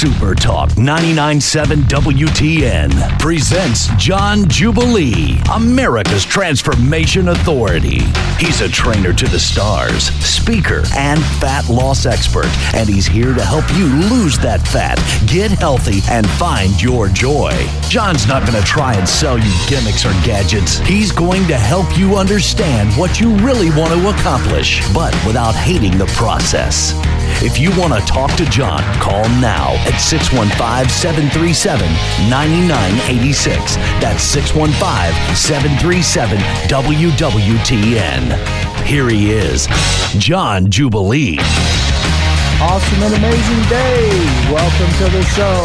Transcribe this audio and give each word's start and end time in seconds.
Super 0.00 0.34
Talk 0.34 0.70
99.7 0.70 1.82
WTN 1.82 3.18
presents 3.18 3.88
John 3.98 4.48
Jubilee, 4.48 5.38
America's 5.52 6.24
Transformation 6.24 7.28
Authority. 7.28 8.00
He's 8.38 8.62
a 8.62 8.68
trainer 8.70 9.12
to 9.12 9.28
the 9.28 9.38
stars, 9.38 10.04
speaker, 10.24 10.84
and 10.96 11.22
fat 11.38 11.68
loss 11.68 12.06
expert, 12.06 12.48
and 12.74 12.88
he's 12.88 13.06
here 13.06 13.34
to 13.34 13.44
help 13.44 13.68
you 13.76 13.88
lose 14.08 14.38
that 14.38 14.66
fat, 14.66 14.96
get 15.28 15.50
healthy, 15.50 16.00
and 16.10 16.26
find 16.30 16.80
your 16.80 17.08
joy. 17.08 17.52
John's 17.90 18.26
not 18.26 18.48
going 18.48 18.58
to 18.58 18.66
try 18.66 18.94
and 18.94 19.06
sell 19.06 19.36
you 19.36 19.52
gimmicks 19.68 20.06
or 20.06 20.12
gadgets. 20.24 20.78
He's 20.78 21.12
going 21.12 21.46
to 21.48 21.58
help 21.58 21.98
you 21.98 22.16
understand 22.16 22.90
what 22.94 23.20
you 23.20 23.36
really 23.40 23.68
want 23.78 23.92
to 23.92 24.08
accomplish, 24.08 24.80
but 24.94 25.12
without 25.26 25.54
hating 25.54 25.98
the 25.98 26.06
process. 26.16 26.94
If 27.42 27.58
you 27.58 27.70
want 27.78 27.94
to 27.94 28.00
talk 28.00 28.30
to 28.36 28.44
John, 28.46 28.82
call 29.00 29.24
now 29.40 29.72
at 29.88 29.96
615 29.96 30.88
737 30.90 31.86
9986. 32.28 33.76
That's 34.00 34.22
615 34.22 35.34
737 35.34 36.38
WWTN. 36.68 38.36
Here 38.84 39.08
he 39.08 39.30
is, 39.30 39.68
John 40.18 40.70
Jubilee. 40.70 41.38
Awesome 42.60 43.02
and 43.02 43.14
amazing 43.14 43.62
day. 43.70 44.10
Welcome 44.52 44.92
to 44.98 45.08
the 45.08 45.22
show. 45.32 45.64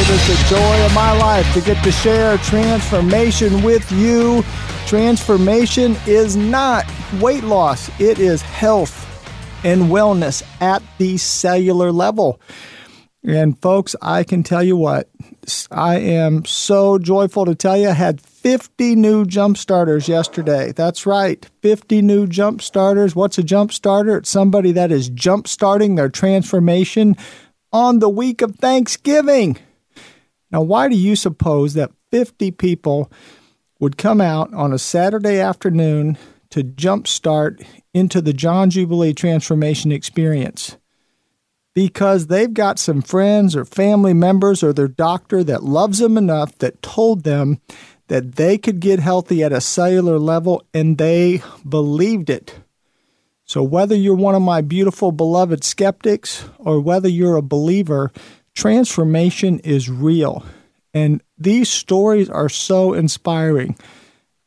It 0.00 0.08
is 0.08 0.26
the 0.26 0.36
joy 0.48 0.84
of 0.86 0.94
my 0.94 1.12
life 1.18 1.52
to 1.54 1.60
get 1.60 1.82
to 1.84 1.92
share 1.92 2.38
transformation 2.38 3.62
with 3.62 3.90
you. 3.92 4.42
Transformation 4.86 5.96
is 6.06 6.36
not 6.36 6.84
weight 7.20 7.44
loss, 7.44 7.90
it 8.00 8.18
is 8.18 8.40
health 8.40 9.07
and 9.64 9.82
wellness 9.82 10.42
at 10.60 10.82
the 10.98 11.16
cellular 11.16 11.92
level. 11.92 12.40
And 13.24 13.60
folks, 13.60 13.96
I 14.00 14.22
can 14.22 14.42
tell 14.42 14.62
you 14.62 14.76
what, 14.76 15.10
I 15.70 15.98
am 15.98 16.44
so 16.44 16.98
joyful 16.98 17.44
to 17.46 17.54
tell 17.54 17.76
you 17.76 17.88
I 17.88 17.92
had 17.92 18.20
50 18.20 18.94
new 18.94 19.24
jump 19.24 19.58
starters 19.58 20.08
yesterday. 20.08 20.72
That's 20.72 21.04
right, 21.04 21.44
50 21.62 22.00
new 22.02 22.26
jump 22.26 22.62
starters. 22.62 23.16
What's 23.16 23.38
a 23.38 23.42
jump 23.42 23.72
starter? 23.72 24.18
It's 24.18 24.30
somebody 24.30 24.72
that 24.72 24.92
is 24.92 25.08
jump 25.08 25.48
starting 25.48 25.96
their 25.96 26.08
transformation 26.08 27.16
on 27.72 27.98
the 27.98 28.08
week 28.08 28.40
of 28.40 28.56
Thanksgiving. 28.56 29.58
Now, 30.50 30.62
why 30.62 30.88
do 30.88 30.96
you 30.96 31.16
suppose 31.16 31.74
that 31.74 31.90
50 32.10 32.52
people 32.52 33.10
would 33.80 33.98
come 33.98 34.20
out 34.20 34.52
on 34.54 34.72
a 34.72 34.78
Saturday 34.78 35.38
afternoon 35.38 36.16
to 36.50 36.64
jumpstart 36.64 37.64
into 37.98 38.20
the 38.20 38.32
John 38.32 38.70
Jubilee 38.70 39.12
transformation 39.12 39.92
experience 39.92 40.76
because 41.74 42.26
they've 42.26 42.54
got 42.54 42.78
some 42.78 43.02
friends 43.02 43.54
or 43.54 43.64
family 43.64 44.14
members 44.14 44.62
or 44.62 44.72
their 44.72 44.88
doctor 44.88 45.44
that 45.44 45.62
loves 45.62 45.98
them 45.98 46.16
enough 46.16 46.56
that 46.58 46.82
told 46.82 47.24
them 47.24 47.60
that 48.08 48.36
they 48.36 48.58
could 48.58 48.80
get 48.80 48.98
healthy 48.98 49.44
at 49.44 49.52
a 49.52 49.60
cellular 49.60 50.18
level 50.18 50.64
and 50.74 50.98
they 50.98 51.42
believed 51.68 52.30
it. 52.30 52.58
So, 53.44 53.62
whether 53.62 53.94
you're 53.94 54.14
one 54.14 54.34
of 54.34 54.42
my 54.42 54.60
beautiful 54.60 55.12
beloved 55.12 55.62
skeptics 55.62 56.44
or 56.58 56.80
whether 56.80 57.08
you're 57.08 57.36
a 57.36 57.42
believer, 57.42 58.10
transformation 58.54 59.58
is 59.60 59.88
real. 59.88 60.44
And 60.92 61.22
these 61.38 61.68
stories 61.68 62.28
are 62.28 62.48
so 62.48 62.92
inspiring. 62.92 63.76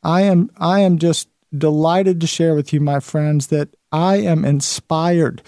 I 0.04 0.24
am 0.24 0.50
I 0.58 0.82
am 0.82 0.98
just 0.98 1.30
delighted 1.56 2.22
to 2.22 2.28
share 2.28 2.56
with 2.56 2.74
you, 2.74 2.80
my 2.80 3.00
friends, 3.00 3.48
that 3.48 3.70
I 3.92 4.18
am 4.18 4.46
inspired 4.46 5.42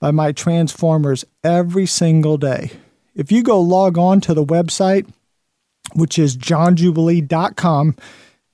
by 0.00 0.10
my 0.10 0.32
transformers 0.32 1.24
every 1.44 1.86
single 1.86 2.38
day. 2.38 2.70
If 3.14 3.30
you 3.30 3.42
go 3.42 3.60
log 3.60 3.98
on 3.98 4.20
to 4.22 4.34
the 4.34 4.44
website, 4.44 5.10
which 5.94 6.18
is 6.18 6.36
johnjubilee.com, 6.36 7.96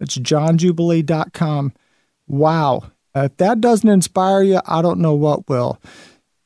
it's 0.00 0.18
johnjubilee.com. 0.18 1.72
Wow. 2.26 2.90
If 3.14 3.36
that 3.36 3.60
doesn't 3.60 3.88
inspire 3.88 4.42
you, 4.42 4.60
I 4.66 4.82
don't 4.82 5.00
know 5.00 5.14
what 5.14 5.48
will. 5.48 5.80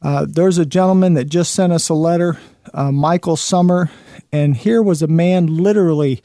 Uh, 0.02 0.26
there's 0.28 0.58
a 0.58 0.66
gentleman 0.66 1.14
that 1.14 1.24
just 1.24 1.54
sent 1.54 1.72
us 1.72 1.88
a 1.88 1.94
letter, 1.94 2.38
uh, 2.72 2.92
Michael 2.92 3.36
Summer, 3.36 3.90
and 4.32 4.56
here 4.56 4.82
was 4.82 5.02
a 5.02 5.06
man 5.06 5.46
literally 5.46 6.22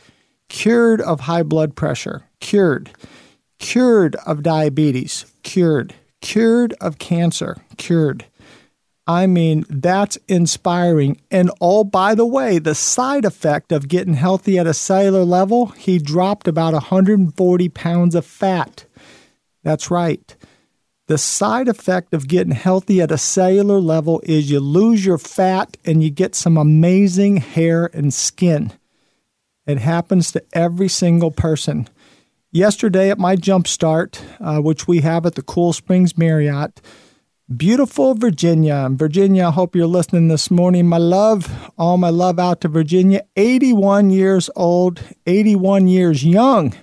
cured 0.49 1.01
of 1.01 1.21
high 1.21 1.43
blood 1.43 1.75
pressure, 1.75 2.23
cured 2.39 2.91
cured 3.59 4.15
of 4.25 4.43
diabetes, 4.43 5.25
cured, 5.43 5.93
cured 6.21 6.73
of 6.81 6.97
cancer, 6.97 7.57
cured. 7.77 8.25
I 9.07 9.27
mean, 9.27 9.65
that's 9.69 10.17
inspiring. 10.27 11.21
And 11.29 11.51
oh, 11.61 11.83
by 11.83 12.15
the 12.15 12.25
way, 12.25 12.57
the 12.57 12.73
side 12.73 13.23
effect 13.23 13.71
of 13.71 13.87
getting 13.87 14.15
healthy 14.15 14.57
at 14.57 14.65
a 14.65 14.73
cellular 14.73 15.23
level, 15.23 15.67
he 15.67 15.99
dropped 15.99 16.47
about 16.47 16.73
140 16.73 17.69
pounds 17.69 18.15
of 18.15 18.25
fat. 18.25 18.85
That's 19.63 19.91
right. 19.91 20.35
The 21.07 21.19
side 21.19 21.67
effect 21.67 22.15
of 22.15 22.27
getting 22.27 22.55
healthy 22.55 22.99
at 22.99 23.11
a 23.11 23.17
cellular 23.17 23.79
level 23.79 24.21
is 24.23 24.49
you 24.49 24.59
lose 24.59 25.05
your 25.05 25.19
fat 25.19 25.77
and 25.85 26.01
you 26.01 26.09
get 26.09 26.33
some 26.33 26.57
amazing 26.57 27.37
hair 27.37 27.91
and 27.93 28.11
skin. 28.11 28.73
It 29.67 29.77
happens 29.77 30.31
to 30.31 30.43
every 30.53 30.89
single 30.89 31.29
person. 31.29 31.87
Yesterday 32.55 33.09
at 33.09 33.19
my 33.19 33.35
jump 33.35 33.67
start, 33.67 34.21
uh, 34.39 34.59
which 34.59 34.87
we 34.87 35.01
have 35.01 35.25
at 35.25 35.35
the 35.35 35.41
Cool 35.41 35.73
Springs 35.73 36.17
Marriott, 36.17 36.79
beautiful 37.53 38.13
Virginia. 38.13 38.87
Virginia, 38.93 39.47
I 39.47 39.51
hope 39.51 39.75
you're 39.75 39.87
listening 39.87 40.29
this 40.29 40.49
morning. 40.49 40.87
My 40.87 40.97
love, 40.97 41.69
all 41.77 41.97
my 41.97 42.11
love 42.11 42.39
out 42.39 42.61
to 42.61 42.69
Virginia. 42.69 43.23
81 43.35 44.09
years 44.09 44.49
old, 44.55 45.01
81 45.25 45.89
years 45.89 46.23
young. 46.23 46.73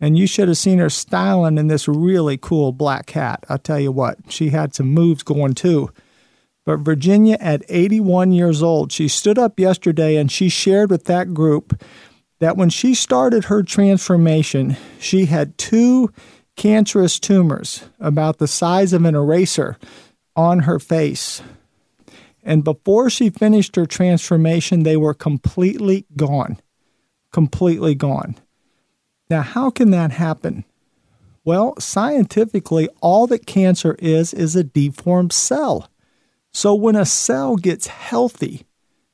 And 0.00 0.16
you 0.16 0.26
should 0.26 0.48
have 0.48 0.56
seen 0.56 0.78
her 0.78 0.88
styling 0.88 1.58
in 1.58 1.66
this 1.66 1.86
really 1.86 2.38
cool 2.38 2.72
black 2.72 3.10
hat. 3.10 3.44
I'll 3.50 3.58
tell 3.58 3.78
you 3.78 3.92
what, 3.92 4.16
she 4.32 4.48
had 4.48 4.74
some 4.74 4.86
moves 4.86 5.22
going 5.22 5.52
too. 5.52 5.90
But 6.64 6.78
Virginia, 6.78 7.36
at 7.38 7.62
81 7.68 8.32
years 8.32 8.62
old, 8.62 8.92
she 8.92 9.08
stood 9.08 9.38
up 9.38 9.60
yesterday 9.60 10.16
and 10.16 10.32
she 10.32 10.48
shared 10.48 10.90
with 10.90 11.04
that 11.04 11.34
group 11.34 11.78
that 12.42 12.56
when 12.56 12.68
she 12.68 12.92
started 12.92 13.44
her 13.44 13.62
transformation, 13.62 14.76
she 14.98 15.26
had 15.26 15.56
two 15.56 16.12
cancerous 16.56 17.20
tumors 17.20 17.84
about 18.00 18.38
the 18.38 18.48
size 18.48 18.92
of 18.92 19.04
an 19.04 19.14
eraser 19.14 19.78
on 20.34 20.58
her 20.58 20.80
face. 20.80 21.40
And 22.42 22.64
before 22.64 23.10
she 23.10 23.30
finished 23.30 23.76
her 23.76 23.86
transformation, 23.86 24.82
they 24.82 24.96
were 24.96 25.14
completely 25.14 26.04
gone. 26.16 26.58
Completely 27.32 27.94
gone. 27.94 28.34
Now, 29.30 29.42
how 29.42 29.70
can 29.70 29.92
that 29.92 30.10
happen? 30.10 30.64
Well, 31.44 31.78
scientifically, 31.78 32.88
all 33.00 33.28
that 33.28 33.46
cancer 33.46 33.94
is 34.00 34.34
is 34.34 34.56
a 34.56 34.64
deformed 34.64 35.32
cell. 35.32 35.88
So 36.52 36.74
when 36.74 36.96
a 36.96 37.06
cell 37.06 37.54
gets 37.54 37.86
healthy, 37.86 38.66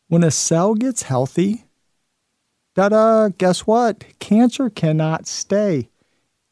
when 0.06 0.25
a 0.25 0.31
cell 0.31 0.75
gets 0.75 1.03
healthy, 1.03 1.68
da 2.78 2.89
da, 2.89 3.28
guess 3.39 3.66
what? 3.66 4.05
Cancer 4.21 4.71
cannot 4.71 5.27
stay 5.27 5.89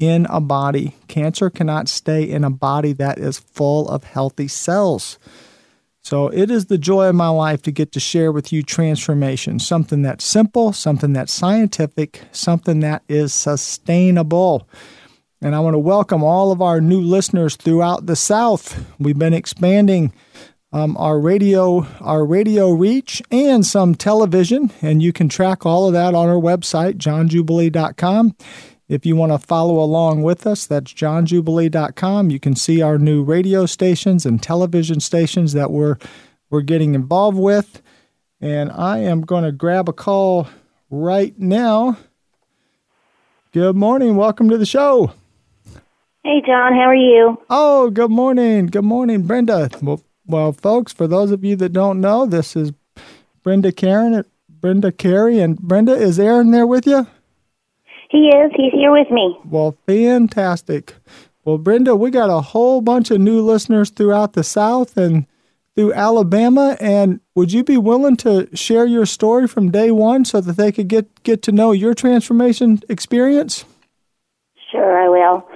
in 0.00 0.26
a 0.28 0.41
body. 0.41 0.97
Cancer 1.06 1.50
cannot 1.50 1.88
stay 1.88 2.28
in 2.28 2.42
a 2.42 2.50
body 2.50 2.92
that 2.94 3.19
is 3.19 3.38
full 3.38 3.88
of 3.88 4.03
healthy 4.03 4.48
cells. 4.48 5.20
So 6.03 6.26
it 6.26 6.50
is 6.50 6.66
the 6.66 6.78
joy 6.78 7.06
of 7.06 7.15
my 7.15 7.28
life 7.28 7.62
to 7.62 7.70
get 7.70 7.92
to 7.92 8.00
share 8.00 8.32
with 8.32 8.53
you 8.53 8.65
transformation, 8.65 9.60
something 9.60 10.03
that's 10.03 10.25
simple, 10.25 10.72
something 10.72 11.12
that's 11.12 11.32
scientific, 11.32 12.22
something 12.32 12.81
that 12.81 13.04
is 13.09 13.32
sustainable. 13.32 14.69
And 15.41 15.54
I 15.54 15.60
want 15.60 15.75
to 15.75 15.78
welcome 15.78 16.25
all 16.25 16.50
of 16.50 16.60
our 16.60 16.81
new 16.81 17.00
listeners 17.00 17.54
throughout 17.54 18.06
the 18.06 18.16
South. 18.16 18.84
We've 18.98 19.16
been 19.16 19.32
expanding 19.32 20.12
um, 20.72 20.97
our 20.97 21.19
radio, 21.19 21.87
our 22.00 22.25
radio 22.25 22.71
reach, 22.71 23.22
and 23.31 23.65
some 23.65 23.95
television. 23.95 24.71
And 24.83 25.03
you 25.03 25.13
can 25.13 25.28
track 25.28 25.65
all 25.65 25.86
of 25.86 25.92
that 25.92 26.15
on 26.15 26.28
our 26.28 26.34
website, 26.41 26.95
johnjubilee.com. 26.95 28.36
If 28.89 29.04
you 29.04 29.16
want 29.16 29.33
to 29.33 29.39
follow 29.39 29.80
along 29.80 30.22
with 30.22 30.47
us, 30.47 30.66
that's 30.66 30.92
johnjubilee.com. 30.92 32.30
You 32.30 32.39
can 32.39 32.54
see 32.54 32.83
our 32.83 32.98
new 32.98 33.24
radio 33.24 33.66
stations 33.66 34.24
and 34.24 34.42
television 34.42 35.01
stations 35.01 35.53
that 35.54 35.71
we're 35.71 35.97
we're 36.51 36.60
getting 36.60 36.95
involved 36.95 37.39
with. 37.39 37.83
And 38.41 38.71
I 38.71 38.98
am 38.98 39.22
going 39.22 39.42
to 39.45 39.51
grab 39.51 39.89
a 39.89 39.92
call 39.92 40.47
right 40.91 41.36
now. 41.39 41.98
Good 43.53 43.74
morning. 43.74 44.16
Welcome 44.16 44.48
to 44.51 44.59
the 44.59 44.66
show. 44.66 45.12
Hey, 46.22 46.42
John. 46.47 46.72
How 46.72 46.89
are 46.89 46.95
you? 46.95 47.41
Oh, 47.51 47.91
good 47.91 48.10
morning. 48.10 48.66
Good 48.66 48.84
morning, 48.84 49.22
Brenda. 49.22 49.71
Well, 49.83 50.03
well, 50.26 50.52
folks, 50.52 50.92
for 50.92 51.06
those 51.06 51.30
of 51.30 51.44
you 51.44 51.56
that 51.56 51.72
don't 51.72 52.00
know, 52.00 52.26
this 52.26 52.56
is 52.56 52.72
Brenda 53.42 53.72
Karen, 53.72 54.24
Brenda 54.48 54.90
Carey, 54.90 55.38
and 55.38 55.58
Brenda 55.58 55.92
is 55.92 56.18
Aaron 56.18 56.50
there 56.50 56.66
with 56.66 56.86
you? 56.86 57.06
He 58.10 58.28
is. 58.28 58.52
He's 58.56 58.72
here 58.72 58.92
with 58.92 59.10
me. 59.10 59.38
Well, 59.44 59.76
fantastic. 59.86 60.94
Well, 61.44 61.58
Brenda, 61.58 61.94
we 61.94 62.10
got 62.10 62.30
a 62.30 62.40
whole 62.40 62.80
bunch 62.80 63.10
of 63.10 63.20
new 63.20 63.40
listeners 63.40 63.90
throughout 63.90 64.32
the 64.32 64.42
South 64.42 64.96
and 64.96 65.26
through 65.76 65.92
Alabama. 65.92 66.76
And 66.80 67.20
would 67.34 67.52
you 67.52 67.62
be 67.62 67.76
willing 67.76 68.16
to 68.18 68.48
share 68.56 68.86
your 68.86 69.06
story 69.06 69.46
from 69.46 69.70
day 69.70 69.90
one 69.90 70.24
so 70.24 70.40
that 70.40 70.56
they 70.56 70.72
could 70.72 70.88
get, 70.88 71.22
get 71.22 71.42
to 71.42 71.52
know 71.52 71.72
your 71.72 71.94
transformation 71.94 72.80
experience? 72.88 73.64
Sure, 74.72 74.98
I 74.98 75.08
will. 75.08 75.48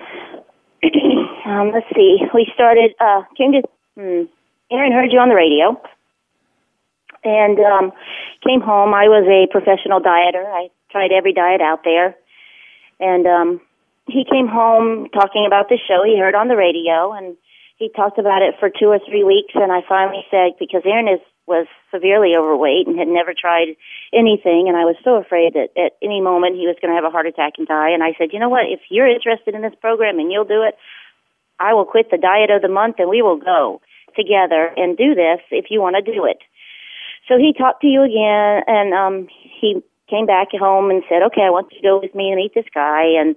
um, 1.44 1.72
let's 1.72 1.86
see. 1.94 2.18
We 2.34 2.46
started, 2.54 2.92
uh, 3.00 3.22
came 3.36 3.52
to, 3.52 3.62
hmm, 3.96 4.22
Aaron 4.70 4.92
heard 4.92 5.12
you 5.12 5.18
on 5.18 5.28
the 5.28 5.34
radio 5.34 5.74
and 7.24 7.58
um, 7.58 7.92
came 8.46 8.60
home. 8.60 8.94
I 8.94 9.10
was 9.10 9.26
a 9.26 9.50
professional 9.50 10.00
dieter. 10.00 10.46
I 10.46 10.70
tried 10.90 11.10
every 11.10 11.32
diet 11.32 11.60
out 11.60 11.82
there. 11.84 12.14
And 13.00 13.26
um, 13.26 13.60
he 14.06 14.24
came 14.24 14.46
home 14.46 15.08
talking 15.10 15.44
about 15.46 15.68
the 15.68 15.78
show 15.88 16.02
he 16.04 16.18
heard 16.18 16.34
on 16.34 16.48
the 16.48 16.56
radio 16.56 17.12
and 17.12 17.36
he 17.78 17.88
talked 17.88 18.18
about 18.18 18.42
it 18.42 18.54
for 18.60 18.70
two 18.70 18.92
or 18.92 19.00
three 19.08 19.24
weeks 19.24 19.54
and 19.54 19.72
I 19.72 19.80
finally 19.88 20.22
said 20.30 20.54
because 20.58 20.82
Aaron 20.84 21.08
is 21.08 21.20
was 21.48 21.66
severely 21.90 22.36
overweight 22.38 22.86
and 22.86 22.96
had 22.96 23.08
never 23.08 23.34
tried 23.34 23.74
anything 24.14 24.68
and 24.68 24.76
I 24.76 24.86
was 24.86 24.94
so 25.02 25.16
afraid 25.16 25.54
that 25.54 25.74
at 25.74 25.98
any 25.98 26.20
moment 26.20 26.54
he 26.54 26.68
was 26.70 26.76
going 26.78 26.92
to 26.92 26.94
have 26.94 27.08
a 27.08 27.10
heart 27.10 27.26
attack 27.26 27.54
and 27.58 27.66
die 27.66 27.90
and 27.90 28.04
I 28.04 28.14
said, 28.18 28.30
"You 28.32 28.38
know 28.38 28.48
what? 28.52 28.70
If 28.70 28.80
you're 28.88 29.08
interested 29.08 29.54
in 29.56 29.62
this 29.62 29.74
program 29.80 30.20
and 30.20 30.30
you'll 30.30 30.44
do 30.44 30.62
it, 30.62 30.76
I 31.58 31.74
will 31.74 31.86
quit 31.86 32.10
the 32.10 32.22
diet 32.22 32.50
of 32.50 32.62
the 32.62 32.68
month 32.68 32.96
and 33.00 33.10
we 33.10 33.22
will 33.22 33.38
go 33.38 33.80
together 34.14 34.72
and 34.76 34.96
do 34.96 35.14
this 35.14 35.40
if 35.50 35.66
you 35.70 35.80
want 35.80 35.96
to 35.96 36.02
do 36.02 36.24
it." 36.24 36.38
So 37.28 37.38
he 37.38 37.52
talked 37.52 37.82
to 37.82 37.86
you 37.86 38.02
again 38.02 38.62
and 38.66 38.94
um 38.94 39.28
he 39.60 39.82
came 40.08 40.26
back 40.26 40.48
home 40.52 40.90
and 40.90 41.02
said, 41.08 41.22
"Okay, 41.22 41.42
I 41.42 41.50
want 41.50 41.72
you 41.72 41.80
to 41.80 41.86
go 41.86 42.00
with 42.00 42.14
me 42.14 42.28
and 42.30 42.36
meet 42.36 42.54
this 42.54 42.68
guy." 42.74 43.04
And 43.20 43.36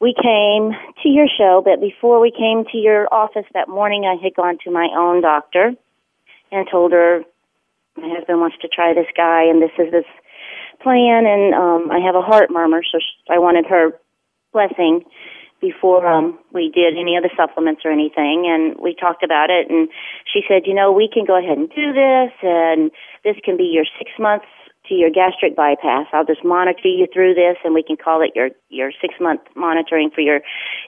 we 0.00 0.14
came 0.14 0.72
to 1.02 1.08
your 1.08 1.26
show, 1.26 1.62
but 1.64 1.80
before 1.80 2.20
we 2.20 2.30
came 2.30 2.64
to 2.70 2.78
your 2.78 3.12
office 3.12 3.46
that 3.54 3.68
morning, 3.68 4.04
I 4.04 4.14
had 4.22 4.34
gone 4.34 4.58
to 4.64 4.70
my 4.70 4.88
own 4.96 5.22
doctor 5.22 5.74
and 6.52 6.68
told 6.70 6.92
her 6.92 7.24
my 7.96 8.08
husband 8.14 8.40
wants 8.40 8.56
to 8.62 8.68
try 8.68 8.94
this 8.94 9.10
guy, 9.16 9.44
and 9.44 9.60
this 9.60 9.72
is 9.78 9.90
this 9.90 10.06
plan, 10.80 11.26
and 11.26 11.54
um, 11.54 11.90
I 11.90 11.98
have 11.98 12.14
a 12.14 12.22
heart 12.22 12.50
murmur, 12.50 12.82
so 12.84 12.98
I 13.28 13.38
wanted 13.38 13.66
her 13.66 13.90
blessing 14.52 15.04
before 15.60 16.06
um 16.06 16.38
we 16.52 16.70
did 16.74 16.96
any 16.96 17.16
of 17.16 17.22
the 17.22 17.30
supplements 17.36 17.82
or 17.84 17.90
anything 17.90 18.46
and 18.46 18.76
we 18.80 18.94
talked 18.94 19.22
about 19.22 19.50
it 19.50 19.70
and 19.70 19.88
she 20.26 20.40
said 20.48 20.62
you 20.66 20.74
know 20.74 20.92
we 20.92 21.08
can 21.12 21.24
go 21.24 21.38
ahead 21.38 21.58
and 21.58 21.68
do 21.70 21.92
this 21.92 22.32
and 22.42 22.90
this 23.24 23.36
can 23.44 23.56
be 23.56 23.64
your 23.64 23.84
6 23.98 24.10
months 24.18 24.46
to 24.88 24.94
your 24.94 25.10
gastric 25.10 25.54
bypass. 25.54 26.06
I'll 26.12 26.24
just 26.24 26.44
monitor 26.44 26.88
you 26.88 27.06
through 27.12 27.34
this, 27.34 27.56
and 27.64 27.74
we 27.74 27.82
can 27.82 27.96
call 27.96 28.22
it 28.22 28.32
your 28.34 28.50
your 28.68 28.90
six 29.00 29.14
month 29.20 29.40
monitoring 29.54 30.10
for 30.10 30.20
your 30.20 30.40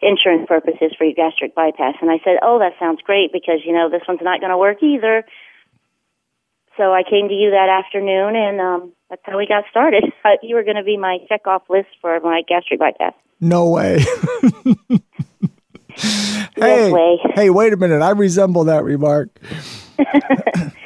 insurance 0.02 0.46
purposes 0.48 0.92
for 0.96 1.04
your 1.04 1.14
gastric 1.14 1.54
bypass. 1.54 1.94
And 2.00 2.10
I 2.10 2.18
said, 2.24 2.40
oh, 2.42 2.58
that 2.58 2.72
sounds 2.78 3.00
great 3.04 3.32
because 3.32 3.60
you 3.64 3.72
know 3.72 3.88
this 3.90 4.02
one's 4.08 4.20
not 4.22 4.40
going 4.40 4.50
to 4.50 4.58
work 4.58 4.82
either. 4.82 5.24
So 6.76 6.92
I 6.92 7.02
came 7.02 7.28
to 7.28 7.34
you 7.34 7.50
that 7.50 7.68
afternoon, 7.68 8.36
and 8.36 8.60
um, 8.60 8.92
that's 9.10 9.22
how 9.24 9.36
we 9.36 9.46
got 9.46 9.64
started. 9.70 10.04
you 10.42 10.54
were 10.54 10.64
going 10.64 10.76
to 10.76 10.84
be 10.84 10.96
my 10.96 11.18
check 11.28 11.46
off 11.46 11.62
list 11.68 11.88
for 12.00 12.18
my 12.20 12.42
gastric 12.48 12.80
bypass. 12.80 13.12
No 13.40 13.68
way. 13.68 13.98
hey, 16.56 16.92
way. 16.92 17.18
hey, 17.34 17.50
wait 17.50 17.72
a 17.72 17.76
minute! 17.76 18.02
I 18.02 18.10
resemble 18.10 18.64
that 18.64 18.84
remark. 18.84 19.28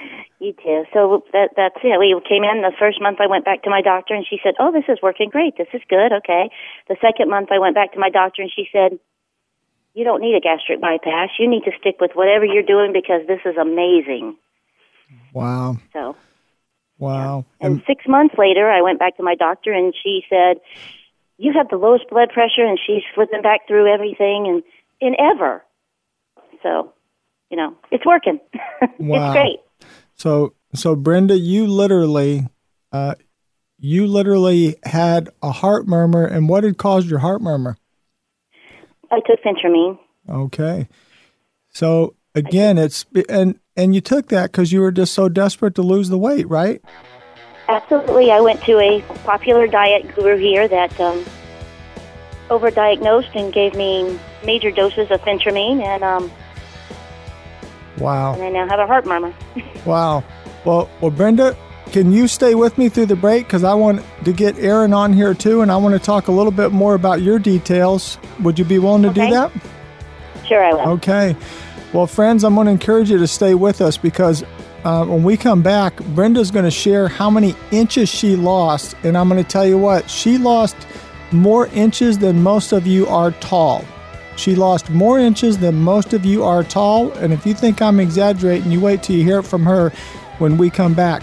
You 0.45 0.53
too. 0.53 0.85
So 0.93 1.25
that 1.33 1.57
that's 1.57 1.81
it. 1.83 1.99
We 1.99 2.13
came 2.29 2.45
in 2.45 2.61
the 2.61 2.73
first 2.79 3.01
month. 3.01 3.17
I 3.19 3.27
went 3.27 3.47
back 3.47 3.63
to 3.63 3.71
my 3.71 3.81
doctor, 3.81 4.13
and 4.13 4.27
she 4.29 4.39
said, 4.45 4.53
"Oh, 4.61 4.71
this 4.71 4.85
is 4.89 5.01
working 5.03 5.31
great. 5.31 5.57
This 5.57 5.73
is 5.73 5.81
good. 5.89 6.13
Okay." 6.13 6.51
The 6.87 6.97
second 7.01 7.31
month, 7.31 7.49
I 7.51 7.59
went 7.59 7.75
back 7.75 7.95
to 7.95 7.99
my 7.99 8.11
doctor, 8.11 8.43
and 8.43 8.53
she 8.55 8.69
said, 8.71 8.99
"You 9.95 10.05
don't 10.05 10.21
need 10.21 10.37
a 10.37 10.41
gastric 10.41 10.83
bypass. 10.83 11.31
You 11.39 11.49
need 11.49 11.65
to 11.65 11.73
stick 11.81 11.97
with 11.99 12.11
whatever 12.13 12.45
you're 12.45 12.63
doing 12.63 12.93
because 12.93 13.27
this 13.27 13.41
is 13.47 13.57
amazing." 13.57 14.37
Wow. 15.33 15.79
So. 15.95 16.15
Wow. 17.05 17.45
Yeah. 17.61 17.67
And, 17.67 17.77
and 17.77 17.83
six 17.87 18.05
months 18.09 18.35
later, 18.39 18.71
I 18.71 18.81
went 18.81 18.99
back 18.99 19.19
to 19.19 19.23
my 19.23 19.35
doctor, 19.35 19.73
and 19.73 19.95
she 20.03 20.23
said, 20.31 20.61
"You 21.37 21.53
have 21.53 21.69
the 21.69 21.77
lowest 21.77 22.09
blood 22.09 22.31
pressure," 22.31 22.65
and 22.65 22.79
she's 22.85 23.03
flipping 23.15 23.43
back 23.43 23.69
through 23.69 23.93
everything 23.93 24.47
and 24.49 24.63
and 25.03 25.15
ever. 25.19 25.63
So, 26.63 26.95
you 27.51 27.57
know, 27.59 27.77
it's 27.91 28.07
working. 28.07 28.41
Wow. 28.99 29.27
it's 29.27 29.33
great. 29.33 29.89
So, 30.15 30.55
so 30.75 30.95
Brenda, 30.95 31.37
you 31.37 31.67
literally, 31.67 32.47
uh, 32.93 33.17
you 33.79 34.07
literally 34.07 34.77
had 34.85 35.29
a 35.43 35.51
heart 35.51 35.87
murmur, 35.87 36.25
and 36.25 36.49
what 36.49 36.65
had 36.65 36.79
caused 36.79 37.09
your 37.09 37.19
heart 37.19 37.43
murmur? 37.43 37.77
I 39.11 39.21
took 39.27 39.41
phentermine. 39.43 39.99
Okay, 40.29 40.89
so 41.69 42.15
again, 42.35 42.79
it's 42.79 43.07
and 43.29 43.59
and 43.77 43.95
you 43.95 44.01
took 44.01 44.29
that 44.29 44.53
because 44.53 44.73
you 44.73 44.81
were 44.81 44.93
just 44.93 45.15
so 45.15 45.29
desperate 45.29 45.75
to 45.77 45.83
lose 45.83 46.09
the 46.09 46.19
weight, 46.19 46.49
right? 46.49 46.83
Absolutely. 47.69 48.31
I 48.31 48.41
went 48.41 48.63
to 48.65 48.79
a 48.79 49.01
popular 49.25 49.67
diet 49.67 50.15
guru 50.15 50.37
here 50.37 50.69
that 50.69 51.01
um, 51.01 51.25
overdiagnosed 52.49 53.35
and 53.35 53.53
gave 53.53 53.75
me 53.75 54.19
major 54.45 54.71
doses 54.71 55.11
of 55.11 55.21
phentermine, 55.23 55.83
and 55.83 56.05
um, 56.05 56.31
Wow. 57.99 58.35
And 58.35 58.43
I 58.43 58.51
now 58.51 58.69
have 58.69 58.81
a 58.81 58.87
heart 58.87 59.07
murmur. 59.07 59.33
wow. 59.85 60.25
Well, 60.65 60.91
well, 61.01 61.11
Brenda, 61.11 61.57
can 61.93 62.13
you 62.13 62.27
stay 62.27 62.55
with 62.55 62.77
me 62.79 62.89
through 62.89 63.07
the 63.07 63.17
break? 63.17 63.47
Because 63.47 63.65
I 63.65 63.75
want 63.75 64.05
to 64.25 64.33
get 64.33 64.59
Aaron 64.59 64.93
on 64.93 65.13
here 65.13 65.35
too, 65.35 65.63
and 65.63 65.71
I 65.71 65.77
want 65.77 65.95
to 65.95 65.99
talk 65.99 66.29
a 66.29 66.33
little 66.33 66.53
bit 66.53 66.73
more 66.73 66.95
about 66.95 67.23
your 67.23 67.39
details. 67.39 68.19
Would 68.41 68.59
you 68.59 68.65
be 68.65 68.79
willing 68.79 69.03
to 69.03 69.09
okay. 69.09 69.27
do 69.27 69.35
that? 69.35 69.53
Sure, 70.47 70.63
I 70.63 70.73
will. 70.73 70.93
Okay. 70.95 71.37
Well, 71.95 72.09
friends, 72.09 72.43
I'm 72.43 72.57
going 72.57 72.65
to 72.65 72.73
encourage 72.73 73.09
you 73.09 73.19
to 73.19 73.27
stay 73.29 73.55
with 73.55 73.81
us 73.81 73.97
because 73.97 74.43
uh, 74.83 75.05
when 75.05 75.23
we 75.23 75.37
come 75.37 75.63
back, 75.63 75.97
Brenda's 76.07 76.51
going 76.51 76.65
to 76.65 76.71
share 76.71 77.07
how 77.07 77.31
many 77.31 77.55
inches 77.71 78.09
she 78.09 78.35
lost. 78.35 78.97
And 79.05 79.17
I'm 79.17 79.29
going 79.29 79.41
to 79.41 79.49
tell 79.49 79.65
you 79.65 79.79
what, 79.79 80.11
she 80.11 80.37
lost 80.37 80.75
more 81.31 81.69
inches 81.69 82.19
than 82.19 82.43
most 82.43 82.73
of 82.73 82.85
you 82.85 83.07
are 83.07 83.31
tall. 83.31 83.85
She 84.35 84.57
lost 84.57 84.91
more 84.91 85.21
inches 85.21 85.59
than 85.59 85.77
most 85.77 86.13
of 86.13 86.25
you 86.25 86.43
are 86.43 86.65
tall, 86.65 87.13
and 87.13 87.33
if 87.33 87.47
you 87.47 87.55
think 87.55 87.81
I'm 87.81 88.01
exaggerating, 88.01 88.73
you 88.73 88.81
wait 88.81 89.05
till 89.05 89.15
you 89.15 89.23
hear 89.23 89.39
it 89.39 89.45
from 89.45 89.63
her 89.63 89.91
when 90.39 90.57
we 90.57 90.71
come 90.71 90.95
back. 90.95 91.23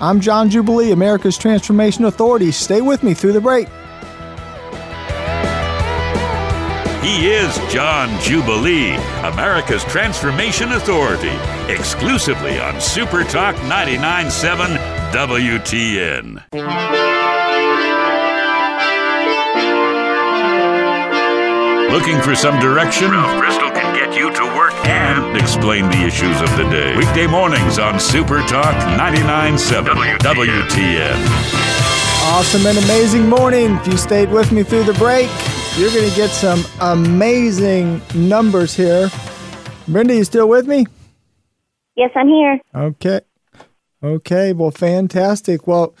I'm 0.00 0.22
John 0.22 0.48
Jubilee, 0.48 0.92
America's 0.92 1.36
Transformation 1.36 2.06
Authority. 2.06 2.52
Stay 2.52 2.80
with 2.80 3.02
me 3.02 3.12
through 3.12 3.32
the 3.32 3.42
break. 3.42 3.68
He 7.06 7.28
is 7.28 7.56
John 7.72 8.20
Jubilee, 8.20 8.96
America's 9.22 9.84
Transformation 9.84 10.72
Authority, 10.72 11.36
exclusively 11.72 12.58
on 12.58 12.80
Super 12.80 13.22
Talk 13.22 13.54
99.7 13.54 14.76
WTN. 15.12 16.42
Looking 21.92 22.20
for 22.22 22.34
some 22.34 22.58
direction? 22.58 23.12
Ralph 23.12 23.38
Bristol 23.38 23.70
can 23.70 23.94
get 23.94 24.18
you 24.18 24.32
to 24.32 24.44
work 24.56 24.74
and 24.84 25.36
explain 25.36 25.84
the 25.84 26.04
issues 26.04 26.40
of 26.40 26.50
the 26.56 26.68
day. 26.70 26.96
Weekday 26.96 27.28
mornings 27.28 27.78
on 27.78 28.00
Super 28.00 28.40
Talk 28.48 28.74
99.7 28.98 30.18
WTN. 30.18 31.16
Awesome 32.24 32.66
and 32.66 32.76
amazing 32.78 33.28
morning. 33.28 33.76
If 33.76 33.86
you 33.86 33.96
stayed 33.96 34.28
with 34.28 34.50
me 34.50 34.64
through 34.64 34.82
the 34.82 34.94
break, 34.94 35.30
you're 35.76 35.90
going 35.90 36.08
to 36.08 36.16
get 36.16 36.30
some 36.30 36.64
amazing 36.80 38.00
numbers 38.14 38.74
here. 38.74 39.10
Brenda, 39.86 40.14
you 40.14 40.24
still 40.24 40.48
with 40.48 40.66
me? 40.66 40.86
Yes, 41.96 42.10
I'm 42.14 42.28
here. 42.28 42.58
Okay. 42.74 43.20
Okay. 44.02 44.52
Well, 44.54 44.70
fantastic. 44.70 45.66
Well, 45.66 45.94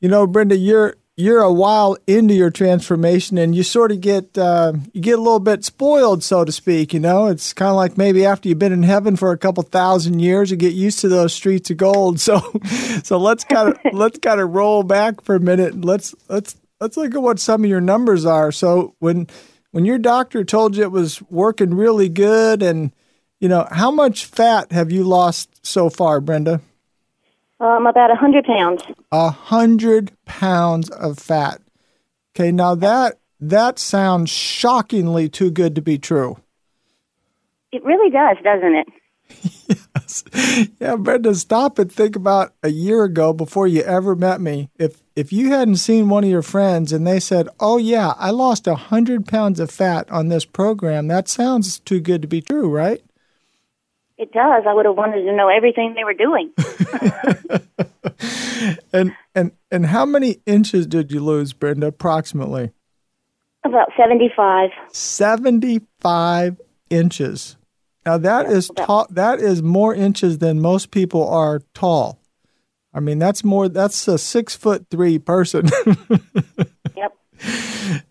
you 0.00 0.08
know, 0.08 0.26
Brenda, 0.26 0.56
you're 0.56 0.94
you're 1.18 1.42
a 1.42 1.52
while 1.52 1.98
into 2.06 2.32
your 2.32 2.50
transformation 2.50 3.36
and 3.36 3.54
you 3.54 3.64
sort 3.64 3.92
of 3.92 4.00
get 4.00 4.38
uh, 4.38 4.72
you 4.94 5.02
get 5.02 5.18
a 5.18 5.22
little 5.22 5.40
bit 5.40 5.64
spoiled 5.64 6.22
so 6.22 6.44
to 6.44 6.52
speak 6.52 6.94
you 6.94 7.00
know 7.00 7.26
it's 7.26 7.52
kind 7.52 7.70
of 7.70 7.74
like 7.74 7.98
maybe 7.98 8.24
after 8.24 8.48
you've 8.48 8.60
been 8.60 8.72
in 8.72 8.84
heaven 8.84 9.16
for 9.16 9.32
a 9.32 9.36
couple 9.36 9.64
thousand 9.64 10.20
years 10.20 10.48
you 10.48 10.56
get 10.56 10.74
used 10.74 11.00
to 11.00 11.08
those 11.08 11.34
streets 11.34 11.70
of 11.70 11.76
gold 11.76 12.20
so 12.20 12.38
so 13.02 13.18
let's 13.18 13.42
kind 13.42 13.70
of 13.70 13.78
let's 13.92 14.20
kind 14.20 14.40
of 14.40 14.54
roll 14.54 14.84
back 14.84 15.20
for 15.20 15.34
a 15.34 15.40
minute 15.40 15.74
and 15.74 15.84
let's 15.84 16.14
let's 16.28 16.54
let's 16.80 16.96
look 16.96 17.14
at 17.14 17.22
what 17.22 17.38
some 17.38 17.64
of 17.64 17.70
your 17.70 17.80
numbers 17.80 18.24
are 18.24 18.52
so 18.52 18.94
when 18.98 19.26
when 19.70 19.84
your 19.84 19.98
doctor 19.98 20.44
told 20.44 20.76
you 20.76 20.82
it 20.82 20.92
was 20.92 21.22
working 21.30 21.74
really 21.74 22.08
good 22.08 22.62
and 22.62 22.92
you 23.40 23.48
know 23.48 23.66
how 23.70 23.90
much 23.90 24.24
fat 24.24 24.72
have 24.72 24.90
you 24.90 25.04
lost 25.04 25.64
so 25.64 25.90
far 25.90 26.20
brenda 26.20 26.60
um, 27.60 27.86
about 27.86 28.10
a 28.10 28.14
hundred 28.14 28.44
pounds. 28.44 28.82
A 29.10 29.30
hundred 29.30 30.12
pounds 30.24 30.90
of 30.90 31.18
fat. 31.18 31.60
Okay, 32.34 32.52
now 32.52 32.74
that 32.76 33.18
that 33.40 33.78
sounds 33.78 34.30
shockingly 34.30 35.28
too 35.28 35.50
good 35.50 35.74
to 35.74 35.82
be 35.82 35.98
true. 35.98 36.38
It 37.72 37.84
really 37.84 38.10
does, 38.10 38.36
doesn't 38.42 38.74
it? 38.74 39.78
Yeah, 40.80 40.96
Brenda, 40.96 41.34
stop 41.34 41.78
and 41.78 41.90
think 41.90 42.14
about 42.16 42.54
a 42.62 42.68
year 42.68 43.04
ago 43.04 43.32
before 43.32 43.66
you 43.66 43.82
ever 43.82 44.14
met 44.14 44.40
me. 44.40 44.70
If 44.78 45.02
if 45.16 45.32
you 45.32 45.50
hadn't 45.50 45.76
seen 45.76 46.08
one 46.08 46.24
of 46.24 46.30
your 46.30 46.42
friends 46.42 46.92
and 46.92 47.06
they 47.06 47.18
said, 47.20 47.48
"Oh 47.58 47.78
yeah, 47.78 48.14
I 48.16 48.30
lost 48.30 48.66
a 48.66 48.74
hundred 48.76 49.26
pounds 49.26 49.58
of 49.60 49.70
fat 49.70 50.10
on 50.10 50.28
this 50.28 50.44
program," 50.44 51.08
that 51.08 51.28
sounds 51.28 51.80
too 51.80 52.00
good 52.00 52.22
to 52.22 52.28
be 52.28 52.40
true, 52.40 52.70
right? 52.70 53.02
It 54.16 54.32
does. 54.32 54.64
I 54.66 54.74
would 54.74 54.86
have 54.86 54.96
wanted 54.96 55.24
to 55.24 55.32
know 55.34 55.48
everything 55.48 55.94
they 55.94 56.04
were 56.04 56.14
doing. 56.14 56.50
and 58.92 59.14
and 59.34 59.52
and 59.70 59.86
how 59.86 60.04
many 60.04 60.40
inches 60.46 60.86
did 60.86 61.12
you 61.12 61.20
lose, 61.20 61.52
Brenda? 61.52 61.88
Approximately. 61.88 62.72
About 63.64 63.88
seventy-five. 63.96 64.70
Seventy-five 64.92 66.60
inches. 66.90 67.56
Now 68.08 68.16
that 68.16 68.46
yeah, 68.46 68.56
is 68.56 68.70
tall. 68.74 69.06
That 69.10 69.38
is 69.38 69.62
more 69.62 69.94
inches 69.94 70.38
than 70.38 70.62
most 70.62 70.90
people 70.90 71.28
are 71.28 71.60
tall. 71.74 72.18
I 72.94 73.00
mean, 73.00 73.18
that's 73.18 73.44
more. 73.44 73.68
That's 73.68 74.08
a 74.08 74.16
six 74.16 74.56
foot 74.56 74.86
three 74.90 75.18
person. 75.18 75.68
yep. 76.96 77.12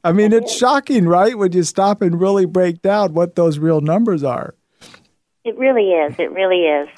I 0.04 0.12
mean, 0.12 0.34
it's 0.34 0.56
shocking, 0.56 1.08
right? 1.08 1.36
When 1.36 1.52
you 1.52 1.64
stop 1.64 2.04
and 2.04 2.22
really 2.22 2.46
break 2.46 2.84
down 2.84 3.16
what 3.16 3.34
those 3.34 3.58
real 3.58 3.82
numbers 3.82 4.24
are. 4.24 4.54
It 5.44 5.58
really 5.58 5.90
is. 5.90 6.14
It 6.20 6.30
really 6.30 6.66
is. 6.66 6.90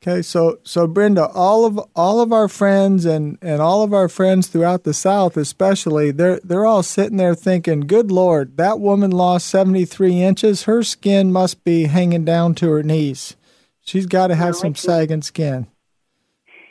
Okay, 0.00 0.22
so 0.22 0.60
so 0.62 0.86
Brenda, 0.86 1.26
all 1.34 1.64
of 1.64 1.80
all 1.96 2.20
of 2.20 2.32
our 2.32 2.48
friends 2.48 3.04
and 3.04 3.36
and 3.42 3.60
all 3.60 3.82
of 3.82 3.92
our 3.92 4.08
friends 4.08 4.46
throughout 4.46 4.84
the 4.84 4.94
South, 4.94 5.36
especially, 5.36 6.12
they're 6.12 6.38
they're 6.44 6.64
all 6.64 6.84
sitting 6.84 7.16
there 7.16 7.34
thinking, 7.34 7.80
"Good 7.80 8.12
Lord, 8.12 8.56
that 8.58 8.78
woman 8.78 9.10
lost 9.10 9.48
seventy 9.48 9.84
three 9.84 10.22
inches. 10.22 10.64
Her 10.64 10.84
skin 10.84 11.32
must 11.32 11.64
be 11.64 11.84
hanging 11.86 12.24
down 12.24 12.54
to 12.56 12.70
her 12.70 12.84
knees. 12.84 13.36
She's 13.80 14.06
got 14.06 14.28
to 14.28 14.36
have 14.36 14.54
no, 14.54 14.60
some 14.60 14.74
sagging 14.76 15.22
skin." 15.22 15.66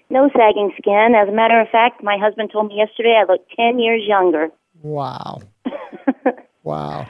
No 0.10 0.30
sagging 0.30 0.72
skin. 0.78 1.14
As 1.14 1.28
a 1.28 1.34
matter 1.34 1.60
of 1.60 1.68
fact, 1.68 2.02
my 2.02 2.18
husband 2.18 2.52
told 2.54 2.68
me 2.68 2.78
yesterday 2.78 3.22
I 3.22 3.30
look 3.30 3.42
ten 3.58 3.78
years 3.78 4.04
younger. 4.08 4.48
Wow. 4.82 5.42
wow. 6.64 7.08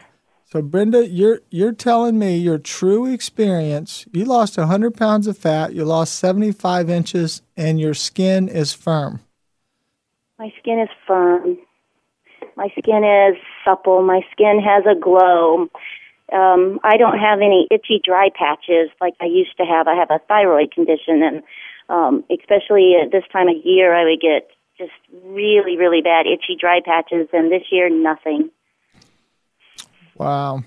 So 0.49 0.61
Brenda, 0.61 1.05
you're 1.05 1.41
you're 1.49 1.73
telling 1.73 2.17
me 2.17 2.37
your 2.37 2.57
true 2.57 3.05
experience. 3.05 4.05
You 4.13 4.23
lost 4.23 4.57
100 4.57 4.95
pounds 4.95 5.27
of 5.27 5.37
fat, 5.37 5.73
you 5.73 5.83
lost 5.83 6.15
75 6.19 6.89
inches, 6.89 7.41
and 7.57 7.81
your 7.81 7.93
skin 7.93 8.47
is 8.47 8.71
firm. 8.71 9.19
My 10.39 10.53
skin 10.57 10.79
is 10.79 10.89
firm. 11.05 11.57
My 12.55 12.69
skin 12.79 13.03
is 13.03 13.37
supple. 13.65 14.01
My 14.03 14.21
skin 14.31 14.61
has 14.63 14.85
a 14.89 14.97
glow. 14.97 15.67
Um, 16.31 16.79
I 16.81 16.95
don't 16.95 17.19
have 17.19 17.39
any 17.39 17.67
itchy, 17.69 17.99
dry 18.01 18.29
patches 18.33 18.89
like 19.01 19.15
I 19.19 19.25
used 19.25 19.57
to 19.57 19.65
have. 19.65 19.89
I 19.89 19.95
have 19.95 20.11
a 20.11 20.19
thyroid 20.29 20.71
condition, 20.71 21.23
and 21.23 21.43
um, 21.89 22.23
especially 22.31 22.95
at 23.03 23.11
this 23.11 23.23
time 23.33 23.49
of 23.49 23.55
year, 23.65 23.93
I 23.93 24.05
would 24.05 24.21
get 24.21 24.47
just 24.77 24.95
really, 25.25 25.75
really 25.75 26.01
bad 26.01 26.25
itchy, 26.25 26.55
dry 26.57 26.79
patches. 26.79 27.27
And 27.33 27.51
this 27.51 27.63
year, 27.69 27.89
nothing. 27.89 28.49
Wow. 30.17 30.63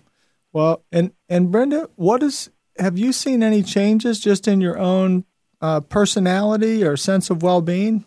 Well, 0.53 0.85
and 0.91 1.13
and 1.29 1.51
Brenda, 1.51 1.89
what 1.97 2.23
is 2.23 2.51
have 2.79 2.99
you 2.99 3.13
seen 3.13 3.43
any 3.43 3.63
changes 3.63 4.21
just 4.21 4.49
in 4.49 4.61
your 4.61 4.79
own 4.79 5.25
uh, 5.61 5.81
personality 5.81 6.83
or 6.85 6.97
sense 6.97 7.31
of 7.31 7.43
well-being? 7.43 8.05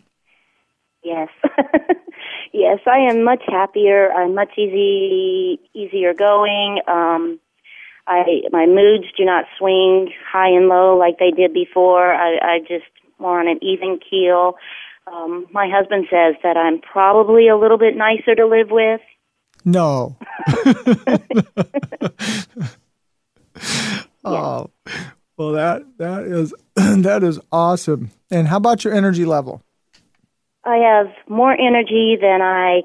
Yes. 1.03 1.29
yes, 2.53 2.79
I 2.87 3.11
am 3.11 3.23
much 3.23 3.43
happier. 3.47 4.11
I'm 4.11 4.33
much 4.35 4.51
easy 4.57 5.59
easier 5.73 6.13
going. 6.13 6.79
Um 6.87 7.39
I 8.07 8.41
my 8.51 8.65
moods 8.65 9.05
do 9.17 9.25
not 9.25 9.45
swing 9.57 10.11
high 10.31 10.49
and 10.49 10.67
low 10.67 10.97
like 10.97 11.19
they 11.19 11.31
did 11.31 11.53
before. 11.53 12.13
I 12.13 12.37
I 12.41 12.59
just 12.59 12.85
more 13.19 13.39
on 13.39 13.47
an 13.47 13.59
even 13.61 13.99
keel. 13.99 14.55
Um 15.11 15.47
my 15.51 15.69
husband 15.69 16.07
says 16.09 16.35
that 16.43 16.57
I'm 16.57 16.79
probably 16.79 17.47
a 17.47 17.57
little 17.57 17.77
bit 17.77 17.95
nicer 17.95 18.35
to 18.35 18.45
live 18.47 18.71
with. 18.71 19.01
No. 19.65 20.17
oh, 24.25 24.69
well 25.37 25.51
that 25.53 25.85
that 25.97 26.23
is 26.23 26.53
that 26.75 27.23
is 27.23 27.39
awesome. 27.51 28.11
And 28.29 28.47
how 28.47 28.57
about 28.57 28.83
your 28.83 28.93
energy 28.93 29.25
level? 29.25 29.61
I 30.65 30.77
have 30.77 31.07
more 31.27 31.53
energy 31.53 32.17
than 32.19 32.41
I 32.41 32.83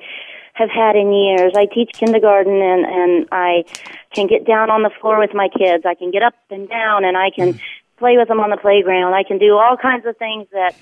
have 0.54 0.70
had 0.70 0.96
in 0.96 1.12
years. 1.12 1.52
I 1.56 1.66
teach 1.66 1.90
kindergarten 1.92 2.60
and 2.60 2.84
and 2.84 3.28
I 3.30 3.64
can 4.12 4.26
get 4.26 4.46
down 4.46 4.70
on 4.70 4.82
the 4.82 4.90
floor 5.00 5.18
with 5.18 5.34
my 5.34 5.48
kids. 5.48 5.84
I 5.86 5.94
can 5.94 6.10
get 6.10 6.22
up 6.22 6.34
and 6.50 6.68
down 6.68 7.04
and 7.04 7.16
I 7.16 7.30
can 7.30 7.60
play 7.98 8.16
with 8.16 8.28
them 8.28 8.40
on 8.40 8.50
the 8.50 8.56
playground. 8.56 9.14
I 9.14 9.22
can 9.22 9.38
do 9.38 9.56
all 9.56 9.76
kinds 9.76 10.06
of 10.06 10.16
things 10.16 10.46
that 10.52 10.74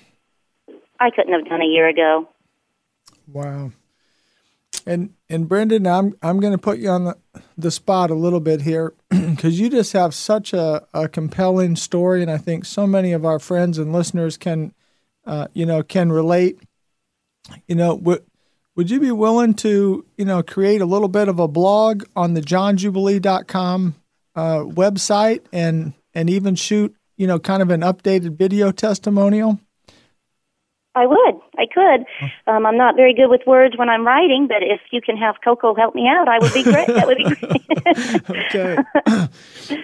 I 0.99 1.11
couldn't 1.11 1.33
have 1.33 1.47
done 1.49 1.61
a 1.61 1.67
year 1.67 1.89
ago. 1.89 2.29
Wow. 3.33 3.73
And 4.87 5.15
and 5.29 5.49
Brendan, 5.49 5.87
I'm 5.87 6.15
I'm 6.23 6.39
going 6.39 6.53
to 6.53 6.59
put 6.59 6.79
you 6.79 6.89
on 6.91 7.05
the, 7.05 7.17
the 7.59 7.71
spot 7.73 8.11
a 8.11 8.15
little 8.15 8.39
bit 8.39 8.63
here 8.63 8.95
because 9.11 9.59
you 9.59 9.69
just 9.69 9.93
have 9.93 10.15
such 10.15 10.53
a, 10.53 10.87
a 10.95 11.09
compelling 11.09 11.75
story, 11.75 12.23
and 12.23 12.31
I 12.31 12.39
think 12.39 12.65
so 12.65 12.87
many 12.87 13.13
of 13.13 13.25
our 13.25 13.41
friends 13.41 13.79
and 13.79 13.93
listeners 13.93 14.37
can, 14.37 14.73
uh, 15.27 15.49
you 15.55 15.67
know, 15.67 15.83
can 15.83 16.13
relate. 16.13 16.61
You 17.67 17.75
know, 17.75 17.97
would 17.97 18.25
would 18.77 18.91
you 18.91 19.01
be 19.01 19.11
willing 19.11 19.55
to, 19.55 20.07
you 20.17 20.25
know, 20.25 20.43
create 20.43 20.81
a 20.81 20.87
little 20.87 21.09
bit 21.09 21.29
of 21.29 21.41
a 21.41 21.49
blog 21.49 22.05
on 22.15 22.35
the 22.35 22.43
johnjubilee.com 22.43 23.97
uh, 24.37 24.59
website 24.61 25.41
and 25.53 25.95
and 26.15 26.31
even 26.31 26.55
shoot, 26.55 26.95
you 27.17 27.27
know, 27.27 27.41
kind 27.41 27.63
of 27.63 27.71
an 27.71 27.81
updated 27.81 28.37
video 28.37 28.71
testimonial? 28.71 29.59
I 30.97 31.07
would. 31.07 31.35
I 31.59 31.67
could. 31.73 32.07
Um, 32.47 32.65
I'm 32.65 32.79
not 32.79 32.97
very 32.97 33.13
good 33.15 33.29
with 33.29 33.43
words 33.47 33.77
when 33.77 33.91
I'm 33.91 34.07
writing, 34.07 34.49
but 34.49 34.63
if 34.63 34.81
you 34.91 35.03
can 35.03 35.19
have 35.19 35.37
Coco 35.45 35.75
help 35.75 35.95
me 35.95 36.09
out, 36.09 36.27
I 36.27 36.39
would 36.39 36.55
be 36.55 36.63
great. 36.63 36.87
that 36.87 37.07
would 37.07 37.19
be 37.19 37.25
great. 37.25 38.31
okay. 38.31 39.29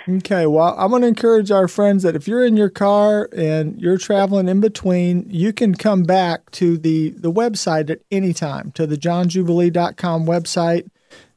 okay. 0.16 0.46
Well, 0.46 0.74
I'm 0.78 0.88
going 0.88 1.02
to 1.02 1.08
encourage 1.08 1.50
our 1.50 1.68
friends 1.68 2.02
that 2.02 2.16
if 2.16 2.26
you're 2.26 2.46
in 2.46 2.56
your 2.56 2.70
car 2.70 3.28
and 3.36 3.78
you're 3.78 3.98
traveling 3.98 4.48
in 4.48 4.60
between, 4.60 5.28
you 5.28 5.52
can 5.52 5.74
come 5.74 6.04
back 6.04 6.50
to 6.52 6.78
the, 6.78 7.10
the 7.10 7.30
website 7.30 7.90
at 7.90 8.00
any 8.10 8.32
time, 8.32 8.72
to 8.72 8.86
the 8.86 8.96
johnjubilee.com 8.96 10.24
website, 10.24 10.88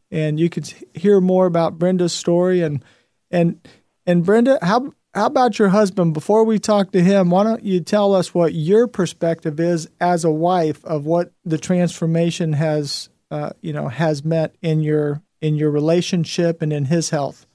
and 0.09 0.39
you 0.39 0.49
can 0.49 0.63
hear 0.93 1.19
more 1.19 1.47
about 1.47 1.77
Brenda's 1.77 2.13
story. 2.13 2.61
And, 2.61 2.81
and, 3.29 3.59
and 4.05 4.25
Brenda, 4.25 4.57
how, 4.61 4.93
how 5.15 5.27
about 5.27 5.57
your 5.57 5.69
husband? 5.69 6.13
Before 6.13 6.43
we 6.43 6.59
talk 6.59 6.91
to 6.91 7.01
him, 7.01 7.29
why 7.29 7.43
don't 7.43 7.63
you 7.63 7.79
tell 7.79 8.13
us 8.13 8.33
what 8.33 8.53
your 8.53 8.85
perspective 8.85 9.61
is 9.61 9.87
as 10.01 10.25
a 10.25 10.29
wife 10.29 10.83
of 10.83 11.05
what 11.05 11.31
the 11.45 11.57
transformation 11.57 12.51
has, 12.51 13.09
uh, 13.31 13.51
you 13.61 13.71
know, 13.71 13.87
has 13.87 14.25
meant 14.25 14.53
in 14.61 14.81
your 14.81 15.21
in 15.39 15.55
your 15.55 15.71
relationship 15.71 16.61
and 16.61 16.73
in 16.73 16.85
his 16.85 17.11
health? 17.11 17.45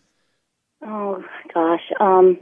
Oh 0.83 1.23
gosh, 1.53 1.85
um, 2.01 2.39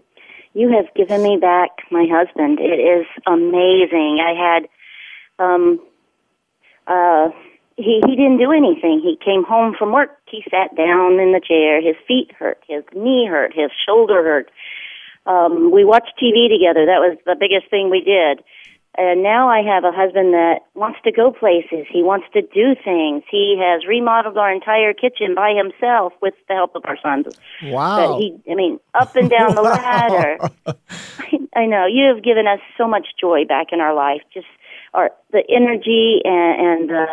you 0.55 0.71
have 0.71 0.95
given 0.95 1.21
me 1.21 1.37
back 1.37 1.71
my 1.91 2.07
husband. 2.09 2.61
It 2.61 2.79
is 2.79 3.07
amazing. 3.27 4.21
I 4.23 4.35
had, 4.39 5.45
um, 5.45 5.81
uh, 6.87 7.31
he 7.75 8.01
he 8.07 8.15
didn't 8.15 8.39
do 8.39 8.53
anything. 8.53 9.01
He 9.03 9.19
came 9.25 9.43
home 9.43 9.75
from 9.77 9.91
work. 9.91 10.11
He 10.31 10.45
sat 10.49 10.77
down 10.77 11.19
in 11.19 11.33
the 11.33 11.41
chair. 11.45 11.83
His 11.83 11.97
feet 12.07 12.31
hurt. 12.39 12.63
His 12.69 12.85
knee 12.95 13.27
hurt. 13.29 13.53
His 13.53 13.71
shoulder 13.85 14.23
hurt 14.23 14.51
um, 15.27 15.71
we 15.71 15.85
watched 15.85 16.13
TV 16.23 16.49
together. 16.49 16.87
That 16.87 17.01
was 17.01 17.19
the 17.25 17.37
biggest 17.39 17.71
thing 17.71 17.91
we 17.91 18.01
did. 18.01 18.43
And 18.97 19.23
now 19.23 19.49
I 19.49 19.63
have 19.63 19.85
a 19.85 19.93
husband 19.93 20.35
that 20.35 20.67
wants 20.75 20.99
to 21.05 21.13
go 21.13 21.31
places. 21.31 21.87
He 21.89 22.03
wants 22.03 22.27
to 22.33 22.43
do 22.43 22.75
things. 22.83 23.23
He 23.31 23.57
has 23.61 23.87
remodeled 23.87 24.37
our 24.37 24.53
entire 24.53 24.93
kitchen 24.93 25.37
by 25.37 25.55
himself 25.55 26.15
with 26.21 26.35
the 26.49 26.55
help 26.55 26.75
of 26.75 26.83
our 26.85 26.99
sons. 27.01 27.39
Wow. 27.63 27.97
But 27.97 28.19
he, 28.19 28.37
I 28.51 28.57
mean, 28.57 28.81
up 28.95 29.15
and 29.15 29.31
down 29.31 29.55
the 29.55 29.63
ladder. 29.63 30.39
I 30.67 31.39
I 31.55 31.67
know. 31.67 31.87
You 31.87 32.13
have 32.13 32.25
given 32.25 32.47
us 32.49 32.61
so 32.77 32.89
much 32.89 33.07
joy 33.21 33.45
back 33.45 33.69
in 33.73 33.81
our 33.81 33.95
life. 33.95 34.23
Just 34.35 34.47
our, 34.95 35.11
the 35.31 35.43
energy 35.49 36.21
and, 36.25 36.61
and 36.61 36.91
the, 36.91 37.07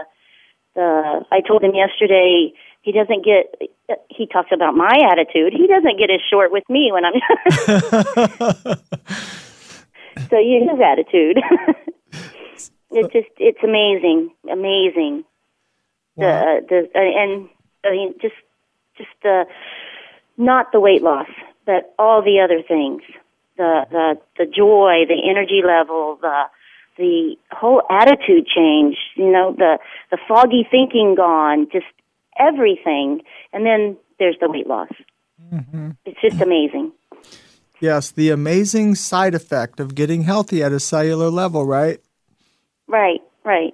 the, 0.75 1.25
I 1.31 1.41
told 1.41 1.63
him 1.63 1.75
yesterday, 1.75 2.53
he 2.85 2.91
doesn't 2.91 3.25
get 3.25 3.59
he 4.09 4.27
talks 4.27 4.51
about 4.53 4.75
my 4.75 4.93
attitude. 5.11 5.53
He 5.53 5.65
doesn't 5.65 5.97
get 5.97 6.11
as 6.11 6.21
short 6.29 6.51
with 6.51 6.63
me 6.69 6.91
when 6.91 7.03
i'm 7.03 7.13
so 10.29 10.37
you 10.39 10.69
his 10.69 10.79
attitude. 10.79 11.41
It's 12.97 13.11
just 13.11 13.27
it's 13.39 13.61
amazing 13.61 14.31
amazing. 14.49 15.25
Wow. 16.15 16.61
the 16.69 16.87
the 16.93 16.99
and 17.03 17.49
i 17.83 17.91
mean 17.91 18.13
just 18.21 18.35
just 18.97 19.09
the 19.21 19.45
not 20.37 20.71
the 20.71 20.79
weight 20.79 21.01
loss 21.01 21.27
but 21.65 21.93
all 21.99 22.21
the 22.21 22.39
other 22.39 22.61
things. 22.65 23.01
The 23.57 23.85
the 23.91 24.17
the 24.37 24.45
joy 24.45 25.03
the 25.09 25.29
energy 25.29 25.61
level 25.65 26.17
the 26.21 26.43
the 26.97 27.35
whole 27.51 27.81
attitude 27.89 28.47
change 28.47 28.95
you 29.15 29.29
know 29.29 29.51
the 29.57 29.79
the 30.11 30.17
foggy 30.25 30.65
thinking 30.71 31.15
gone 31.15 31.67
just 31.73 31.87
everything. 32.37 33.21
And 33.53 33.65
then 33.65 33.97
there's 34.19 34.37
the 34.39 34.49
weight 34.49 34.67
loss. 34.67 34.89
Mm-hmm. 35.53 35.91
It's 36.05 36.21
just 36.21 36.41
amazing. 36.41 36.91
Yes, 37.79 38.11
the 38.11 38.29
amazing 38.29 38.95
side 38.95 39.35
effect 39.35 39.79
of 39.79 39.95
getting 39.95 40.23
healthy 40.23 40.63
at 40.63 40.71
a 40.71 40.79
cellular 40.79 41.29
level, 41.29 41.65
right? 41.65 41.99
Right, 42.87 43.21
right. 43.43 43.73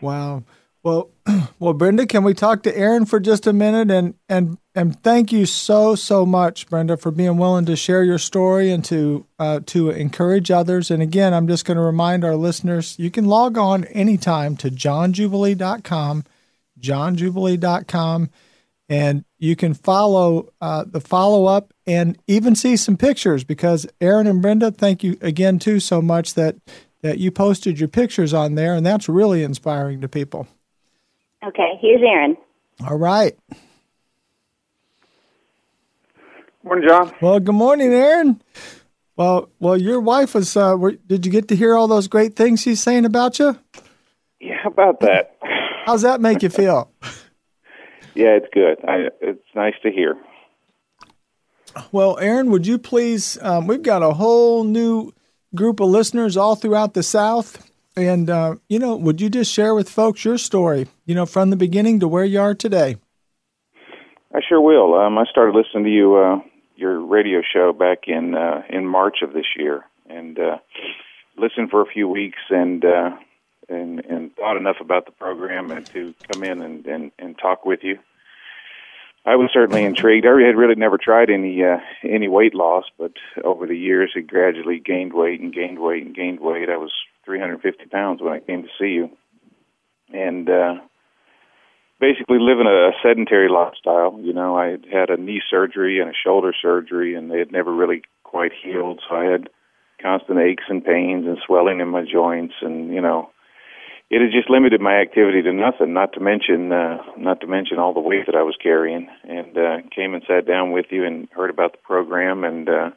Wow. 0.00 0.44
Well, 0.82 1.10
well, 1.58 1.74
Brenda, 1.74 2.06
can 2.06 2.24
we 2.24 2.32
talk 2.32 2.62
to 2.62 2.76
Aaron 2.76 3.04
for 3.04 3.20
just 3.20 3.46
a 3.46 3.52
minute? 3.52 3.90
And 3.90 4.14
and 4.28 4.56
and 4.74 5.00
thank 5.02 5.30
you 5.30 5.44
so 5.44 5.94
so 5.94 6.24
much, 6.24 6.68
Brenda, 6.68 6.96
for 6.96 7.10
being 7.10 7.36
willing 7.36 7.66
to 7.66 7.76
share 7.76 8.02
your 8.02 8.18
story 8.18 8.70
and 8.70 8.84
to 8.86 9.26
uh, 9.38 9.60
to 9.66 9.90
encourage 9.90 10.50
others. 10.50 10.90
And 10.90 11.02
again, 11.02 11.34
I'm 11.34 11.48
just 11.48 11.66
going 11.66 11.76
to 11.76 11.82
remind 11.82 12.24
our 12.24 12.36
listeners: 12.36 12.98
you 12.98 13.10
can 13.10 13.26
log 13.26 13.58
on 13.58 13.84
anytime 13.84 14.56
to 14.58 14.70
johnjubilee.com, 14.70 16.24
johnjubilee.com, 16.80 18.30
and 18.88 19.24
you 19.38 19.56
can 19.56 19.74
follow 19.74 20.52
uh, 20.60 20.84
the 20.86 21.00
follow 21.00 21.46
up 21.46 21.72
and 21.86 22.18
even 22.26 22.54
see 22.54 22.76
some 22.76 22.96
pictures. 22.96 23.44
Because 23.44 23.86
Aaron 24.00 24.26
and 24.26 24.42
Brenda, 24.42 24.70
thank 24.70 25.04
you 25.04 25.16
again 25.20 25.58
too 25.58 25.80
so 25.80 26.02
much 26.02 26.34
that 26.34 26.56
that 27.02 27.18
you 27.18 27.30
posted 27.30 27.78
your 27.78 27.88
pictures 27.88 28.34
on 28.34 28.54
there, 28.54 28.74
and 28.74 28.84
that's 28.84 29.08
really 29.08 29.42
inspiring 29.42 30.00
to 30.00 30.08
people. 30.08 30.46
Okay, 31.46 31.78
here's 31.80 32.02
Aaron. 32.02 32.36
All 32.86 32.98
right. 32.98 33.36
Morning, 36.62 36.86
John. 36.86 37.12
Well, 37.22 37.40
good 37.40 37.54
morning, 37.54 37.92
Aaron. 37.92 38.42
Well, 39.16 39.50
well, 39.58 39.76
your 39.76 40.00
wife 40.00 40.34
was. 40.34 40.56
Uh, 40.56 40.76
were, 40.78 40.92
did 40.92 41.24
you 41.24 41.32
get 41.32 41.48
to 41.48 41.56
hear 41.56 41.74
all 41.74 41.88
those 41.88 42.08
great 42.08 42.36
things 42.36 42.60
she's 42.60 42.80
saying 42.80 43.04
about 43.04 43.38
you? 43.38 43.58
Yeah, 44.40 44.66
about 44.66 45.00
that? 45.00 45.36
How's 45.86 46.02
that 46.02 46.20
make 46.20 46.42
you 46.42 46.50
feel? 46.50 46.92
yeah, 48.14 48.36
it's 48.36 48.46
good. 48.52 48.78
I, 48.86 49.08
it's 49.20 49.44
nice 49.54 49.74
to 49.82 49.90
hear. 49.90 50.16
Well, 51.92 52.18
Aaron, 52.18 52.50
would 52.50 52.66
you 52.66 52.78
please? 52.78 53.38
Um, 53.42 53.66
we've 53.66 53.82
got 53.82 54.02
a 54.02 54.10
whole 54.10 54.64
new 54.64 55.12
group 55.54 55.80
of 55.80 55.88
listeners 55.88 56.36
all 56.36 56.56
throughout 56.56 56.94
the 56.94 57.02
South. 57.02 57.70
And, 57.96 58.30
uh, 58.30 58.56
you 58.68 58.78
know, 58.78 58.96
would 58.96 59.20
you 59.20 59.28
just 59.28 59.52
share 59.52 59.74
with 59.74 59.88
folks 59.88 60.24
your 60.24 60.38
story, 60.38 60.86
you 61.06 61.14
know, 61.14 61.26
from 61.26 61.50
the 61.50 61.56
beginning 61.56 62.00
to 62.00 62.08
where 62.08 62.24
you 62.24 62.40
are 62.40 62.54
today? 62.54 62.96
I 64.32 64.40
sure 64.48 64.60
will. 64.60 64.94
Um, 64.94 65.18
I 65.18 65.24
started 65.30 65.56
listening 65.56 65.84
to 65.84 65.90
you, 65.90 66.16
uh, 66.16 66.38
your 66.76 67.04
radio 67.04 67.42
show 67.42 67.72
back 67.72 68.04
in 68.06 68.34
uh, 68.34 68.62
in 68.70 68.86
March 68.86 69.18
of 69.22 69.32
this 69.32 69.46
year, 69.56 69.84
and 70.08 70.38
uh, 70.38 70.58
listened 71.36 71.70
for 71.70 71.82
a 71.82 71.86
few 71.86 72.08
weeks, 72.08 72.38
and 72.48 72.84
uh, 72.84 73.10
and 73.70 74.04
and 74.04 74.34
thought 74.36 74.56
enough 74.56 74.76
about 74.80 75.06
the 75.06 75.12
program 75.12 75.70
and 75.70 75.86
to 75.86 76.14
come 76.30 76.44
in 76.44 76.60
and 76.62 76.86
and, 76.86 77.12
and 77.18 77.38
talk 77.38 77.64
with 77.64 77.80
you. 77.82 77.98
I 79.24 79.36
was 79.36 79.50
certainly 79.52 79.84
intrigued. 79.84 80.26
I 80.26 80.30
had 80.46 80.56
really 80.56 80.76
never 80.76 80.96
tried 80.96 81.28
any 81.30 81.62
uh, 81.62 81.78
any 82.02 82.28
weight 82.28 82.54
loss, 82.54 82.84
but 82.98 83.12
over 83.44 83.66
the 83.66 83.76
years, 83.76 84.12
it 84.16 84.26
gradually 84.26 84.80
gained 84.80 85.12
weight 85.12 85.40
and 85.40 85.52
gained 85.52 85.78
weight 85.78 86.04
and 86.06 86.14
gained 86.14 86.40
weight. 86.40 86.70
I 86.70 86.78
was 86.78 86.92
350 87.26 87.86
pounds 87.86 88.22
when 88.22 88.32
I 88.32 88.40
came 88.40 88.62
to 88.62 88.68
see 88.78 88.88
you, 88.88 89.10
and 90.12 90.48
uh, 90.48 90.74
basically 92.00 92.38
living 92.40 92.66
a 92.66 92.92
sedentary 93.02 93.50
lifestyle. 93.50 94.18
You 94.22 94.32
know, 94.32 94.56
I 94.56 94.68
had 94.68 94.86
had 94.90 95.10
a 95.10 95.20
knee 95.20 95.42
surgery 95.50 96.00
and 96.00 96.08
a 96.08 96.14
shoulder 96.24 96.54
surgery, 96.60 97.14
and 97.14 97.30
they 97.30 97.38
had 97.38 97.52
never 97.52 97.72
really 97.72 98.02
quite 98.24 98.52
healed. 98.64 99.02
So 99.06 99.14
I 99.14 99.24
had 99.24 99.50
constant 100.00 100.40
aches 100.40 100.64
and 100.68 100.82
pains 100.82 101.26
and 101.26 101.36
swelling 101.46 101.80
in 101.80 101.88
my 101.88 102.04
joints, 102.10 102.54
and 102.62 102.92
you 102.92 103.02
know, 103.02 103.30
it 104.10 104.20
had 104.20 104.32
just 104.32 104.50
limited 104.50 104.80
my 104.80 105.00
activity 105.00 105.40
to 105.42 105.52
nothing. 105.52 105.92
Not 105.92 106.14
to 106.14 106.20
mention, 106.20 106.72
uh, 106.72 106.98
not 107.16 107.40
to 107.42 107.46
mention 107.46 107.78
all 107.78 107.94
the 107.94 108.00
weight 108.00 108.26
that 108.26 108.34
I 108.34 108.42
was 108.42 108.56
carrying. 108.60 109.08
And 109.22 109.56
uh, 109.56 109.76
came 109.94 110.14
and 110.14 110.22
sat 110.26 110.46
down 110.46 110.72
with 110.72 110.86
you 110.90 111.04
and 111.04 111.28
heard 111.30 111.50
about 111.50 111.72
the 111.72 111.78
program, 111.78 112.42
and 112.42 112.68
uh, 112.68 112.90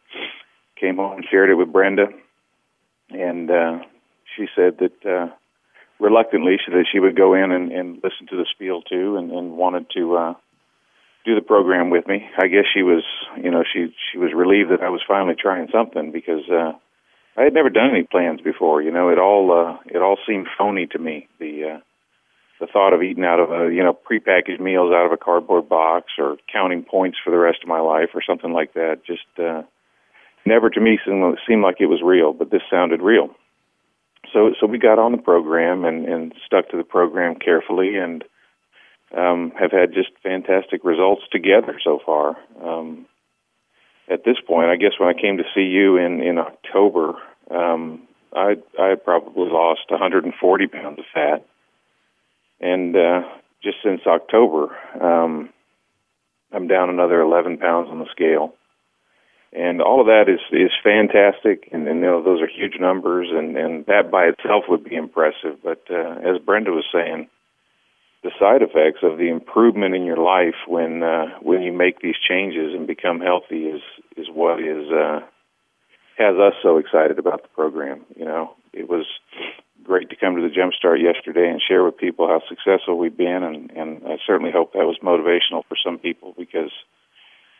came 0.80 0.96
home 0.96 1.18
and 1.18 1.26
shared 1.30 1.52
it 1.52 1.56
with 1.56 1.72
Brenda. 1.72 2.08
And 3.12 3.52
uh, 3.52 3.80
she 4.36 4.48
said 4.56 4.80
that 4.80 5.06
uh, 5.06 5.28
reluctantly 6.00 6.58
she, 6.66 6.72
that 6.72 6.88
she 6.92 7.00
would 7.00 7.16
go 7.16 7.36
in 7.36 7.52
and, 7.52 7.72
and 7.72 7.96
listen 8.04 8.26
to 8.32 8.36
the 8.36 8.48
spiel 8.52 8.82
too, 8.82 9.18
and, 9.18 9.32
and 9.32 9.52
wanted 9.56 9.86
to 9.96 10.16
uh, 10.18 10.34
do 11.26 11.36
the 11.36 11.42
program 11.42 11.92
with 11.92 12.08
me. 12.08 12.28
I 12.40 12.48
guess 12.48 12.66
she 12.74 12.82
was, 12.82 13.04
you 13.42 13.52
know, 13.52 13.64
she 13.72 13.94
she 14.12 14.18
was 14.18 14.32
relieved 14.36 14.72
that 14.72 14.82
I 14.82 14.90
was 14.90 15.02
finally 15.08 15.36
trying 15.40 15.68
something 15.72 16.12
because 16.12 16.50
uh, 16.50 16.72
I 17.36 17.44
had 17.44 17.54
never 17.54 17.70
done 17.70 17.92
any 17.92 18.04
plans 18.04 18.42
before. 18.42 18.82
You 18.82 18.92
know, 18.92 19.10
it 19.10 19.18
all 19.18 19.52
uh, 19.52 19.78
it 19.86 20.02
all 20.02 20.18
seemed 20.28 20.48
phony 20.58 20.88
to 20.88 21.00
me. 21.00 21.28
The 21.40 21.76
uh, 21.76 21.80
the 22.60 22.68
thought 22.68 22.94
of 22.94 23.02
eating 23.02 23.26
out 23.26 23.40
of 23.40 23.52
a 23.52 23.74
you 23.74 23.84
know 23.84 23.94
prepackaged 23.94 24.60
meals 24.60 24.94
out 24.94 25.06
of 25.06 25.12
a 25.12 25.18
cardboard 25.18 25.68
box 25.68 26.12
or 26.18 26.38
counting 26.52 26.84
points 26.84 27.18
for 27.24 27.32
the 27.32 27.38
rest 27.38 27.60
of 27.64 27.70
my 27.70 27.80
life 27.80 28.10
or 28.14 28.22
something 28.26 28.54
like 28.54 28.74
that 28.74 29.02
just 29.06 29.26
uh, 29.40 29.64
never 30.46 30.70
to 30.70 30.80
me 30.80 31.00
seemed, 31.06 31.38
seemed 31.48 31.64
like 31.64 31.78
it 31.80 31.88
was 31.88 32.02
real. 32.04 32.34
But 32.34 32.52
this 32.52 32.62
sounded 32.70 33.02
real 33.02 33.36
so 34.34 34.54
so 34.60 34.68
we 34.68 34.78
got 34.78 35.00
on 35.00 35.12
the 35.12 35.18
program 35.18 35.86
and, 35.86 36.06
and 36.06 36.34
stuck 36.46 36.70
to 36.70 36.78
the 36.78 36.84
program 36.84 37.36
carefully 37.36 37.96
and 37.96 38.24
um, 39.16 39.52
have 39.60 39.72
had 39.72 39.94
just 39.94 40.10
fantastic 40.24 40.84
results 40.84 41.22
together 41.32 41.80
so 41.84 42.00
far. 42.04 42.36
Um, 42.62 43.06
at 44.10 44.24
this 44.24 44.38
point, 44.46 44.70
I 44.70 44.76
guess 44.76 45.00
when 45.00 45.10
I 45.10 45.20
came 45.20 45.38
to 45.38 45.44
see 45.56 45.62
you 45.62 45.98
in 45.98 46.22
in 46.22 46.38
October, 46.38 47.14
um, 47.50 48.08
I 48.34 48.56
I 48.80 48.96
probably 48.96 49.50
lost 49.50 49.90
140 49.90 50.68
pounds 50.68 51.00
of 51.00 51.06
fat, 51.14 51.46
and 52.60 52.96
uh, 52.96 53.22
just 53.64 53.78
since 53.84 54.02
October, 54.06 54.76
um, 55.02 55.50
I'm 56.52 56.68
down 56.68 56.90
another 56.90 57.22
11 57.22 57.58
pounds 57.58 57.90
on 57.90 58.00
the 58.00 58.10
scale. 58.12 58.54
And 59.54 59.82
all 59.82 60.02
of 60.02 60.08
that 60.08 60.26
is 60.28 60.40
is 60.52 60.72
fantastic. 60.84 61.70
And, 61.72 61.88
and 61.88 62.00
you 62.00 62.08
know 62.08 62.24
those 62.24 62.42
are 62.42 62.48
huge 62.48 62.80
numbers. 62.80 63.28
And 63.32 63.56
and 63.56 63.86
that 63.86 64.10
by 64.12 64.26
itself 64.26 64.66
would 64.68 64.84
be 64.84 64.96
impressive. 64.96 65.62
But 65.64 65.84
uh, 65.92 66.16
as 66.24 66.42
Brenda 66.44 66.72
was 66.72 66.86
saying 66.92 67.28
the 68.24 68.32
side 68.40 68.62
effects 68.62 69.04
of 69.04 69.18
the 69.18 69.30
improvement 69.30 69.96
in 69.96 70.06
your 70.06 70.18
life 70.18 70.56
when 70.68 71.04
uh, 71.04 71.26
when 71.42 71.62
you 71.62 71.74
make 71.74 72.00
these 72.00 72.16
changes 72.28 72.74
and 72.74 72.88
become 72.88 73.20
healthy 73.20 73.66
is 73.66 73.82
is 74.18 74.28
what 74.34 74.60
is 74.60 74.90
uh, 74.92 75.20
has 76.18 76.36
us 76.38 76.54
so 76.64 76.78
excited 76.78 77.20
about 77.20 77.44
the 77.44 77.50
program 77.50 78.06
you 78.16 78.26
know 78.26 78.56
it 78.72 78.90
was 78.90 79.06
great 79.84 80.10
to 80.10 80.16
come 80.16 80.36
to 80.36 80.42
the 80.42 80.56
jumpstart 80.56 81.04
yesterday 81.04 81.50
and 81.50 81.62
share 81.62 81.84
with 81.84 81.98
people 81.98 82.28
how 82.28 82.42
successful 82.48 82.98
we've 82.98 83.18
been 83.18 83.44
and 83.44 83.72
and 83.72 84.02
I 84.08 84.18
certainly 84.26 84.52
hope 84.52 84.74
that 84.74 84.88
was 84.88 84.98
motivational 85.04 85.64
for 85.68 85.76
some 85.84 86.00
people 86.00 86.34
because 86.38 86.72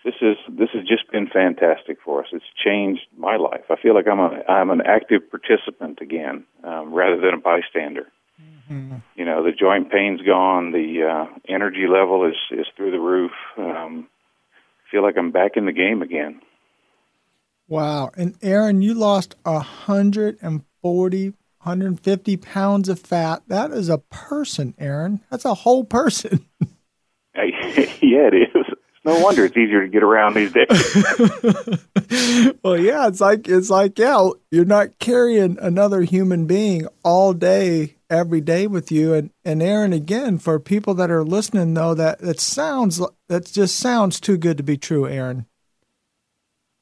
this 0.06 0.16
is 0.22 0.38
this 0.50 0.70
has 0.74 0.86
just 0.86 1.10
been 1.12 1.28
fantastic 1.28 1.98
for 2.04 2.22
us. 2.22 2.28
It's 2.34 2.46
changed 2.64 3.04
my 3.18 3.38
life. 3.38 3.64
I 3.70 3.76
feel 3.82 3.96
like 3.96 4.08
I'm 4.08 4.20
a 4.20 4.44
I'm 4.50 4.70
an 4.70 4.82
active 4.86 5.30
participant 5.32 6.00
again, 6.02 6.46
um, 6.64 6.94
rather 6.94 7.20
than 7.20 7.34
a 7.34 7.38
bystander. 7.38 8.08
Mm-hmm. 8.74 8.96
You 9.16 9.26
know, 9.26 9.44
the 9.44 9.52
joint 9.52 9.92
pain's 9.92 10.22
gone. 10.22 10.72
The 10.72 11.04
uh, 11.04 11.40
energy 11.48 11.86
level 11.88 12.28
is 12.28 12.36
is 12.52 12.66
through 12.76 12.92
the 12.92 13.00
roof. 13.00 13.32
Um, 13.58 14.08
I 14.52 14.92
feel 14.92 15.04
like 15.04 15.16
I'm 15.18 15.32
back 15.32 15.52
in 15.56 15.66
the 15.66 15.72
game 15.72 16.02
again. 16.02 16.42
Wow! 17.68 18.12
And 18.18 18.36
Aaron, 18.42 18.82
you 18.82 18.94
lost 18.94 19.36
a 19.46 19.60
hundred 19.60 20.38
and 20.42 20.64
forty 20.82 21.34
150 21.64 22.36
pounds 22.38 22.90
of 22.90 23.00
fat. 23.00 23.42
That 23.48 23.72
is 23.72 23.88
a 23.88 24.00
person, 24.00 24.74
Aaron. 24.78 25.22
That's 25.30 25.46
a 25.46 25.54
whole 25.54 25.86
person. 25.86 26.46
yeah, 27.36 28.28
it 28.28 28.50
is. 28.54 28.66
No 29.06 29.20
wonder 29.20 29.46
it's 29.46 29.58
easier 29.58 29.82
to 29.82 29.88
get 29.88 30.04
around 30.04 30.36
these 30.36 30.52
days. 30.52 30.68
well, 32.64 32.78
yeah, 32.78 33.08
it's 33.08 33.20
like 33.20 33.48
it's 33.50 33.70
like 33.70 33.98
yeah, 33.98 34.30
you're 34.52 34.66
not 34.66 35.00
carrying 35.00 35.58
another 35.60 36.02
human 36.02 36.46
being 36.46 36.88
all 37.04 37.34
day 37.34 37.96
every 38.14 38.42
day 38.42 38.68
with 38.68 38.92
you 38.92 39.14
and 39.14 39.32
and 39.44 39.62
Aaron 39.62 39.92
again 39.92 40.38
for 40.38 40.60
people 40.60 40.94
that 40.96 41.12
are 41.12 41.24
listening 41.24 41.74
though 41.74 41.94
that 41.96 42.20
that 42.20 42.40
sounds 42.40 43.02
that 43.28 43.46
just 43.46 43.76
sounds 43.76 44.20
too 44.20 44.38
good 44.38 44.58
to 44.58 44.64
be 44.64 44.78
true, 44.78 45.08
Aaron. 45.08 45.46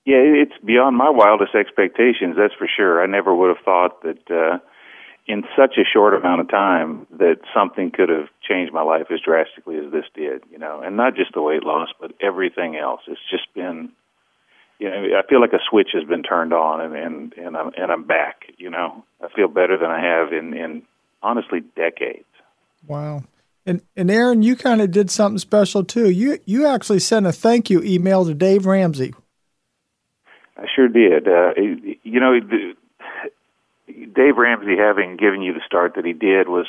Yeah, 0.05 0.17
it's 0.17 0.57
beyond 0.65 0.97
my 0.97 1.09
wildest 1.09 1.55
expectations, 1.55 2.35
that's 2.37 2.55
for 2.55 2.67
sure. 2.67 3.01
I 3.01 3.05
never 3.05 3.33
would 3.33 3.55
have 3.55 3.63
thought 3.63 4.03
that 4.03 4.29
uh 4.29 4.59
in 5.27 5.43
such 5.55 5.77
a 5.77 5.85
short 5.85 6.13
amount 6.13 6.41
of 6.41 6.49
time 6.49 7.07
that 7.11 7.37
something 7.53 7.91
could 7.91 8.09
have 8.09 8.27
changed 8.41 8.73
my 8.73 8.81
life 8.81 9.07
as 9.11 9.19
drastically 9.21 9.77
as 9.77 9.91
this 9.91 10.05
did, 10.13 10.43
you 10.51 10.57
know, 10.57 10.81
and 10.83 10.97
not 10.97 11.15
just 11.15 11.33
the 11.33 11.41
weight 11.41 11.63
loss, 11.63 11.89
but 11.99 12.11
everything 12.19 12.75
else. 12.75 13.01
It's 13.07 13.21
just 13.29 13.53
been, 13.53 13.91
you 14.79 14.89
know, 14.89 15.05
I 15.17 15.21
feel 15.29 15.39
like 15.39 15.53
a 15.53 15.59
switch 15.69 15.89
has 15.93 16.03
been 16.03 16.23
turned 16.23 16.53
on, 16.53 16.81
and 16.81 16.95
and 16.95 17.33
and 17.33 17.55
I'm 17.55 17.71
and 17.77 17.91
I'm 17.91 18.03
back. 18.03 18.41
You 18.57 18.71
know, 18.71 19.05
I 19.23 19.27
feel 19.33 19.47
better 19.47 19.77
than 19.77 19.91
I 19.91 20.01
have 20.01 20.33
in 20.33 20.53
in 20.53 20.81
honestly 21.21 21.61
decades. 21.75 22.25
Wow. 22.87 23.23
And 23.65 23.81
and 23.95 24.09
Aaron, 24.09 24.41
you 24.41 24.55
kind 24.55 24.81
of 24.81 24.91
did 24.91 25.11
something 25.11 25.37
special 25.37 25.83
too. 25.83 26.09
You 26.09 26.39
you 26.45 26.65
actually 26.65 26.99
sent 26.99 27.27
a 27.27 27.31
thank 27.31 27.69
you 27.69 27.81
email 27.83 28.25
to 28.25 28.33
Dave 28.33 28.65
Ramsey. 28.65 29.13
I 30.57 30.65
sure 30.75 30.87
did. 30.87 31.27
Uh, 31.27 31.53
you 32.03 32.19
know, 32.19 32.39
Dave 33.87 34.37
Ramsey 34.37 34.77
having 34.77 35.17
given 35.17 35.41
you 35.41 35.53
the 35.53 35.61
start 35.65 35.95
that 35.95 36.05
he 36.05 36.13
did 36.13 36.47
was 36.49 36.67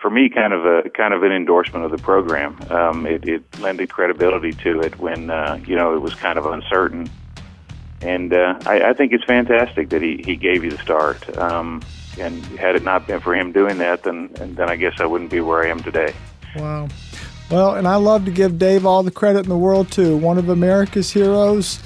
for 0.00 0.10
me 0.10 0.28
kind 0.28 0.52
of 0.52 0.64
a 0.64 0.90
kind 0.90 1.14
of 1.14 1.22
an 1.22 1.32
endorsement 1.32 1.84
of 1.84 1.90
the 1.90 1.98
program. 1.98 2.58
Um, 2.70 3.06
it, 3.06 3.28
it 3.28 3.60
lended 3.60 3.88
credibility 3.88 4.52
to 4.52 4.80
it 4.80 4.98
when 4.98 5.30
uh, 5.30 5.60
you 5.66 5.76
know 5.76 5.94
it 5.94 6.00
was 6.00 6.14
kind 6.14 6.38
of 6.38 6.46
uncertain, 6.46 7.08
and 8.00 8.32
uh, 8.32 8.58
I, 8.66 8.90
I 8.90 8.92
think 8.92 9.12
it's 9.12 9.24
fantastic 9.24 9.90
that 9.90 10.02
he 10.02 10.22
he 10.24 10.36
gave 10.36 10.64
you 10.64 10.70
the 10.70 10.78
start. 10.78 11.36
Um, 11.38 11.82
and 12.18 12.44
had 12.58 12.76
it 12.76 12.82
not 12.82 13.06
been 13.06 13.20
for 13.20 13.34
him 13.34 13.52
doing 13.52 13.78
that, 13.78 14.02
then 14.02 14.30
and 14.40 14.56
then 14.56 14.68
I 14.68 14.76
guess 14.76 14.94
I 14.98 15.06
wouldn't 15.06 15.30
be 15.30 15.40
where 15.40 15.62
I 15.62 15.68
am 15.68 15.82
today. 15.82 16.14
Wow. 16.56 16.88
Well, 17.50 17.74
and 17.76 17.86
I 17.86 17.96
love 17.96 18.24
to 18.24 18.30
give 18.30 18.58
Dave 18.58 18.84
all 18.84 19.02
the 19.02 19.10
credit 19.10 19.40
in 19.40 19.48
the 19.48 19.58
world 19.58 19.90
too. 19.90 20.16
One 20.16 20.38
of 20.38 20.48
America's 20.48 21.12
heroes. 21.12 21.78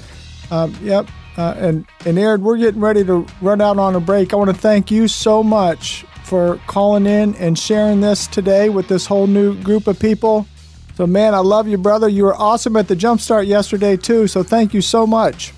Um, 0.49 0.75
yep. 0.81 1.07
Uh, 1.37 1.53
and 1.57 1.85
and 2.05 2.19
Aaron, 2.19 2.41
we're 2.41 2.57
getting 2.57 2.81
ready 2.81 3.05
to 3.05 3.25
run 3.41 3.61
out 3.61 3.77
on 3.77 3.95
a 3.95 3.99
break. 3.99 4.33
I 4.33 4.35
want 4.35 4.49
to 4.49 4.57
thank 4.57 4.91
you 4.91 5.07
so 5.07 5.43
much 5.43 6.05
for 6.23 6.59
calling 6.67 7.05
in 7.05 7.35
and 7.35 7.57
sharing 7.57 8.01
this 8.01 8.27
today 8.27 8.69
with 8.69 8.87
this 8.87 9.05
whole 9.05 9.27
new 9.27 9.55
group 9.61 9.87
of 9.87 9.99
people. 9.99 10.47
So, 10.95 11.07
man, 11.07 11.33
I 11.33 11.39
love 11.39 11.67
you, 11.67 11.77
brother. 11.77 12.07
You 12.07 12.25
were 12.25 12.35
awesome 12.35 12.75
at 12.75 12.87
the 12.87 12.95
Jumpstart 12.95 13.47
yesterday 13.47 13.97
too. 13.97 14.27
So, 14.27 14.43
thank 14.43 14.73
you 14.73 14.81
so 14.81 15.07
much. 15.07 15.53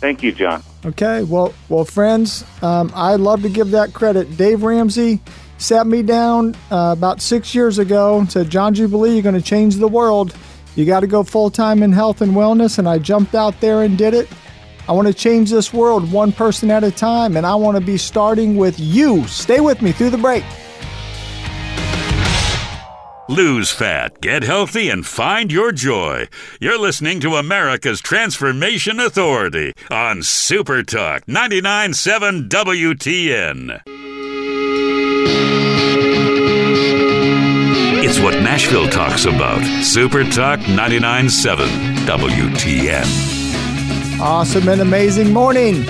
Thank 0.00 0.22
you, 0.22 0.32
John. 0.32 0.62
Okay, 0.84 1.22
well, 1.24 1.52
well, 1.68 1.84
friends, 1.84 2.44
um, 2.62 2.90
I 2.94 3.16
love 3.16 3.42
to 3.42 3.50
give 3.50 3.72
that 3.72 3.92
credit. 3.92 4.38
Dave 4.38 4.62
Ramsey 4.62 5.20
sat 5.58 5.86
me 5.86 6.02
down 6.02 6.54
uh, 6.70 6.94
about 6.96 7.20
six 7.20 7.54
years 7.54 7.78
ago 7.78 8.18
and 8.18 8.32
said, 8.32 8.48
"John 8.48 8.72
Jubilee, 8.72 9.12
you're 9.12 9.22
going 9.22 9.34
to 9.34 9.42
change 9.42 9.76
the 9.76 9.88
world. 9.88 10.34
You 10.76 10.86
got 10.86 11.00
to 11.00 11.06
go 11.06 11.22
full 11.22 11.50
time 11.50 11.82
in 11.82 11.92
health 11.92 12.22
and 12.22 12.32
wellness." 12.32 12.78
And 12.78 12.88
I 12.88 12.98
jumped 12.98 13.34
out 13.34 13.60
there 13.60 13.82
and 13.82 13.98
did 13.98 14.14
it. 14.14 14.26
I 14.88 14.92
want 14.92 15.06
to 15.06 15.14
change 15.14 15.50
this 15.50 15.72
world 15.72 16.10
one 16.10 16.32
person 16.32 16.70
at 16.70 16.82
a 16.82 16.90
time, 16.90 17.36
and 17.36 17.44
I 17.44 17.54
want 17.56 17.76
to 17.76 17.84
be 17.84 17.98
starting 17.98 18.56
with 18.56 18.80
you. 18.80 19.26
Stay 19.26 19.60
with 19.60 19.82
me 19.82 19.92
through 19.92 20.10
the 20.10 20.18
break. 20.18 20.44
Lose 23.30 23.70
fat, 23.70 24.20
get 24.20 24.42
healthy, 24.42 24.88
and 24.90 25.06
find 25.06 25.52
your 25.52 25.70
joy. 25.70 26.26
You're 26.58 26.80
listening 26.80 27.20
to 27.20 27.36
America's 27.36 28.00
Transformation 28.00 28.98
Authority 28.98 29.72
on 29.88 30.24
Super 30.24 30.82
Talk 30.82 31.26
99.7 31.26 32.48
WTN. 32.48 33.82
It's 38.02 38.18
what 38.18 38.34
Nashville 38.42 38.88
talks 38.88 39.26
about. 39.26 39.62
Super 39.84 40.24
Talk 40.24 40.58
99.7 40.58 41.68
WTN. 42.06 43.06
Awesome 44.20 44.68
and 44.68 44.80
amazing 44.80 45.32
morning. 45.32 45.84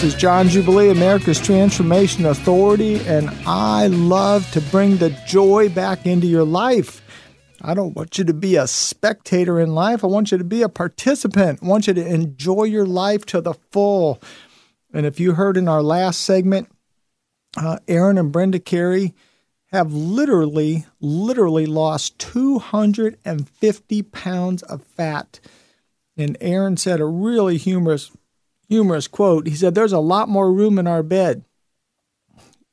This 0.00 0.14
is 0.14 0.18
John 0.18 0.48
Jubilee, 0.48 0.88
America's 0.88 1.38
Transformation 1.38 2.24
Authority, 2.24 3.06
and 3.06 3.28
I 3.46 3.88
love 3.88 4.50
to 4.52 4.62
bring 4.62 4.96
the 4.96 5.10
joy 5.26 5.68
back 5.68 6.06
into 6.06 6.26
your 6.26 6.42
life. 6.42 7.02
I 7.60 7.74
don't 7.74 7.94
want 7.94 8.16
you 8.16 8.24
to 8.24 8.32
be 8.32 8.56
a 8.56 8.66
spectator 8.66 9.60
in 9.60 9.74
life. 9.74 10.02
I 10.02 10.06
want 10.06 10.32
you 10.32 10.38
to 10.38 10.44
be 10.44 10.62
a 10.62 10.70
participant. 10.70 11.58
I 11.62 11.66
want 11.66 11.86
you 11.86 11.92
to 11.92 12.06
enjoy 12.06 12.64
your 12.64 12.86
life 12.86 13.26
to 13.26 13.42
the 13.42 13.52
full. 13.72 14.22
And 14.90 15.04
if 15.04 15.20
you 15.20 15.34
heard 15.34 15.58
in 15.58 15.68
our 15.68 15.82
last 15.82 16.22
segment, 16.22 16.72
uh, 17.58 17.76
Aaron 17.86 18.16
and 18.16 18.32
Brenda 18.32 18.58
Carey 18.58 19.12
have 19.66 19.92
literally, 19.92 20.86
literally 21.02 21.66
lost 21.66 22.18
250 22.20 24.02
pounds 24.04 24.62
of 24.62 24.82
fat. 24.82 25.40
And 26.16 26.38
Aaron 26.40 26.78
said 26.78 27.00
a 27.00 27.04
really 27.04 27.58
humorous 27.58 28.10
humorous 28.70 29.08
quote. 29.08 29.46
He 29.46 29.54
said, 29.54 29.74
There's 29.74 29.92
a 29.92 29.98
lot 29.98 30.30
more 30.30 30.50
room 30.50 30.78
in 30.78 30.86
our 30.86 31.02
bed. 31.02 31.44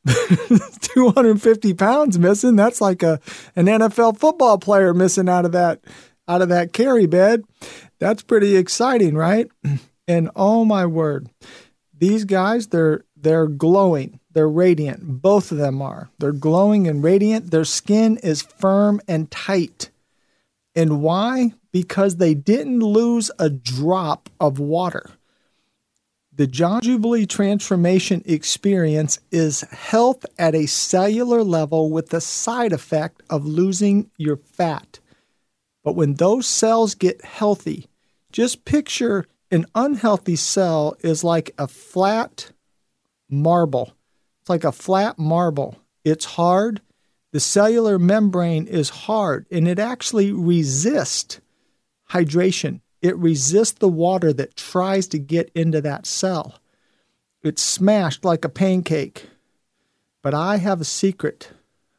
250 0.08 1.74
pounds 1.74 2.18
missing. 2.18 2.56
That's 2.56 2.80
like 2.80 3.04
a 3.04 3.20
an 3.58 3.66
NFL 3.66 4.18
football 4.18 4.58
player 4.58 4.94
missing 4.94 5.28
out 5.28 5.44
of 5.44 5.52
that 5.52 5.82
out 6.30 6.42
of 6.42 6.48
that 6.50 6.72
carry 6.72 7.08
bed. 7.08 7.44
That's 8.00 8.24
pretty 8.24 8.56
exciting, 8.56 9.16
right? 9.16 9.50
And 10.10 10.30
oh 10.38 10.64
my 10.64 10.86
word. 10.86 11.30
These 11.94 12.24
guys, 12.24 12.68
they're 12.68 13.04
they're 13.18 13.48
glowing. 13.48 14.22
They're 14.32 14.48
radiant. 14.48 15.22
Both 15.22 15.52
of 15.52 15.58
them 15.58 15.82
are. 15.82 16.10
They're 16.20 16.32
glowing 16.32 16.88
and 16.88 17.04
radiant. 17.04 17.52
Their 17.52 17.66
skin 17.66 18.16
is 18.24 18.42
firm 18.42 19.02
and 19.10 19.30
tight. 19.30 19.90
And 20.78 21.02
why? 21.02 21.56
Because 21.74 22.16
they 22.16 22.36
didn't 22.36 22.80
lose 22.80 23.30
a 23.38 23.50
drop 23.50 24.30
of 24.40 24.60
water. 24.60 25.10
The 26.38 26.45
John 26.45 26.82
Jubilee 26.82 27.26
transformation 27.26 28.21
experience 28.28 29.17
is 29.32 29.62
health 29.62 30.23
at 30.38 30.54
a 30.54 30.67
cellular 30.67 31.43
level 31.43 31.89
with 31.89 32.10
the 32.10 32.21
side 32.21 32.73
effect 32.73 33.23
of 33.28 33.47
losing 33.47 34.12
your 34.17 34.38
fat. 34.38 35.00
But 35.84 35.93
when 35.93 36.13
those 36.13 36.45
cells 36.45 36.93
get 36.93 37.26
healthy, 37.26 37.88
just 38.32 38.65
picture 38.65 39.26
an 39.50 39.65
unhealthy 39.73 40.36
cell 40.36 40.95
is 41.00 41.23
like 41.23 41.50
a 41.58 41.67
flat 41.67 42.52
marble. 43.28 43.95
It's 44.41 44.50
like 44.52 44.63
a 44.63 44.71
flat 44.71 45.17
marble. 45.17 45.80
It's 46.04 46.26
hard. 46.26 46.82
The 47.32 47.39
cellular 47.39 47.97
membrane 47.97 48.67
is 48.67 48.89
hard 48.91 49.47
and 49.50 49.67
it 49.67 49.80
actually 49.80 50.32
resists 50.32 51.41
hydration. 52.12 52.82
It 53.02 53.18
resists 53.18 53.80
the 53.80 53.88
water 53.88 54.34
that 54.34 54.56
tries 54.56 55.08
to 55.10 55.20
get 55.20 55.52
into 55.54 55.82
that 55.82 56.06
cell. 56.06 56.56
It's 57.44 57.62
smashed 57.62 58.26
like 58.26 58.44
a 58.44 58.50
pancake. 58.50 59.30
But 60.24 60.34
I 60.34 60.58
have 60.58 60.82
a 60.82 60.86
secret. 60.86 61.52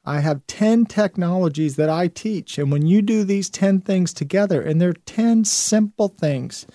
I 0.04 0.20
have 0.20 0.46
10 0.46 0.86
technologies 0.86 1.76
that 1.76 1.88
I 1.88 2.08
teach. 2.08 2.58
And 2.58 2.72
when 2.72 2.86
you 2.86 3.02
do 3.02 3.24
these 3.24 3.48
10 3.48 3.80
things 3.80 4.12
together, 4.12 4.60
and 4.60 4.80
they're 4.80 4.92
10 4.92 5.44
simple 5.44 6.08
things, 6.08 6.66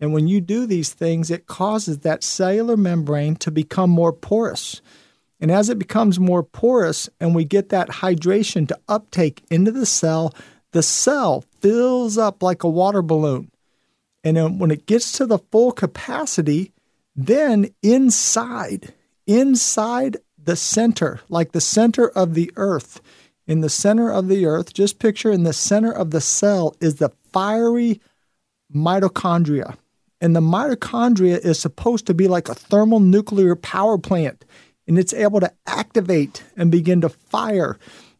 and 0.00 0.12
when 0.12 0.26
you 0.26 0.40
do 0.40 0.66
these 0.66 0.92
things, 0.94 1.30
it 1.30 1.46
causes 1.46 1.98
that 1.98 2.24
cellular 2.24 2.76
membrane 2.76 3.36
to 3.36 3.50
become 3.50 3.90
more 3.90 4.12
porous. 4.12 4.80
And 5.40 5.50
as 5.50 5.68
it 5.68 5.78
becomes 5.78 6.18
more 6.18 6.42
porous 6.42 7.08
and 7.20 7.34
we 7.34 7.44
get 7.44 7.68
that 7.68 7.88
hydration 7.88 8.66
to 8.68 8.78
uptake 8.88 9.42
into 9.50 9.70
the 9.70 9.86
cell, 9.86 10.34
the 10.72 10.82
cell 10.82 11.44
fills 11.60 12.18
up 12.18 12.42
like 12.42 12.62
a 12.62 12.68
water 12.68 13.02
balloon. 13.02 13.50
And 14.22 14.36
then 14.36 14.58
when 14.58 14.70
it 14.70 14.86
gets 14.86 15.12
to 15.12 15.26
the 15.26 15.38
full 15.38 15.72
capacity, 15.72 16.72
then 17.16 17.68
inside, 17.82 18.92
inside 19.26 20.18
the 20.42 20.56
center, 20.56 21.20
like 21.28 21.52
the 21.52 21.60
center 21.60 22.08
of 22.08 22.34
the 22.34 22.50
earth, 22.56 23.00
in 23.46 23.60
the 23.62 23.68
center 23.68 24.10
of 24.10 24.28
the 24.28 24.46
earth, 24.46 24.72
just 24.72 24.98
picture 24.98 25.30
in 25.30 25.42
the 25.42 25.52
center 25.52 25.90
of 25.90 26.10
the 26.10 26.20
cell 26.20 26.76
is 26.80 26.96
the 26.96 27.10
fiery 27.32 28.00
mitochondria. 28.74 29.76
And 30.20 30.36
the 30.36 30.40
mitochondria 30.40 31.38
is 31.38 31.58
supposed 31.58 32.06
to 32.06 32.14
be 32.14 32.28
like 32.28 32.48
a 32.48 32.54
thermal 32.54 33.00
nuclear 33.00 33.56
power 33.56 33.98
plant, 33.98 34.44
and 34.86 34.98
it's 34.98 35.14
able 35.14 35.40
to 35.40 35.52
activate 35.66 36.44
and 36.56 36.70
begin 36.70 37.00
to 37.00 37.08
fire 37.08 37.78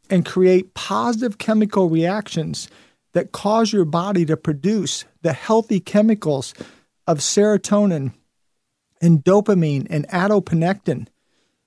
and 0.09 0.27
create 0.27 0.75
positive 0.75 1.39
chemical 1.39 1.89
reactions 1.89 2.69
that 3.13 3.33
cause 3.33 3.73
your 3.73 3.85
body 3.85 4.25
to 4.27 4.37
produce 4.37 5.05
the 5.23 5.33
healthy 5.33 5.81
chemicals 5.81 6.55
of 7.07 7.19
serotonin 7.19 8.13
and 9.01 9.25
dopamine 9.25 9.87
and 9.91 10.07
adiponectin, 10.09 11.07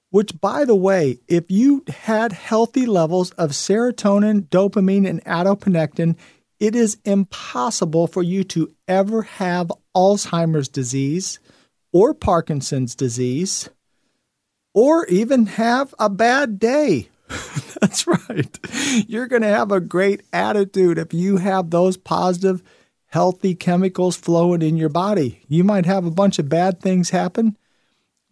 which, 0.09 0.39
by 0.39 0.63
the 0.63 0.75
way, 0.75 1.19
if 1.27 1.49
you 1.49 1.83
had 1.87 2.31
healthy 2.31 2.85
levels 2.85 3.31
of 3.31 3.51
serotonin, 3.51 4.47
dopamine, 4.47 5.07
and 5.07 5.23
adiponectin, 5.25 6.15
it 6.59 6.75
is 6.75 6.97
impossible 7.03 8.07
for 8.07 8.23
you 8.23 8.43
to 8.45 8.73
ever 8.87 9.23
have 9.23 9.71
Alzheimer's 9.95 10.69
disease 10.69 11.39
or 11.91 12.13
Parkinson's 12.13 12.95
disease 12.95 13.69
or 14.73 15.05
even 15.07 15.45
have 15.45 15.93
a 15.99 16.09
bad 16.09 16.59
day 16.59 17.09
That's 17.81 18.07
right. 18.07 18.59
You're 19.07 19.27
going 19.27 19.41
to 19.41 19.47
have 19.47 19.71
a 19.71 19.79
great 19.79 20.21
attitude 20.31 20.97
if 20.97 21.13
you 21.13 21.37
have 21.37 21.69
those 21.69 21.97
positive, 21.97 22.63
healthy 23.07 23.55
chemicals 23.55 24.15
flowing 24.15 24.61
in 24.61 24.77
your 24.77 24.89
body. 24.89 25.41
You 25.47 25.63
might 25.63 25.85
have 25.85 26.05
a 26.05 26.11
bunch 26.11 26.39
of 26.39 26.49
bad 26.49 26.81
things 26.81 27.09
happen, 27.09 27.57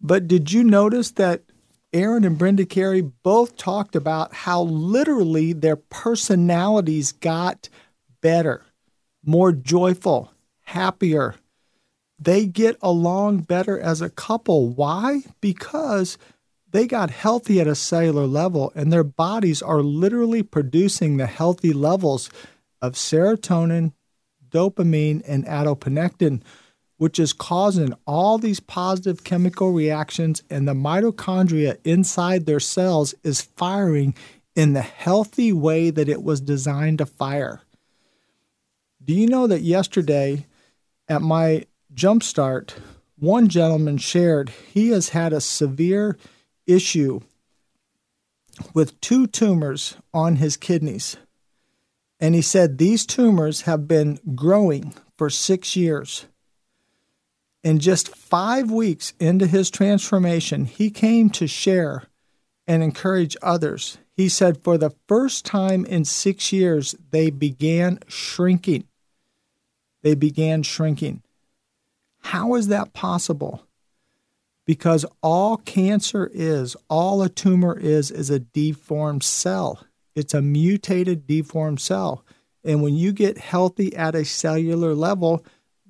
but 0.00 0.26
did 0.26 0.52
you 0.52 0.64
notice 0.64 1.10
that 1.12 1.42
Aaron 1.92 2.24
and 2.24 2.38
Brenda 2.38 2.64
Carey 2.64 3.02
both 3.02 3.56
talked 3.56 3.94
about 3.94 4.34
how 4.34 4.62
literally 4.62 5.52
their 5.52 5.76
personalities 5.76 7.12
got 7.12 7.68
better, 8.22 8.64
more 9.22 9.52
joyful, 9.52 10.32
happier. 10.62 11.34
They 12.18 12.46
get 12.46 12.78
along 12.80 13.40
better 13.40 13.78
as 13.78 14.00
a 14.00 14.08
couple. 14.08 14.70
Why? 14.70 15.22
Because 15.42 16.16
they 16.72 16.86
got 16.86 17.10
healthy 17.10 17.60
at 17.60 17.66
a 17.66 17.74
cellular 17.74 18.26
level, 18.26 18.72
and 18.74 18.92
their 18.92 19.04
bodies 19.04 19.62
are 19.62 19.82
literally 19.82 20.42
producing 20.42 21.16
the 21.16 21.26
healthy 21.26 21.72
levels 21.72 22.30
of 22.80 22.94
serotonin, 22.94 23.92
dopamine, 24.50 25.22
and 25.26 25.44
adiponectin, 25.46 26.42
which 26.96 27.18
is 27.18 27.32
causing 27.32 27.94
all 28.06 28.38
these 28.38 28.60
positive 28.60 29.22
chemical 29.22 29.72
reactions, 29.72 30.42
and 30.48 30.66
the 30.66 30.74
mitochondria 30.74 31.76
inside 31.84 32.46
their 32.46 32.60
cells 32.60 33.14
is 33.22 33.42
firing 33.42 34.14
in 34.54 34.72
the 34.72 34.82
healthy 34.82 35.52
way 35.52 35.90
that 35.90 36.08
it 36.08 36.22
was 36.22 36.40
designed 36.40 36.98
to 36.98 37.06
fire. 37.06 37.60
Do 39.04 39.12
you 39.14 39.26
know 39.26 39.46
that 39.46 39.62
yesterday 39.62 40.46
at 41.08 41.22
my 41.22 41.66
jumpstart, 41.94 42.74
one 43.18 43.48
gentleman 43.48 43.98
shared 43.98 44.50
he 44.72 44.90
has 44.90 45.10
had 45.10 45.32
a 45.32 45.40
severe 45.40 46.16
issue 46.66 47.20
with 48.74 49.00
two 49.00 49.26
tumors 49.26 49.96
on 50.12 50.36
his 50.36 50.56
kidneys. 50.56 51.16
And 52.20 52.34
he 52.34 52.42
said 52.42 52.78
these 52.78 53.04
tumors 53.04 53.62
have 53.62 53.88
been 53.88 54.20
growing 54.34 54.94
for 55.16 55.30
six 55.30 55.74
years. 55.74 56.26
In 57.64 57.78
just 57.78 58.14
five 58.14 58.70
weeks 58.70 59.12
into 59.20 59.46
his 59.46 59.70
transformation, 59.70 60.64
he 60.64 60.90
came 60.90 61.30
to 61.30 61.46
share 61.46 62.04
and 62.66 62.82
encourage 62.82 63.36
others. 63.42 63.98
He 64.16 64.28
said, 64.28 64.62
for 64.62 64.78
the 64.78 64.94
first 65.08 65.44
time 65.44 65.84
in 65.84 66.04
six 66.04 66.52
years, 66.52 66.94
they 67.10 67.30
began 67.30 67.98
shrinking. 68.08 68.84
They 70.02 70.14
began 70.14 70.62
shrinking. 70.62 71.22
How 72.20 72.54
is 72.54 72.68
that 72.68 72.92
possible? 72.92 73.64
Because 74.64 75.04
all 75.22 75.56
cancer 75.56 76.30
is, 76.32 76.76
all 76.88 77.22
a 77.22 77.28
tumor 77.28 77.76
is, 77.76 78.10
is 78.10 78.30
a 78.30 78.38
deformed 78.38 79.24
cell. 79.24 79.84
It's 80.14 80.34
a 80.34 80.42
mutated, 80.42 81.26
deformed 81.26 81.80
cell. 81.80 82.24
And 82.64 82.82
when 82.82 82.94
you 82.94 83.12
get 83.12 83.38
healthy 83.38 83.94
at 83.96 84.14
a 84.14 84.24
cellular 84.24 84.94
level, 84.94 85.44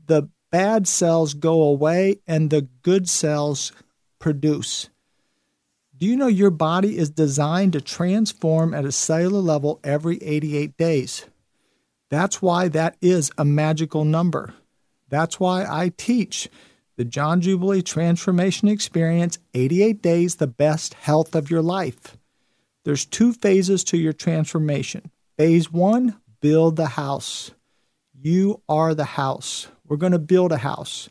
the 0.07 0.31
bad 0.51 0.89
cells 0.89 1.35
go 1.35 1.63
away 1.63 2.21
and 2.27 2.51
the 2.51 2.63
good 2.83 3.09
cells 3.09 3.73
produce. 4.19 4.89
Do 5.97 6.07
you 6.07 6.17
know 6.17 6.27
your 6.27 6.51
body 6.51 6.99
is 6.99 7.11
designed 7.11 7.75
to 7.75 7.81
transform 7.81 8.75
at 8.75 8.85
a 8.85 8.93
cellular 8.93 9.41
level 9.41 9.81
every 9.85 10.17
88 10.23 10.77
days? 10.77 11.27
That's 12.11 12.43
why 12.43 12.69
that 12.69 12.97
is 13.01 13.31
a 13.39 13.45
magical 13.45 14.05
number. 14.05 14.55
That's 15.09 15.39
why 15.39 15.65
I 15.65 15.93
teach 15.97 16.49
the 17.03 17.09
John 17.09 17.41
Jubilee 17.41 17.83
Transformation 17.83 18.69
Experience 18.69 19.37
88 19.55 20.01
Days, 20.01 20.37
the 20.37 20.47
best 20.47 20.95
health 20.95 21.35
of 21.35 21.51
your 21.51 21.61
life. 21.61 22.17
There's 22.85 23.05
two 23.05 23.33
phases 23.33 23.83
to 23.83 23.97
your 23.97 24.13
transformation. 24.13 25.11
Phase 25.37 25.73
one, 25.73 26.21
build 26.41 26.77
the 26.77 26.87
house. 26.87 27.51
You 28.15 28.63
are 28.69 28.95
the 28.95 29.03
house. 29.03 29.67
We're 29.85 29.97
going 29.97 30.13
to 30.13 30.21
build 30.21 30.53
a 30.53 30.59
house. 30.59 31.09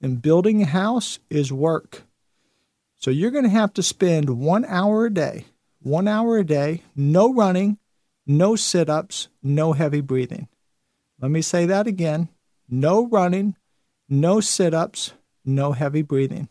And 0.00 0.20
building 0.20 0.60
a 0.60 0.66
house 0.66 1.20
is 1.30 1.52
work. 1.52 2.02
So 2.96 3.12
you're 3.12 3.30
going 3.30 3.44
to 3.44 3.50
have 3.50 3.72
to 3.74 3.82
spend 3.84 4.40
one 4.40 4.64
hour 4.64 5.06
a 5.06 5.14
day, 5.14 5.44
one 5.78 6.08
hour 6.08 6.38
a 6.38 6.44
day, 6.44 6.82
no 6.96 7.32
running, 7.32 7.78
no 8.26 8.56
sit 8.56 8.90
ups, 8.90 9.28
no 9.40 9.72
heavy 9.72 10.00
breathing. 10.00 10.48
Let 11.20 11.30
me 11.30 11.42
say 11.42 11.64
that 11.66 11.86
again 11.86 12.28
no 12.68 13.06
running, 13.06 13.54
no 14.08 14.40
sit 14.40 14.74
ups, 14.74 15.12
no 15.48 15.72
heavy 15.72 16.02
breathing. 16.02 16.48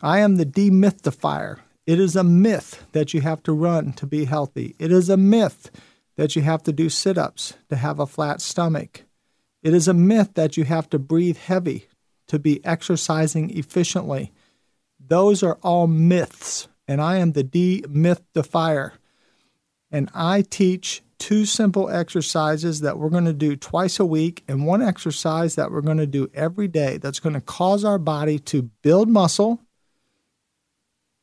I 0.00 0.18
am 0.20 0.36
the 0.36 0.46
demythifier. 0.46 1.60
It 1.86 1.98
is 1.98 2.16
a 2.16 2.24
myth 2.24 2.86
that 2.92 3.14
you 3.14 3.20
have 3.20 3.42
to 3.44 3.52
run 3.52 3.92
to 3.94 4.06
be 4.06 4.24
healthy. 4.24 4.74
It 4.78 4.92
is 4.92 5.08
a 5.08 5.16
myth 5.16 5.70
that 6.16 6.36
you 6.36 6.42
have 6.42 6.62
to 6.64 6.72
do 6.72 6.88
sit 6.88 7.18
ups 7.18 7.54
to 7.68 7.76
have 7.76 7.98
a 7.98 8.06
flat 8.06 8.40
stomach. 8.40 9.02
It 9.62 9.74
is 9.74 9.88
a 9.88 9.94
myth 9.94 10.34
that 10.34 10.56
you 10.56 10.64
have 10.64 10.88
to 10.90 10.98
breathe 10.98 11.36
heavy 11.36 11.88
to 12.28 12.38
be 12.38 12.64
exercising 12.64 13.56
efficiently. 13.56 14.32
Those 14.98 15.42
are 15.42 15.58
all 15.62 15.86
myths, 15.86 16.68
and 16.88 17.00
I 17.00 17.18
am 17.18 17.32
the 17.32 17.44
demythifier. 17.44 18.92
And 19.90 20.10
I 20.14 20.42
teach 20.42 21.02
two 21.18 21.44
simple 21.44 21.88
exercises 21.88 22.80
that 22.80 22.98
we're 22.98 23.10
going 23.10 23.24
to 23.24 23.32
do 23.32 23.56
twice 23.56 23.98
a 23.98 24.06
week, 24.06 24.44
and 24.48 24.66
one 24.66 24.82
exercise 24.82 25.54
that 25.54 25.70
we're 25.70 25.80
going 25.80 25.98
to 25.98 26.06
do 26.06 26.28
every 26.34 26.68
day 26.68 26.98
that's 26.98 27.20
going 27.20 27.34
to 27.34 27.40
cause 27.40 27.84
our 27.84 27.98
body 27.98 28.38
to 28.38 28.62
build 28.82 29.08
muscle, 29.08 29.60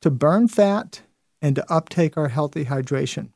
to 0.01 0.09
burn 0.09 0.47
fat, 0.47 1.01
and 1.41 1.55
to 1.55 1.73
uptake 1.73 2.17
our 2.17 2.29
healthy 2.29 2.65
hydration. 2.65 3.29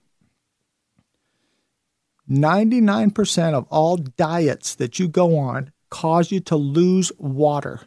99% 2.30 3.54
of 3.54 3.68
all 3.70 3.98
diets 3.98 4.76
that 4.76 5.00
you 5.00 5.08
go 5.08 5.38
on 5.38 5.72
cause 5.90 6.32
you 6.32 6.40
to 6.42 6.56
lose 6.56 7.12
water. 7.18 7.82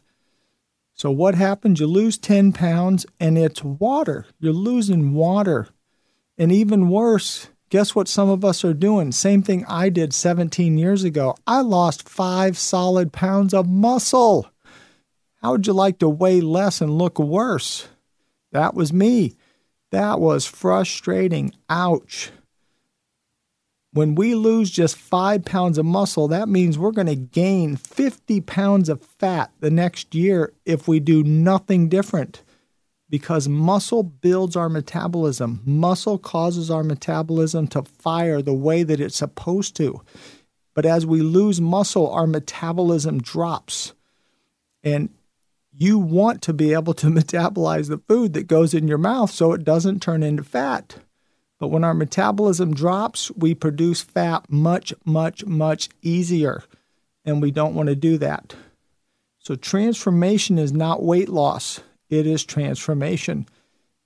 So, 0.95 1.11
what 1.11 1.35
happens? 1.35 1.81
You 1.81 1.87
lose 1.87 2.19
10 2.19 2.53
pounds 2.53 3.07
and 3.21 3.39
it's 3.39 3.63
water. 3.63 4.27
You're 4.41 4.53
losing 4.53 5.13
water. 5.13 5.69
And 6.37 6.53
even 6.53 6.89
worse, 6.89 7.49
guess 7.71 7.95
what 7.95 8.09
some 8.09 8.29
of 8.29 8.45
us 8.45 8.65
are 8.65 8.75
doing? 8.75 9.13
Same 9.13 9.43
thing 9.43 9.65
I 9.69 9.89
did 9.89 10.13
17 10.13 10.79
years 10.79 11.05
ago. 11.05 11.37
I 11.47 11.61
lost 11.61 12.09
five 12.09 12.59
solid 12.59 13.13
pounds 13.13 13.53
of 13.55 13.69
muscle. 13.69 14.51
How 15.43 15.53
would 15.53 15.67
you 15.67 15.73
like 15.73 15.99
to 15.99 16.09
weigh 16.09 16.41
less 16.41 16.81
and 16.81 16.99
look 16.99 17.19
worse? 17.19 17.89
That 18.53 18.75
was 18.75 18.93
me. 18.93 19.35
That 19.91 20.21
was 20.21 20.47
frustrating. 20.47 21.53
Ouch. 21.71 22.31
When 23.93 24.15
we 24.15 24.35
lose 24.35 24.71
just 24.71 24.97
five 24.97 25.45
pounds 25.45 25.79
of 25.79 25.87
muscle, 25.87 26.29
that 26.29 26.49
means 26.49 26.79
we're 26.79 26.93
going 26.93 27.07
to 27.07 27.17
gain 27.17 27.77
50 27.77 28.41
pounds 28.43 28.89
of 28.89 29.01
fat 29.01 29.51
the 29.61 29.71
next 29.71 30.15
year 30.15 30.53
if 30.67 30.87
we 30.87 31.01
do 31.01 31.23
nothing 31.25 31.89
different. 31.89 32.43
Because 33.11 33.49
muscle 33.49 34.03
builds 34.03 34.55
our 34.55 34.69
metabolism. 34.69 35.63
Muscle 35.65 36.19
causes 36.19 36.71
our 36.71 36.85
metabolism 36.85 37.67
to 37.69 37.83
fire 37.83 38.43
the 38.43 38.53
way 38.53 38.83
that 38.83 39.01
it's 39.01 39.17
supposed 39.17 39.75
to. 39.77 40.03
But 40.75 40.85
as 40.85 41.07
we 41.07 41.23
lose 41.23 41.61
muscle, 41.61 42.11
our 42.11 42.27
metabolism 42.27 43.21
drops. 43.21 43.95
And 44.85 45.09
you 45.73 45.99
want 45.99 46.43
to 46.43 46.53
be 46.53 46.73
able 46.73 46.95
to 46.95 47.07
metabolize 47.09 47.89
the 47.89 47.99
food 47.99 48.35
that 48.35 48.47
goes 48.47 48.75
in 48.75 48.89
your 48.89 48.99
mouth 48.99 49.31
so 49.31 49.53
it 49.53 49.65
doesn't 49.65 50.03
turn 50.03 50.23
into 50.23 50.43
fat. 50.43 50.97
But 51.59 51.69
when 51.69 51.85
our 51.85 51.95
metabolism 51.95 52.75
drops, 52.75 53.31
we 53.33 53.55
produce 53.55 54.03
fat 54.03 54.51
much, 54.51 54.95
much, 55.05 55.45
much 55.45 55.89
easier. 56.03 56.63
And 57.25 57.43
we 57.43 57.51
don't 57.51 57.75
want 57.75 57.89
to 57.89 57.97
do 57.97 58.17
that. 58.19 58.55
So, 59.39 59.55
transformation 59.55 60.59
is 60.59 60.73
not 60.73 61.03
weight 61.03 61.29
loss, 61.29 61.81
it 62.11 62.27
is 62.27 62.45
transformation. 62.45 63.47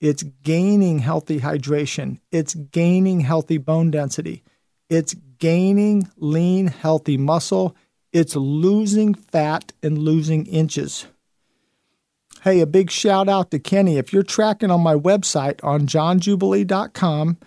It's 0.01 0.25
gaining 0.43 0.99
healthy 0.99 1.41
hydration, 1.41 2.19
it's 2.31 2.55
gaining 2.55 3.21
healthy 3.21 3.59
bone 3.59 3.91
density, 3.91 4.43
it's 4.88 5.15
gaining 5.38 6.09
lean, 6.17 6.67
healthy 6.67 7.17
muscle, 7.17 7.77
it's 8.12 8.37
losing 8.37 9.15
fat 9.15 9.73
and 9.83 9.99
losing 9.99 10.47
inches. 10.47 11.07
Hey, 12.43 12.61
a 12.61 12.67
big 12.67 12.91
shout 12.91 13.29
out 13.29 13.53
to 13.53 13.61
Kenny. 13.61 13.99
If 13.99 14.12
you're 14.12 14.25
tracking 14.25 14.73
on 14.73 14.81
my 14.81 14.97
website 14.97 15.62
on 15.62 15.87
johnjubilee.com, 15.87 17.38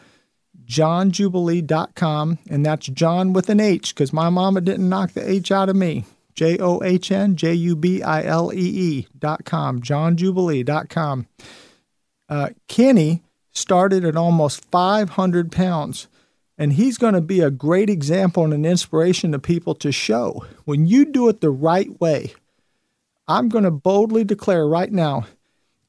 johnjubilee.com, 0.66 2.40
and 2.50 2.66
that's 2.66 2.88
John 2.88 3.34
with 3.34 3.50
an 3.50 3.60
H 3.60 3.94
because 3.94 4.14
my 4.14 4.30
mama 4.30 4.62
didn't 4.62 4.88
knock 4.88 5.12
the 5.12 5.30
H 5.30 5.52
out 5.52 5.68
of 5.68 5.76
me. 5.76 6.06
J 6.36 6.58
O 6.60 6.84
H 6.84 7.12
N 7.12 7.36
J 7.36 7.54
U 7.54 7.76
B 7.76 8.02
I 8.02 8.24
L 8.24 8.52
E 8.54 8.58
E 8.58 9.08
dot 9.18 9.46
com, 9.46 9.82
johnjubilee.com. 9.82 11.28
Uh, 12.28 12.50
Kenny 12.68 13.24
started 13.52 14.04
at 14.04 14.18
almost 14.18 14.66
500 14.66 15.52
pounds, 15.52 16.08
and 16.58 16.74
he's 16.74 16.98
going 16.98 17.14
to 17.14 17.22
be 17.22 17.40
a 17.40 17.52
great 17.52 17.90
example 17.90 18.44
and 18.44 18.54
an 18.54 18.66
inspiration 18.66 19.32
to 19.32 19.40
people 19.40 19.76
to 19.76 19.92
show 19.92 20.46
when 20.66 20.86
you 20.86 21.06
do 21.06 21.30
it 21.30 21.42
the 21.42 21.52
right 21.52 22.00
way 22.02 22.34
I'm 23.28 23.50
going 23.50 23.64
to 23.64 23.72
boldly 23.72 24.24
declare 24.24 24.68
right 24.68 24.92
now 24.92 25.26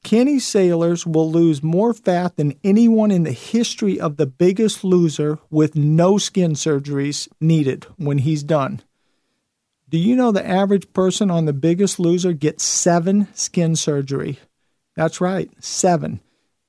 Kenny 0.03 0.39
Sailors 0.39 1.05
will 1.05 1.29
lose 1.29 1.61
more 1.61 1.93
fat 1.93 2.37
than 2.37 2.57
anyone 2.63 3.11
in 3.11 3.23
the 3.23 3.31
history 3.31 3.99
of 3.99 4.17
the 4.17 4.25
biggest 4.25 4.83
loser 4.83 5.37
with 5.49 5.75
no 5.75 6.17
skin 6.17 6.53
surgeries 6.53 7.27
needed 7.41 7.85
when 7.97 8.19
he's 8.19 8.41
done. 8.41 8.81
Do 9.89 9.97
you 9.97 10.15
know 10.15 10.31
the 10.31 10.45
average 10.45 10.91
person 10.91 11.31
on 11.31 11.45
the 11.45 11.53
biggest 11.53 11.97
loser 11.99 12.33
gets 12.33 12.63
seven 12.63 13.27
skin 13.33 13.75
surgery? 13.75 14.39
That's 14.95 15.21
right, 15.21 15.49
seven. 15.63 16.19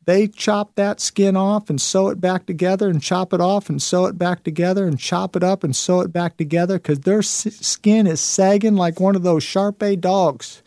They 0.05 0.29
chop 0.29 0.77
that 0.77 1.01
skin 1.01 1.37
off 1.37 1.69
and 1.69 1.81
sew 1.81 2.09
it 2.09 2.21
back 2.21 2.47
together 2.47 2.89
and 2.89 3.03
chop 3.03 3.35
it 3.35 3.41
off 3.41 3.69
and 3.69 3.83
sew 3.83 4.07
it 4.07 4.17
back 4.17 4.45
together 4.45 4.87
and 4.87 4.99
chop 4.99 5.35
it 5.37 5.43
up 5.43 5.65
and 5.65 5.75
sew 5.75 6.01
it 6.01 6.13
back 6.13 6.37
together 6.37 6.79
because 6.79 7.01
their 7.01 7.23
skin 7.23 8.07
is 8.07 8.21
sagging 8.21 8.77
like 8.77 9.01
one 9.01 9.17
of 9.17 9.23
those 9.23 9.43
Shar-Pei 9.43 9.97
dogs. 9.97 10.63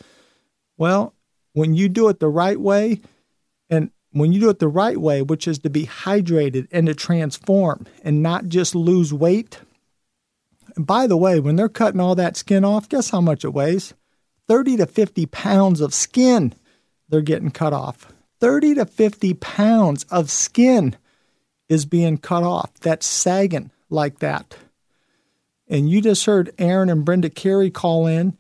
Well, 0.77 1.15
when 1.53 1.73
you 1.73 1.89
do 1.89 2.09
it 2.09 2.19
the 2.19 2.27
right 2.27 2.59
way, 2.59 3.01
and 3.69 3.91
when 4.11 4.33
you 4.33 4.41
do 4.41 4.49
it 4.49 4.59
the 4.59 4.67
right 4.67 4.97
way, 4.97 5.21
which 5.21 5.47
is 5.47 5.59
to 5.59 5.69
be 5.69 5.85
hydrated 5.85 6.67
and 6.71 6.85
to 6.87 6.93
transform 6.93 7.87
and 8.03 8.21
not 8.21 8.47
just 8.47 8.75
lose 8.75 9.13
weight. 9.13 9.59
By 10.85 11.07
the 11.07 11.17
way, 11.17 11.39
when 11.39 11.55
they're 11.55 11.69
cutting 11.69 11.99
all 11.99 12.15
that 12.15 12.37
skin 12.37 12.63
off, 12.65 12.89
guess 12.89 13.09
how 13.09 13.21
much 13.21 13.43
it 13.43 13.53
weighs? 13.53 13.93
30 14.47 14.77
to 14.77 14.85
50 14.85 15.25
pounds 15.27 15.81
of 15.81 15.93
skin 15.93 16.53
they're 17.09 17.21
getting 17.21 17.51
cut 17.51 17.73
off. 17.73 18.11
30 18.39 18.75
to 18.75 18.85
50 18.85 19.33
pounds 19.35 20.05
of 20.05 20.31
skin 20.31 20.95
is 21.69 21.85
being 21.85 22.17
cut 22.17 22.43
off. 22.43 22.73
That's 22.81 23.05
sagging 23.05 23.71
like 23.89 24.19
that. 24.19 24.57
And 25.67 25.89
you 25.89 26.01
just 26.01 26.25
heard 26.25 26.53
Aaron 26.57 26.89
and 26.89 27.05
Brenda 27.05 27.29
Carey 27.29 27.69
call 27.69 28.07
in, 28.07 28.37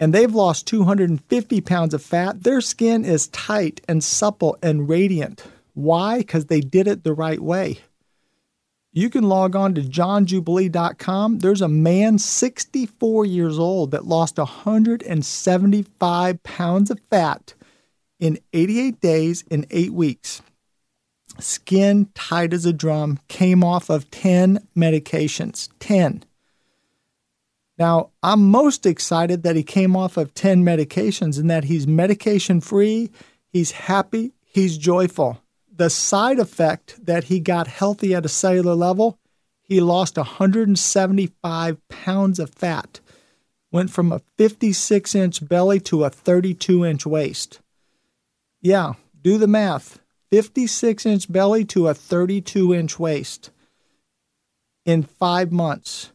and 0.00 0.12
they've 0.12 0.34
lost 0.34 0.66
250 0.66 1.60
pounds 1.60 1.94
of 1.94 2.02
fat. 2.02 2.42
Their 2.42 2.60
skin 2.60 3.04
is 3.04 3.28
tight 3.28 3.80
and 3.86 4.02
supple 4.02 4.56
and 4.62 4.88
radiant. 4.88 5.44
Why? 5.74 6.18
Because 6.18 6.46
they 6.46 6.60
did 6.60 6.88
it 6.88 7.04
the 7.04 7.14
right 7.14 7.40
way. 7.40 7.78
You 8.96 9.10
can 9.10 9.24
log 9.24 9.56
on 9.56 9.74
to 9.74 9.80
johnjubilee.com. 9.80 11.40
There's 11.40 11.60
a 11.60 11.66
man 11.66 12.18
64 12.18 13.26
years 13.26 13.58
old 13.58 13.90
that 13.90 14.06
lost 14.06 14.38
175 14.38 16.42
pounds 16.44 16.90
of 16.92 17.00
fat 17.10 17.54
in 18.20 18.38
88 18.52 19.00
days 19.00 19.42
in 19.50 19.66
eight 19.72 19.92
weeks. 19.92 20.42
Skin 21.40 22.08
tight 22.14 22.52
as 22.52 22.64
a 22.64 22.72
drum, 22.72 23.18
came 23.26 23.64
off 23.64 23.90
of 23.90 24.08
10 24.12 24.64
medications. 24.76 25.70
10. 25.80 26.22
Now, 27.76 28.10
I'm 28.22 28.48
most 28.48 28.86
excited 28.86 29.42
that 29.42 29.56
he 29.56 29.64
came 29.64 29.96
off 29.96 30.16
of 30.16 30.34
10 30.34 30.64
medications 30.64 31.40
and 31.40 31.50
that 31.50 31.64
he's 31.64 31.88
medication 31.88 32.60
free, 32.60 33.10
he's 33.48 33.72
happy, 33.72 34.34
he's 34.44 34.78
joyful. 34.78 35.40
The 35.76 35.90
side 35.90 36.38
effect 36.38 37.04
that 37.06 37.24
he 37.24 37.40
got 37.40 37.66
healthy 37.66 38.14
at 38.14 38.24
a 38.24 38.28
cellular 38.28 38.74
level, 38.74 39.18
he 39.62 39.80
lost 39.80 40.16
175 40.16 41.88
pounds 41.88 42.38
of 42.38 42.50
fat, 42.50 43.00
went 43.72 43.90
from 43.90 44.12
a 44.12 44.20
56 44.38 45.14
inch 45.14 45.48
belly 45.48 45.80
to 45.80 46.04
a 46.04 46.10
32 46.10 46.84
inch 46.84 47.04
waist. 47.04 47.60
Yeah, 48.60 48.92
do 49.20 49.36
the 49.38 49.48
math 49.48 49.98
56 50.30 51.06
inch 51.06 51.32
belly 51.32 51.64
to 51.66 51.88
a 51.88 51.94
32 51.94 52.74
inch 52.74 52.98
waist 52.98 53.50
in 54.84 55.02
five 55.02 55.50
months 55.50 56.12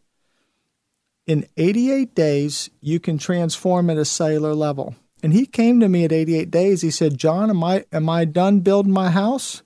in 1.30 1.46
88 1.58 2.16
days, 2.16 2.72
you 2.82 3.00
can 3.00 3.20
transform 3.20 3.92
at 3.92 3.98
a 3.98 4.04
cellular 4.04 4.56
level. 4.56 4.96
And 5.22 5.34
he 5.34 5.46
came 5.46 5.80
to 5.80 5.90
me 5.90 6.06
at 6.06 6.12
88 6.12 6.50
days. 6.50 6.82
He 6.82 6.92
said, 6.92 7.18
John, 7.18 7.50
am 7.50 7.64
I, 7.64 7.86
am 7.92 8.10
I 8.10 8.26
done 8.26 8.62
building 8.62 8.94
my 8.94 9.10
house? 9.10 9.64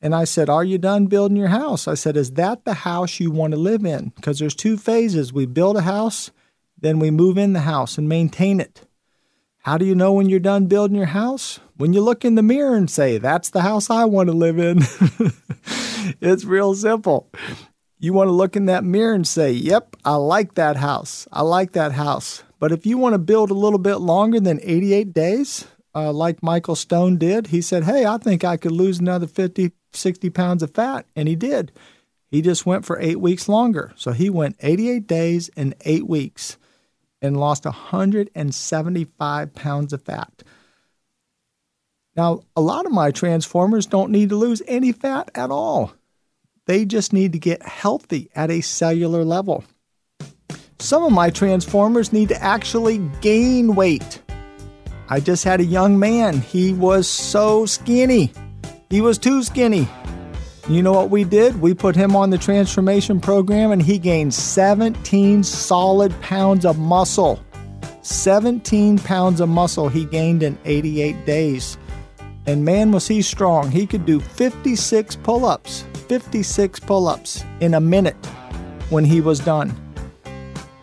And 0.00 0.14
I 0.14 0.24
said, 0.24 0.48
Are 0.48 0.64
you 0.64 0.78
done 0.78 1.06
building 1.06 1.36
your 1.36 1.48
house? 1.48 1.88
I 1.88 1.94
said, 1.94 2.16
Is 2.16 2.32
that 2.32 2.64
the 2.64 2.74
house 2.74 3.20
you 3.20 3.30
want 3.30 3.52
to 3.52 3.58
live 3.58 3.84
in? 3.84 4.12
Because 4.14 4.38
there's 4.38 4.54
two 4.54 4.76
phases. 4.76 5.32
We 5.32 5.46
build 5.46 5.76
a 5.76 5.82
house, 5.82 6.30
then 6.78 6.98
we 6.98 7.10
move 7.10 7.38
in 7.38 7.54
the 7.54 7.60
house 7.60 7.96
and 7.96 8.08
maintain 8.08 8.60
it. 8.60 8.82
How 9.60 9.78
do 9.78 9.86
you 9.86 9.94
know 9.94 10.12
when 10.12 10.28
you're 10.28 10.40
done 10.40 10.66
building 10.66 10.96
your 10.96 11.06
house? 11.06 11.58
When 11.76 11.94
you 11.94 12.02
look 12.02 12.24
in 12.24 12.34
the 12.34 12.42
mirror 12.42 12.76
and 12.76 12.90
say, 12.90 13.18
That's 13.18 13.50
the 13.50 13.62
house 13.62 13.88
I 13.90 14.04
want 14.04 14.28
to 14.28 14.36
live 14.36 14.58
in. 14.58 14.78
it's 16.20 16.44
real 16.44 16.74
simple 16.74 17.30
you 18.04 18.12
want 18.12 18.28
to 18.28 18.32
look 18.32 18.54
in 18.54 18.66
that 18.66 18.84
mirror 18.84 19.14
and 19.14 19.26
say, 19.26 19.50
Yep, 19.50 19.96
I 20.04 20.16
like 20.16 20.54
that 20.54 20.76
house. 20.76 21.26
I 21.32 21.40
like 21.40 21.72
that 21.72 21.92
house. 21.92 22.42
But 22.58 22.72
if 22.72 22.86
you 22.86 22.98
want 22.98 23.14
to 23.14 23.18
build 23.18 23.50
a 23.50 23.54
little 23.54 23.78
bit 23.78 23.96
longer 23.96 24.40
than 24.40 24.60
88 24.62 25.12
days, 25.12 25.66
uh, 25.94 26.12
like 26.12 26.42
Michael 26.42 26.76
Stone 26.76 27.18
did, 27.18 27.48
he 27.48 27.60
said, 27.60 27.84
Hey, 27.84 28.06
I 28.06 28.18
think 28.18 28.44
I 28.44 28.56
could 28.56 28.72
lose 28.72 28.98
another 28.98 29.26
50, 29.26 29.72
60 29.92 30.30
pounds 30.30 30.62
of 30.62 30.74
fat. 30.74 31.06
And 31.14 31.28
he 31.28 31.36
did. 31.36 31.72
He 32.30 32.42
just 32.42 32.66
went 32.66 32.84
for 32.84 32.98
eight 33.00 33.20
weeks 33.20 33.48
longer. 33.48 33.92
So 33.96 34.12
he 34.12 34.28
went 34.28 34.56
88 34.60 35.06
days 35.06 35.50
and 35.56 35.74
eight 35.82 36.08
weeks 36.08 36.58
and 37.22 37.36
lost 37.36 37.64
175 37.64 39.54
pounds 39.54 39.92
of 39.92 40.02
fat. 40.02 40.42
Now, 42.16 42.42
a 42.56 42.60
lot 42.60 42.86
of 42.86 42.92
my 42.92 43.10
transformers 43.10 43.86
don't 43.86 44.10
need 44.10 44.28
to 44.28 44.36
lose 44.36 44.62
any 44.66 44.92
fat 44.92 45.30
at 45.34 45.50
all. 45.50 45.92
They 46.66 46.84
just 46.84 47.12
need 47.12 47.32
to 47.32 47.38
get 47.38 47.62
healthy 47.62 48.30
at 48.34 48.50
a 48.50 48.60
cellular 48.60 49.24
level. 49.24 49.64
Some 50.78 51.04
of 51.04 51.12
my 51.12 51.30
transformers 51.30 52.12
need 52.12 52.28
to 52.30 52.42
actually 52.42 52.98
gain 53.20 53.74
weight. 53.74 54.20
I 55.08 55.20
just 55.20 55.44
had 55.44 55.60
a 55.60 55.64
young 55.64 55.98
man. 55.98 56.40
He 56.40 56.72
was 56.72 57.08
so 57.08 57.66
skinny. 57.66 58.32
He 58.90 59.00
was 59.00 59.18
too 59.18 59.42
skinny. 59.42 59.88
You 60.68 60.82
know 60.82 60.92
what 60.92 61.10
we 61.10 61.24
did? 61.24 61.60
We 61.60 61.74
put 61.74 61.94
him 61.94 62.16
on 62.16 62.30
the 62.30 62.38
transformation 62.38 63.20
program 63.20 63.70
and 63.70 63.82
he 63.82 63.98
gained 63.98 64.32
17 64.34 65.44
solid 65.44 66.18
pounds 66.22 66.64
of 66.64 66.78
muscle. 66.78 67.42
17 68.02 68.98
pounds 68.98 69.40
of 69.40 69.48
muscle 69.48 69.88
he 69.88 70.04
gained 70.06 70.42
in 70.42 70.58
88 70.64 71.24
days. 71.26 71.78
And 72.46 72.64
man, 72.64 72.92
was 72.92 73.06
he 73.06 73.22
strong. 73.22 73.70
He 73.70 73.86
could 73.86 74.06
do 74.06 74.20
56 74.20 75.16
pull 75.16 75.44
ups. 75.44 75.84
56 76.08 76.80
pull 76.80 77.08
ups 77.08 77.44
in 77.60 77.74
a 77.74 77.80
minute 77.80 78.26
when 78.90 79.04
he 79.04 79.20
was 79.20 79.40
done. 79.40 79.83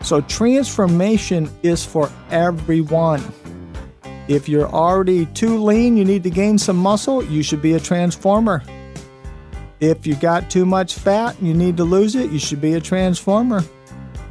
So, 0.02 0.20
transformation 0.22 1.50
is 1.62 1.84
for 1.84 2.10
everyone. 2.30 3.22
If 4.28 4.48
you're 4.48 4.68
already 4.68 5.26
too 5.26 5.62
lean, 5.62 5.96
you 5.96 6.04
need 6.04 6.22
to 6.24 6.30
gain 6.30 6.58
some 6.58 6.76
muscle, 6.76 7.24
you 7.24 7.42
should 7.42 7.62
be 7.62 7.74
a 7.74 7.80
transformer. 7.80 8.62
If 9.80 10.06
you 10.06 10.14
got 10.14 10.50
too 10.50 10.64
much 10.64 10.94
fat 10.94 11.38
and 11.38 11.48
you 11.48 11.54
need 11.54 11.76
to 11.76 11.84
lose 11.84 12.14
it, 12.14 12.30
you 12.30 12.38
should 12.38 12.60
be 12.60 12.74
a 12.74 12.80
transformer. 12.80 13.62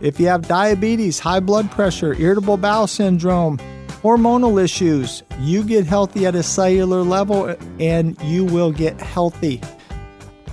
If 0.01 0.19
you 0.19 0.27
have 0.27 0.47
diabetes, 0.47 1.19
high 1.19 1.41
blood 1.41 1.69
pressure, 1.71 2.13
irritable 2.13 2.57
bowel 2.57 2.87
syndrome, 2.87 3.57
hormonal 4.01 4.63
issues, 4.63 5.23
you 5.39 5.63
get 5.63 5.85
healthy 5.85 6.25
at 6.25 6.35
a 6.35 6.43
cellular 6.43 7.01
level 7.01 7.55
and 7.79 8.19
you 8.23 8.45
will 8.45 8.71
get 8.71 8.99
healthy 8.99 9.61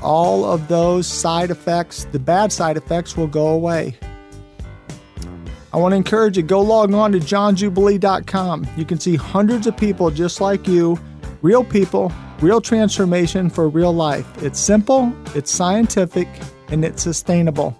all 0.02 0.44
of 0.44 0.68
those 0.68 1.07
side 1.07 1.50
effects, 1.50 2.04
the 2.12 2.18
bad 2.18 2.52
side 2.52 2.76
effects, 2.76 3.16
will 3.16 3.26
go 3.26 3.48
away. 3.48 3.96
I 5.79 5.81
want 5.81 5.93
to 5.93 5.97
encourage 5.97 6.37
you 6.37 6.43
go 6.43 6.61
log 6.61 6.93
on 6.93 7.12
to 7.12 7.21
johnjubilee.com. 7.21 8.67
You 8.77 8.85
can 8.85 8.99
see 8.99 9.14
hundreds 9.14 9.69
of 9.69 9.77
people 9.77 10.11
just 10.11 10.41
like 10.41 10.67
you, 10.67 10.99
real 11.41 11.62
people, 11.62 12.12
real 12.41 12.61
transformation 12.61 13.49
for 13.49 13.69
real 13.69 13.93
life. 13.93 14.27
It's 14.43 14.59
simple, 14.59 15.14
it's 15.37 15.53
scientific, 15.53 16.27
and 16.67 16.85
it's 16.85 17.05
sustainable. 17.05 17.79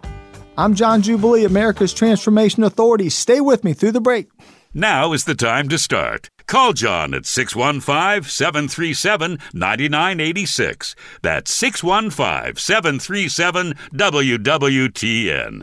I'm 0.57 0.77
John 0.77 1.03
Jubilee, 1.03 1.45
America's 1.45 1.93
Transformation 1.93 2.63
Authority. 2.63 3.09
Stay 3.09 3.41
with 3.41 3.65
me 3.65 3.73
through 3.73 3.91
the 3.91 4.01
break. 4.01 4.29
Now 4.73 5.13
is 5.13 5.25
the 5.25 5.35
time 5.35 5.69
to 5.69 5.77
start. 5.77 6.31
Call 6.47 6.75
John 6.75 7.15
at 7.15 7.27
615 7.27 8.31
737 8.31 9.39
9986. 9.53 10.95
That's 11.23 11.51
615 11.51 12.55
737 12.55 13.75
WWTN. 13.93 15.63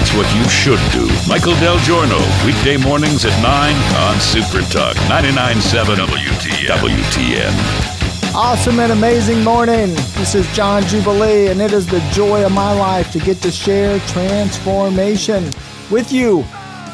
It's 0.00 0.14
what 0.14 0.34
you 0.34 0.48
should 0.48 0.80
do. 0.92 1.06
Michael 1.28 1.52
Del 1.60 1.78
Giorno, 1.80 2.16
weekday 2.46 2.78
mornings 2.78 3.26
at 3.26 3.42
9 3.42 3.74
on 4.02 4.18
Super 4.18 4.62
Talk 4.62 4.96
997 5.10 5.98
WTN. 5.98 6.78
WTN. 6.78 8.34
Awesome 8.34 8.80
and 8.80 8.92
amazing 8.92 9.44
morning. 9.44 9.92
This 10.16 10.34
is 10.34 10.50
John 10.56 10.84
Jubilee, 10.84 11.48
and 11.48 11.60
it 11.60 11.74
is 11.74 11.86
the 11.86 12.00
joy 12.12 12.46
of 12.46 12.52
my 12.52 12.72
life 12.72 13.12
to 13.12 13.18
get 13.18 13.42
to 13.42 13.50
share 13.50 13.98
transformation 14.08 15.44
with 15.90 16.10
you. 16.10 16.46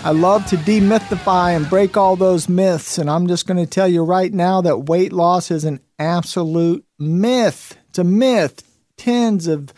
I 0.03 0.11
love 0.11 0.45
to 0.47 0.57
demythify 0.57 1.55
and 1.55 1.71
break 1.71 1.97
all 1.97 2.17
those 2.17 2.49
myths, 2.49 2.99
and 2.99 3.09
I'm 3.09 3.29
just 3.29 3.47
going 3.47 3.65
to 3.65 3.71
tell 3.71 3.87
you 3.87 4.03
right 4.03 4.35
now 4.35 4.63
that 4.63 4.87
weight 4.87 5.13
loss 5.13 5.53
is 5.53 5.65
an 5.65 5.79
absolute 6.01 6.85
myth. 6.99 7.79
It's 7.91 8.01
a 8.01 8.05
myth. 8.05 8.65
Tens 8.97 9.47
of 9.47 9.73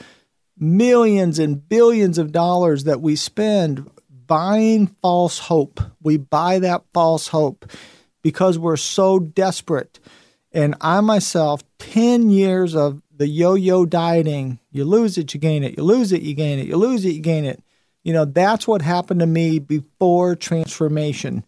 millions 0.60 1.38
and 1.38 1.68
billions 1.68 2.18
of 2.18 2.32
dollars 2.32 2.84
that 2.84 3.00
we 3.00 3.16
spend 3.16 3.90
buying 4.26 4.86
false 4.86 5.38
hope. 5.38 5.80
We 6.02 6.16
buy 6.16 6.58
that 6.60 6.82
false 6.92 7.28
hope 7.28 7.70
because 8.22 8.58
we're 8.58 8.76
so 8.76 9.18
desperate 9.18 9.98
and 10.52 10.74
I 10.80 11.00
myself, 11.00 11.62
10 11.78 12.30
years 12.30 12.74
of 12.74 13.02
the 13.14 13.28
yo 13.28 13.54
yo 13.54 13.84
dieting, 13.84 14.58
you 14.70 14.84
lose 14.84 15.18
it, 15.18 15.34
you 15.34 15.40
gain 15.40 15.62
it, 15.62 15.76
you 15.76 15.84
lose 15.84 16.12
it, 16.12 16.22
you 16.22 16.34
gain 16.34 16.58
it, 16.58 16.66
you 16.66 16.76
lose 16.76 17.04
it, 17.04 17.12
you 17.12 17.20
gain 17.20 17.44
it. 17.44 17.62
You 18.02 18.12
know, 18.12 18.24
that's 18.24 18.66
what 18.66 18.80
happened 18.80 19.20
to 19.20 19.26
me 19.26 19.58
before 19.58 20.36
transformation. 20.36 21.44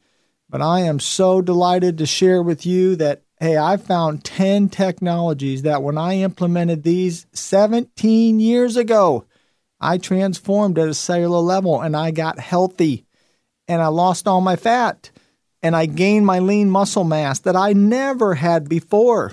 But 0.49 0.61
I 0.61 0.81
am 0.81 1.01
so 1.01 1.41
delighted 1.41 1.99
to 1.99 2.07
share 2.07 2.43
with 2.43 2.67
you 2.67 2.97
that, 2.97 3.23
hey, 3.41 3.57
I 3.57 3.79
found 3.79 4.23
10 4.23 4.69
technologies 4.69 5.63
that 5.63 5.83
when 5.83 5.97
I 5.97 6.19
implemented 6.19 6.83
these 6.83 7.27
17 7.33 8.39
years 8.39 8.77
ago, 8.77 9.25
I 9.81 9.97
transformed 9.97 10.79
at 10.79 10.89
a 10.89 10.95
cellular 10.95 11.39
level 11.39 11.81
and 11.81 11.97
I 11.97 12.11
got 12.11 12.39
healthy 12.39 13.07
and 13.67 13.81
I 13.81 13.87
lost 13.87 14.29
all 14.29 14.43
my 14.43 14.57
fat 14.57 15.11
and 15.63 15.75
I 15.75 15.87
gained 15.87 16.27
my 16.27 16.39
lean 16.39 16.71
muscle 16.71 17.05
mass 17.05 17.41
that 17.41 17.57
I 17.57 17.73
never 17.73 18.35
had 18.35 18.69
before. 18.69 19.33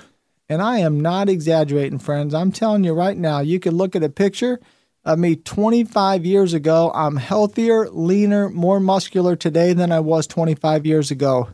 And 0.50 0.62
I 0.62 0.80
am 0.80 1.02
not 1.02 1.28
exaggerating, 1.28 2.00
friends. 2.00 2.34
I'm 2.34 2.54
telling 2.54 2.86
you 2.86 2.94
right 2.94 3.18
now, 3.18 3.42
you 3.42 3.60
can 3.60 3.76
look 3.76 3.98
at 3.98 4.04
a 4.04 4.10
picture 4.10 4.62
of 5.04 5.20
me 5.20 5.36
25 5.36 6.26
years 6.26 6.54
ago. 6.54 6.92
I'm 6.96 7.18
healthier, 7.18 7.90
leaner, 7.90 8.48
more 8.50 8.80
muscular 8.80 9.36
today 9.36 9.74
than 9.74 9.92
I 9.92 10.00
was 10.00 10.28
25 10.28 10.86
years 10.86 11.12
ago. 11.12 11.50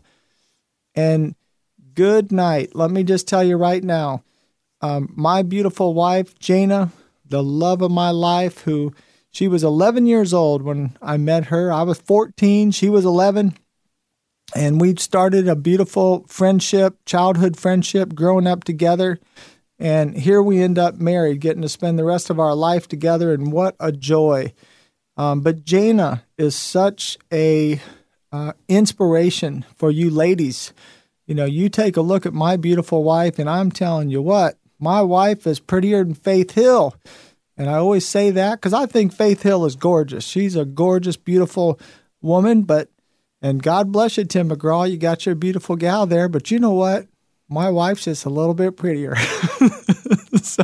And 0.94 1.36
good 1.96 2.32
night. 2.32 2.76
Let 2.76 2.92
me 2.92 3.04
just 3.04 3.28
tell 3.28 3.44
you 3.44 3.58
right 3.58 3.84
now 3.84 4.24
um, 4.82 5.14
my 5.16 5.44
beautiful 5.44 5.94
wife, 5.94 6.38
Jana, 6.40 6.92
the 7.26 7.42
love 7.42 7.82
of 7.82 7.90
my 7.90 8.10
life, 8.10 8.60
who 8.62 8.94
she 9.32 9.48
was 9.48 9.64
11 9.64 10.06
years 10.06 10.34
old 10.34 10.62
when 10.62 10.98
I 11.02 11.18
met 11.18 11.46
her. 11.46 11.72
I 11.72 11.84
was 11.84 12.00
14, 12.00 12.72
she 12.72 12.90
was 12.90 13.06
11. 13.06 13.58
And 14.56 14.80
we 14.80 14.96
started 14.98 15.48
a 15.48 15.56
beautiful 15.56 16.26
friendship, 16.28 16.98
childhood 17.06 17.58
friendship, 17.58 18.14
growing 18.14 18.46
up 18.46 18.66
together. 18.66 19.20
And 19.80 20.16
here 20.16 20.44
we 20.44 20.62
end 20.62 20.78
up 20.78 20.96
married, 20.96 21.40
getting 21.40 21.64
to 21.64 21.70
spend 21.70 21.98
the 21.98 22.04
rest 22.04 22.30
of 22.30 22.40
our 22.40 22.54
life 22.54 22.88
together. 22.88 23.34
And 23.34 23.52
what 23.52 23.76
a 23.80 23.92
joy. 23.92 24.54
Um, 25.18 25.42
but 25.42 25.64
Jana 25.64 26.26
is 26.38 26.56
such 26.56 27.18
a 27.32 27.82
uh, 28.32 28.54
inspiration 28.68 29.66
for 29.76 29.90
you 29.90 30.10
ladies. 30.10 30.74
You 31.26 31.36
know, 31.36 31.46
you 31.46 31.70
take 31.70 31.96
a 31.96 32.02
look 32.02 32.26
at 32.26 32.34
my 32.34 32.58
beautiful 32.58 33.04
wife, 33.04 33.40
and 33.40 33.50
I'm 33.50 33.72
telling 33.72 34.10
you 34.10 34.22
what, 34.22 34.58
my 34.80 35.02
wife 35.02 35.48
is 35.48 35.60
prettier 35.60 36.04
than 36.04 36.14
Faith 36.14 36.52
Hill. 36.52 36.96
And 37.56 37.70
I 37.70 37.76
always 37.76 38.08
say 38.08 38.32
that 38.32 38.56
because 38.56 38.74
I 38.74 38.86
think 38.86 39.14
Faith 39.14 39.44
Hill 39.44 39.66
is 39.66 39.76
gorgeous. 39.76 40.26
She's 40.26 40.56
a 40.56 40.66
gorgeous, 40.66 41.16
beautiful 41.16 41.80
woman, 42.22 42.64
but, 42.64 42.90
and 43.42 43.62
God 43.62 43.92
bless 43.92 44.18
you, 44.18 44.26
Tim 44.26 44.50
McGraw, 44.50 44.90
you 44.90 44.98
got 44.98 45.26
your 45.26 45.36
beautiful 45.36 45.76
gal 45.76 46.06
there. 46.06 46.28
But 46.28 46.52
you 46.52 46.60
know 46.60 46.72
what? 46.72 47.08
My 47.48 47.70
wife's 47.70 48.06
just 48.06 48.26
a 48.26 48.30
little 48.30 48.56
bit 48.56 48.76
prettier. 48.76 49.16
so, 50.42 50.64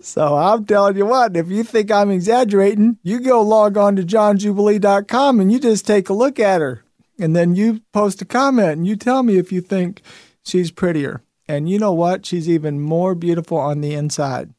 so 0.00 0.36
I'm 0.36 0.64
telling 0.64 0.96
you 0.96 1.06
what, 1.06 1.36
if 1.36 1.48
you 1.48 1.64
think 1.64 1.90
I'm 1.90 2.10
exaggerating, 2.10 2.98
you 3.02 3.20
go 3.20 3.42
log 3.42 3.76
on 3.76 3.96
to 3.96 4.02
johnjubilee.com 4.02 5.40
and 5.40 5.50
you 5.50 5.58
just 5.58 5.86
take 5.86 6.08
a 6.08 6.14
look 6.14 6.38
at 6.38 6.60
her. 6.60 6.84
And 7.20 7.36
then 7.36 7.54
you 7.54 7.82
post 7.92 8.22
a 8.22 8.24
comment 8.24 8.72
and 8.72 8.86
you 8.86 8.96
tell 8.96 9.22
me 9.22 9.36
if 9.36 9.52
you 9.52 9.60
think 9.60 10.02
she's 10.42 10.70
prettier. 10.70 11.22
And 11.46 11.68
you 11.68 11.78
know 11.78 11.92
what? 11.92 12.24
She's 12.24 12.48
even 12.48 12.80
more 12.80 13.14
beautiful 13.14 13.58
on 13.58 13.80
the 13.80 13.94
inside. 13.94 14.54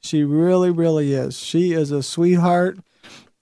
She 0.00 0.24
really, 0.24 0.70
really 0.70 1.12
is. 1.12 1.38
She 1.38 1.72
is 1.72 1.90
a 1.90 2.02
sweetheart. 2.02 2.78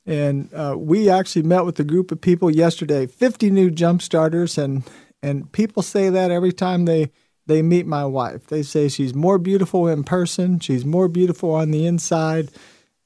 And 0.06 0.52
uh, 0.52 0.76
we 0.78 1.08
actually 1.08 1.42
met 1.42 1.64
with 1.64 1.78
a 1.78 1.84
group 1.84 2.10
of 2.10 2.20
people 2.20 2.50
yesterday, 2.50 3.06
50 3.06 3.50
new 3.50 3.70
jump 3.70 4.02
starters, 4.02 4.58
and 4.58 4.82
and 5.22 5.50
people 5.52 5.82
say 5.82 6.10
that 6.10 6.30
every 6.30 6.52
time 6.52 6.84
they 6.84 7.10
they 7.46 7.62
meet 7.62 7.86
my 7.86 8.04
wife. 8.04 8.46
They 8.46 8.62
say 8.62 8.88
she's 8.88 9.14
more 9.14 9.38
beautiful 9.38 9.88
in 9.88 10.04
person, 10.04 10.58
she's 10.60 10.84
more 10.84 11.08
beautiful 11.08 11.54
on 11.54 11.70
the 11.70 11.86
inside, 11.86 12.50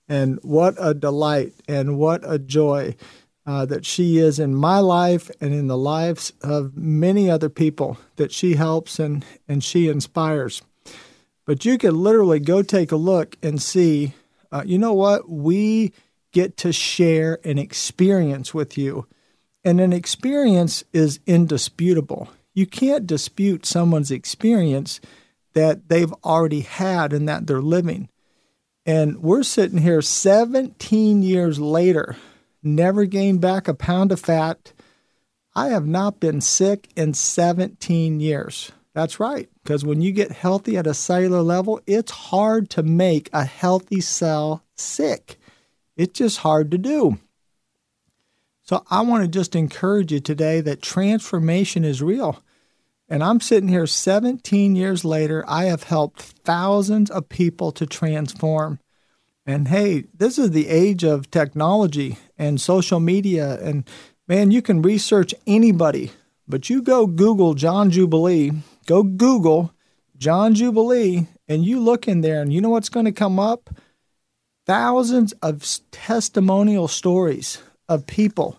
and 0.08 0.40
what 0.42 0.74
a 0.78 0.92
delight 0.92 1.52
and 1.68 1.98
what 1.98 2.28
a 2.28 2.38
joy 2.38 2.96
uh, 3.48 3.64
that 3.64 3.86
she 3.86 4.18
is 4.18 4.38
in 4.38 4.54
my 4.54 4.78
life 4.78 5.30
and 5.40 5.54
in 5.54 5.68
the 5.68 5.76
lives 5.76 6.34
of 6.42 6.76
many 6.76 7.30
other 7.30 7.48
people 7.48 7.96
that 8.16 8.30
she 8.30 8.56
helps 8.56 8.98
and, 8.98 9.24
and 9.48 9.64
she 9.64 9.88
inspires. 9.88 10.60
But 11.46 11.64
you 11.64 11.78
could 11.78 11.94
literally 11.94 12.40
go 12.40 12.62
take 12.62 12.92
a 12.92 12.96
look 12.96 13.36
and 13.42 13.60
see, 13.60 14.12
uh, 14.52 14.64
you 14.66 14.76
know 14.76 14.92
what? 14.92 15.30
We 15.30 15.94
get 16.30 16.58
to 16.58 16.74
share 16.74 17.38
an 17.42 17.56
experience 17.56 18.52
with 18.52 18.76
you. 18.76 19.06
And 19.64 19.80
an 19.80 19.94
experience 19.94 20.84
is 20.92 21.18
indisputable. 21.26 22.28
You 22.52 22.66
can't 22.66 23.06
dispute 23.06 23.64
someone's 23.64 24.10
experience 24.10 25.00
that 25.54 25.88
they've 25.88 26.12
already 26.22 26.60
had 26.60 27.14
and 27.14 27.26
that 27.30 27.46
they're 27.46 27.62
living. 27.62 28.10
And 28.84 29.22
we're 29.22 29.42
sitting 29.42 29.78
here 29.78 30.02
17 30.02 31.22
years 31.22 31.58
later 31.58 32.16
never 32.62 33.04
gained 33.04 33.40
back 33.40 33.68
a 33.68 33.74
pound 33.74 34.12
of 34.12 34.20
fat. 34.20 34.72
I 35.54 35.68
have 35.68 35.86
not 35.86 36.20
been 36.20 36.40
sick 36.40 36.88
in 36.96 37.14
17 37.14 38.20
years. 38.20 38.72
That's 38.94 39.20
right, 39.20 39.48
because 39.62 39.84
when 39.84 40.00
you 40.00 40.12
get 40.12 40.32
healthy 40.32 40.76
at 40.76 40.86
a 40.86 40.94
cellular 40.94 41.42
level, 41.42 41.80
it's 41.86 42.10
hard 42.10 42.70
to 42.70 42.82
make 42.82 43.30
a 43.32 43.44
healthy 43.44 44.00
cell 44.00 44.64
sick. 44.74 45.38
It's 45.96 46.18
just 46.18 46.38
hard 46.38 46.70
to 46.72 46.78
do. 46.78 47.18
So 48.62 48.84
I 48.90 49.00
want 49.02 49.22
to 49.22 49.28
just 49.28 49.56
encourage 49.56 50.12
you 50.12 50.20
today 50.20 50.60
that 50.60 50.82
transformation 50.82 51.84
is 51.84 52.02
real. 52.02 52.42
And 53.08 53.24
I'm 53.24 53.40
sitting 53.40 53.68
here 53.68 53.86
17 53.86 54.76
years 54.76 55.04
later. 55.04 55.42
I 55.48 55.64
have 55.64 55.84
helped 55.84 56.20
thousands 56.20 57.10
of 57.10 57.28
people 57.28 57.72
to 57.72 57.86
transform. 57.86 58.78
And 59.46 59.68
hey, 59.68 60.04
this 60.12 60.38
is 60.38 60.50
the 60.50 60.68
age 60.68 61.04
of 61.04 61.30
technology 61.30 62.18
and 62.38 62.60
social 62.60 63.00
media. 63.00 63.60
And 63.60 63.84
man, 64.26 64.50
you 64.50 64.62
can 64.62 64.80
research 64.80 65.34
anybody, 65.46 66.12
but 66.46 66.70
you 66.70 66.80
go 66.80 67.06
Google 67.06 67.54
John 67.54 67.90
Jubilee, 67.90 68.52
go 68.86 69.02
Google 69.02 69.72
John 70.16 70.54
Jubilee, 70.54 71.26
and 71.48 71.64
you 71.64 71.80
look 71.80 72.06
in 72.06 72.20
there, 72.20 72.40
and 72.40 72.52
you 72.52 72.60
know 72.60 72.70
what's 72.70 72.88
going 72.88 73.06
to 73.06 73.12
come 73.12 73.38
up? 73.38 73.70
Thousands 74.66 75.32
of 75.42 75.64
testimonial 75.90 76.88
stories 76.88 77.62
of 77.88 78.06
people, 78.06 78.58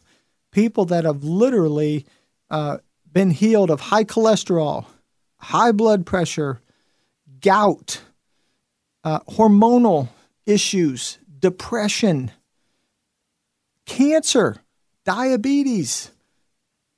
people 0.52 0.86
that 0.86 1.04
have 1.04 1.24
literally 1.24 2.06
uh, 2.50 2.78
been 3.12 3.32
healed 3.32 3.70
of 3.70 3.80
high 3.80 4.04
cholesterol, 4.04 4.86
high 5.38 5.72
blood 5.72 6.06
pressure, 6.06 6.62
gout, 7.42 8.02
uh, 9.04 9.20
hormonal 9.22 10.10
issues, 10.46 11.20
depression, 11.40 12.32
cancer, 13.90 14.58
diabetes. 15.04 16.12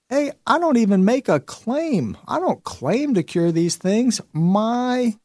Hey, 0.09 0.33
I 0.45 0.59
don't 0.59 0.75
even 0.75 1.05
make 1.05 1.29
a 1.29 1.39
claim. 1.39 2.17
I 2.27 2.37
don't 2.37 2.63
claim 2.65 3.13
to 3.13 3.23
cure 3.23 3.51
these 3.51 3.77
things. 3.77 4.19
My 4.33 5.15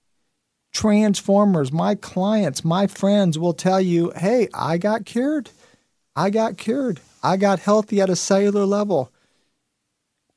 transformers, 0.73 1.73
my 1.73 1.97
clients, 1.97 2.65
my 2.65 2.87
friends 2.87 3.37
will 3.37 3.53
tell 3.53 3.81
you, 3.81 4.13
hey, 4.15 4.49
I 4.55 4.79
got 4.79 5.05
cured. 5.05 5.51
I 6.15 6.31
got 6.31 6.57
cured. 6.57 7.01
I 7.21 7.37
got 7.37 7.59
healthy 7.59 8.01
at 8.01 8.11
a 8.11 8.17
cellular 8.17 8.65
level. 8.65 9.13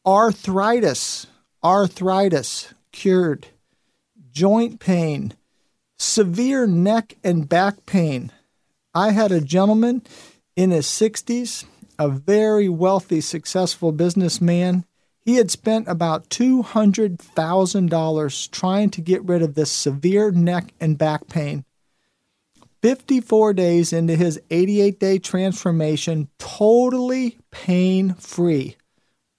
Arthritis, 0.06 1.28
arthritis, 1.64 2.74
cured. 2.92 3.48
Joint 4.32 4.80
pain, 4.80 5.34
severe 6.00 6.66
neck 6.66 7.18
and 7.24 7.48
back 7.48 7.86
pain. 7.86 8.32
I 8.96 9.12
had 9.12 9.32
a 9.32 9.42
gentleman 9.42 10.02
in 10.60 10.70
his 10.72 10.88
60s, 10.88 11.64
a 11.98 12.10
very 12.10 12.68
wealthy, 12.68 13.22
successful 13.22 13.94
businessman. 13.94 14.84
He 15.22 15.36
had 15.36 15.50
spent 15.50 15.88
about 15.88 16.30
$200,000 16.30 18.52
trying 18.52 18.90
to 18.90 19.00
get 19.00 19.24
rid 19.24 19.42
of 19.42 19.56
this 19.56 19.72
severe 19.72 20.32
neck 20.32 20.74
and 20.82 20.98
back 20.98 21.30
pain. 21.30 21.64
54 22.82 23.54
days 23.54 23.94
into 23.94 24.18
his 24.18 24.38
88 24.50 25.00
day 25.00 25.18
transformation, 25.18 26.28
totally 26.40 27.38
pain 27.52 28.16
free, 28.16 28.76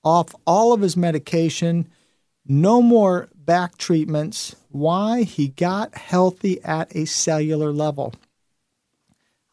off 0.03 0.35
all 0.47 0.73
of 0.73 0.81
his 0.81 0.97
medication, 0.97 1.87
no 2.47 2.81
more 2.81 3.29
back 3.35 3.77
treatments. 3.77 4.57
Why? 4.71 5.25
He 5.25 5.49
got 5.49 5.95
healthy 5.95 6.65
at 6.65 6.97
a 6.97 7.05
cellular 7.05 7.73
level. 7.73 8.15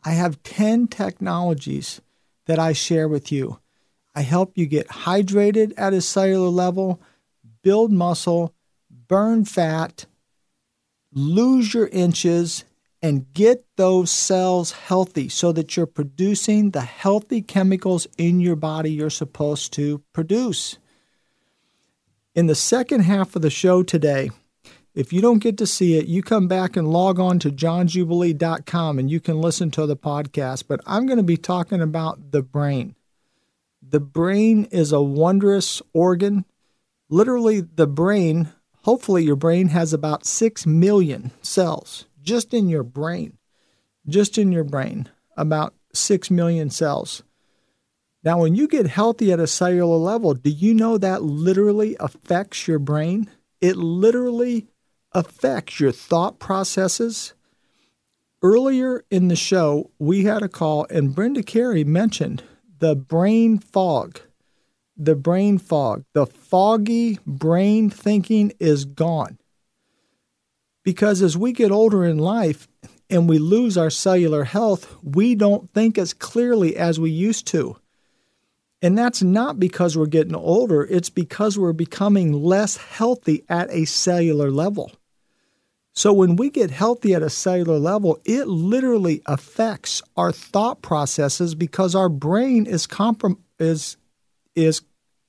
I 0.07 0.11
have 0.11 0.41
10 0.43 0.87
technologies 0.87 1.99
that 2.45 2.59
I 2.59 2.71
share 2.71 3.09
with 3.09 3.29
you. 3.29 3.59
I 4.15 4.21
help 4.21 4.57
you 4.57 4.65
get 4.65 4.87
hydrated 4.87 5.73
at 5.75 5.91
a 5.91 5.99
cellular 5.99 6.47
level, 6.47 7.01
build 7.61 7.91
muscle, 7.91 8.53
burn 8.89 9.43
fat, 9.43 10.05
lose 11.11 11.73
your 11.73 11.87
inches, 11.87 12.63
and 13.01 13.33
get 13.33 13.65
those 13.75 14.09
cells 14.09 14.71
healthy 14.71 15.27
so 15.27 15.51
that 15.51 15.75
you're 15.75 15.85
producing 15.85 16.71
the 16.71 16.79
healthy 16.79 17.41
chemicals 17.41 18.07
in 18.17 18.39
your 18.39 18.55
body 18.55 18.91
you're 18.91 19.09
supposed 19.09 19.73
to 19.73 20.01
produce. 20.13 20.77
In 22.33 22.45
the 22.45 22.55
second 22.55 23.01
half 23.01 23.35
of 23.35 23.41
the 23.41 23.49
show 23.49 23.83
today, 23.83 24.29
if 24.97 25.13
you 25.13 25.21
don't 25.21 25.43
get 25.43 25.59
to 25.59 25.67
see 25.67 25.95
it, 25.95 26.07
you 26.07 26.23
come 26.23 26.47
back 26.47 26.75
and 26.75 26.87
log 26.87 27.19
on 27.19 27.37
to 27.39 27.51
johnjubilee.com 27.51 28.97
and 28.97 29.11
you 29.11 29.19
can 29.19 29.39
listen 29.39 29.69
to 29.69 29.85
the 29.85 29.95
podcast. 29.95 30.63
But 30.67 30.81
I'm 30.87 31.05
going 31.05 31.17
to 31.17 31.23
be 31.23 31.37
talking 31.37 31.83
about 31.83 32.31
the 32.31 32.41
brain. 32.41 32.95
The 33.79 33.99
brain 33.99 34.65
is 34.71 34.91
a 34.91 34.99
wondrous 34.99 35.83
organ. 35.93 36.45
Literally, 37.09 37.61
the 37.61 37.85
brain, 37.85 38.49
hopefully, 38.85 39.23
your 39.23 39.35
brain 39.35 39.67
has 39.67 39.93
about 39.93 40.25
6 40.25 40.65
million 40.65 41.29
cells 41.43 42.07
just 42.23 42.51
in 42.51 42.67
your 42.67 42.83
brain. 42.83 43.37
Just 44.07 44.39
in 44.39 44.51
your 44.51 44.63
brain, 44.63 45.09
about 45.37 45.75
6 45.93 46.31
million 46.31 46.71
cells. 46.71 47.21
Now, 48.23 48.39
when 48.39 48.55
you 48.55 48.67
get 48.67 48.87
healthy 48.87 49.31
at 49.31 49.39
a 49.39 49.45
cellular 49.45 49.97
level, 49.97 50.33
do 50.33 50.49
you 50.49 50.73
know 50.73 50.97
that 50.97 51.21
literally 51.21 51.95
affects 51.99 52.67
your 52.67 52.79
brain? 52.79 53.29
It 53.61 53.77
literally 53.77 54.67
affects 55.13 55.79
your 55.79 55.91
thought 55.91 56.39
processes. 56.39 57.33
Earlier 58.43 59.03
in 59.11 59.29
the 59.29 59.35
show, 59.35 59.91
we 59.99 60.25
had 60.25 60.43
a 60.43 60.49
call, 60.49 60.87
and 60.89 61.15
Brenda 61.15 61.43
Carey 61.43 61.83
mentioned 61.83 62.43
the 62.79 62.95
brain 62.95 63.59
fog. 63.59 64.21
The 64.97 65.15
brain 65.15 65.57
fog, 65.59 66.05
the 66.13 66.25
foggy 66.27 67.19
brain 67.25 67.89
thinking 67.89 68.53
is 68.59 68.85
gone 68.85 69.37
Because 70.83 71.21
as 71.21 71.37
we 71.37 71.53
get 71.53 71.71
older 71.71 72.05
in 72.05 72.17
life 72.17 72.67
and 73.09 73.29
we 73.29 73.39
lose 73.39 73.77
our 73.77 73.91
cellular 73.91 74.45
health, 74.45 74.95
we 75.03 75.35
don't 75.35 75.69
think 75.71 75.97
as 75.97 76.13
clearly 76.13 76.77
as 76.77 76.99
we 76.99 77.11
used 77.11 77.47
to. 77.47 77.77
And 78.81 78.97
that's 78.97 79.23
not 79.23 79.59
because 79.59 79.97
we're 79.97 80.05
getting 80.05 80.35
older, 80.35 80.83
it's 80.83 81.09
because 81.09 81.57
we're 81.57 81.73
becoming 81.73 82.31
less 82.31 82.77
healthy 82.77 83.43
at 83.49 83.71
a 83.71 83.85
cellular 83.85 84.51
level. 84.51 84.91
So 85.93 86.13
when 86.13 86.35
we 86.35 86.51
get 86.51 86.69
healthy 86.69 87.15
at 87.15 87.23
a 87.23 87.29
cellular 87.29 87.79
level, 87.79 88.19
it 88.23 88.47
literally 88.47 89.23
affects 89.25 90.03
our 90.15 90.31
thought 90.31 90.83
processes 90.83 91.55
because 91.55 91.95
our 91.95 92.07
brain 92.07 92.67
is 92.67 92.85
comprom- 92.85 93.39
is 93.57 93.97
is 94.55 94.83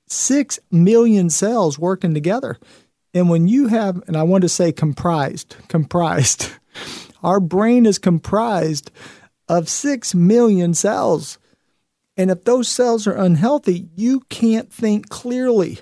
6 0.09 0.59
million 0.69 1.31
cells 1.31 1.79
working 1.79 2.13
together. 2.13 2.57
And 3.15 3.29
when 3.29 3.47
you 3.47 3.67
have 3.67 4.03
and 4.07 4.15
I 4.15 4.23
want 4.23 4.43
to 4.43 4.49
say 4.49 4.71
comprised, 4.71 5.55
comprised. 5.67 6.51
Our 7.23 7.39
brain 7.39 7.85
is 7.85 7.97
comprised 7.99 8.91
of 9.49 9.67
6 9.67 10.15
million 10.15 10.73
cells. 10.73 11.37
And 12.19 12.29
if 12.29 12.43
those 12.43 12.67
cells 12.67 13.07
are 13.07 13.15
unhealthy, 13.15 13.87
you 13.95 14.19
can't 14.27 14.69
think 14.69 15.07
clearly. 15.07 15.79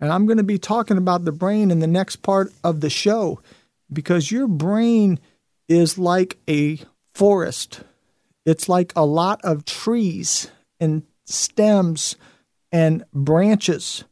And 0.00 0.12
I'm 0.12 0.26
going 0.26 0.38
to 0.38 0.42
be 0.42 0.58
talking 0.58 0.96
about 0.96 1.24
the 1.24 1.30
brain 1.30 1.70
in 1.70 1.78
the 1.78 1.86
next 1.86 2.16
part 2.22 2.52
of 2.64 2.80
the 2.80 2.90
show 2.90 3.40
because 3.92 4.32
your 4.32 4.48
brain 4.48 5.20
is 5.68 5.96
like 5.96 6.38
a 6.50 6.80
forest. 7.14 7.84
It's 8.44 8.68
like 8.68 8.92
a 8.96 9.06
lot 9.06 9.40
of 9.44 9.64
trees 9.64 10.50
and 10.80 11.04
stems 11.24 12.16
and 12.72 13.04
branches. 13.14 14.02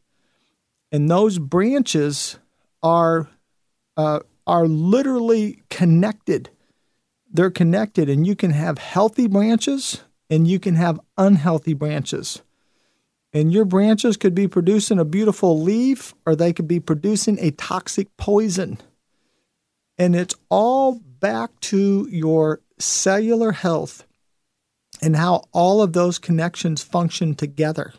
And 0.93 1.11
those 1.11 1.39
branches 1.39 2.39
are 2.81 3.27
uh, 3.97 4.21
are 4.45 4.65
literally 4.65 5.61
connected. 5.69 6.51
They're 7.29 7.51
connected, 7.51 8.09
and 8.09 8.25
you 8.25 8.37
can 8.37 8.51
have 8.51 8.77
healthy 8.77 9.27
branches 9.27 10.03
and 10.29 10.47
you 10.47 10.59
can 10.59 10.75
have 10.75 10.99
unhealthy 11.17 11.73
branches. 11.73 12.41
And 13.33 13.51
your 13.51 13.65
branches 13.65 14.17
could 14.17 14.33
be 14.33 14.47
producing 14.47 14.99
a 14.99 15.05
beautiful 15.05 15.61
leaf, 15.61 16.13
or 16.25 16.35
they 16.35 16.53
could 16.53 16.67
be 16.67 16.79
producing 16.79 17.37
a 17.39 17.51
toxic 17.51 18.15
poison. 18.17 18.79
And 19.97 20.15
it's 20.15 20.35
all 20.49 20.99
back 21.19 21.59
to 21.61 22.07
your 22.11 22.61
cellular 22.79 23.51
health 23.51 24.05
and 25.01 25.15
how 25.15 25.43
all 25.51 25.81
of 25.81 25.93
those 25.93 26.19
connections 26.19 26.83
function 26.83 27.35
together. 27.35 27.93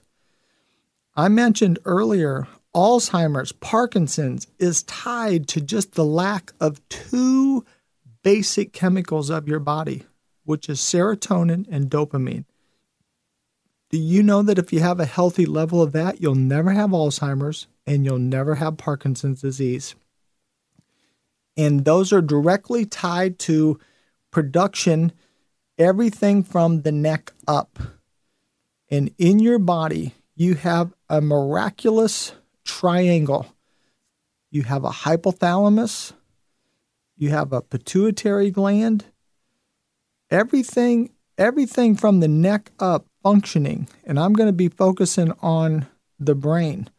I 1.14 1.28
mentioned 1.28 1.78
earlier 1.84 2.46
Alzheimer's, 2.74 3.52
Parkinson's 3.52 4.46
is 4.58 4.82
tied 4.84 5.48
to 5.48 5.60
just 5.60 5.94
the 5.94 6.04
lack 6.04 6.52
of 6.60 6.86
two 6.88 7.64
basic 8.22 8.72
chemicals 8.72 9.30
of 9.30 9.48
your 9.48 9.58
body, 9.58 10.04
which 10.48 10.68
is 10.68 10.80
serotonin 10.80 11.66
and 11.70 11.90
dopamine. 11.90 12.44
Do 13.90 13.98
you 13.98 14.22
know 14.22 14.42
that 14.42 14.58
if 14.58 14.72
you 14.72 14.80
have 14.80 15.00
a 15.00 15.06
healthy 15.06 15.46
level 15.46 15.82
of 15.82 15.92
that, 15.92 16.20
you'll 16.20 16.34
never 16.34 16.72
have 16.72 16.90
Alzheimer's 16.90 17.66
and 17.86 18.04
you'll 18.04 18.18
never 18.18 18.56
have 18.56 18.76
Parkinson's 18.76 19.40
disease? 19.40 19.94
and 21.58 21.84
those 21.84 22.12
are 22.12 22.22
directly 22.22 22.86
tied 22.86 23.36
to 23.40 23.80
production, 24.30 25.12
everything 25.76 26.44
from 26.44 26.82
the 26.82 26.92
neck 26.92 27.32
up. 27.48 27.80
And 28.88 29.12
in 29.18 29.40
your 29.40 29.58
body, 29.58 30.14
you 30.36 30.54
have 30.54 30.94
a 31.10 31.20
miraculous 31.20 32.32
triangle. 32.64 33.52
You 34.52 34.62
have 34.62 34.84
a 34.84 34.90
hypothalamus, 34.90 36.12
you 37.16 37.30
have 37.30 37.52
a 37.52 37.60
pituitary 37.60 38.52
gland, 38.52 39.06
everything 40.30 41.10
everything 41.38 41.94
from 41.94 42.20
the 42.20 42.28
neck 42.28 42.72
up 42.80 43.06
functioning. 43.22 43.88
And 44.04 44.18
I'm 44.18 44.32
going 44.32 44.48
to 44.48 44.52
be 44.52 44.68
focusing 44.68 45.32
on 45.40 45.86
the 46.18 46.34
brain. 46.34 46.90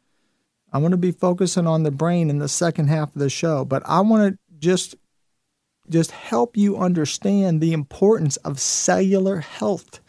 I'm 0.71 0.81
going 0.81 0.91
to 0.91 0.97
be 0.97 1.11
focusing 1.11 1.67
on 1.67 1.83
the 1.83 1.91
brain 1.91 2.29
in 2.29 2.39
the 2.39 2.47
second 2.47 2.87
half 2.87 3.13
of 3.15 3.19
the 3.19 3.29
show, 3.29 3.65
but 3.65 3.83
I 3.85 4.01
want 4.01 4.33
to 4.33 4.57
just 4.59 4.95
just 5.89 6.11
help 6.11 6.55
you 6.55 6.77
understand 6.77 7.59
the 7.59 7.73
importance 7.73 8.37
of 8.37 8.59
cellular 8.59 9.39
health 9.39 9.99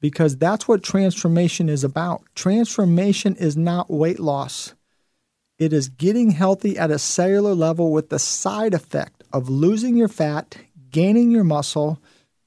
because 0.00 0.36
that's 0.36 0.66
what 0.66 0.82
transformation 0.82 1.68
is 1.68 1.84
about. 1.84 2.22
Transformation 2.34 3.36
is 3.36 3.56
not 3.56 3.88
weight 3.88 4.18
loss. 4.18 4.74
It 5.58 5.72
is 5.72 5.88
getting 5.88 6.32
healthy 6.32 6.76
at 6.76 6.90
a 6.90 6.98
cellular 6.98 7.54
level 7.54 7.92
with 7.92 8.08
the 8.08 8.18
side 8.18 8.74
effect 8.74 9.22
of 9.32 9.48
losing 9.48 9.96
your 9.96 10.08
fat, 10.08 10.56
gaining 10.90 11.30
your 11.30 11.44
muscle, 11.44 12.02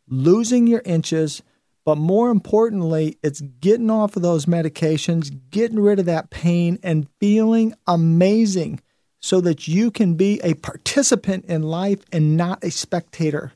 losing 0.07 0.67
your 0.67 0.81
inches, 0.85 1.41
but 1.85 1.97
more 1.97 2.29
importantly, 2.29 3.17
it's 3.21 3.41
getting 3.41 3.89
off 3.89 4.15
of 4.15 4.21
those 4.21 4.45
medications, 4.45 5.31
getting 5.49 5.79
rid 5.79 5.99
of 5.99 6.05
that 6.05 6.29
pain, 6.29 6.79
and 6.81 7.07
feeling 7.19 7.73
amazing 7.87 8.79
so 9.19 9.41
that 9.41 9.67
you 9.67 9.89
can 9.89 10.15
be 10.15 10.39
a 10.43 10.53
participant 10.55 11.45
in 11.45 11.63
life 11.63 11.99
and 12.11 12.35
not 12.37 12.63
a 12.63 12.71
spectator. 12.71 13.53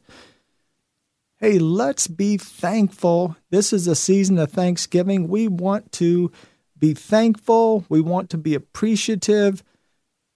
Hey, 1.39 1.59
let's 1.59 2.07
be 2.07 2.37
thankful. 2.37 3.35
This 3.51 3.71
is 3.71 3.87
a 3.87 3.95
season 3.95 4.39
of 4.39 4.51
Thanksgiving. 4.51 5.27
We 5.27 5.47
want 5.47 5.91
to 5.93 6.31
be 6.79 6.93
thankful, 6.93 7.85
we 7.89 8.01
want 8.01 8.29
to 8.31 8.37
be 8.37 8.55
appreciative. 8.55 9.63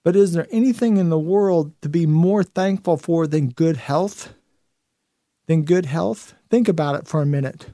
But 0.04 0.16
is 0.16 0.32
there 0.32 0.48
anything 0.50 0.96
in 0.96 1.10
the 1.10 1.18
world 1.18 1.72
to 1.82 1.88
be 1.88 2.06
more 2.06 2.42
thankful 2.42 2.96
for 2.96 3.26
than 3.26 3.48
good 3.50 3.76
health? 3.76 4.34
Than 5.52 5.64
good 5.64 5.84
health? 5.84 6.32
Think 6.48 6.66
about 6.66 6.94
it 6.94 7.06
for 7.06 7.20
a 7.20 7.26
minute. 7.26 7.66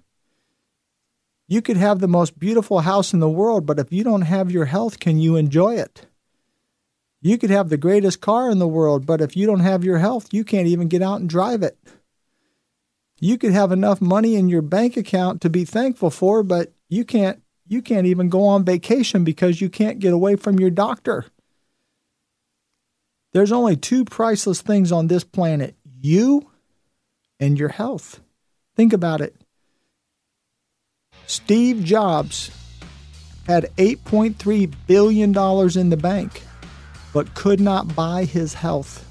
You 1.46 1.62
could 1.62 1.76
have 1.76 2.00
the 2.00 2.08
most 2.08 2.36
beautiful 2.36 2.80
house 2.80 3.12
in 3.12 3.20
the 3.20 3.30
world, 3.30 3.66
but 3.66 3.78
if 3.78 3.92
you 3.92 4.02
don't 4.02 4.22
have 4.22 4.50
your 4.50 4.64
health, 4.64 4.98
can 4.98 5.20
you 5.20 5.36
enjoy 5.36 5.76
it? 5.76 6.04
You 7.20 7.38
could 7.38 7.50
have 7.50 7.68
the 7.68 7.76
greatest 7.76 8.20
car 8.20 8.50
in 8.50 8.58
the 8.58 8.66
world, 8.66 9.06
but 9.06 9.20
if 9.20 9.36
you 9.36 9.46
don't 9.46 9.60
have 9.60 9.84
your 9.84 9.98
health, 9.98 10.34
you 10.34 10.42
can't 10.42 10.66
even 10.66 10.88
get 10.88 11.02
out 11.02 11.20
and 11.20 11.30
drive 11.30 11.62
it. 11.62 11.78
You 13.20 13.38
could 13.38 13.52
have 13.52 13.70
enough 13.70 14.00
money 14.00 14.34
in 14.34 14.48
your 14.48 14.62
bank 14.62 14.96
account 14.96 15.40
to 15.42 15.48
be 15.48 15.64
thankful 15.64 16.10
for, 16.10 16.42
but 16.42 16.72
you 16.88 17.04
can't 17.04 17.40
you 17.68 17.80
can't 17.80 18.08
even 18.08 18.28
go 18.28 18.44
on 18.44 18.64
vacation 18.64 19.22
because 19.22 19.60
you 19.60 19.70
can't 19.70 20.00
get 20.00 20.12
away 20.12 20.34
from 20.34 20.58
your 20.58 20.70
doctor. 20.70 21.26
There's 23.30 23.52
only 23.52 23.76
two 23.76 24.04
priceless 24.04 24.62
things 24.62 24.90
on 24.90 25.06
this 25.06 25.22
planet, 25.22 25.76
you 26.00 26.50
and 27.40 27.58
your 27.58 27.68
health. 27.68 28.20
Think 28.76 28.92
about 28.92 29.20
it. 29.20 29.34
Steve 31.26 31.84
Jobs 31.84 32.50
had 33.46 33.64
8.3 33.76 34.72
billion 34.86 35.32
dollars 35.32 35.76
in 35.76 35.90
the 35.90 35.96
bank 35.96 36.42
but 37.12 37.34
could 37.34 37.60
not 37.60 37.94
buy 37.94 38.24
his 38.24 38.54
health, 38.54 39.04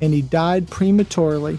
and 0.00 0.12
he 0.12 0.22
died 0.22 0.68
prematurely. 0.68 1.58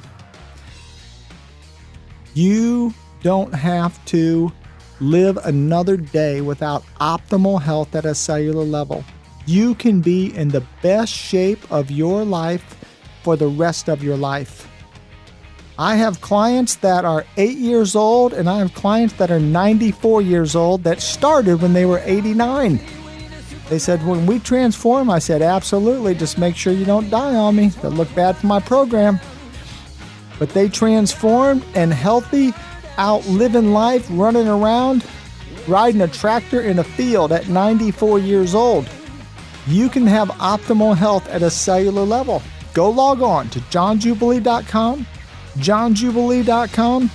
You 2.33 2.93
don't 3.21 3.53
have 3.53 4.03
to 4.05 4.51
live 4.99 5.37
another 5.43 5.97
day 5.97 6.41
without 6.41 6.83
optimal 6.99 7.61
health 7.61 7.95
at 7.95 8.05
a 8.05 8.15
cellular 8.15 8.63
level. 8.63 9.03
You 9.45 9.75
can 9.75 10.01
be 10.01 10.33
in 10.35 10.49
the 10.49 10.63
best 10.81 11.11
shape 11.11 11.69
of 11.71 11.91
your 11.91 12.23
life 12.23 12.77
for 13.23 13.35
the 13.35 13.47
rest 13.47 13.89
of 13.89 14.03
your 14.03 14.17
life. 14.17 14.70
I 15.81 15.95
have 15.95 16.21
clients 16.21 16.75
that 16.75 17.05
are 17.05 17.25
eight 17.37 17.57
years 17.57 17.95
old, 17.95 18.33
and 18.33 18.47
I 18.47 18.59
have 18.59 18.71
clients 18.75 19.15
that 19.15 19.31
are 19.31 19.39
94 19.39 20.21
years 20.21 20.55
old 20.55 20.83
that 20.83 21.01
started 21.01 21.59
when 21.59 21.73
they 21.73 21.87
were 21.87 22.03
89. 22.05 22.79
They 23.67 23.79
said, 23.79 24.05
when 24.05 24.27
we 24.27 24.37
transform, 24.37 25.09
I 25.09 25.17
said, 25.17 25.41
absolutely. 25.41 26.13
Just 26.13 26.37
make 26.37 26.55
sure 26.55 26.71
you 26.71 26.85
don't 26.85 27.09
die 27.09 27.33
on 27.33 27.55
me. 27.55 27.69
That 27.81 27.89
look 27.89 28.13
bad 28.13 28.37
for 28.37 28.45
my 28.45 28.59
program. 28.59 29.19
But 30.37 30.49
they 30.49 30.69
transformed 30.69 31.65
and 31.73 31.91
healthy, 31.91 32.53
out 32.97 33.25
living 33.25 33.73
life, 33.73 34.05
running 34.11 34.47
around, 34.47 35.03
riding 35.67 36.01
a 36.01 36.07
tractor 36.07 36.61
in 36.61 36.77
a 36.77 36.83
field 36.83 37.31
at 37.31 37.49
94 37.49 38.19
years 38.19 38.53
old. 38.53 38.87
You 39.65 39.89
can 39.89 40.05
have 40.05 40.27
optimal 40.33 40.95
health 40.95 41.27
at 41.29 41.41
a 41.41 41.49
cellular 41.49 42.03
level. 42.03 42.43
Go 42.75 42.91
log 42.91 43.23
on 43.23 43.49
to 43.49 43.59
johnjubilee.com, 43.59 45.07
johnjubilee.com. 45.57 47.09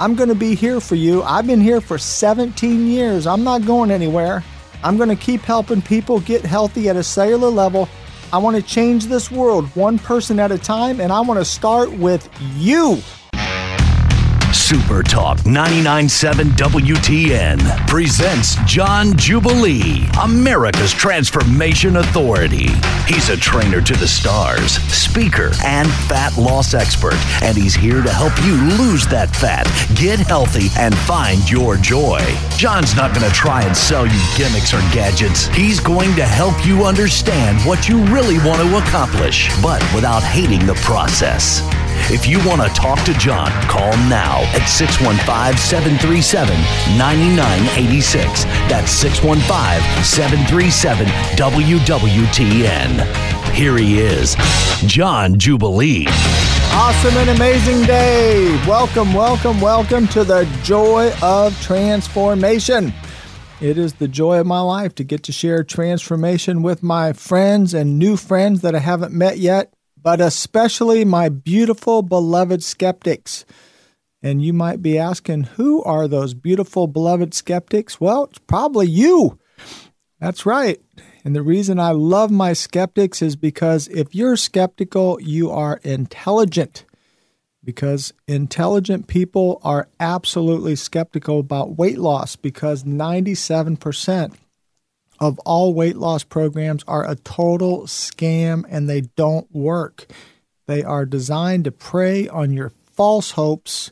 I'm 0.00 0.14
going 0.14 0.28
to 0.28 0.34
be 0.34 0.54
here 0.54 0.80
for 0.80 0.94
you. 0.94 1.22
I've 1.22 1.46
been 1.46 1.60
here 1.60 1.80
for 1.80 1.98
17 1.98 2.86
years. 2.86 3.26
I'm 3.26 3.42
not 3.42 3.64
going 3.64 3.90
anywhere. 3.90 4.44
I'm 4.84 4.96
going 4.96 5.08
to 5.08 5.16
keep 5.16 5.40
helping 5.40 5.82
people 5.82 6.20
get 6.20 6.44
healthy 6.44 6.88
at 6.88 6.96
a 6.96 7.02
cellular 7.02 7.48
level. 7.48 7.88
I 8.32 8.38
want 8.38 8.56
to 8.56 8.62
change 8.62 9.06
this 9.06 9.30
world 9.30 9.64
one 9.74 9.98
person 9.98 10.38
at 10.38 10.52
a 10.52 10.58
time, 10.58 11.00
and 11.00 11.12
I 11.12 11.20
want 11.20 11.40
to 11.40 11.44
start 11.44 11.90
with 11.92 12.28
you. 12.56 12.98
Super 14.68 15.02
Talk 15.02 15.38
99.7 15.38 16.50
WTN 16.50 17.88
presents 17.88 18.56
John 18.66 19.16
Jubilee, 19.16 20.06
America's 20.22 20.92
Transformation 20.92 21.96
Authority. 21.96 22.68
He's 23.06 23.30
a 23.30 23.36
trainer 23.38 23.80
to 23.80 23.94
the 23.94 24.06
stars, 24.06 24.72
speaker, 24.92 25.52
and 25.64 25.88
fat 25.90 26.36
loss 26.36 26.74
expert, 26.74 27.16
and 27.42 27.56
he's 27.56 27.74
here 27.74 28.02
to 28.02 28.10
help 28.10 28.36
you 28.44 28.56
lose 28.76 29.06
that 29.06 29.34
fat, 29.34 29.64
get 29.96 30.18
healthy, 30.18 30.68
and 30.78 30.94
find 30.94 31.50
your 31.50 31.78
joy. 31.78 32.20
John's 32.58 32.94
not 32.94 33.14
going 33.14 33.26
to 33.26 33.34
try 33.34 33.62
and 33.62 33.74
sell 33.74 34.06
you 34.06 34.20
gimmicks 34.36 34.74
or 34.74 34.80
gadgets. 34.92 35.46
He's 35.46 35.80
going 35.80 36.14
to 36.16 36.26
help 36.26 36.66
you 36.66 36.84
understand 36.84 37.58
what 37.66 37.88
you 37.88 38.04
really 38.08 38.36
want 38.46 38.60
to 38.60 38.76
accomplish, 38.76 39.48
but 39.62 39.80
without 39.94 40.22
hating 40.22 40.66
the 40.66 40.74
process. 40.74 41.62
If 42.10 42.26
you 42.26 42.38
want 42.48 42.62
to 42.62 42.68
talk 42.68 43.04
to 43.04 43.12
John, 43.14 43.50
call 43.68 43.92
now 44.08 44.40
at 44.56 44.64
615 44.66 45.58
737 45.58 46.56
9986. 46.96 48.44
That's 48.68 48.90
615 48.90 50.02
737 50.02 51.06
WWTN. 51.36 53.04
Here 53.52 53.76
he 53.76 53.98
is, 54.00 54.36
John 54.86 55.38
Jubilee. 55.38 56.06
Awesome 56.72 57.16
and 57.16 57.30
amazing 57.30 57.84
day. 57.86 58.50
Welcome, 58.66 59.12
welcome, 59.12 59.60
welcome 59.60 60.08
to 60.08 60.24
the 60.24 60.48
joy 60.62 61.12
of 61.22 61.60
transformation. 61.60 62.94
It 63.60 63.76
is 63.76 63.94
the 63.94 64.08
joy 64.08 64.38
of 64.40 64.46
my 64.46 64.60
life 64.60 64.94
to 64.94 65.04
get 65.04 65.24
to 65.24 65.32
share 65.32 65.64
transformation 65.64 66.62
with 66.62 66.82
my 66.82 67.12
friends 67.12 67.74
and 67.74 67.98
new 67.98 68.16
friends 68.16 68.60
that 68.62 68.74
I 68.74 68.78
haven't 68.78 69.12
met 69.12 69.38
yet 69.38 69.74
but 70.08 70.22
especially 70.22 71.04
my 71.04 71.28
beautiful, 71.28 72.00
beloved 72.00 72.64
skeptics. 72.64 73.44
And 74.22 74.40
you 74.42 74.54
might 74.54 74.80
be 74.80 74.96
asking, 74.96 75.42
who 75.42 75.82
are 75.84 76.08
those 76.08 76.32
beautiful, 76.32 76.86
beloved 76.86 77.34
skeptics? 77.34 78.00
Well, 78.00 78.24
it's 78.24 78.38
probably 78.38 78.86
you. 78.86 79.38
That's 80.18 80.46
right. 80.46 80.80
And 81.26 81.36
the 81.36 81.42
reason 81.42 81.78
I 81.78 81.90
love 81.90 82.30
my 82.30 82.54
skeptics 82.54 83.20
is 83.20 83.36
because 83.36 83.86
if 83.88 84.14
you're 84.14 84.38
skeptical, 84.38 85.20
you 85.20 85.50
are 85.50 85.78
intelligent. 85.84 86.86
Because 87.62 88.14
intelligent 88.26 89.08
people 89.08 89.60
are 89.62 89.88
absolutely 90.00 90.76
skeptical 90.76 91.38
about 91.38 91.76
weight 91.76 91.98
loss 91.98 92.34
because 92.34 92.82
97% 92.82 94.32
of 95.18 95.38
all 95.40 95.74
weight 95.74 95.96
loss 95.96 96.24
programs 96.24 96.84
are 96.86 97.08
a 97.08 97.16
total 97.16 97.82
scam 97.82 98.64
and 98.68 98.88
they 98.88 99.02
don't 99.02 99.52
work. 99.54 100.06
They 100.66 100.82
are 100.82 101.06
designed 101.06 101.64
to 101.64 101.72
prey 101.72 102.28
on 102.28 102.52
your 102.52 102.70
false 102.92 103.32
hopes 103.32 103.90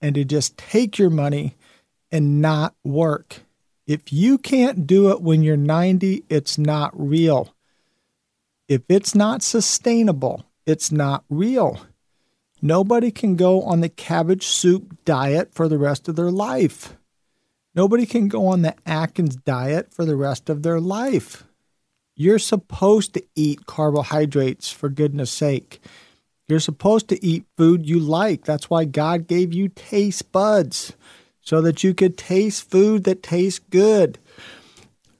and 0.00 0.14
to 0.14 0.24
just 0.24 0.56
take 0.56 0.98
your 0.98 1.10
money 1.10 1.54
and 2.10 2.40
not 2.40 2.74
work. 2.84 3.40
If 3.86 4.12
you 4.12 4.36
can't 4.36 4.86
do 4.86 5.10
it 5.10 5.22
when 5.22 5.42
you're 5.42 5.56
90, 5.56 6.24
it's 6.28 6.58
not 6.58 6.90
real. 6.94 7.54
If 8.68 8.82
it's 8.88 9.14
not 9.14 9.42
sustainable, 9.42 10.44
it's 10.66 10.92
not 10.92 11.24
real. 11.30 11.80
Nobody 12.60 13.10
can 13.10 13.36
go 13.36 13.62
on 13.62 13.80
the 13.80 13.88
cabbage 13.88 14.46
soup 14.46 15.04
diet 15.04 15.54
for 15.54 15.68
the 15.68 15.78
rest 15.78 16.08
of 16.08 16.16
their 16.16 16.30
life. 16.30 16.97
Nobody 17.74 18.06
can 18.06 18.28
go 18.28 18.46
on 18.46 18.62
the 18.62 18.74
Atkins 18.86 19.36
diet 19.36 19.92
for 19.92 20.04
the 20.04 20.16
rest 20.16 20.48
of 20.48 20.62
their 20.62 20.80
life. 20.80 21.44
You're 22.16 22.38
supposed 22.38 23.14
to 23.14 23.22
eat 23.36 23.66
carbohydrates, 23.66 24.70
for 24.70 24.88
goodness 24.88 25.30
sake. 25.30 25.80
You're 26.48 26.60
supposed 26.60 27.08
to 27.08 27.24
eat 27.24 27.44
food 27.56 27.88
you 27.88 28.00
like. 28.00 28.44
That's 28.44 28.68
why 28.68 28.86
God 28.86 29.28
gave 29.28 29.54
you 29.54 29.68
taste 29.68 30.32
buds, 30.32 30.94
so 31.40 31.60
that 31.60 31.84
you 31.84 31.94
could 31.94 32.18
taste 32.18 32.68
food 32.68 33.04
that 33.04 33.22
tastes 33.22 33.60
good. 33.70 34.18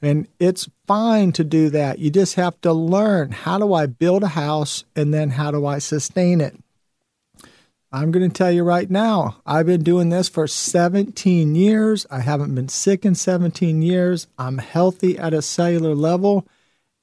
And 0.00 0.26
it's 0.38 0.68
fine 0.86 1.32
to 1.32 1.44
do 1.44 1.70
that. 1.70 1.98
You 1.98 2.10
just 2.10 2.34
have 2.36 2.60
to 2.62 2.72
learn 2.72 3.32
how 3.32 3.58
do 3.58 3.74
I 3.74 3.86
build 3.86 4.22
a 4.22 4.28
house 4.28 4.84
and 4.96 5.12
then 5.12 5.30
how 5.30 5.50
do 5.50 5.66
I 5.66 5.78
sustain 5.78 6.40
it? 6.40 6.56
I'm 7.90 8.10
going 8.10 8.28
to 8.28 8.34
tell 8.34 8.52
you 8.52 8.64
right 8.64 8.90
now, 8.90 9.40
I've 9.46 9.64
been 9.64 9.82
doing 9.82 10.10
this 10.10 10.28
for 10.28 10.46
17 10.46 11.54
years. 11.54 12.06
I 12.10 12.20
haven't 12.20 12.54
been 12.54 12.68
sick 12.68 13.06
in 13.06 13.14
17 13.14 13.80
years. 13.80 14.26
I'm 14.38 14.58
healthy 14.58 15.18
at 15.18 15.32
a 15.32 15.40
cellular 15.40 15.94
level, 15.94 16.46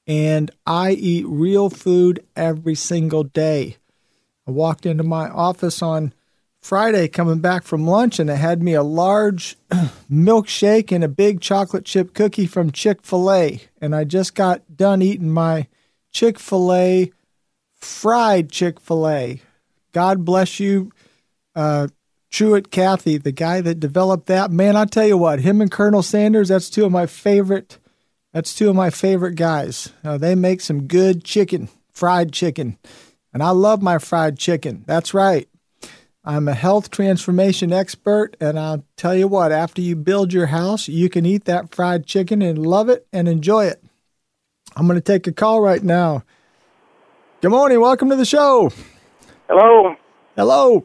and 0.06 0.48
I 0.64 0.92
eat 0.92 1.26
real 1.26 1.70
food 1.70 2.24
every 2.36 2.76
single 2.76 3.24
day. 3.24 3.78
I 4.46 4.52
walked 4.52 4.86
into 4.86 5.02
my 5.02 5.28
office 5.28 5.82
on 5.82 6.14
Friday 6.60 7.08
coming 7.08 7.40
back 7.40 7.64
from 7.64 7.88
lunch, 7.88 8.20
and 8.20 8.28
they 8.28 8.36
had 8.36 8.62
me 8.62 8.74
a 8.74 8.84
large 8.84 9.56
milkshake 10.08 10.92
and 10.92 11.02
a 11.02 11.08
big 11.08 11.40
chocolate 11.40 11.84
chip 11.84 12.14
cookie 12.14 12.46
from 12.46 12.70
Chick 12.70 13.02
fil 13.02 13.32
A. 13.32 13.60
And 13.80 13.92
I 13.92 14.04
just 14.04 14.36
got 14.36 14.76
done 14.76 15.02
eating 15.02 15.30
my 15.30 15.66
Chick 16.12 16.38
fil 16.38 16.72
A 16.72 17.12
fried 17.74 18.52
Chick 18.52 18.78
fil 18.78 19.08
A 19.08 19.40
God 19.96 20.26
bless 20.26 20.60
you, 20.60 20.92
uh, 21.54 21.88
Truett 22.28 22.70
Cathy, 22.70 23.16
the 23.16 23.32
guy 23.32 23.62
that 23.62 23.80
developed 23.80 24.26
that. 24.26 24.50
Man, 24.50 24.76
I 24.76 24.84
tell 24.84 25.06
you 25.06 25.16
what, 25.16 25.40
him 25.40 25.62
and 25.62 25.70
Colonel 25.70 26.02
Sanders, 26.02 26.48
that's 26.48 26.68
two 26.68 26.84
of 26.84 26.92
my 26.92 27.06
favorite. 27.06 27.78
That's 28.34 28.54
two 28.54 28.68
of 28.68 28.76
my 28.76 28.90
favorite 28.90 29.36
guys. 29.36 29.94
Uh, 30.04 30.18
they 30.18 30.34
make 30.34 30.60
some 30.60 30.86
good 30.86 31.24
chicken, 31.24 31.70
fried 31.94 32.30
chicken, 32.30 32.76
and 33.32 33.42
I 33.42 33.52
love 33.52 33.80
my 33.80 33.96
fried 33.96 34.38
chicken. 34.38 34.84
That's 34.86 35.14
right. 35.14 35.48
I'm 36.22 36.46
a 36.46 36.52
health 36.52 36.90
transformation 36.90 37.72
expert, 37.72 38.36
and 38.38 38.58
I'll 38.58 38.84
tell 38.98 39.16
you 39.16 39.28
what, 39.28 39.50
after 39.50 39.80
you 39.80 39.96
build 39.96 40.30
your 40.30 40.48
house, 40.48 40.88
you 40.88 41.08
can 41.08 41.24
eat 41.24 41.46
that 41.46 41.74
fried 41.74 42.04
chicken 42.04 42.42
and 42.42 42.66
love 42.66 42.90
it 42.90 43.06
and 43.14 43.28
enjoy 43.28 43.64
it. 43.64 43.82
I'm 44.76 44.86
going 44.86 44.98
to 44.98 45.00
take 45.00 45.26
a 45.26 45.32
call 45.32 45.62
right 45.62 45.82
now. 45.82 46.22
Good 47.40 47.50
morning. 47.50 47.80
Welcome 47.80 48.10
to 48.10 48.16
the 48.16 48.26
show. 48.26 48.70
Hello. 49.48 49.94
Hello. 50.34 50.84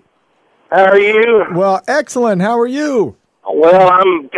How 0.70 0.86
are 0.86 1.00
you? 1.00 1.46
Well, 1.56 1.82
excellent. 1.88 2.44
How 2.44 2.60
are 2.60 2.68
you? 2.68 3.18
Well, 3.44 3.90
I'm 3.90 4.30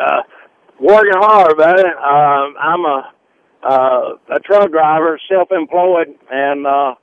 uh, 0.00 0.22
working 0.78 1.12
hard, 1.16 1.56
buddy. 1.56 1.82
Uh, 1.82 2.58
I'm 2.60 2.84
a 2.84 3.10
uh, 3.64 4.36
a 4.36 4.38
truck 4.40 4.70
driver, 4.70 5.18
self-employed, 5.28 6.06
and 6.30 6.66
uh, 6.66 6.94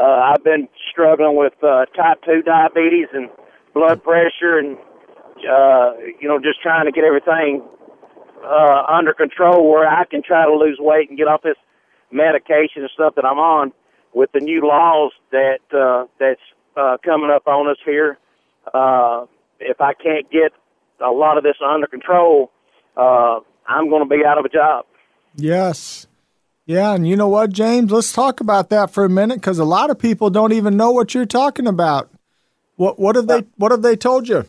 uh, 0.00 0.32
I've 0.32 0.42
been 0.42 0.68
struggling 0.90 1.36
with 1.36 1.52
uh, 1.62 1.84
type 1.94 2.18
two 2.24 2.40
diabetes 2.40 3.08
and 3.12 3.28
blood 3.74 4.02
pressure, 4.02 4.56
and 4.58 4.78
uh, 5.46 5.92
you 6.18 6.28
know, 6.28 6.38
just 6.38 6.62
trying 6.62 6.86
to 6.86 6.92
get 6.92 7.04
everything 7.04 7.62
uh, 8.42 8.84
under 8.88 9.12
control 9.12 9.68
where 9.68 9.86
I 9.86 10.06
can 10.06 10.22
try 10.22 10.46
to 10.46 10.54
lose 10.54 10.78
weight 10.80 11.10
and 11.10 11.18
get 11.18 11.28
off 11.28 11.42
this 11.42 11.58
medication 12.10 12.82
and 12.82 12.90
stuff 12.94 13.16
that 13.16 13.26
I'm 13.26 13.38
on 13.38 13.72
with 14.16 14.32
the 14.32 14.40
new 14.40 14.66
laws 14.66 15.12
that 15.30 15.60
uh, 15.72 16.06
that's 16.18 16.40
uh, 16.74 16.96
coming 17.04 17.30
up 17.30 17.46
on 17.46 17.68
us 17.68 17.76
here, 17.84 18.18
uh, 18.72 19.26
if 19.60 19.78
I 19.78 19.92
can't 19.92 20.28
get 20.30 20.52
a 21.06 21.10
lot 21.10 21.36
of 21.36 21.44
this 21.44 21.56
under 21.62 21.86
control, 21.86 22.50
uh, 22.96 23.40
I'm 23.68 23.90
going 23.90 24.02
to 24.02 24.08
be 24.08 24.24
out 24.26 24.38
of 24.38 24.46
a 24.46 24.48
job. 24.48 24.86
Yes. 25.36 26.06
Yeah, 26.64 26.94
and 26.94 27.06
you 27.06 27.14
know 27.14 27.28
what, 27.28 27.52
James? 27.52 27.92
Let's 27.92 28.10
talk 28.10 28.40
about 28.40 28.70
that 28.70 28.90
for 28.90 29.04
a 29.04 29.10
minute 29.10 29.36
because 29.36 29.58
a 29.58 29.64
lot 29.64 29.90
of 29.90 29.98
people 29.98 30.30
don't 30.30 30.52
even 30.52 30.78
know 30.78 30.92
what 30.92 31.14
you're 31.14 31.26
talking 31.26 31.66
about. 31.66 32.10
What 32.76 32.98
what 32.98 33.16
have 33.16 33.28
they 33.28 33.44
what 33.56 33.70
have 33.70 33.82
they 33.82 33.96
told 33.96 34.28
you? 34.28 34.46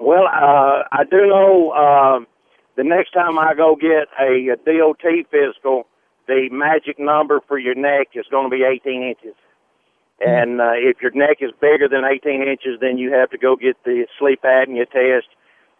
Well, 0.00 0.24
uh, 0.26 0.82
I 0.92 1.04
do 1.08 1.26
know 1.26 1.70
uh, 1.70 2.24
the 2.76 2.84
next 2.84 3.12
time 3.12 3.38
I 3.38 3.54
go 3.54 3.76
get 3.76 4.08
a, 4.20 4.48
a 4.52 4.56
DOT 4.56 5.02
physical, 5.30 5.86
the 6.26 6.48
magic 6.50 6.98
number 6.98 7.40
for 7.46 7.58
your 7.58 7.74
neck 7.74 8.08
is 8.14 8.26
going 8.30 8.50
to 8.50 8.54
be 8.54 8.64
18 8.64 9.02
inches. 9.02 9.34
And 10.20 10.60
uh, 10.60 10.72
if 10.74 11.02
your 11.02 11.12
neck 11.12 11.38
is 11.40 11.50
bigger 11.60 11.88
than 11.88 12.04
18 12.04 12.42
inches, 12.42 12.80
then 12.80 12.96
you 12.96 13.12
have 13.12 13.30
to 13.30 13.38
go 13.38 13.56
get 13.56 13.76
the 13.84 14.06
sleep 14.18 14.42
apnea 14.42 14.88
test. 14.90 15.28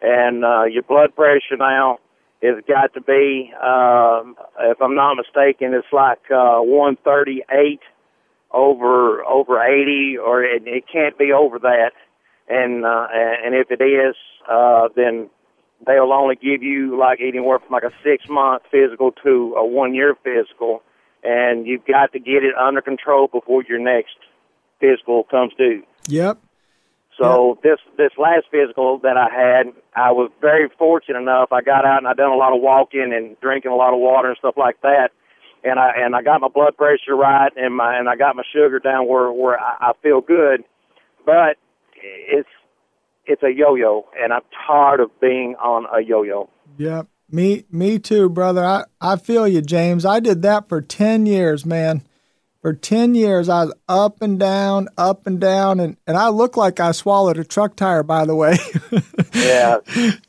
And 0.02 0.44
uh, 0.44 0.64
your 0.64 0.82
blood 0.82 1.14
pressure 1.14 1.56
now 1.58 1.98
has 2.42 2.62
got 2.68 2.92
to 2.94 3.00
be, 3.00 3.52
um, 3.54 4.36
if 4.60 4.80
I'm 4.82 4.94
not 4.94 5.14
mistaken, 5.14 5.72
it's 5.72 5.86
like 5.92 6.30
uh, 6.30 6.60
138 6.60 7.80
over 8.52 9.24
over 9.24 9.60
80, 9.60 10.18
or 10.18 10.44
it, 10.44 10.62
it 10.66 10.84
can't 10.90 11.18
be 11.18 11.32
over 11.32 11.58
that. 11.60 11.92
And 12.48 12.84
uh, 12.84 13.08
and 13.10 13.54
if 13.54 13.70
it 13.70 13.82
is, 13.82 14.14
uh, 14.48 14.88
then 14.94 15.30
they'll 15.84 16.12
only 16.12 16.36
give 16.36 16.62
you 16.62 16.98
like 16.98 17.20
anywhere 17.20 17.58
from 17.58 17.72
like 17.72 17.82
a 17.82 17.92
six 18.02 18.28
month 18.28 18.62
physical 18.70 19.12
to 19.24 19.54
a 19.56 19.66
one 19.66 19.94
year 19.94 20.14
physical, 20.22 20.82
and 21.22 21.66
you've 21.66 21.84
got 21.84 22.12
to 22.12 22.18
get 22.18 22.44
it 22.44 22.54
under 22.56 22.80
control 22.80 23.28
before 23.28 23.64
your 23.68 23.78
next 23.78 24.16
physical 24.80 25.24
comes 25.24 25.52
due. 25.58 25.82
Yep. 26.08 26.38
So 27.18 27.54
yep. 27.54 27.62
this 27.62 27.78
this 27.96 28.12
last 28.18 28.46
physical 28.50 28.98
that 28.98 29.16
I 29.16 29.28
had, 29.30 29.72
I 29.94 30.12
was 30.12 30.30
very 30.40 30.68
fortunate 30.78 31.18
enough. 31.18 31.50
I 31.50 31.62
got 31.62 31.84
out 31.84 31.98
and 31.98 32.08
I 32.08 32.14
done 32.14 32.32
a 32.32 32.36
lot 32.36 32.54
of 32.54 32.60
walking 32.60 33.12
and 33.14 33.38
drinking 33.40 33.70
a 33.70 33.76
lot 33.76 33.94
of 33.94 34.00
water 34.00 34.28
and 34.28 34.36
stuff 34.38 34.54
like 34.56 34.80
that, 34.82 35.10
and 35.64 35.78
I 35.78 35.92
and 35.96 36.14
I 36.14 36.22
got 36.22 36.40
my 36.40 36.48
blood 36.48 36.76
pressure 36.76 37.16
right 37.16 37.52
and 37.56 37.74
my 37.74 37.98
and 37.98 38.08
I 38.08 38.16
got 38.16 38.36
my 38.36 38.44
sugar 38.52 38.78
down 38.78 39.08
where 39.08 39.32
where 39.32 39.58
I, 39.58 39.90
I 39.90 39.92
feel 40.02 40.20
good, 40.20 40.64
but 41.24 41.56
it's 42.02 42.48
it's 43.26 43.42
a 43.42 43.52
yo-yo, 43.52 44.06
and 44.18 44.32
I'm 44.32 44.42
tired 44.66 45.00
of 45.00 45.10
being 45.20 45.54
on 45.56 45.86
a 45.92 46.02
yo-yo. 46.02 46.48
Yep. 46.78 47.06
Me 47.28 47.64
me 47.72 47.98
too, 47.98 48.28
brother. 48.28 48.64
I, 48.64 48.84
I 49.00 49.16
feel 49.16 49.48
you, 49.48 49.60
James. 49.60 50.04
I 50.04 50.20
did 50.20 50.42
that 50.42 50.68
for 50.68 50.80
10 50.80 51.26
years, 51.26 51.66
man. 51.66 52.02
For 52.62 52.72
10 52.72 53.14
years, 53.14 53.48
I 53.48 53.64
was 53.64 53.74
up 53.88 54.22
and 54.22 54.38
down, 54.38 54.88
up 54.96 55.26
and 55.26 55.40
down, 55.40 55.78
and, 55.78 55.96
and 56.06 56.16
I 56.16 56.28
look 56.28 56.56
like 56.56 56.80
I 56.80 56.92
swallowed 56.92 57.38
a 57.38 57.44
truck 57.44 57.76
tire, 57.76 58.02
by 58.02 58.24
the 58.24 58.34
way. 58.34 58.56
Yeah. 59.34 59.78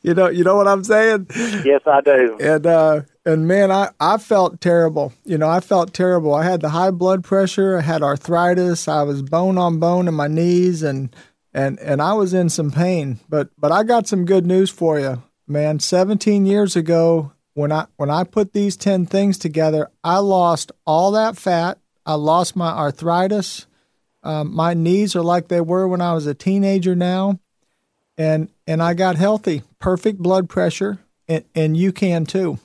you 0.02 0.14
know, 0.14 0.28
you 0.28 0.44
know 0.44 0.56
what 0.56 0.68
I'm 0.68 0.84
saying? 0.84 1.28
yes, 1.64 1.80
I 1.86 2.00
do. 2.02 2.36
And 2.40 2.66
uh, 2.66 3.02
and 3.24 3.48
man, 3.48 3.70
I, 3.70 3.90
I 4.00 4.18
felt 4.18 4.60
terrible. 4.60 5.12
You 5.24 5.38
know, 5.38 5.48
I 5.48 5.60
felt 5.60 5.92
terrible. 5.94 6.34
I 6.34 6.44
had 6.44 6.60
the 6.60 6.68
high 6.68 6.90
blood 6.90 7.24
pressure. 7.24 7.78
I 7.78 7.80
had 7.80 8.02
arthritis. 8.02 8.86
I 8.86 9.02
was 9.02 9.22
bone 9.22 9.58
on 9.58 9.78
bone 9.78 10.08
in 10.08 10.14
my 10.14 10.28
knees, 10.28 10.82
and 10.82 11.14
and 11.58 11.78
and 11.80 12.00
I 12.00 12.12
was 12.12 12.32
in 12.32 12.48
some 12.48 12.70
pain. 12.70 13.18
But 13.28 13.48
but 13.58 13.72
I 13.72 13.82
got 13.82 14.06
some 14.06 14.24
good 14.24 14.46
news 14.46 14.70
for 14.70 15.00
you, 15.00 15.22
man. 15.46 15.80
17 15.80 16.46
years 16.46 16.76
ago, 16.76 17.32
when 17.54 17.72
I 17.72 17.86
when 17.96 18.10
I 18.10 18.24
put 18.24 18.52
these 18.52 18.76
10 18.76 19.06
things 19.06 19.38
together, 19.38 19.90
I 20.04 20.18
lost 20.18 20.70
all 20.86 21.10
that 21.12 21.36
fat. 21.36 21.78
I 22.06 22.14
lost 22.14 22.54
my 22.54 22.70
arthritis. 22.70 23.66
Um, 24.22 24.54
my 24.54 24.74
knees 24.74 25.16
are 25.16 25.22
like 25.22 25.48
they 25.48 25.60
were 25.60 25.88
when 25.88 26.00
I 26.00 26.14
was 26.14 26.26
a 26.26 26.34
teenager 26.34 26.94
now, 26.94 27.40
and 28.16 28.50
and 28.66 28.80
I 28.80 28.94
got 28.94 29.16
healthy, 29.16 29.62
perfect 29.80 30.18
blood 30.18 30.48
pressure, 30.48 30.98
and, 31.26 31.44
and 31.54 31.76
you 31.76 31.92
can 31.92 32.24
too, 32.24 32.58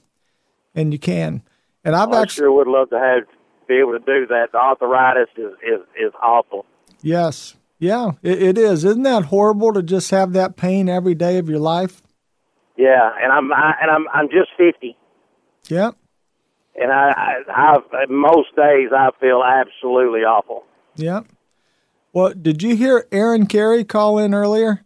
and 0.76 0.94
you 0.94 1.00
can. 1.00 1.42
And 1.84 1.96
I've 1.96 2.10
Well, 2.10 2.22
I 2.22 2.28
sure 2.28 2.52
would 2.52 2.68
love 2.68 2.90
to 2.92 3.00
have 3.00 3.24
be 3.68 3.76
able 3.76 3.94
to 3.94 4.00
do 4.00 4.28
that. 4.28 4.52
The 4.52 4.60
arthritis 4.60 5.30
is 5.36 5.54
is, 5.64 5.80
is 6.00 6.14
awful. 6.22 6.66
yes, 7.02 7.56
yeah, 7.84 8.12
it, 8.24 8.42
it 8.42 8.58
is. 8.58 8.86
Isn't 8.86 9.04
that 9.04 9.26
horrible 9.26 9.74
to 9.74 9.84
just 9.84 10.10
have 10.12 10.34
that 10.34 10.56
pain 10.56 10.88
every 10.90 11.14
day 11.16 11.38
of 11.38 11.50
your 11.50 11.60
life? 11.60 12.02
Yeah, 12.78 13.12
and 13.22 13.32
I'm 13.32 13.52
I, 13.54 13.74
and 13.82 13.92
I'm 13.92 14.06
I'm 14.14 14.30
just 14.30 14.50
fifty, 14.58 14.98
Yeah. 15.70 15.92
and 16.82 16.92
I, 16.92 17.12
I 17.48 17.76
I've 18.02 18.10
most 18.10 18.56
days 18.56 18.90
I 18.96 19.10
feel 19.20 19.44
absolutely 19.44 20.22
awful. 20.22 20.64
Yeah. 20.96 21.22
Well, 22.14 22.34
did 22.34 22.64
you 22.64 22.76
hear 22.76 23.06
Aaron 23.12 23.48
Carey 23.48 23.84
call 23.84 24.18
in 24.20 24.34
earlier? 24.34 24.86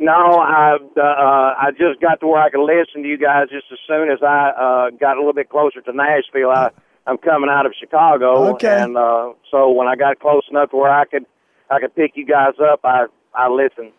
No, 0.00 0.12
I 0.12 0.76
uh, 0.96 1.00
I 1.02 1.70
just 1.78 2.00
got 2.00 2.20
to 2.20 2.26
where 2.26 2.42
I 2.42 2.50
could 2.50 2.62
listen 2.64 3.02
to 3.02 3.08
you 3.08 3.18
guys 3.18 3.48
just 3.50 3.66
as 3.72 3.78
soon 3.86 4.10
as 4.10 4.18
I 4.22 4.50
uh, 4.50 4.90
got 4.98 5.16
a 5.16 5.20
little 5.20 5.32
bit 5.32 5.48
closer 5.48 5.80
to 5.80 5.92
Nashville. 5.92 6.50
I 6.50 6.70
I'm 7.06 7.16
coming 7.18 7.48
out 7.50 7.64
of 7.66 7.72
Chicago, 7.80 8.50
Okay. 8.54 8.82
and 8.82 8.96
uh, 8.96 9.32
so 9.50 9.70
when 9.70 9.88
I 9.88 9.96
got 9.96 10.20
close 10.20 10.42
enough 10.50 10.70
to 10.70 10.76
where 10.76 10.90
I 10.92 11.04
could 11.06 11.24
I 11.70 11.80
can 11.80 11.90
pick 11.90 12.12
you 12.14 12.26
guys 12.26 12.54
up, 12.60 12.80
I 12.84 13.06
I 13.34 13.48
listen. 13.48 13.92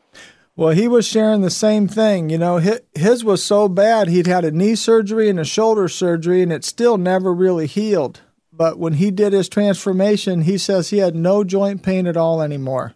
Well, 0.56 0.72
he 0.72 0.90
was 0.90 1.08
sharing 1.08 1.42
the 1.42 1.50
same 1.50 1.88
thing. 1.88 2.30
You 2.30 2.38
know, 2.38 2.58
his, 2.58 2.82
his 2.94 3.24
was 3.24 3.42
so 3.42 3.70
bad, 3.70 4.10
he'd 4.10 4.28
had 4.28 4.44
a 4.44 4.52
knee 4.52 4.76
surgery 4.76 5.30
and 5.30 5.40
a 5.40 5.46
shoulder 5.46 5.88
surgery, 5.88 6.42
and 6.42 6.52
it 6.52 6.66
still 6.66 6.98
never 6.98 7.34
really 7.34 7.66
healed. 7.66 8.22
But 8.52 8.78
when 8.78 8.96
he 8.96 9.10
did 9.10 9.32
his 9.32 9.48
transformation, 9.48 10.42
he 10.42 10.58
says 10.58 10.90
he 10.90 10.98
had 10.98 11.16
no 11.16 11.46
joint 11.46 11.82
pain 11.82 12.08
at 12.08 12.18
all 12.18 12.42
anymore. 12.42 12.94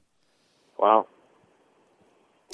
Wow. 0.78 1.08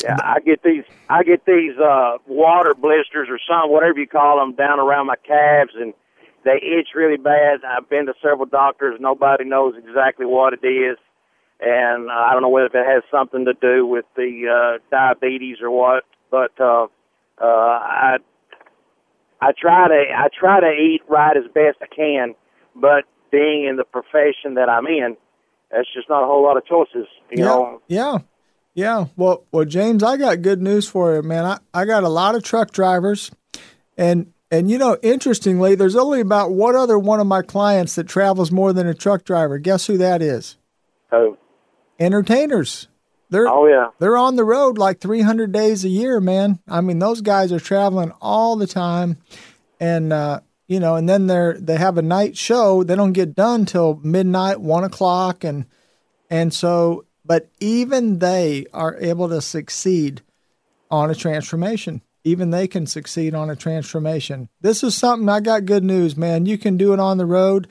Yeah, 0.03 0.17
I 0.23 0.39
get 0.39 0.61
these. 0.61 0.83
I 1.09 1.23
get 1.23 1.43
these 1.45 1.75
uh, 1.77 2.19
water 2.27 2.75
blisters 2.75 3.27
or 3.29 3.39
some 3.49 3.71
whatever 3.71 3.99
you 3.99 4.07
call 4.07 4.37
them 4.39 4.53
down 4.53 4.79
around 4.79 5.07
my 5.07 5.15
calves, 5.25 5.71
and 5.75 5.93
they 6.45 6.57
itch 6.61 6.89
really 6.95 7.17
bad. 7.17 7.61
I've 7.67 7.89
been 7.89 8.05
to 8.05 8.13
several 8.21 8.45
doctors. 8.45 8.99
Nobody 8.99 9.43
knows 9.43 9.73
exactly 9.75 10.27
what 10.27 10.53
it 10.53 10.65
is, 10.65 10.97
and 11.59 12.09
uh, 12.09 12.13
I 12.13 12.33
don't 12.33 12.41
know 12.41 12.49
whether 12.49 12.67
it 12.67 12.87
has 12.87 13.03
something 13.11 13.45
to 13.45 13.53
do 13.53 13.85
with 13.85 14.05
the 14.15 14.77
uh, 14.77 14.79
diabetes 14.91 15.57
or 15.61 15.71
what. 15.71 16.03
But 16.31 16.51
uh, 16.59 16.87
uh, 17.41 17.45
I 17.45 18.17
I 19.41 19.51
try 19.59 19.87
to 19.87 20.03
I 20.15 20.27
try 20.37 20.59
to 20.59 20.71
eat 20.71 21.01
right 21.07 21.35
as 21.35 21.45
best 21.53 21.77
I 21.81 21.93
can, 21.93 22.35
but 22.75 23.05
being 23.31 23.65
in 23.65 23.75
the 23.75 23.83
profession 23.83 24.55
that 24.55 24.69
I'm 24.69 24.87
in, 24.87 25.17
that's 25.71 25.87
just 25.93 26.09
not 26.09 26.23
a 26.23 26.25
whole 26.25 26.43
lot 26.43 26.57
of 26.57 26.65
choices. 26.65 27.07
You 27.31 27.39
yeah, 27.39 27.45
know, 27.45 27.81
yeah, 27.87 28.17
yeah. 28.73 29.05
Well, 29.15 29.45
well, 29.51 29.65
James, 29.65 30.03
I 30.03 30.17
got 30.17 30.41
good 30.41 30.61
news 30.61 30.87
for 30.87 31.15
you, 31.15 31.21
man. 31.23 31.45
I, 31.45 31.59
I 31.73 31.85
got 31.85 32.03
a 32.03 32.09
lot 32.09 32.35
of 32.35 32.43
truck 32.43 32.71
drivers, 32.71 33.31
and 33.97 34.31
and 34.51 34.69
you 34.69 34.77
know, 34.77 34.97
interestingly, 35.01 35.75
there's 35.75 35.95
only 35.95 36.21
about 36.21 36.51
one 36.51 36.75
other 36.75 36.97
one 36.97 37.19
of 37.19 37.27
my 37.27 37.41
clients 37.41 37.95
that 37.95 38.07
travels 38.07 38.51
more 38.51 38.71
than 38.71 38.87
a 38.87 38.93
truck 38.93 39.25
driver. 39.25 39.57
Guess 39.57 39.87
who 39.87 39.97
that 39.97 40.21
is? 40.21 40.57
so 41.09 41.37
Entertainers. 41.99 42.87
They're 43.29 43.47
oh 43.47 43.67
yeah. 43.67 43.89
they're 43.99 44.17
on 44.17 44.35
the 44.35 44.43
road 44.43 44.77
like 44.77 44.99
300 44.99 45.51
days 45.51 45.85
a 45.85 45.89
year, 45.89 46.19
man. 46.19 46.59
I 46.67 46.81
mean, 46.81 46.99
those 46.99 47.21
guys 47.21 47.51
are 47.51 47.59
traveling 47.59 48.11
all 48.21 48.55
the 48.55 48.65
time, 48.65 49.17
and 49.79 50.11
uh, 50.11 50.39
you 50.67 50.79
know, 50.79 50.95
and 50.95 51.07
then 51.07 51.27
they're 51.27 51.53
they 51.53 51.77
have 51.77 51.97
a 51.97 52.01
night 52.01 52.35
show. 52.35 52.83
They 52.83 52.95
don't 52.95 53.13
get 53.13 53.35
done 53.35 53.65
till 53.65 53.99
midnight, 54.03 54.61
one 54.61 54.83
o'clock, 54.83 55.43
and 55.43 55.65
and 56.29 56.53
so, 56.53 57.05
but 57.23 57.49
even 57.59 58.17
they 58.17 58.65
are 58.73 58.97
able 58.99 59.29
to 59.29 59.41
succeed 59.41 60.21
on 60.89 61.11
a 61.11 61.15
transformation. 61.15 62.01
Even 62.23 62.49
they 62.49 62.67
can 62.67 62.85
succeed 62.85 63.33
on 63.33 63.49
a 63.49 63.55
transformation. 63.55 64.49
This 64.61 64.83
is 64.83 64.95
something 64.95 65.29
I 65.29 65.39
got 65.39 65.65
good 65.65 65.83
news, 65.83 66.17
man. 66.17 66.45
You 66.45 66.57
can 66.57 66.77
do 66.77 66.93
it 66.93 66.99
on 66.99 67.17
the 67.17 67.25
road. 67.25 67.67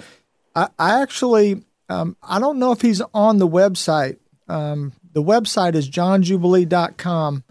I, 0.54 0.68
I 0.78 1.02
actually, 1.02 1.64
um, 1.88 2.16
I 2.22 2.38
don't 2.38 2.58
know 2.58 2.72
if 2.72 2.80
he's 2.80 3.00
on 3.14 3.38
the 3.38 3.48
website. 3.48 4.18
Um, 4.48 4.92
the 5.12 5.22
website 5.22 5.74
is 5.74 5.88
johnjubilee.com. 5.88 7.44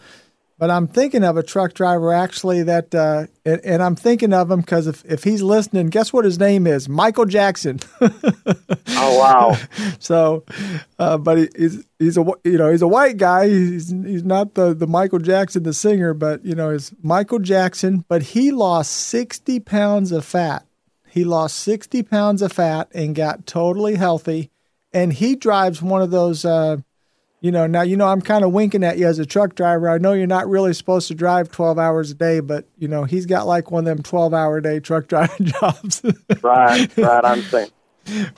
But 0.59 0.71
I'm 0.71 0.87
thinking 0.87 1.23
of 1.23 1.37
a 1.37 1.43
truck 1.43 1.73
driver 1.73 2.11
actually 2.11 2.63
that, 2.63 2.95
uh, 2.95 3.27
and, 3.45 3.61
and 3.63 3.83
I'm 3.83 3.95
thinking 3.95 4.33
of 4.33 4.49
him 4.49 4.61
because 4.61 4.87
if, 4.87 5.05
if 5.05 5.23
he's 5.23 5.43
listening, 5.43 5.89
guess 5.89 6.11
what 6.11 6.25
his 6.25 6.39
name 6.39 6.65
is? 6.65 6.89
Michael 6.89 7.25
Jackson. 7.25 7.79
Oh 8.99 9.19
wow. 9.19 9.57
so, 9.99 10.43
uh, 10.97 11.19
but 11.19 11.37
he, 11.37 11.49
he's 11.55 11.85
he's 11.99 12.17
a 12.17 12.25
you 12.43 12.57
know 12.57 12.71
he's 12.71 12.81
a 12.81 12.87
white 12.87 13.17
guy. 13.17 13.47
He's 13.47 13.89
he's 13.89 14.23
not 14.23 14.55
the 14.55 14.73
the 14.73 14.87
Michael 14.87 15.19
Jackson 15.19 15.61
the 15.61 15.73
singer, 15.73 16.15
but 16.15 16.43
you 16.43 16.55
know 16.55 16.71
he's 16.71 16.91
Michael 17.03 17.39
Jackson. 17.39 18.03
But 18.07 18.23
he 18.23 18.51
lost 18.51 18.91
sixty 18.91 19.59
pounds 19.59 20.11
of 20.11 20.25
fat. 20.25 20.66
He 21.17 21.25
lost 21.25 21.57
sixty 21.57 22.03
pounds 22.03 22.43
of 22.43 22.51
fat 22.51 22.89
and 22.93 23.15
got 23.15 23.47
totally 23.47 23.95
healthy. 23.95 24.51
And 24.93 25.11
he 25.11 25.35
drives 25.35 25.81
one 25.81 26.03
of 26.03 26.11
those. 26.11 26.45
Uh, 26.45 26.77
you 27.41 27.51
know, 27.51 27.65
now 27.65 27.81
you 27.81 27.97
know 27.97 28.07
I'm 28.07 28.21
kind 28.21 28.43
of 28.43 28.51
winking 28.51 28.83
at 28.83 28.99
you 28.99 29.07
as 29.07 29.17
a 29.17 29.25
truck 29.25 29.55
driver. 29.55 29.89
I 29.89 29.97
know 29.97 30.13
you're 30.13 30.27
not 30.27 30.47
really 30.47 30.73
supposed 30.73 31.07
to 31.07 31.15
drive 31.15 31.51
12 31.51 31.79
hours 31.79 32.11
a 32.11 32.13
day, 32.13 32.39
but 32.39 32.67
you 32.77 32.87
know 32.87 33.03
he's 33.03 33.25
got 33.25 33.47
like 33.47 33.71
one 33.71 33.87
of 33.87 33.97
them 33.97 34.03
12 34.03 34.31
hour 34.31 34.61
day 34.61 34.79
truck 34.79 35.07
driving 35.09 35.47
jobs. 35.47 36.03
right, 36.43 36.95
right. 36.95 37.25
I'm 37.25 37.41
saying. 37.41 37.71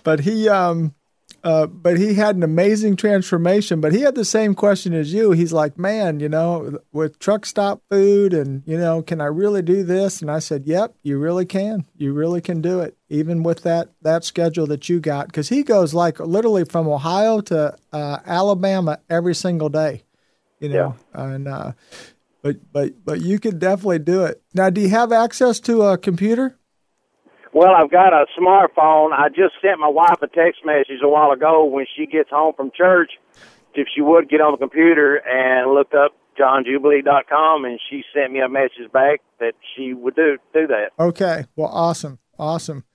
but 0.04 0.22
he 0.22 0.48
um 0.48 0.96
uh 1.44 1.68
but 1.68 1.98
he 1.98 2.14
had 2.14 2.36
an 2.36 2.44
amazing 2.44 2.96
transformation. 2.96 3.82
But 3.82 3.94
he 3.94 4.02
had 4.02 4.16
the 4.16 4.26
same 4.26 4.56
question 4.56 4.94
as 4.94 5.14
you. 5.14 5.32
He's 5.32 5.54
like 5.54 5.78
man 5.78 6.20
you 6.20 6.30
know 6.30 6.80
with 6.92 7.20
truck 7.20 7.46
stop 7.46 7.82
food 7.90 8.34
and 8.34 8.64
you 8.66 8.78
know 8.78 9.02
can 9.02 9.22
i 9.22 9.26
really 9.26 9.62
do 9.62 9.84
this? 9.84 10.22
And 10.22 10.30
i 10.30 10.40
said 10.40 10.66
yep 10.66 10.96
you 11.04 11.18
really 11.18 11.46
can. 11.46 11.86
You 11.96 12.14
really 12.14 12.42
can 12.42 12.62
do 12.62 12.80
it 12.80 12.98
even 13.10 13.44
with 13.44 13.64
that 13.64 13.90
that 14.02 14.24
schedule 14.24 14.68
that 14.68 14.90
you 14.90 15.00
got. 15.00 15.28
Because 15.28 15.50
he 15.50 15.64
goes 15.64 15.94
like 15.94 16.20
literally 16.20 16.66
from 16.66 16.88
ohio 16.88 17.42
to 17.42 17.76
uh, 17.94 18.18
alabama 18.26 19.00
every 19.10 19.36
single 19.36 19.70
day 19.70 20.04
you 20.60 20.70
know? 20.70 20.96
And 21.14 21.48
uh 21.48 21.72
but 22.42 22.58
but 22.72 22.94
but 23.04 23.22
you 23.22 23.40
could 23.40 23.60
definitely 23.60 24.00
do 24.00 24.24
it. 24.24 24.42
Now 24.54 24.70
do 24.70 24.82
you 24.82 24.90
have 24.90 25.12
access 25.12 25.60
to 25.62 25.84
a 25.84 25.98
computer 25.98 26.58
Well, 27.54 27.72
I've 27.72 27.90
got 27.90 28.14
a 28.14 28.26
smartphone. 28.40 29.12
I 29.12 29.30
just 29.30 29.56
sent 29.62 29.80
my 29.80 29.88
wife 29.88 30.22
a 30.22 30.28
text 30.28 30.62
message 30.66 31.02
a 31.04 31.10
while 31.10 31.32
ago 31.32 31.66
when 31.66 31.86
she 31.96 32.06
gets 32.06 32.30
home 32.30 32.54
from 32.56 32.72
church 32.76 33.12
if 33.74 33.88
she 33.94 34.02
would 34.02 34.30
get 34.30 34.42
on 34.42 34.52
the 34.52 34.58
computer 34.58 35.16
and 35.16 35.74
look 35.74 35.94
up 35.94 36.14
johnjubilee.com, 36.40 37.66
and 37.66 37.80
she 37.90 38.04
sent 38.14 38.32
me 38.32 38.40
a 38.40 38.50
message 38.50 38.92
back 38.94 39.22
that 39.40 39.54
she 39.76 39.94
would 39.94 40.16
do 40.16 40.38
do 40.54 40.68
that. 40.68 40.92
Okay. 41.00 41.46
Well, 41.56 41.70
awesome. 41.70 42.20
Awesome. 42.38 42.86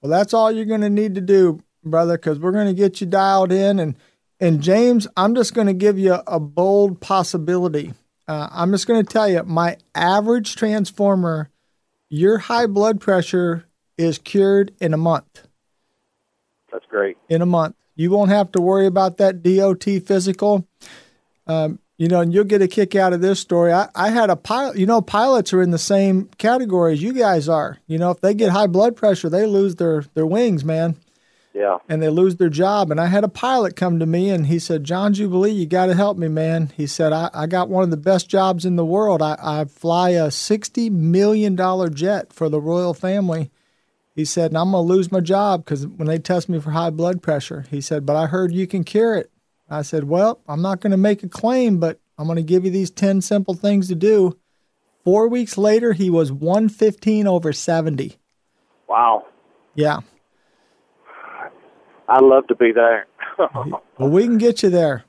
Well, 0.00 0.10
that's 0.10 0.32
all 0.32 0.50
you're 0.50 0.64
going 0.64 0.80
to 0.80 0.90
need 0.90 1.14
to 1.16 1.20
do, 1.20 1.60
brother, 1.84 2.16
because 2.16 2.38
we're 2.38 2.52
going 2.52 2.66
to 2.66 2.74
get 2.74 3.00
you 3.00 3.06
dialed 3.06 3.52
in. 3.52 3.78
And, 3.78 3.96
and 4.40 4.62
James, 4.62 5.06
I'm 5.16 5.34
just 5.34 5.54
going 5.54 5.66
to 5.66 5.74
give 5.74 5.98
you 5.98 6.14
a 6.26 6.40
bold 6.40 7.00
possibility. 7.00 7.92
Uh, 8.26 8.48
I'm 8.50 8.70
just 8.70 8.86
going 8.86 9.04
to 9.04 9.12
tell 9.12 9.28
you 9.28 9.42
my 9.44 9.76
average 9.94 10.56
transformer, 10.56 11.50
your 12.08 12.38
high 12.38 12.66
blood 12.66 13.00
pressure 13.00 13.66
is 13.96 14.18
cured 14.18 14.72
in 14.80 14.94
a 14.94 14.98
month. 14.98 15.46
That's 16.72 16.86
great. 16.86 17.16
In 17.28 17.42
a 17.42 17.46
month. 17.46 17.76
You 17.96 18.10
won't 18.10 18.30
have 18.30 18.50
to 18.52 18.60
worry 18.60 18.86
about 18.86 19.18
that 19.18 19.42
DOT 19.42 19.84
physical. 20.04 20.66
Um, 21.46 21.78
you 21.96 22.08
know, 22.08 22.20
and 22.20 22.34
you'll 22.34 22.44
get 22.44 22.62
a 22.62 22.66
kick 22.66 22.96
out 22.96 23.12
of 23.12 23.20
this 23.20 23.38
story. 23.38 23.72
I, 23.72 23.88
I 23.94 24.10
had 24.10 24.28
a 24.28 24.36
pilot, 24.36 24.76
you 24.76 24.86
know, 24.86 25.00
pilots 25.00 25.52
are 25.52 25.62
in 25.62 25.70
the 25.70 25.78
same 25.78 26.28
category 26.38 26.94
as 26.94 27.02
you 27.02 27.12
guys 27.12 27.48
are. 27.48 27.78
You 27.86 27.98
know, 27.98 28.10
if 28.10 28.20
they 28.20 28.34
get 28.34 28.50
high 28.50 28.66
blood 28.66 28.96
pressure, 28.96 29.28
they 29.28 29.46
lose 29.46 29.76
their, 29.76 30.04
their 30.14 30.26
wings, 30.26 30.64
man. 30.64 30.96
Yeah. 31.52 31.78
and 31.88 32.02
they 32.02 32.08
lose 32.08 32.34
their 32.34 32.48
job. 32.48 32.90
And 32.90 33.00
I 33.00 33.06
had 33.06 33.22
a 33.22 33.28
pilot 33.28 33.76
come 33.76 34.00
to 34.00 34.06
me 34.06 34.28
and 34.30 34.48
he 34.48 34.58
said, 34.58 34.82
John 34.82 35.14
Jubilee, 35.14 35.52
you 35.52 35.66
got 35.66 35.86
to 35.86 35.94
help 35.94 36.18
me, 36.18 36.26
man. 36.26 36.72
He 36.76 36.88
said, 36.88 37.12
I, 37.12 37.30
I 37.32 37.46
got 37.46 37.68
one 37.68 37.84
of 37.84 37.90
the 37.90 37.96
best 37.96 38.28
jobs 38.28 38.64
in 38.64 38.74
the 38.74 38.84
world. 38.84 39.22
I, 39.22 39.38
I 39.40 39.64
fly 39.66 40.10
a 40.10 40.26
$60 40.30 40.90
million 40.90 41.56
jet 41.94 42.32
for 42.32 42.48
the 42.48 42.60
royal 42.60 42.92
family. 42.92 43.52
He 44.14 44.24
said, 44.24 44.52
and 44.52 44.58
I'm 44.58 44.70
going 44.70 44.86
to 44.86 44.92
lose 44.92 45.10
my 45.10 45.20
job 45.20 45.64
because 45.64 45.86
when 45.86 46.06
they 46.06 46.18
test 46.18 46.48
me 46.48 46.60
for 46.60 46.70
high 46.70 46.90
blood 46.90 47.20
pressure, 47.20 47.66
he 47.70 47.80
said, 47.80 48.06
but 48.06 48.14
I 48.14 48.26
heard 48.26 48.52
you 48.52 48.66
can 48.66 48.84
cure 48.84 49.16
it. 49.16 49.30
I 49.68 49.82
said, 49.82 50.04
well, 50.04 50.40
I'm 50.46 50.62
not 50.62 50.80
going 50.80 50.92
to 50.92 50.96
make 50.96 51.22
a 51.22 51.28
claim, 51.28 51.80
but 51.80 51.98
I'm 52.16 52.26
going 52.26 52.36
to 52.36 52.42
give 52.42 52.64
you 52.64 52.70
these 52.70 52.90
10 52.90 53.22
simple 53.22 53.54
things 53.54 53.88
to 53.88 53.94
do. 53.96 54.38
Four 55.02 55.28
weeks 55.28 55.58
later, 55.58 55.92
he 55.92 56.10
was 56.10 56.30
115 56.30 57.26
over 57.26 57.52
70. 57.52 58.16
Wow. 58.88 59.26
Yeah. 59.74 60.00
I'd 62.08 62.22
love 62.22 62.46
to 62.48 62.54
be 62.54 62.72
there. 62.72 63.06
Well, 63.98 64.10
we 64.10 64.24
can 64.24 64.38
get 64.38 64.62
you 64.62 64.70
there. 64.70 65.04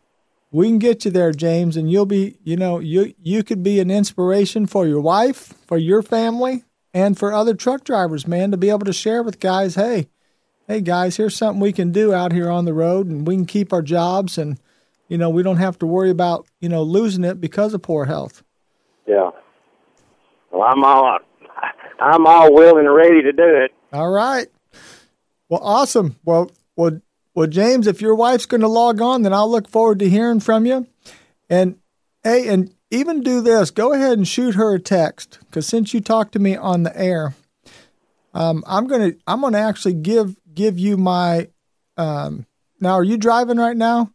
We 0.52 0.68
can 0.68 0.80
get 0.80 1.06
you 1.06 1.12
there, 1.12 1.32
James, 1.32 1.76
and 1.76 1.92
you'll 1.92 2.06
be, 2.06 2.38
you 2.44 2.56
know, 2.56 2.80
you 2.80 3.14
you 3.22 3.44
could 3.44 3.62
be 3.62 3.80
an 3.80 3.92
inspiration 3.92 4.68
for 4.68 4.88
your 4.88 5.02
wife, 5.02 5.54
for 5.68 5.78
your 5.78 6.02
family, 6.02 6.64
and 6.96 7.20
for 7.20 7.34
other 7.34 7.54
truck 7.54 7.84
drivers, 7.84 8.26
man, 8.26 8.52
to 8.52 8.58
be 8.58 8.70
able 8.70 8.86
to 8.86 8.94
share 8.94 9.22
with 9.22 9.42
guys, 9.42 9.76
hey, 9.76 10.08
hey 10.68 10.80
guys, 10.80 11.18
here's 11.18 11.36
something 11.36 11.60
we 11.60 11.74
can 11.74 11.92
do 11.92 12.14
out 12.14 12.32
here 12.32 12.50
on 12.50 12.64
the 12.64 12.74
road 12.74 13.08
and 13.08 13.28
we 13.28 13.36
can 13.36 13.46
keep 13.46 13.74
our 13.74 13.82
jobs 13.84 14.38
and 14.38 14.60
you 15.08 15.18
know, 15.18 15.30
we 15.30 15.44
don't 15.44 15.58
have 15.58 15.78
to 15.80 15.86
worry 15.86 16.10
about, 16.10 16.48
you 16.60 16.70
know, 16.70 16.82
losing 16.82 17.24
it 17.24 17.40
because 17.40 17.74
of 17.74 17.82
poor 17.82 18.06
health. 18.06 18.44
yeah. 19.06 19.30
Well, 20.52 20.64
I'm 20.64 20.84
all 20.84 21.20
I'm 22.00 22.26
all 22.26 22.54
willing 22.54 22.86
and 22.86 22.96
ready 22.96 23.22
to 23.22 23.32
do 23.32 23.44
it. 23.44 23.72
All 23.94 24.10
right. 24.10 24.48
Well, 25.50 25.62
awesome. 25.64 26.16
Well, 26.24 26.52
well, 26.76 27.02
well, 27.34 27.48
James, 27.48 27.88
if 27.88 28.02
your 28.02 28.16
wife's 28.16 28.46
going 28.46 28.62
to 28.62 28.68
log 28.68 29.02
on, 29.02 29.22
then 29.22 29.34
I'll 29.34 29.50
look 29.52 29.70
forward 29.70 30.00
to 30.00 30.10
hearing 30.10 30.40
from 30.40 30.66
you. 30.66 30.88
And 31.50 31.78
hey, 32.24 32.48
and 32.48 32.74
even 32.96 33.22
do 33.22 33.42
this. 33.42 33.72
Go 33.72 33.94
ahead 33.94 34.18
and 34.18 34.28
shoot 34.28 34.56
her 34.56 34.74
a 34.76 34.80
text 34.80 35.40
because 35.46 35.68
since 35.68 35.94
you 35.94 36.02
talked 36.02 36.34
to 36.34 36.40
me 36.40 36.56
on 36.56 36.84
the 36.84 36.98
air, 36.98 37.36
um, 38.34 38.64
I'm 38.68 38.88
gonna 38.88 39.12
I'm 39.28 39.42
gonna 39.42 39.60
actually 39.60 39.94
give 39.94 40.36
give 40.54 40.78
you 40.80 40.98
my. 40.98 41.50
Um, 41.98 42.46
now, 42.82 42.94
are 42.94 43.04
you 43.04 43.18
driving 43.18 43.58
right 43.58 43.78
now? 43.78 44.12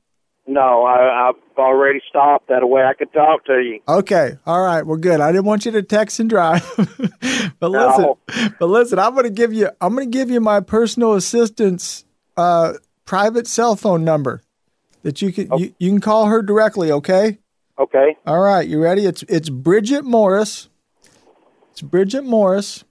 No, 0.46 0.84
I, 0.84 1.28
I've 1.28 1.58
already 1.58 2.00
stopped. 2.08 2.48
That 2.48 2.68
way 2.68 2.82
I 2.82 2.92
could 2.94 3.12
talk 3.12 3.44
to 3.44 3.60
you. 3.60 3.80
Okay. 3.88 4.36
All 4.44 4.62
right. 4.62 4.84
Well, 4.84 4.96
good. 4.96 5.20
I 5.20 5.30
didn't 5.30 5.44
want 5.44 5.64
you 5.64 5.70
to 5.72 5.82
text 5.82 6.18
and 6.18 6.28
drive. 6.28 6.62
but 7.60 7.70
listen, 7.70 8.02
No. 8.02 8.18
but 8.58 8.66
listen, 8.66 8.98
I'm 8.98 9.12
going 9.12 9.24
to 9.24 9.30
give 9.30 9.52
you, 9.54 9.70
I'm 9.80 9.94
going 9.94 10.10
to 10.10 10.18
give 10.18 10.28
you 10.28 10.40
my 10.40 10.60
personal 10.60 11.14
assistant's 11.14 12.04
uh, 12.36 12.74
private 13.04 13.46
cell 13.46 13.76
phone 13.76 14.02
number 14.04 14.42
that 15.02 15.22
you 15.22 15.32
can, 15.32 15.56
you, 15.56 15.74
you 15.78 15.90
can 15.90 16.00
call 16.00 16.26
her 16.26 16.42
directly. 16.42 16.90
Okay. 16.90 17.38
Okay. 17.80 18.16
All 18.26 18.40
right. 18.40 18.68
You 18.68 18.82
ready? 18.82 19.06
It's, 19.06 19.22
it's 19.22 19.48
Bridget 19.48 20.04
Morris. 20.04 20.68
It's 21.72 21.80
Bridget 21.80 22.24
Morris. 22.24 22.84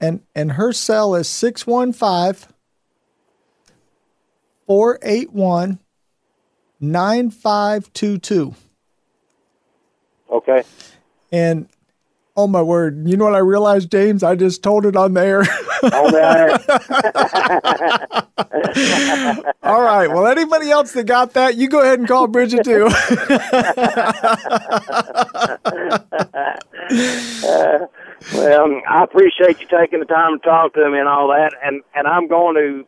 And, 0.00 0.22
and 0.34 0.52
her 0.52 0.72
cell 0.72 1.14
is 1.14 1.28
615 1.28 2.52
481 4.66 5.78
9522. 6.80 8.54
Okay. 10.30 10.62
And 11.30 11.68
oh 12.36 12.48
my 12.48 12.62
word, 12.62 13.08
you 13.08 13.16
know 13.16 13.24
what 13.24 13.34
I 13.34 13.38
realized, 13.38 13.90
James? 13.90 14.24
I 14.24 14.34
just 14.34 14.64
told 14.64 14.84
it 14.84 14.96
on 14.96 15.14
the 15.14 15.20
On 15.82 16.12
there. 16.12 16.50
All 19.62 19.82
right. 19.82 20.08
Well, 20.08 20.26
anybody 20.26 20.70
else 20.70 20.92
that 20.92 21.06
got 21.06 21.34
that, 21.34 21.56
you 21.56 21.68
go 21.68 21.82
ahead 21.82 21.98
and 21.98 22.08
call 22.08 22.26
Bridget 22.26 22.64
too. 22.64 22.84
well, 28.34 28.80
I 28.88 29.04
appreciate 29.04 29.60
you 29.60 29.66
taking 29.68 30.00
the 30.00 30.06
time 30.08 30.38
to 30.38 30.44
talk 30.44 30.74
to 30.74 30.90
me 30.90 30.98
and 30.98 31.08
all 31.08 31.28
that, 31.28 31.52
and 31.62 31.82
and 31.94 32.06
I'm 32.06 32.28
going 32.28 32.54
to 32.56 32.84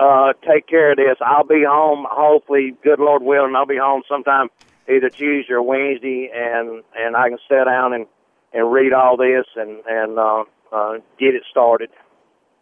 uh 0.00 0.32
take 0.48 0.66
care 0.66 0.92
of 0.92 0.96
this. 0.96 1.16
I'll 1.24 1.46
be 1.46 1.64
home, 1.68 2.06
hopefully, 2.08 2.74
good 2.82 2.98
Lord 2.98 3.22
willing. 3.22 3.54
I'll 3.54 3.66
be 3.66 3.78
home 3.78 4.02
sometime 4.08 4.48
either 4.88 5.10
Tuesday 5.10 5.52
or 5.52 5.62
Wednesday, 5.62 6.30
and 6.34 6.82
and 6.96 7.16
I 7.16 7.28
can 7.28 7.38
sit 7.48 7.64
down 7.64 7.92
and 7.92 8.06
and 8.52 8.72
read 8.72 8.92
all 8.92 9.16
this 9.16 9.46
and 9.56 9.82
and 9.86 10.18
uh, 10.18 10.44
uh, 10.72 10.94
get 11.18 11.34
it 11.34 11.42
started. 11.50 11.90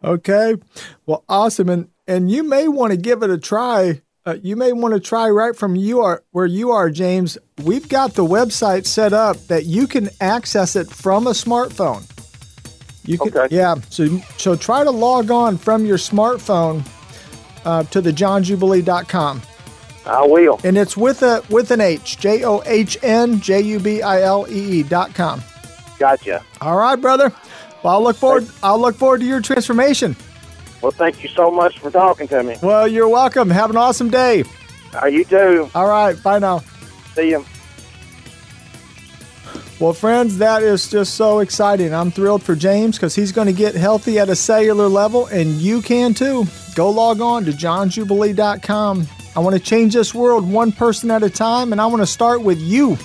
okay. 0.04 0.56
Well, 1.06 1.24
awesome. 1.28 1.68
And 1.68 1.88
and 2.06 2.30
you 2.30 2.42
may 2.42 2.66
want 2.68 2.90
to 2.92 2.96
give 2.96 3.22
it 3.22 3.30
a 3.30 3.38
try. 3.38 4.02
Uh, 4.26 4.36
you 4.42 4.54
may 4.56 4.72
want 4.72 4.92
to 4.94 5.00
try 5.00 5.30
right 5.30 5.56
from 5.56 5.76
you 5.76 6.00
are 6.00 6.22
where 6.32 6.46
you 6.46 6.70
are, 6.72 6.90
James. 6.90 7.38
We've 7.64 7.88
got 7.88 8.14
the 8.14 8.24
website 8.24 8.84
set 8.86 9.12
up 9.12 9.36
that 9.48 9.64
you 9.64 9.86
can 9.86 10.10
access 10.20 10.76
it 10.76 10.90
from 10.90 11.26
a 11.26 11.30
smartphone. 11.30 12.04
You 13.04 13.16
can, 13.18 13.28
Okay. 13.36 13.54
yeah. 13.54 13.76
So 13.88 14.18
so 14.36 14.56
try 14.56 14.84
to 14.84 14.90
log 14.90 15.30
on 15.30 15.56
from 15.56 15.86
your 15.86 15.96
smartphone 15.96 16.86
uh, 17.64 17.84
to 17.84 18.00
the 18.00 18.10
johnjubilee.com. 18.12 19.42
I 20.06 20.26
will. 20.26 20.58
and 20.64 20.76
it's 20.78 20.96
with 20.96 21.22
a 21.22 21.42
with 21.50 21.70
an 21.70 21.80
H, 21.80 22.18
J 22.18 22.42
O 22.44 22.62
H 22.66 22.98
N 23.02 23.40
J 23.40 23.60
U 23.60 23.78
B 23.78 24.02
I 24.02 24.22
L 24.22 24.46
E 24.48 24.80
E 24.80 24.82
dot 24.82 25.14
com. 25.14 25.42
Gotcha. 25.98 26.42
All 26.60 26.76
right, 26.76 26.96
brother. 26.96 27.32
Well, 27.82 27.94
I'll 27.94 28.02
look 28.02 28.16
forward. 28.16 28.48
I'll 28.62 28.80
look 28.80 28.96
forward 28.96 29.20
to 29.20 29.26
your 29.26 29.40
transformation. 29.40 30.16
Well, 30.82 30.92
thank 30.92 31.22
you 31.22 31.28
so 31.28 31.50
much 31.50 31.78
for 31.78 31.90
talking 31.90 32.28
to 32.28 32.42
me. 32.42 32.56
Well, 32.62 32.88
you're 32.88 33.08
welcome. 33.08 33.50
Have 33.50 33.70
an 33.70 33.76
awesome 33.76 34.10
day. 34.10 34.44
Uh, 34.94 35.06
you 35.06 35.24
too. 35.24 35.70
All 35.74 35.86
right, 35.86 36.20
bye 36.22 36.38
now. 36.38 36.60
See 37.14 37.30
you. 37.30 37.44
Well, 39.78 39.94
friends, 39.94 40.38
that 40.38 40.62
is 40.62 40.90
just 40.90 41.14
so 41.14 41.38
exciting. 41.38 41.94
I'm 41.94 42.10
thrilled 42.10 42.42
for 42.42 42.54
James 42.54 42.96
because 42.96 43.14
he's 43.14 43.32
going 43.32 43.46
to 43.46 43.52
get 43.52 43.74
healthy 43.74 44.18
at 44.18 44.28
a 44.28 44.36
cellular 44.36 44.88
level, 44.88 45.26
and 45.26 45.52
you 45.52 45.80
can 45.80 46.12
too. 46.12 46.44
Go 46.74 46.90
log 46.90 47.22
on 47.22 47.46
to 47.46 47.50
johnjubilee.com. 47.50 49.06
I 49.34 49.40
want 49.40 49.56
to 49.56 49.62
change 49.62 49.94
this 49.94 50.14
world 50.14 50.50
one 50.50 50.72
person 50.72 51.10
at 51.10 51.22
a 51.22 51.30
time, 51.30 51.72
and 51.72 51.80
I 51.80 51.86
want 51.86 52.02
to 52.02 52.06
start 52.06 52.42
with 52.42 52.58
you. 52.60 52.98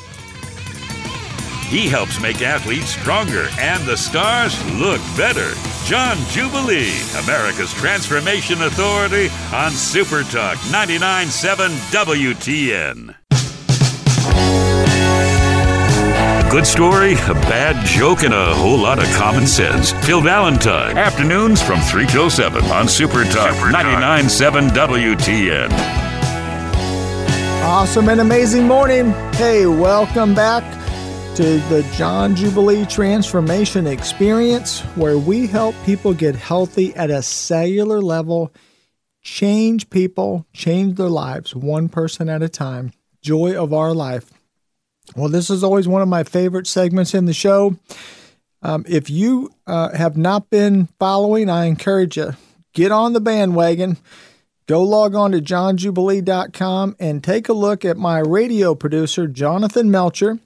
He 1.68 1.90
helps 1.90 2.22
make 2.22 2.42
athletes 2.44 2.92
stronger 2.92 3.48
and 3.60 3.84
the 3.86 3.98
stars 3.98 4.64
look 4.76 5.02
better. 5.18 5.52
John 5.86 6.18
Jubilee, 6.30 6.94
America's 7.24 7.74
Transformation 7.74 8.62
Authority 8.62 9.30
on 9.52 9.72
Super 9.72 10.22
Talk 10.24 10.58
99.7 10.70 11.70
WTN. 11.92 13.16
A 16.46 16.50
good 16.52 16.68
story, 16.68 17.14
a 17.14 17.34
bad 17.50 17.84
joke, 17.86 18.24
and 18.24 18.34
a 18.34 18.54
whole 18.54 18.78
lot 18.78 19.00
of 19.00 19.06
common 19.16 19.48
sense. 19.48 19.92
Phil 20.06 20.22
Valentine, 20.22 20.98
afternoons 20.98 21.62
from 21.62 21.80
3 21.82 22.06
till 22.06 22.30
7 22.30 22.64
on 22.66 22.88
Super 22.88 23.24
Talk 23.24 23.56
99.7 23.56 24.70
WTN. 24.70 25.72
Awesome 27.64 28.10
and 28.10 28.22
amazing 28.22 28.68
morning. 28.68 29.12
Hey, 29.34 29.66
welcome 29.66 30.36
back 30.36 30.64
to 31.36 31.58
the 31.68 31.86
John 31.98 32.34
Jubilee 32.34 32.86
Transformation 32.86 33.88
Experience, 33.88 34.80
where 34.96 35.18
we 35.18 35.48
help 35.48 35.76
people 35.84 36.14
get 36.14 36.34
healthy 36.34 36.96
at 36.96 37.10
a 37.10 37.22
cellular 37.22 38.00
level, 38.00 38.54
change 39.22 39.90
people, 39.90 40.46
change 40.54 40.96
their 40.96 41.10
lives 41.10 41.54
one 41.54 41.90
person 41.90 42.30
at 42.30 42.42
a 42.42 42.48
time. 42.48 42.94
Joy 43.22 43.54
of 43.54 43.74
our 43.74 43.94
life. 43.94 44.32
Well, 45.18 45.28
this 45.28 45.50
is 45.50 45.62
always 45.62 45.90
one 45.90 46.02
of 46.02 46.08
my 46.08 46.24
favorite 46.24 46.68
segments 46.68 47.14
in 47.14 47.26
the 47.26 47.34
show. 47.34 47.76
Um, 48.62 48.86
if 48.88 49.10
you 49.10 49.52
uh, 49.68 49.90
have 49.90 50.16
not 50.16 50.50
been 50.50 50.88
following, 51.00 51.50
I 51.50 51.66
encourage 51.66 52.16
you 52.16 52.38
get 52.72 52.94
on 52.94 53.12
the 53.12 53.20
bandwagon. 53.20 53.98
Go 54.68 54.84
log 54.84 55.16
on 55.16 55.34
to 55.34 55.42
johnjubilee.com 55.42 56.96
and 56.98 57.22
take 57.22 57.50
a 57.50 57.54
look 57.54 57.84
at 57.84 57.98
my 57.98 58.20
radio 58.20 58.74
producer, 58.74 59.28
Jonathan 59.28 59.92
Melcher, 59.92 60.40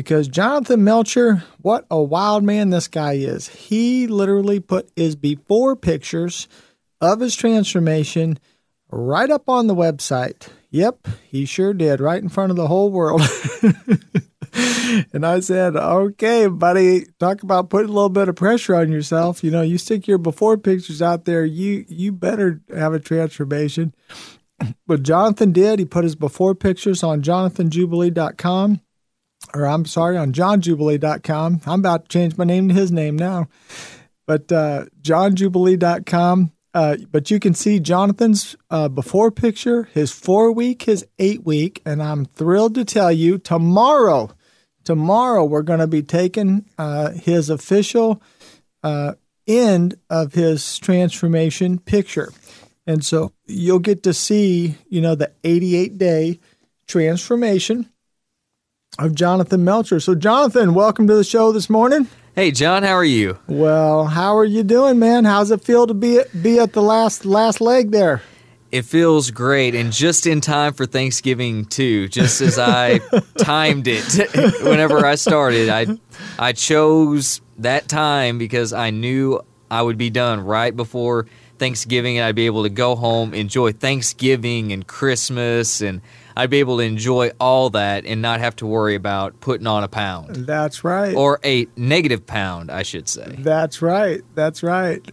because 0.00 0.28
Jonathan 0.28 0.82
Melcher, 0.82 1.44
what 1.60 1.84
a 1.90 2.02
wild 2.02 2.42
man 2.42 2.70
this 2.70 2.88
guy 2.88 3.16
is. 3.16 3.48
He 3.48 4.06
literally 4.06 4.58
put 4.58 4.90
his 4.96 5.14
before 5.14 5.76
pictures 5.76 6.48
of 7.02 7.20
his 7.20 7.36
transformation 7.36 8.38
right 8.90 9.28
up 9.28 9.50
on 9.50 9.66
the 9.66 9.74
website. 9.74 10.48
Yep, 10.70 11.06
he 11.28 11.44
sure 11.44 11.74
did, 11.74 12.00
right 12.00 12.22
in 12.22 12.30
front 12.30 12.48
of 12.48 12.56
the 12.56 12.66
whole 12.66 12.90
world. 12.90 13.20
and 15.12 15.26
I 15.26 15.40
said, 15.40 15.76
okay, 15.76 16.46
buddy, 16.46 17.04
talk 17.18 17.42
about 17.42 17.68
putting 17.68 17.90
a 17.90 17.92
little 17.92 18.08
bit 18.08 18.30
of 18.30 18.36
pressure 18.36 18.76
on 18.76 18.90
yourself. 18.90 19.44
You 19.44 19.50
know, 19.50 19.60
you 19.60 19.76
stick 19.76 20.08
your 20.08 20.16
before 20.16 20.56
pictures 20.56 21.02
out 21.02 21.26
there, 21.26 21.44
you 21.44 21.84
you 21.88 22.10
better 22.10 22.62
have 22.74 22.94
a 22.94 23.00
transformation. 23.00 23.94
But 24.86 25.02
Jonathan 25.02 25.52
did. 25.52 25.78
He 25.78 25.84
put 25.84 26.04
his 26.04 26.16
before 26.16 26.54
pictures 26.54 27.02
on 27.02 27.20
jonathanjubilee.com, 27.20 28.80
or 29.54 29.66
I'm 29.66 29.84
sorry, 29.84 30.16
on 30.16 30.32
johnjubilee.com. 30.32 31.62
I'm 31.66 31.80
about 31.80 32.04
to 32.04 32.08
change 32.08 32.36
my 32.36 32.44
name 32.44 32.68
to 32.68 32.74
his 32.74 32.92
name 32.92 33.16
now. 33.16 33.48
but 34.26 34.50
uh, 34.52 34.86
johnjubilee.com. 35.02 36.52
Uh, 36.72 36.96
but 37.10 37.32
you 37.32 37.40
can 37.40 37.52
see 37.52 37.80
Jonathan's 37.80 38.54
uh, 38.70 38.88
before 38.88 39.32
picture, 39.32 39.88
his 39.92 40.12
four 40.12 40.52
week, 40.52 40.82
his 40.82 41.04
eight 41.18 41.44
week, 41.44 41.82
and 41.84 42.00
I'm 42.00 42.26
thrilled 42.26 42.76
to 42.76 42.84
tell 42.84 43.10
you 43.10 43.38
tomorrow, 43.38 44.30
tomorrow 44.84 45.44
we're 45.44 45.62
going 45.62 45.80
to 45.80 45.88
be 45.88 46.04
taking 46.04 46.64
uh, 46.78 47.10
his 47.10 47.50
official 47.50 48.22
uh, 48.84 49.14
end 49.48 49.96
of 50.08 50.34
his 50.34 50.78
transformation 50.78 51.80
picture, 51.80 52.32
and 52.86 53.04
so 53.04 53.32
you'll 53.48 53.80
get 53.80 54.04
to 54.04 54.14
see, 54.14 54.76
you 54.88 55.00
know, 55.00 55.16
the 55.16 55.32
88 55.42 55.98
day 55.98 56.38
transformation 56.86 57.90
of 58.98 59.14
Jonathan 59.14 59.64
Melcher. 59.64 60.00
So, 60.00 60.14
Jonathan, 60.14 60.74
welcome 60.74 61.06
to 61.06 61.14
the 61.14 61.24
show 61.24 61.52
this 61.52 61.70
morning. 61.70 62.08
Hey, 62.34 62.50
John, 62.50 62.82
how 62.82 62.94
are 62.94 63.04
you? 63.04 63.38
Well, 63.46 64.06
how 64.06 64.36
are 64.36 64.44
you 64.44 64.62
doing, 64.62 64.98
man? 64.98 65.24
How's 65.24 65.50
it 65.50 65.62
feel 65.62 65.86
to 65.86 65.94
be 65.94 66.20
be 66.40 66.58
at 66.58 66.72
the 66.72 66.82
last 66.82 67.24
last 67.24 67.60
leg 67.60 67.90
there? 67.90 68.22
It 68.72 68.84
feels 68.84 69.32
great, 69.32 69.74
and 69.74 69.92
just 69.92 70.26
in 70.26 70.40
time 70.40 70.74
for 70.74 70.86
Thanksgiving 70.86 71.64
too. 71.64 72.08
Just 72.08 72.40
as 72.40 72.58
I 72.58 72.98
timed 73.38 73.86
it, 73.88 74.04
whenever 74.62 75.04
I 75.04 75.16
started, 75.16 75.68
I 75.68 75.86
I 76.38 76.52
chose 76.52 77.40
that 77.58 77.88
time 77.88 78.38
because 78.38 78.72
I 78.72 78.90
knew 78.90 79.40
I 79.70 79.82
would 79.82 79.98
be 79.98 80.10
done 80.10 80.40
right 80.40 80.74
before 80.74 81.26
Thanksgiving, 81.58 82.18
and 82.18 82.24
I'd 82.26 82.36
be 82.36 82.46
able 82.46 82.62
to 82.62 82.70
go 82.70 82.94
home, 82.94 83.34
enjoy 83.34 83.72
Thanksgiving 83.72 84.72
and 84.72 84.86
Christmas, 84.86 85.80
and 85.80 86.00
I'd 86.40 86.48
be 86.48 86.60
able 86.60 86.78
to 86.78 86.84
enjoy 86.84 87.32
all 87.38 87.68
that 87.70 88.06
and 88.06 88.22
not 88.22 88.40
have 88.40 88.56
to 88.56 88.66
worry 88.66 88.94
about 88.94 89.38
putting 89.40 89.66
on 89.66 89.84
a 89.84 89.88
pound. 89.88 90.36
That's 90.36 90.82
right. 90.82 91.14
Or 91.14 91.38
a 91.44 91.66
negative 91.76 92.26
pound, 92.26 92.70
I 92.70 92.82
should 92.82 93.10
say. 93.10 93.36
That's 93.40 93.82
right. 93.82 94.22
That's 94.34 94.62
right. 94.62 95.06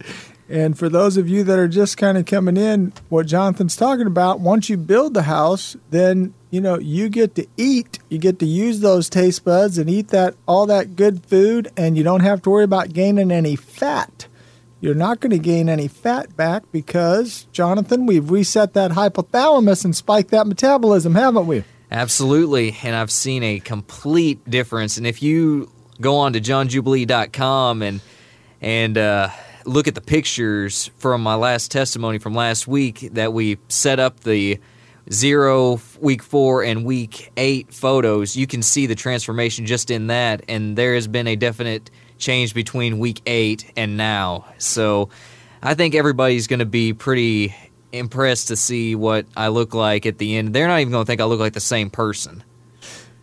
And 0.48 0.78
for 0.78 0.88
those 0.88 1.18
of 1.18 1.28
you 1.28 1.44
that 1.44 1.58
are 1.58 1.68
just 1.68 1.98
kind 1.98 2.16
of 2.16 2.24
coming 2.24 2.56
in, 2.56 2.94
what 3.10 3.26
Jonathan's 3.26 3.76
talking 3.76 4.06
about, 4.06 4.40
once 4.40 4.70
you 4.70 4.78
build 4.78 5.12
the 5.12 5.24
house, 5.24 5.76
then 5.90 6.32
you 6.50 6.62
know 6.62 6.78
you 6.78 7.10
get 7.10 7.34
to 7.34 7.46
eat, 7.58 7.98
you 8.08 8.16
get 8.16 8.38
to 8.38 8.46
use 8.46 8.80
those 8.80 9.10
taste 9.10 9.44
buds 9.44 9.76
and 9.76 9.90
eat 9.90 10.08
that 10.08 10.34
all 10.46 10.64
that 10.64 10.96
good 10.96 11.26
food, 11.26 11.70
and 11.76 11.98
you 11.98 12.02
don't 12.04 12.20
have 12.20 12.40
to 12.40 12.50
worry 12.50 12.64
about 12.64 12.94
gaining 12.94 13.30
any 13.30 13.54
fat. 13.54 14.28
You're 14.80 14.94
not 14.94 15.20
going 15.20 15.30
to 15.30 15.38
gain 15.38 15.68
any 15.68 15.88
fat 15.88 16.36
back 16.36 16.62
because, 16.70 17.46
Jonathan, 17.52 18.06
we've 18.06 18.30
reset 18.30 18.74
that 18.74 18.92
hypothalamus 18.92 19.84
and 19.84 19.94
spiked 19.94 20.30
that 20.30 20.46
metabolism, 20.46 21.14
haven't 21.14 21.46
we? 21.46 21.64
Absolutely. 21.90 22.76
And 22.82 22.94
I've 22.94 23.10
seen 23.10 23.42
a 23.42 23.58
complete 23.60 24.48
difference. 24.48 24.96
And 24.96 25.06
if 25.06 25.22
you 25.22 25.70
go 26.00 26.16
on 26.16 26.34
to 26.34 26.40
johnjubilee.com 26.40 27.82
and, 27.82 28.00
and, 28.60 28.98
uh, 28.98 29.30
look 29.64 29.86
at 29.86 29.94
the 29.94 30.00
pictures 30.00 30.90
from 30.98 31.22
my 31.22 31.34
last 31.34 31.70
testimony 31.70 32.18
from 32.18 32.34
last 32.34 32.66
week 32.66 33.08
that 33.12 33.32
we 33.32 33.58
set 33.68 34.00
up 34.00 34.20
the 34.20 34.58
zero, 35.12 35.80
week 36.00 36.22
four, 36.22 36.62
and 36.62 36.84
week 36.84 37.30
eight 37.36 37.72
photos, 37.72 38.36
you 38.36 38.46
can 38.46 38.62
see 38.62 38.86
the 38.86 38.94
transformation 38.94 39.66
just 39.66 39.90
in 39.90 40.08
that. 40.08 40.42
And 40.48 40.76
there 40.76 40.94
has 40.94 41.06
been 41.06 41.26
a 41.26 41.36
definite 41.36 41.90
change 42.18 42.54
between 42.54 42.98
week 42.98 43.22
eight 43.26 43.70
and 43.76 43.96
now. 43.96 44.46
So 44.58 45.08
I 45.62 45.74
think 45.74 45.94
everybody's 45.94 46.46
going 46.46 46.58
to 46.58 46.66
be 46.66 46.92
pretty 46.92 47.54
impressed 47.92 48.48
to 48.48 48.56
see 48.56 48.94
what 48.94 49.26
I 49.36 49.48
look 49.48 49.74
like 49.74 50.06
at 50.06 50.18
the 50.18 50.36
end. 50.36 50.54
They're 50.54 50.68
not 50.68 50.80
even 50.80 50.92
going 50.92 51.04
to 51.04 51.06
think 51.06 51.20
I 51.20 51.24
look 51.24 51.40
like 51.40 51.54
the 51.54 51.60
same 51.60 51.90
person. 51.90 52.44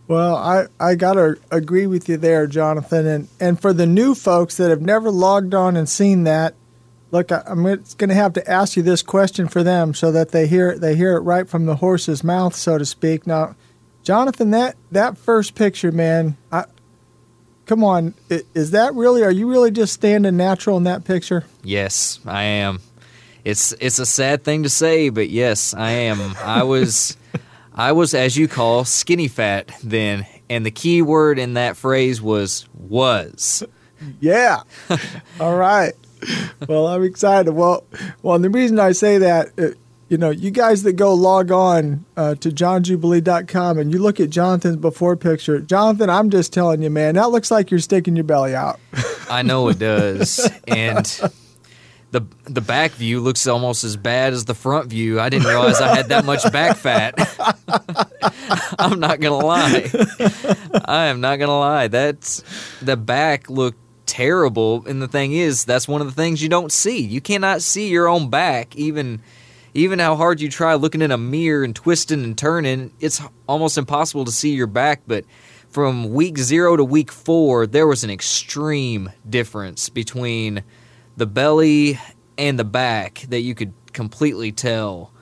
Well, 0.08 0.36
I, 0.36 0.66
I 0.78 0.94
got 0.94 1.14
to 1.14 1.36
agree 1.50 1.86
with 1.86 2.08
you 2.08 2.16
there, 2.16 2.46
Jonathan. 2.46 3.06
And, 3.06 3.28
and 3.40 3.60
for 3.60 3.72
the 3.72 3.86
new 3.86 4.14
folks 4.14 4.56
that 4.56 4.70
have 4.70 4.80
never 4.80 5.10
logged 5.10 5.52
on 5.52 5.76
and 5.76 5.88
seen 5.88 6.24
that, 6.24 6.54
look, 7.10 7.32
I, 7.32 7.42
am 7.46 7.64
going 7.64 8.08
to 8.08 8.14
have 8.14 8.32
to 8.34 8.50
ask 8.50 8.76
you 8.76 8.82
this 8.82 9.02
question 9.02 9.48
for 9.48 9.62
them 9.62 9.94
so 9.94 10.12
that 10.12 10.30
they 10.30 10.46
hear 10.46 10.78
they 10.78 10.94
hear 10.94 11.16
it 11.16 11.20
right 11.20 11.48
from 11.48 11.66
the 11.66 11.76
horse's 11.76 12.22
mouth, 12.22 12.54
so 12.54 12.78
to 12.78 12.84
speak. 12.84 13.26
Now, 13.26 13.56
Jonathan, 14.04 14.52
that 14.52 14.76
that 14.92 15.18
first 15.18 15.56
picture, 15.56 15.90
man, 15.90 16.36
I, 16.52 16.66
come 17.66 17.84
on, 17.84 18.14
is 18.54 18.70
that 18.70 18.94
really? 18.94 19.22
Are 19.22 19.30
you 19.30 19.48
really 19.48 19.70
just 19.70 19.92
standing 19.92 20.36
natural 20.36 20.76
in 20.76 20.84
that 20.84 21.04
picture? 21.04 21.44
Yes, 21.62 22.20
I 22.24 22.44
am. 22.44 22.80
It's 23.44 23.72
it's 23.80 23.98
a 23.98 24.06
sad 24.06 24.42
thing 24.42 24.62
to 24.62 24.68
say, 24.68 25.08
but 25.08 25.28
yes, 25.28 25.74
I 25.74 25.90
am. 25.90 26.34
I 26.42 26.62
was 26.62 27.16
I 27.74 27.92
was 27.92 28.14
as 28.14 28.36
you 28.36 28.48
call 28.48 28.84
skinny 28.84 29.28
fat 29.28 29.70
then, 29.84 30.26
and 30.48 30.64
the 30.64 30.70
key 30.70 31.02
word 31.02 31.38
in 31.38 31.54
that 31.54 31.76
phrase 31.76 32.22
was 32.22 32.66
was. 32.74 33.62
Yeah. 34.20 34.62
All 35.40 35.56
right. 35.56 35.92
Well, 36.66 36.86
I'm 36.86 37.04
excited. 37.04 37.52
Well, 37.52 37.84
well, 38.22 38.34
and 38.34 38.44
the 38.44 38.50
reason 38.50 38.78
I 38.78 38.92
say 38.92 39.18
that 39.18 39.50
uh, 39.58 39.68
you 40.08 40.18
know, 40.18 40.30
you 40.30 40.50
guys 40.50 40.84
that 40.84 40.92
go 40.92 41.14
log 41.14 41.50
on 41.50 42.04
uh, 42.16 42.36
to 42.36 42.50
johnjubilee.com 42.50 43.78
and 43.78 43.92
you 43.92 43.98
look 43.98 44.20
at 44.20 44.30
Jonathan's 44.30 44.76
before 44.76 45.16
picture, 45.16 45.60
Jonathan, 45.60 46.08
I'm 46.08 46.30
just 46.30 46.52
telling 46.52 46.82
you, 46.82 46.90
man, 46.90 47.16
that 47.16 47.30
looks 47.30 47.50
like 47.50 47.70
you're 47.70 47.80
sticking 47.80 48.14
your 48.14 48.24
belly 48.24 48.54
out. 48.54 48.78
I 49.30 49.42
know 49.42 49.68
it 49.68 49.78
does. 49.78 50.48
and 50.68 51.04
the 52.12 52.22
the 52.44 52.60
back 52.60 52.92
view 52.92 53.20
looks 53.20 53.46
almost 53.48 53.82
as 53.82 53.96
bad 53.96 54.32
as 54.32 54.44
the 54.44 54.54
front 54.54 54.88
view. 54.88 55.20
I 55.20 55.28
didn't 55.28 55.48
realize 55.48 55.80
I 55.80 55.96
had 55.96 56.08
that 56.08 56.24
much 56.24 56.50
back 56.52 56.76
fat. 56.76 57.14
I'm 58.78 59.00
not 59.00 59.18
gonna 59.20 59.44
lie. 59.44 59.90
I 60.84 61.06
am 61.06 61.20
not 61.20 61.40
gonna 61.40 61.58
lie. 61.58 61.88
That's 61.88 62.44
the 62.80 62.96
back 62.96 63.50
looked 63.50 63.78
terrible. 64.06 64.86
And 64.86 65.02
the 65.02 65.08
thing 65.08 65.32
is, 65.32 65.64
that's 65.64 65.88
one 65.88 66.00
of 66.00 66.06
the 66.06 66.12
things 66.12 66.42
you 66.42 66.48
don't 66.48 66.70
see. 66.70 67.00
You 67.00 67.20
cannot 67.20 67.60
see 67.60 67.88
your 67.88 68.08
own 68.08 68.30
back, 68.30 68.76
even 68.76 69.20
even 69.76 69.98
how 69.98 70.16
hard 70.16 70.40
you 70.40 70.48
try 70.48 70.74
looking 70.74 71.02
in 71.02 71.10
a 71.10 71.18
mirror 71.18 71.62
and 71.62 71.76
twisting 71.76 72.24
and 72.24 72.36
turning, 72.36 72.92
it's 72.98 73.20
almost 73.46 73.76
impossible 73.76 74.24
to 74.24 74.32
see 74.32 74.54
your 74.54 74.66
back. 74.66 75.02
But 75.06 75.24
from 75.68 76.12
week 76.14 76.38
zero 76.38 76.76
to 76.76 76.84
week 76.84 77.12
four, 77.12 77.66
there 77.66 77.86
was 77.86 78.02
an 78.02 78.10
extreme 78.10 79.10
difference 79.28 79.88
between 79.88 80.64
the 81.16 81.26
belly 81.26 81.98
and 82.38 82.58
the 82.58 82.64
back 82.64 83.26
that 83.28 83.40
you 83.40 83.54
could 83.54 83.74
completely 83.92 84.50
tell. 84.50 85.12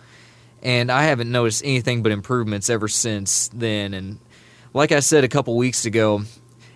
And 0.63 0.91
I 0.91 1.05
haven't 1.05 1.31
noticed 1.31 1.63
anything 1.65 2.03
but 2.03 2.13
improvements 2.13 2.71
ever 2.71 2.89
since 2.89 3.49
then. 3.49 3.93
And 3.93 4.19
like 4.73 4.93
I 4.93 5.01
said 5.01 5.25
a 5.25 5.29
couple 5.29 5.57
weeks 5.57 5.85
ago, 5.85 6.23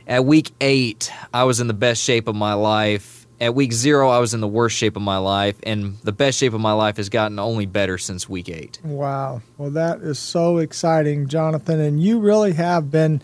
at 0.06 0.24
week 0.24 0.50
eight, 0.60 1.12
I 1.32 1.44
was 1.44 1.60
in 1.60 1.68
the 1.68 1.74
best 1.74 2.02
shape 2.02 2.28
of 2.28 2.34
my 2.34 2.54
life 2.54 3.17
at 3.40 3.54
week 3.54 3.72
zero, 3.72 4.08
I 4.08 4.18
was 4.18 4.34
in 4.34 4.40
the 4.40 4.48
worst 4.48 4.76
shape 4.76 4.96
of 4.96 5.02
my 5.02 5.18
life, 5.18 5.56
and 5.62 5.96
the 6.02 6.12
best 6.12 6.38
shape 6.38 6.54
of 6.54 6.60
my 6.60 6.72
life 6.72 6.96
has 6.96 7.08
gotten 7.08 7.38
only 7.38 7.66
better 7.66 7.98
since 7.98 8.28
week 8.28 8.48
eight. 8.48 8.80
Wow. 8.82 9.42
Well, 9.56 9.70
that 9.70 10.00
is 10.00 10.18
so 10.18 10.58
exciting, 10.58 11.28
Jonathan. 11.28 11.80
And 11.80 12.02
you 12.02 12.18
really 12.18 12.52
have 12.54 12.90
been 12.90 13.22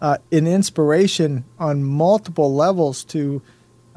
uh, 0.00 0.18
an 0.30 0.46
inspiration 0.46 1.44
on 1.58 1.82
multiple 1.82 2.54
levels 2.54 3.02
to, 3.04 3.42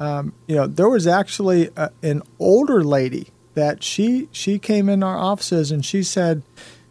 um, 0.00 0.32
you 0.46 0.56
know, 0.56 0.66
there 0.66 0.88
was 0.88 1.06
actually 1.06 1.70
a, 1.76 1.90
an 2.02 2.22
older 2.38 2.82
lady 2.82 3.28
that 3.54 3.82
she 3.82 4.28
she 4.32 4.58
came 4.58 4.88
in 4.88 5.02
our 5.02 5.18
offices 5.18 5.70
and 5.70 5.84
she 5.84 6.02
said 6.02 6.42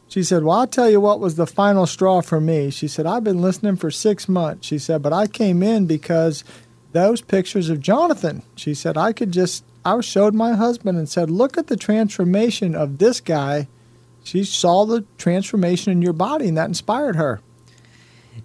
she 0.08 0.22
said 0.22 0.44
well 0.44 0.60
i'll 0.60 0.68
tell 0.68 0.90
you 0.90 1.00
what 1.00 1.20
was 1.20 1.36
the 1.36 1.48
final 1.48 1.86
straw 1.86 2.22
for 2.22 2.42
me 2.42 2.70
she 2.70 2.88
said 2.88 3.06
i've 3.06 3.24
been 3.24 3.42
listening 3.42 3.76
for 3.78 3.90
six 3.90 4.28
months 4.28 4.68
she 4.68 4.78
said 4.78 5.02
but 5.02 5.14
i 5.14 5.26
came 5.26 5.64
in 5.64 5.86
because 5.86 6.44
those 6.92 7.22
pictures 7.22 7.70
of 7.70 7.80
Jonathan. 7.80 8.44
She 8.56 8.74
said, 8.74 8.98
I 8.98 9.14
could 9.14 9.32
just, 9.32 9.64
I 9.86 10.00
showed 10.02 10.34
my 10.34 10.54
husband 10.54 10.98
and 10.98 11.08
said, 11.08 11.30
look 11.30 11.58
at 11.58 11.68
the 11.68 11.78
transformation 11.78 12.76
of 12.76 12.98
this 12.98 13.22
guy. 13.22 13.68
She 14.24 14.44
saw 14.44 14.86
the 14.86 15.06
transformation 15.18 15.92
in 15.92 16.02
your 16.02 16.14
body, 16.14 16.48
and 16.48 16.58
that 16.58 16.68
inspired 16.68 17.16
her. 17.16 17.42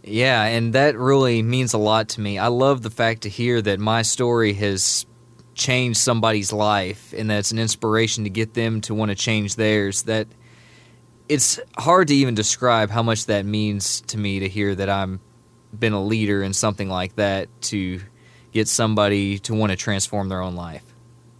Yeah, 0.02 0.42
and 0.44 0.72
that 0.72 0.96
really 0.96 1.42
means 1.42 1.72
a 1.72 1.78
lot 1.78 2.10
to 2.10 2.20
me. 2.20 2.38
I 2.38 2.48
love 2.48 2.82
the 2.82 2.90
fact 2.90 3.22
to 3.22 3.28
hear 3.28 3.60
that 3.62 3.80
my 3.80 4.02
story 4.02 4.52
has 4.54 5.06
changed 5.54 5.98
somebody's 5.98 6.52
life 6.52 7.14
and 7.16 7.30
that's 7.30 7.52
an 7.52 7.60
inspiration 7.60 8.24
to 8.24 8.30
get 8.30 8.54
them 8.54 8.80
to 8.82 8.94
want 8.94 9.10
to 9.10 9.14
change 9.14 9.54
theirs. 9.54 10.02
That 10.02 10.26
it's 11.28 11.60
hard 11.78 12.08
to 12.08 12.14
even 12.14 12.34
describe 12.34 12.90
how 12.90 13.02
much 13.02 13.26
that 13.26 13.46
means 13.46 14.00
to 14.02 14.18
me 14.18 14.40
to 14.40 14.48
hear 14.48 14.74
that 14.74 14.90
I'm 14.90 15.20
been 15.78 15.92
a 15.92 16.02
leader 16.02 16.42
in 16.42 16.52
something 16.52 16.88
like 16.88 17.16
that 17.16 17.48
to 17.62 18.00
get 18.54 18.68
somebody 18.68 19.38
to 19.40 19.52
want 19.52 19.72
to 19.72 19.76
transform 19.76 20.30
their 20.30 20.40
own 20.40 20.54
life. 20.54 20.84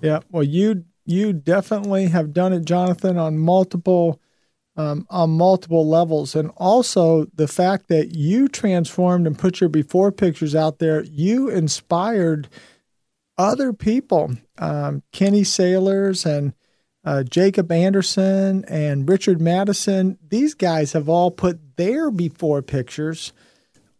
Yeah, 0.03 0.21
well, 0.31 0.43
you 0.43 0.85
you 1.07 1.33
definitely 1.33 2.09
have 2.09 2.35
done 2.35 2.53
it, 2.53 2.65
Jonathan, 2.65 3.17
on 3.17 3.39
multiple 3.39 4.21
um, 4.77 5.07
on 5.09 5.31
multiple 5.31 5.89
levels, 5.89 6.35
and 6.35 6.51
also 6.57 7.27
the 7.35 7.47
fact 7.47 7.89
that 7.89 8.15
you 8.15 8.49
transformed 8.49 9.27
and 9.27 9.39
put 9.39 9.61
your 9.61 9.71
before 9.71 10.11
pictures 10.11 10.55
out 10.55 10.81
there. 10.81 11.05
You 11.05 11.49
inspired 11.49 12.49
other 13.39 13.73
people, 13.73 14.37
um, 14.59 15.03
Kenny 15.12 15.45
Sailors 15.45 16.27
and 16.27 16.53
uh, 17.05 17.23
Jacob 17.23 17.71
Anderson 17.71 18.65
and 18.67 19.09
Richard 19.09 19.41
Madison. 19.41 20.19
These 20.29 20.55
guys 20.55 20.93
have 20.93 21.09
all 21.09 21.31
put 21.31 21.77
their 21.77 22.11
before 22.11 22.61
pictures 22.61 23.33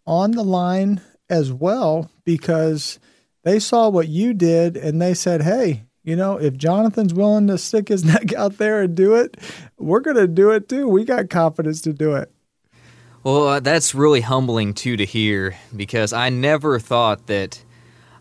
on 0.07 0.33
the 0.33 0.45
line 0.45 1.01
as 1.29 1.53
well 1.53 2.11
because 2.25 2.99
they 3.43 3.59
saw 3.59 3.89
what 3.89 4.09
you 4.09 4.35
did 4.35 4.77
and 4.77 5.01
they 5.01 5.15
said, 5.15 5.43
"Hey, 5.43 5.85
you 6.03 6.17
know, 6.17 6.37
if 6.39 6.57
Jonathan's 6.57 7.15
willing 7.15 7.47
to 7.49 7.59
stick 7.59 7.89
his 7.89 8.05
neck 8.13 8.33
out 8.35 8.59
there 8.59 8.83
and 8.83 8.95
do 8.95 9.15
it, 9.15 9.37
we're 9.79 10.01
going 10.01 10.17
to 10.17 10.29
do 10.29 10.51
it 10.51 10.69
too. 10.69 10.89
We 10.89 11.05
got 11.05 11.31
confidence 11.31 11.81
to 11.83 11.93
do 11.93 12.15
it." 12.15 12.31
Well, 13.23 13.49
uh, 13.49 13.61
that's 13.61 13.95
really 13.95 14.21
humbling 14.21 14.75
too 14.75 14.97
to 14.99 15.05
hear 15.05 15.57
because 15.75 16.13
I 16.13 16.29
never 16.29 16.79
thought 16.79 17.27
that 17.29 17.63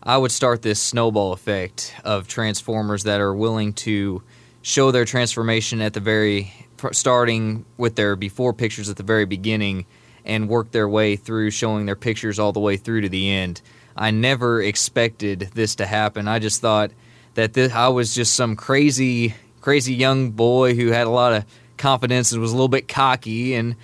I 0.02 0.16
would 0.16 0.32
start 0.32 0.62
this 0.62 0.80
snowball 0.80 1.32
effect 1.32 1.94
of 2.04 2.26
transformers 2.26 3.04
that 3.04 3.20
are 3.20 3.34
willing 3.34 3.72
to 3.74 4.22
show 4.62 4.90
their 4.90 5.04
transformation 5.04 5.80
at 5.80 5.92
the 5.92 6.00
very 6.00 6.52
starting 6.92 7.64
with 7.76 7.96
their 7.96 8.16
before 8.16 8.52
pictures 8.52 8.88
at 8.88 8.96
the 8.96 9.02
very 9.02 9.24
beginning 9.24 9.86
and 10.24 10.48
work 10.48 10.70
their 10.70 10.88
way 10.88 11.16
through 11.16 11.50
showing 11.50 11.86
their 11.86 11.96
pictures 11.96 12.38
all 12.38 12.52
the 12.52 12.60
way 12.60 12.76
through 12.76 13.02
to 13.02 13.08
the 13.08 13.30
end. 13.30 13.60
I 13.96 14.10
never 14.10 14.62
expected 14.62 15.50
this 15.54 15.76
to 15.76 15.86
happen. 15.86 16.26
I 16.26 16.38
just 16.38 16.60
thought 16.60 16.90
that 17.34 17.52
this, 17.52 17.72
I 17.72 17.88
was 17.88 18.14
just 18.14 18.34
some 18.34 18.56
crazy 18.56 19.34
crazy 19.60 19.94
young 19.94 20.30
boy 20.30 20.74
who 20.74 20.88
had 20.88 21.06
a 21.06 21.10
lot 21.10 21.32
of 21.32 21.44
confidence 21.78 22.32
and 22.32 22.40
was 22.40 22.52
a 22.52 22.54
little 22.54 22.68
bit 22.68 22.86
cocky 22.86 23.54
and 23.54 23.76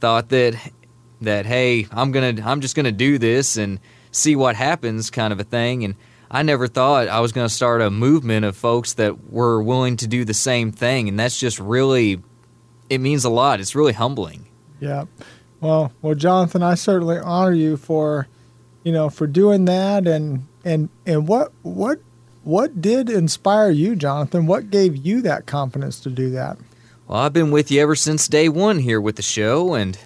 thought 0.00 0.28
that 0.30 0.72
that 1.20 1.46
hey, 1.46 1.86
I'm 1.92 2.12
to 2.36 2.42
I'm 2.42 2.60
just 2.60 2.74
to 2.86 2.92
do 2.92 3.18
this 3.18 3.56
and 3.56 3.78
see 4.10 4.36
what 4.36 4.56
happens 4.56 5.10
kind 5.10 5.32
of 5.32 5.40
a 5.40 5.44
thing 5.44 5.84
and 5.84 5.94
I 6.30 6.42
never 6.42 6.66
thought 6.66 7.08
I 7.08 7.20
was 7.20 7.32
to 7.48 7.54
start 7.54 7.80
a 7.80 7.90
movement 7.90 8.44
of 8.44 8.56
folks 8.56 8.94
that 8.94 9.30
were 9.30 9.62
willing 9.62 9.96
to 9.98 10.06
do 10.06 10.24
the 10.24 10.34
same 10.34 10.72
thing 10.72 11.08
and 11.08 11.18
that's 11.18 11.38
just 11.38 11.58
really 11.58 12.20
it 12.90 12.98
means 12.98 13.24
a 13.24 13.30
lot. 13.30 13.60
It's 13.60 13.74
really 13.74 13.92
humbling. 13.92 14.46
Yeah. 14.80 15.04
Well, 15.60 15.92
well 16.02 16.14
Jonathan, 16.14 16.62
I 16.62 16.74
certainly 16.74 17.18
honor 17.18 17.52
you 17.52 17.76
for 17.76 18.28
you 18.88 18.92
know, 18.92 19.10
for 19.10 19.26
doing 19.26 19.66
that 19.66 20.06
and 20.06 20.46
and 20.64 20.88
and 21.04 21.28
what 21.28 21.52
what 21.60 22.00
what 22.42 22.80
did 22.80 23.10
inspire 23.10 23.70
you, 23.70 23.94
Jonathan? 23.94 24.46
What 24.46 24.70
gave 24.70 24.96
you 24.96 25.20
that 25.20 25.44
confidence 25.44 26.00
to 26.00 26.10
do 26.10 26.30
that? 26.30 26.56
Well, 27.06 27.18
I've 27.18 27.34
been 27.34 27.50
with 27.50 27.70
you 27.70 27.82
ever 27.82 27.94
since 27.94 28.28
day 28.28 28.48
one 28.48 28.78
here 28.78 28.98
with 28.98 29.16
the 29.16 29.22
show, 29.22 29.74
and 29.74 29.98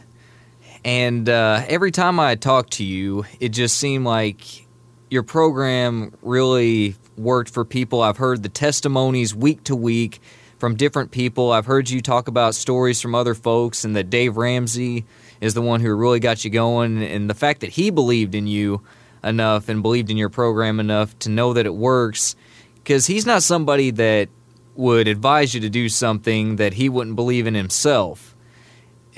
and 0.84 1.28
uh, 1.28 1.62
every 1.68 1.92
time 1.92 2.18
I 2.18 2.34
talk 2.34 2.70
to 2.70 2.84
you, 2.84 3.24
it 3.38 3.50
just 3.50 3.78
seemed 3.78 4.04
like 4.04 4.66
your 5.10 5.22
program 5.22 6.12
really 6.22 6.96
worked 7.16 7.50
for 7.50 7.64
people. 7.64 8.02
I've 8.02 8.16
heard 8.16 8.42
the 8.42 8.48
testimonies 8.48 9.32
week 9.32 9.62
to 9.64 9.76
week 9.76 10.20
from 10.58 10.74
different 10.74 11.12
people. 11.12 11.52
I've 11.52 11.66
heard 11.66 11.88
you 11.88 12.00
talk 12.00 12.26
about 12.26 12.56
stories 12.56 13.00
from 13.00 13.14
other 13.14 13.34
folks, 13.34 13.84
and 13.84 13.94
that 13.94 14.10
Dave 14.10 14.36
Ramsey 14.36 15.04
is 15.42 15.52
the 15.52 15.60
one 15.60 15.80
who 15.80 15.92
really 15.94 16.20
got 16.20 16.44
you 16.44 16.50
going. 16.50 17.02
And 17.02 17.28
the 17.28 17.34
fact 17.34 17.60
that 17.60 17.70
he 17.70 17.90
believed 17.90 18.34
in 18.34 18.46
you 18.46 18.80
enough 19.22 19.68
and 19.68 19.82
believed 19.82 20.08
in 20.08 20.16
your 20.16 20.30
program 20.30 20.80
enough 20.80 21.18
to 21.18 21.28
know 21.28 21.52
that 21.52 21.66
it 21.66 21.74
works, 21.74 22.34
because 22.76 23.06
he's 23.06 23.26
not 23.26 23.42
somebody 23.42 23.90
that 23.90 24.30
would 24.76 25.08
advise 25.08 25.52
you 25.52 25.60
to 25.60 25.68
do 25.68 25.88
something 25.88 26.56
that 26.56 26.72
he 26.74 26.88
wouldn't 26.88 27.16
believe 27.16 27.46
in 27.46 27.54
himself. 27.54 28.34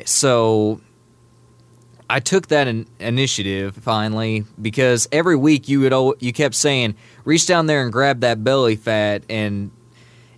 So 0.04 0.80
I 2.10 2.20
took 2.20 2.48
that 2.48 2.66
in 2.68 2.86
initiative 2.98 3.76
finally 3.76 4.44
because 4.60 5.08
every 5.12 5.36
week 5.36 5.68
you 5.68 5.80
would 5.80 6.20
you 6.20 6.32
kept 6.32 6.54
saying 6.54 6.96
reach 7.24 7.46
down 7.46 7.66
there 7.66 7.82
and 7.82 7.92
grab 7.92 8.20
that 8.20 8.42
belly 8.42 8.76
fat 8.76 9.22
and 9.28 9.70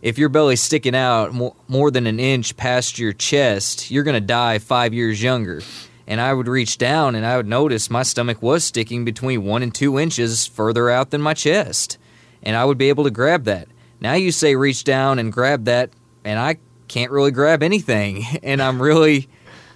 if 0.03 0.19
your 0.19 0.29
belly's 0.29 0.63
sticking 0.63 0.95
out 0.95 1.33
more, 1.69 1.91
than 1.91 2.07
an 2.07 2.21
inch 2.21 2.57
past 2.57 2.99
your 2.99 3.13
chest, 3.13 3.91
you're 3.91 4.05
going 4.05 4.15
to 4.15 4.21
die 4.21 4.59
5 4.59 4.95
years 4.95 5.23
younger. 5.23 5.63
And 6.07 6.21
I 6.21 6.33
would 6.33 6.49
reach 6.49 6.79
down 6.79 7.15
and 7.15 7.27
I 7.27 7.37
would 7.37 7.49
notice 7.49 7.91
my 7.91 8.03
stomach 8.03 8.43
was 8.43 8.65
sticking 8.65 9.05
between 9.05 9.45
1 9.45 9.63
and 9.63 9.75
2 9.75 9.99
inches 9.99 10.47
further 10.47 10.91
out 10.91 11.11
than 11.11 11.21
my 11.21 11.35
chest. 11.35 11.99
And 12.43 12.57
I 12.57 12.65
would 12.65 12.79
be 12.79 12.89
able 12.89 13.05
to 13.05 13.11
grab 13.11 13.45
that. 13.45 13.69
Now 14.01 14.15
you 14.15 14.31
say 14.31 14.55
reach 14.55 14.85
down 14.85 15.19
and 15.19 15.33
grab 15.33 15.65
that 15.65 15.91
and 16.25 16.39
I 16.39 16.59
can't 16.89 17.11
really 17.11 17.31
grab 17.31 17.63
anything 17.63 18.25
and 18.43 18.63
I'm 18.63 18.81
really 18.81 19.29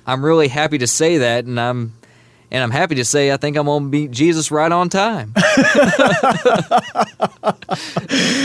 I'm 0.06 0.24
really 0.24 0.48
happy 0.48 0.78
to 0.78 0.86
say 0.86 1.18
that, 1.18 1.44
and 1.44 1.60
I'm 1.60 1.92
and 2.50 2.62
I'm 2.62 2.70
happy 2.70 2.96
to 2.96 3.04
say 3.04 3.32
I 3.32 3.36
think 3.36 3.56
I'm 3.56 3.66
gonna 3.66 3.88
beat 3.88 4.10
Jesus 4.10 4.50
right 4.50 4.70
on 4.70 4.88
time. 4.88 5.34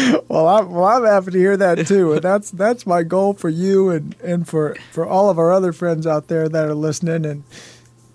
well, 0.28 0.48
I'm, 0.48 0.70
well, 0.72 0.86
I'm 0.86 1.06
happy 1.06 1.32
to 1.32 1.38
hear 1.38 1.58
that 1.58 1.88
too, 1.88 2.14
and 2.14 2.22
that's 2.22 2.52
that's 2.52 2.86
my 2.86 3.04
goal 3.04 3.34
for 3.34 3.50
you 3.50 3.90
and, 3.90 4.16
and 4.22 4.48
for, 4.48 4.76
for 4.92 5.06
all 5.06 5.30
of 5.30 5.40
our 5.40 5.52
other 5.52 5.74
friends 5.74 6.06
out 6.06 6.28
there 6.28 6.48
that 6.48 6.66
are 6.66 6.76
listening. 6.76 7.26
And 7.26 7.44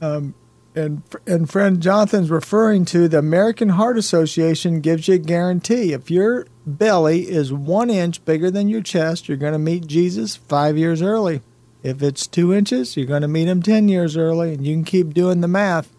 um, 0.00 0.34
and 0.74 1.02
and 1.26 1.50
friend 1.50 1.80
Jonathan's 1.80 2.30
referring 2.30 2.84
to 2.86 3.08
the 3.08 3.18
American 3.18 3.70
Heart 3.70 3.98
Association 3.98 4.80
gives 4.80 5.08
you 5.08 5.14
a 5.14 5.18
guarantee 5.18 5.92
if 5.92 6.10
your 6.10 6.46
belly 6.66 7.28
is 7.28 7.52
one 7.52 7.90
inch 7.90 8.24
bigger 8.24 8.50
than 8.50 8.68
your 8.68 8.82
chest, 8.82 9.28
you're 9.28 9.36
going 9.36 9.52
to 9.52 9.58
meet 9.58 9.86
Jesus 9.86 10.36
five 10.36 10.78
years 10.78 11.02
early. 11.02 11.42
If 11.82 12.02
it's 12.02 12.26
two 12.26 12.52
inches, 12.52 12.96
you're 12.96 13.06
going 13.06 13.22
to 13.22 13.28
meet 13.28 13.48
him 13.48 13.62
10 13.62 13.88
years 13.88 14.16
early, 14.16 14.54
and 14.54 14.66
you 14.66 14.74
can 14.74 14.84
keep 14.84 15.14
doing 15.14 15.40
the 15.40 15.48
math. 15.48 15.90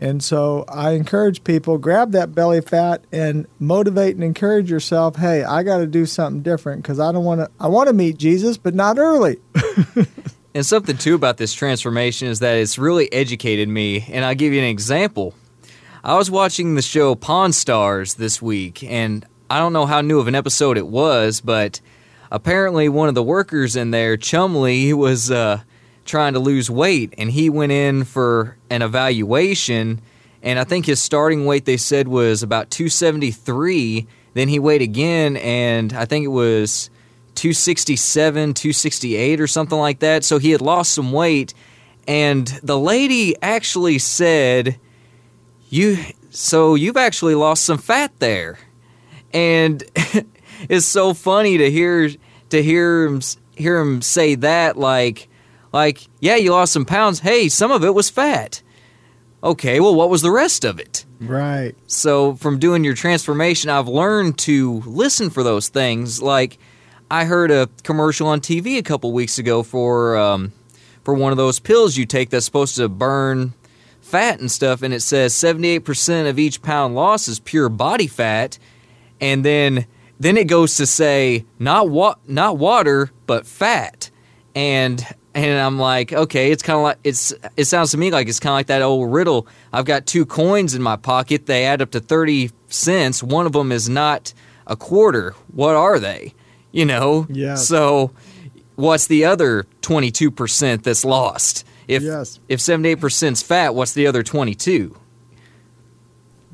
And 0.00 0.22
so 0.22 0.64
I 0.66 0.92
encourage 0.92 1.44
people 1.44 1.76
grab 1.76 2.12
that 2.12 2.34
belly 2.34 2.62
fat 2.62 3.04
and 3.12 3.46
motivate 3.58 4.14
and 4.14 4.24
encourage 4.24 4.70
yourself. 4.70 5.16
Hey, 5.16 5.44
I 5.44 5.62
got 5.62 5.78
to 5.78 5.86
do 5.86 6.06
something 6.06 6.42
different 6.42 6.82
because 6.82 6.98
I 6.98 7.12
don't 7.12 7.24
want 7.24 7.40
to. 7.40 7.50
I 7.60 7.68
want 7.68 7.88
to 7.88 7.92
meet 7.92 8.16
Jesus, 8.16 8.56
but 8.56 8.74
not 8.74 8.98
early. 8.98 9.36
and 10.54 10.64
something 10.64 10.96
too 10.96 11.14
about 11.14 11.36
this 11.36 11.52
transformation 11.52 12.28
is 12.28 12.38
that 12.38 12.56
it's 12.56 12.78
really 12.78 13.12
educated 13.12 13.68
me. 13.68 14.06
And 14.08 14.24
I'll 14.24 14.34
give 14.34 14.54
you 14.54 14.60
an 14.60 14.68
example. 14.68 15.34
I 16.02 16.16
was 16.16 16.30
watching 16.30 16.76
the 16.76 16.82
show 16.82 17.14
Pawn 17.14 17.52
Stars 17.52 18.14
this 18.14 18.40
week, 18.40 18.82
and 18.82 19.26
I 19.50 19.58
don't 19.58 19.74
know 19.74 19.84
how 19.84 20.00
new 20.00 20.18
of 20.18 20.28
an 20.28 20.34
episode 20.34 20.78
it 20.78 20.86
was, 20.86 21.42
but 21.42 21.82
apparently 22.30 22.88
one 22.88 23.08
of 23.08 23.14
the 23.14 23.22
workers 23.22 23.76
in 23.76 23.90
there, 23.90 24.16
Chumley, 24.16 24.92
was 24.92 25.30
uh, 25.30 25.60
trying 26.04 26.34
to 26.34 26.38
lose 26.38 26.70
weight, 26.70 27.14
and 27.18 27.30
he 27.30 27.50
went 27.50 27.72
in 27.72 28.04
for 28.04 28.56
an 28.68 28.82
evaluation. 28.82 30.00
And 30.42 30.58
I 30.58 30.64
think 30.64 30.86
his 30.86 31.00
starting 31.02 31.44
weight 31.44 31.64
they 31.64 31.76
said 31.76 32.08
was 32.08 32.42
about 32.42 32.70
273. 32.70 34.06
Then 34.34 34.48
he 34.48 34.58
weighed 34.58 34.82
again, 34.82 35.36
and 35.38 35.92
I 35.92 36.04
think 36.04 36.24
it 36.24 36.28
was 36.28 36.90
267, 37.34 38.54
268, 38.54 39.40
or 39.40 39.46
something 39.46 39.78
like 39.78 39.98
that. 40.00 40.24
So 40.24 40.38
he 40.38 40.50
had 40.50 40.60
lost 40.60 40.94
some 40.94 41.12
weight. 41.12 41.54
And 42.08 42.46
the 42.62 42.78
lady 42.78 43.36
actually 43.42 43.98
said, 43.98 44.78
"You, 45.68 45.98
so 46.30 46.74
you've 46.74 46.96
actually 46.96 47.34
lost 47.34 47.64
some 47.64 47.78
fat 47.78 48.12
there." 48.18 48.58
And 49.32 49.84
it's 50.68 50.86
so 50.86 51.14
funny 51.14 51.58
to 51.58 51.70
hear 51.70 52.10
to 52.50 52.62
hear 52.62 53.04
him 53.04 53.20
hear 53.56 53.78
him 53.78 54.02
say 54.02 54.34
that 54.36 54.76
like 54.76 55.28
like 55.72 56.06
yeah 56.20 56.36
you 56.36 56.52
lost 56.52 56.72
some 56.72 56.84
pounds. 56.84 57.20
Hey 57.20 57.48
some 57.48 57.70
of 57.70 57.84
it 57.84 57.94
was 57.94 58.10
fat. 58.10 58.62
Okay 59.42 59.80
well 59.80 59.94
what 59.94 60.10
was 60.10 60.22
the 60.22 60.30
rest 60.30 60.64
of 60.64 60.78
it? 60.78 61.04
Right. 61.20 61.74
So 61.86 62.34
from 62.36 62.58
doing 62.58 62.84
your 62.84 62.94
transformation 62.94 63.70
i've 63.70 63.88
learned 63.88 64.38
to 64.38 64.80
listen 64.86 65.30
for 65.30 65.42
those 65.42 65.68
things. 65.68 66.20
Like 66.20 66.58
i 67.10 67.24
heard 67.24 67.50
a 67.50 67.68
commercial 67.82 68.28
on 68.28 68.40
tv 68.40 68.78
a 68.78 68.82
couple 68.82 69.12
weeks 69.12 69.38
ago 69.38 69.62
for 69.62 70.16
um, 70.16 70.52
for 71.04 71.14
one 71.14 71.32
of 71.32 71.38
those 71.38 71.58
pills 71.58 71.96
you 71.96 72.06
take 72.06 72.30
that's 72.30 72.44
supposed 72.44 72.76
to 72.76 72.88
burn 72.88 73.54
fat 74.00 74.40
and 74.40 74.50
stuff 74.50 74.82
and 74.82 74.92
it 74.92 75.00
says 75.00 75.32
78% 75.34 76.28
of 76.28 76.38
each 76.38 76.62
pound 76.62 76.94
loss 76.94 77.28
is 77.28 77.38
pure 77.38 77.68
body 77.68 78.06
fat 78.06 78.58
and 79.20 79.44
then 79.44 79.86
then 80.20 80.36
it 80.36 80.46
goes 80.46 80.76
to 80.76 80.86
say 80.86 81.46
not 81.58 81.88
wa- 81.88 82.14
not 82.28 82.58
water 82.58 83.10
but 83.26 83.46
fat. 83.46 84.10
And 84.54 85.04
and 85.34 85.58
I'm 85.58 85.78
like 85.78 86.12
okay 86.12 86.52
it's 86.52 86.62
kind 86.62 86.76
of 86.76 86.82
like 86.82 86.98
it's 87.02 87.32
it 87.56 87.64
sounds 87.64 87.90
to 87.92 87.98
me 87.98 88.10
like 88.10 88.28
it's 88.28 88.38
kind 88.38 88.52
of 88.52 88.58
like 88.58 88.66
that 88.66 88.82
old 88.82 89.12
riddle. 89.12 89.48
I've 89.72 89.86
got 89.86 90.06
two 90.06 90.26
coins 90.26 90.74
in 90.74 90.82
my 90.82 90.96
pocket. 90.96 91.46
They 91.46 91.64
add 91.64 91.82
up 91.82 91.90
to 91.92 92.00
30 92.00 92.50
cents. 92.68 93.22
One 93.22 93.46
of 93.46 93.52
them 93.52 93.72
is 93.72 93.88
not 93.88 94.32
a 94.66 94.76
quarter. 94.76 95.34
What 95.52 95.74
are 95.74 95.98
they? 95.98 96.34
You 96.70 96.84
know? 96.84 97.26
Yeah. 97.30 97.56
So 97.56 98.12
what's 98.76 99.08
the 99.08 99.24
other 99.24 99.66
22% 99.82 100.82
that's 100.82 101.04
lost? 101.04 101.66
If 101.88 102.02
yes. 102.02 102.38
if 102.48 102.60
78% 102.60 103.32
is 103.32 103.42
fat 103.42 103.74
what's 103.74 103.94
the 103.94 104.06
other 104.06 104.22
22 104.22 104.96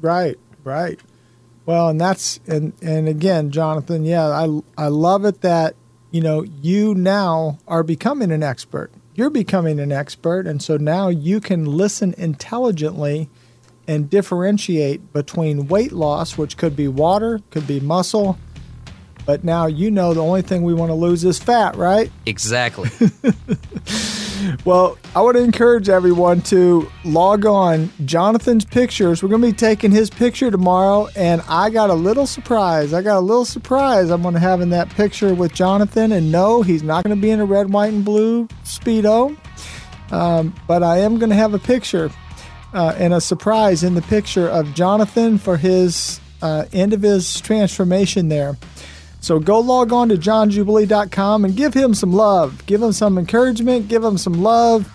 right 0.01 0.38
right 0.64 1.01
well, 1.66 1.88
and 1.88 2.01
that's 2.01 2.38
and 2.47 2.72
and 2.80 3.09
again, 3.09 3.51
Jonathan, 3.51 4.05
yeah, 4.05 4.26
I 4.26 4.60
I 4.78 4.86
love 4.86 5.24
it 5.24 5.40
that 5.43 5.74
you 6.12 6.20
know 6.20 6.43
you 6.43 6.94
now 6.94 7.59
are 7.66 7.82
becoming 7.82 8.30
an 8.30 8.43
expert. 8.43 8.93
You're 9.14 9.30
becoming 9.30 9.80
an 9.80 9.90
expert, 9.90 10.47
and 10.47 10.62
so 10.62 10.76
now 10.76 11.09
you 11.09 11.40
can 11.40 11.64
listen 11.64 12.14
intelligently 12.16 13.28
and 13.88 14.09
differentiate 14.09 15.12
between 15.12 15.68
weight 15.68 15.93
loss, 15.93 16.38
which 16.38 16.56
could 16.56 16.76
be 16.76 16.88
water, 16.88 17.40
could 17.51 17.66
be 17.66 17.80
muscle, 17.80 18.38
but 19.24 19.43
now 19.43 19.66
you 19.66 19.90
know 19.90 20.14
the 20.14 20.22
only 20.22 20.43
thing 20.43 20.62
we 20.62 20.74
want 20.74 20.90
to 20.90 20.94
lose 20.94 21.24
is 21.24 21.38
fat, 21.38 21.76
right? 21.76 22.10
Exactly. 22.26 22.90
Well, 24.64 24.98
I 25.14 25.20
would 25.20 25.36
encourage 25.36 25.89
everyone 25.89 26.40
to 26.43 26.90
log 27.05 27.47
on 27.47 27.90
Jonathan's 28.05 28.64
pictures. 28.64 29.23
We're 29.23 29.28
going 29.28 29.43
to 29.43 29.48
be 29.48 29.52
taking 29.52 29.90
his 29.90 30.10
picture 30.10 30.51
tomorrow, 30.51 31.09
and 31.16 31.43
I 31.48 31.70
got 31.70 31.90
a 31.90 31.94
little 31.94 32.27
surprise. 32.27 32.93
I 32.93 33.02
got 33.02 33.18
a 33.18 33.20
little 33.20 33.44
surprise 33.44 34.10
I'm 34.10 34.23
going 34.23 34.35
to 34.35 34.40
have 34.40 34.60
in 34.60 34.70
that 34.70 34.90
picture 34.90 35.35
with 35.35 35.52
Jonathan. 35.52 36.12
And 36.12 36.31
no, 36.31 36.62
he's 36.62 36.82
not 36.82 37.05
going 37.05 37.16
to 37.16 37.20
be 37.20 37.31
in 37.31 37.40
a 37.40 37.44
red, 37.44 37.73
white, 37.73 37.93
and 37.93 38.05
blue 38.05 38.47
Speedo, 38.64 39.36
um, 40.12 40.55
but 40.66 40.82
I 40.82 40.98
am 40.98 41.18
going 41.18 41.31
to 41.31 41.36
have 41.36 41.55
a 41.55 41.59
picture 41.59 42.10
uh, 42.73 42.94
and 42.98 43.14
a 43.14 43.20
surprise 43.20 43.82
in 43.82 43.94
the 43.94 44.02
picture 44.02 44.48
of 44.48 44.74
Jonathan 44.74 45.39
for 45.39 45.56
his 45.56 46.20
uh, 46.43 46.66
end 46.73 46.93
of 46.93 47.02
his 47.02 47.40
transformation 47.40 48.28
there. 48.28 48.56
So 49.20 49.38
go 49.40 49.60
log 49.60 49.93
on 49.93 50.09
to 50.10 50.16
johnjubilee.com 50.16 51.44
and 51.44 51.56
give 51.56 51.74
him 51.74 51.94
some 51.94 52.12
love. 52.12 52.64
Give 52.66 52.82
him 52.82 52.93
some 52.93 53.18
encouragement. 53.18 53.88
Give 53.88 54.05
him 54.05 54.18
some 54.18 54.43
love. 54.43 54.88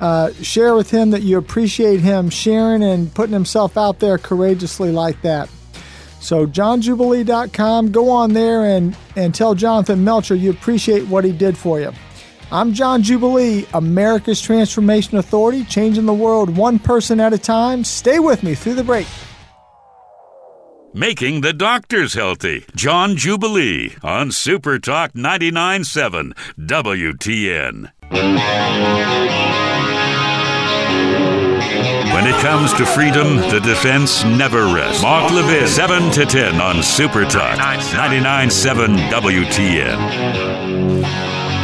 Uh, 0.00 0.32
share 0.42 0.74
with 0.74 0.90
him 0.90 1.10
that 1.10 1.22
you 1.22 1.36
appreciate 1.36 2.00
him 2.00 2.30
sharing 2.30 2.82
and 2.82 3.12
putting 3.14 3.34
himself 3.34 3.76
out 3.76 3.98
there 3.98 4.16
courageously 4.16 4.90
like 4.90 5.20
that. 5.22 5.50
So 6.20 6.46
johnjubilee.com, 6.46 7.92
go 7.92 8.10
on 8.10 8.32
there 8.32 8.64
and, 8.64 8.96
and 9.16 9.34
tell 9.34 9.54
Jonathan 9.54 10.04
Melcher 10.04 10.34
you 10.34 10.50
appreciate 10.50 11.06
what 11.06 11.24
he 11.24 11.32
did 11.32 11.56
for 11.56 11.80
you. 11.80 11.92
I'm 12.52 12.72
John 12.72 13.02
Jubilee, 13.02 13.64
America's 13.74 14.40
Transformation 14.40 15.18
Authority, 15.18 15.64
changing 15.64 16.06
the 16.06 16.14
world 16.14 16.56
one 16.56 16.78
person 16.78 17.20
at 17.20 17.32
a 17.32 17.38
time. 17.38 17.84
Stay 17.84 18.18
with 18.18 18.42
me 18.42 18.54
through 18.54 18.74
the 18.74 18.84
break. 18.84 19.06
Making 20.92 21.42
the 21.42 21.52
doctors 21.52 22.14
healthy. 22.14 22.64
John 22.74 23.14
Jubilee 23.14 23.94
on 24.02 24.32
Super 24.32 24.80
Talk 24.80 25.12
99.7 25.12 26.34
WTN. 26.58 27.92
When 32.12 32.26
it 32.26 32.34
comes 32.42 32.72
to 32.74 32.84
freedom, 32.84 33.36
the 33.36 33.60
defense 33.60 34.24
never 34.24 34.66
rests. 34.74 35.00
Mark 35.02 35.30
Levin, 35.30 35.68
7 35.68 36.10
to 36.10 36.26
10 36.26 36.60
on 36.60 36.82
Super 36.82 37.24
Talk 37.24 37.56
99.7 37.58 38.96
WTN. 39.10 41.04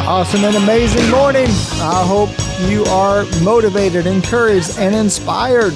Awesome 0.07 0.45
and 0.45 0.55
amazing 0.55 1.11
morning. 1.11 1.49
I 1.81 2.05
hope 2.07 2.31
you 2.71 2.85
are 2.85 3.25
motivated, 3.43 4.07
encouraged, 4.07 4.79
and 4.79 4.95
inspired 4.95 5.75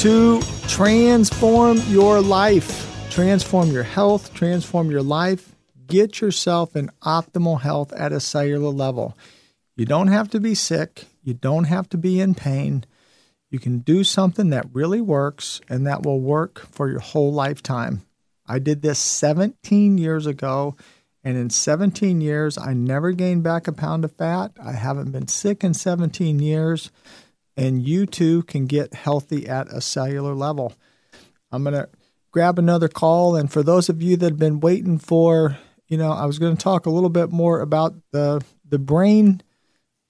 to 0.00 0.40
transform 0.68 1.78
your 1.88 2.20
life, 2.20 3.08
transform 3.10 3.70
your 3.70 3.82
health, 3.82 4.34
transform 4.34 4.90
your 4.90 5.02
life. 5.02 5.54
Get 5.86 6.20
yourself 6.20 6.74
in 6.74 6.90
optimal 7.02 7.60
health 7.60 7.92
at 7.92 8.12
a 8.12 8.20
cellular 8.20 8.70
level. 8.70 9.16
You 9.76 9.86
don't 9.86 10.08
have 10.08 10.28
to 10.30 10.40
be 10.40 10.54
sick, 10.54 11.04
you 11.22 11.34
don't 11.34 11.64
have 11.64 11.88
to 11.90 11.98
be 11.98 12.20
in 12.20 12.34
pain. 12.34 12.84
You 13.50 13.58
can 13.58 13.78
do 13.78 14.02
something 14.02 14.50
that 14.50 14.66
really 14.72 15.00
works 15.00 15.60
and 15.68 15.86
that 15.86 16.02
will 16.02 16.20
work 16.20 16.66
for 16.72 16.90
your 16.90 17.00
whole 17.00 17.32
lifetime. 17.32 18.02
I 18.46 18.58
did 18.58 18.82
this 18.82 18.98
17 18.98 19.98
years 19.98 20.26
ago, 20.26 20.76
and 21.22 21.36
in 21.36 21.50
17 21.50 22.20
years, 22.20 22.58
I 22.58 22.74
never 22.74 23.12
gained 23.12 23.42
back 23.42 23.66
a 23.66 23.72
pound 23.72 24.04
of 24.04 24.12
fat. 24.12 24.52
I 24.62 24.72
haven't 24.72 25.12
been 25.12 25.28
sick 25.28 25.64
in 25.64 25.74
17 25.74 26.40
years 26.40 26.90
and 27.56 27.86
you 27.86 28.06
too 28.06 28.42
can 28.44 28.66
get 28.66 28.94
healthy 28.94 29.48
at 29.48 29.68
a 29.68 29.80
cellular 29.80 30.34
level. 30.34 30.74
I'm 31.50 31.62
going 31.62 31.74
to 31.74 31.88
grab 32.30 32.58
another 32.58 32.88
call. 32.88 33.36
And 33.36 33.50
for 33.50 33.62
those 33.62 33.88
of 33.88 34.02
you 34.02 34.16
that 34.16 34.32
have 34.32 34.38
been 34.38 34.60
waiting 34.60 34.98
for, 34.98 35.56
you 35.88 35.96
know, 35.96 36.12
I 36.12 36.26
was 36.26 36.38
going 36.38 36.56
to 36.56 36.62
talk 36.62 36.86
a 36.86 36.90
little 36.90 37.08
bit 37.08 37.30
more 37.30 37.60
about 37.60 37.94
the, 38.12 38.42
the 38.68 38.78
brain 38.78 39.42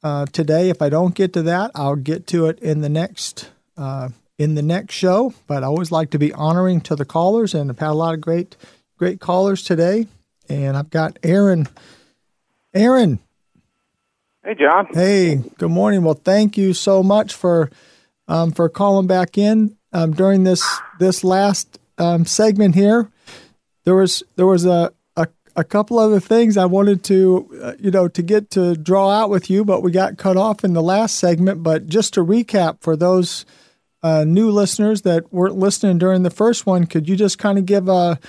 uh, 0.02 0.26
today. 0.26 0.70
If 0.70 0.82
I 0.82 0.88
don't 0.88 1.14
get 1.14 1.32
to 1.34 1.42
that, 1.42 1.70
I'll 1.74 1.96
get 1.96 2.26
to 2.28 2.46
it 2.46 2.58
in 2.60 2.80
the 2.80 2.88
next. 2.88 3.50
Uh, 3.76 4.08
in 4.38 4.54
the 4.54 4.62
next 4.62 4.94
show, 4.94 5.32
but 5.46 5.62
I 5.62 5.66
always 5.66 5.90
like 5.90 6.10
to 6.10 6.18
be 6.18 6.32
honoring 6.32 6.82
to 6.82 6.94
the 6.96 7.06
callers, 7.06 7.54
and 7.54 7.70
I've 7.70 7.78
had 7.78 7.90
a 7.90 7.94
lot 7.94 8.14
of 8.14 8.20
great, 8.20 8.54
great 8.98 9.18
callers 9.18 9.64
today. 9.64 10.08
And 10.48 10.76
I've 10.76 10.90
got 10.90 11.18
Aaron. 11.22 11.68
Aaron, 12.74 13.18
Hey, 14.46 14.54
John. 14.54 14.86
Hey, 14.94 15.42
good 15.58 15.72
morning. 15.72 16.04
Well, 16.04 16.14
thank 16.14 16.56
you 16.56 16.72
so 16.72 17.02
much 17.02 17.34
for 17.34 17.68
um, 18.28 18.52
for 18.52 18.68
calling 18.68 19.08
back 19.08 19.36
in 19.36 19.76
um, 19.92 20.12
during 20.12 20.44
this 20.44 20.64
this 21.00 21.24
last 21.24 21.80
um, 21.98 22.24
segment 22.26 22.76
here. 22.76 23.10
There 23.82 23.96
was 23.96 24.22
there 24.36 24.46
was 24.46 24.64
a, 24.64 24.92
a, 25.16 25.26
a 25.56 25.64
couple 25.64 25.98
other 25.98 26.20
things 26.20 26.56
I 26.56 26.66
wanted 26.66 27.02
to 27.04 27.58
uh, 27.60 27.72
you 27.80 27.90
know 27.90 28.06
to 28.06 28.22
get 28.22 28.50
to 28.50 28.76
draw 28.76 29.10
out 29.10 29.30
with 29.30 29.50
you, 29.50 29.64
but 29.64 29.82
we 29.82 29.90
got 29.90 30.16
cut 30.16 30.36
off 30.36 30.62
in 30.62 30.74
the 30.74 30.82
last 30.82 31.16
segment. 31.16 31.64
But 31.64 31.88
just 31.88 32.14
to 32.14 32.24
recap 32.24 32.82
for 32.82 32.94
those 32.94 33.46
uh, 34.04 34.22
new 34.22 34.52
listeners 34.52 35.02
that 35.02 35.32
weren't 35.32 35.56
listening 35.56 35.98
during 35.98 36.22
the 36.22 36.30
first 36.30 36.66
one, 36.66 36.86
could 36.86 37.08
you 37.08 37.16
just 37.16 37.36
kind 37.36 37.58
of 37.58 37.66
give 37.66 37.88
a 37.88 38.20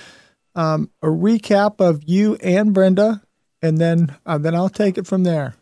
um, 0.56 0.90
a 1.00 1.06
recap 1.06 1.80
of 1.80 2.02
you 2.08 2.34
and 2.42 2.74
Brenda, 2.74 3.22
and 3.62 3.78
then 3.78 4.16
uh, 4.26 4.36
then 4.36 4.56
I'll 4.56 4.68
take 4.68 4.98
it 4.98 5.06
from 5.06 5.22
there. 5.22 5.54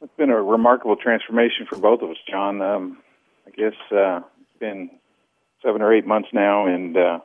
It's 0.00 0.14
been 0.16 0.30
a 0.30 0.40
remarkable 0.40 0.94
transformation 0.94 1.66
for 1.68 1.76
both 1.76 2.02
of 2.02 2.10
us, 2.10 2.16
John. 2.30 2.62
Um, 2.62 2.98
I 3.46 3.50
guess 3.50 3.74
uh, 3.90 4.20
it's 4.40 4.58
been 4.60 4.90
seven 5.60 5.82
or 5.82 5.92
eight 5.92 6.06
months 6.06 6.28
now, 6.32 6.66
and 6.66 6.96
uh, 6.96 7.18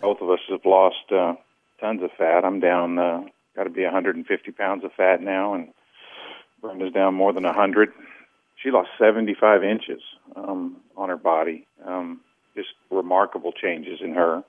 both 0.00 0.22
of 0.22 0.30
us 0.30 0.38
have 0.48 0.64
lost 0.64 1.12
uh, 1.12 1.34
tons 1.80 2.02
of 2.02 2.10
fat. 2.16 2.42
I'm 2.44 2.58
down, 2.58 2.98
uh, 2.98 3.24
got 3.54 3.64
to 3.64 3.70
be 3.70 3.82
150 3.82 4.50
pounds 4.52 4.82
of 4.82 4.92
fat 4.92 5.20
now, 5.20 5.52
and 5.52 5.68
Brenda's 6.62 6.94
down 6.94 7.14
more 7.14 7.34
than 7.34 7.44
100. 7.44 7.90
She 8.62 8.70
lost 8.70 8.88
75 8.98 9.62
inches 9.62 10.00
um, 10.36 10.76
on 10.96 11.10
her 11.10 11.18
body. 11.18 11.66
Um, 11.84 12.20
just 12.56 12.70
remarkable 12.90 13.52
changes 13.52 14.00
in 14.02 14.14
her. 14.14 14.42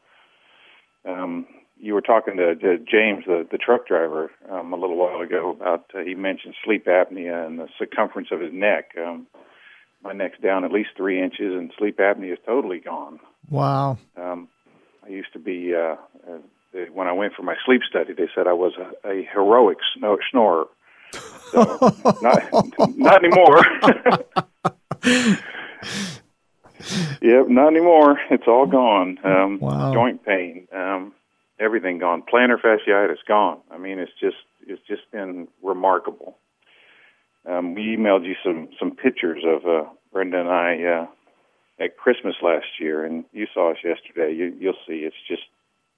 Um, 1.03 1.47
you 1.85 1.93
were 1.93 2.01
talking 2.01 2.35
to, 2.37 2.55
to 2.55 2.79
James, 2.79 3.25
the, 3.27 3.47
the 3.51 3.59
truck 3.59 3.87
driver, 3.87 4.31
um, 4.49 4.73
a 4.73 4.75
little 4.75 4.97
while 4.97 5.21
ago 5.21 5.51
about 5.51 5.85
uh, 5.93 5.99
he 5.99 6.15
mentioned 6.15 6.55
sleep 6.63 6.87
apnea 6.87 7.45
and 7.45 7.59
the 7.59 7.67
circumference 7.77 8.29
of 8.31 8.41
his 8.41 8.51
neck. 8.51 8.95
Um, 8.97 9.27
my 10.03 10.11
neck's 10.11 10.39
down 10.39 10.65
at 10.65 10.71
least 10.71 10.89
three 10.97 11.21
inches, 11.21 11.53
and 11.53 11.71
sleep 11.77 11.99
apnea 11.99 12.33
is 12.33 12.39
totally 12.43 12.79
gone. 12.79 13.19
Wow. 13.51 13.99
Um, 14.17 14.47
I 15.05 15.09
used 15.09 15.31
to 15.33 15.39
be 15.39 15.75
uh, 15.75 15.95
uh, 16.27 16.39
when 16.91 17.07
I 17.07 17.11
went 17.11 17.33
for 17.35 17.43
my 17.43 17.55
sleep 17.63 17.81
study. 17.87 18.13
They 18.13 18.29
said 18.33 18.47
I 18.47 18.53
was 18.53 18.73
a, 18.79 19.07
a 19.07 19.29
heroic 19.31 19.77
snor- 19.95 20.17
snorer. 20.31 20.65
So, 21.51 21.61
not 22.23 22.51
not 22.97 23.23
anymore. 23.23 23.63
yep, 27.21 27.47
not 27.47 27.67
anymore. 27.67 28.19
It's 28.31 28.47
all 28.47 28.65
gone. 28.65 29.19
Um, 29.23 29.59
Wow. 29.59 29.93
Joint 29.93 30.25
pain. 30.25 30.67
Um, 30.75 31.13
everything 31.59 31.99
gone. 31.99 32.21
Plantar 32.21 32.59
fasciitis 32.61 33.17
gone. 33.27 33.59
I 33.71 33.77
mean, 33.77 33.99
it's 33.99 34.11
just 34.19 34.37
it's 34.67 34.81
just 34.87 35.09
been 35.11 35.47
remarkable. 35.63 36.37
Um, 37.47 37.75
we 37.75 37.95
emailed 37.95 38.25
you 38.25 38.35
some 38.43 38.69
some 38.79 38.91
pictures 38.91 39.43
of 39.45 39.65
uh, 39.65 39.89
Brenda 40.11 40.39
and 40.39 40.49
I 40.49 40.83
uh, 40.83 41.83
at 41.83 41.97
Christmas 41.97 42.35
last 42.41 42.65
year, 42.79 43.05
and 43.05 43.25
you 43.31 43.47
saw 43.53 43.71
us 43.71 43.77
yesterday. 43.83 44.33
You, 44.35 44.55
you'll 44.59 44.73
see. 44.87 45.05
It's 45.05 45.15
just 45.27 45.43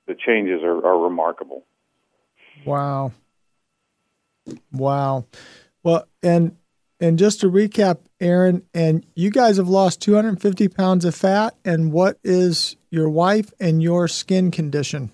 the 0.08 0.16
changes 0.16 0.62
are, 0.64 0.86
are 0.86 1.00
remarkable. 1.00 1.64
Wow. 2.66 3.14
Wow. 4.72 5.26
Well, 5.84 6.08
and 6.24 6.58
and 7.00 7.20
just 7.20 7.42
to 7.42 7.52
recap, 7.52 8.00
Aaron, 8.20 8.64
and 8.74 9.06
you 9.16 9.30
guys 9.30 9.58
have 9.58 9.70
lost 9.70 10.02
250 10.02 10.68
pounds 10.70 11.06
of 11.06 11.14
fat. 11.14 11.56
And 11.64 11.92
what 11.92 12.18
is 12.24 12.76
your 12.90 13.10
wife 13.10 13.52
and 13.60 13.84
your 13.84 14.08
skin 14.08 14.50
condition? 14.50 15.12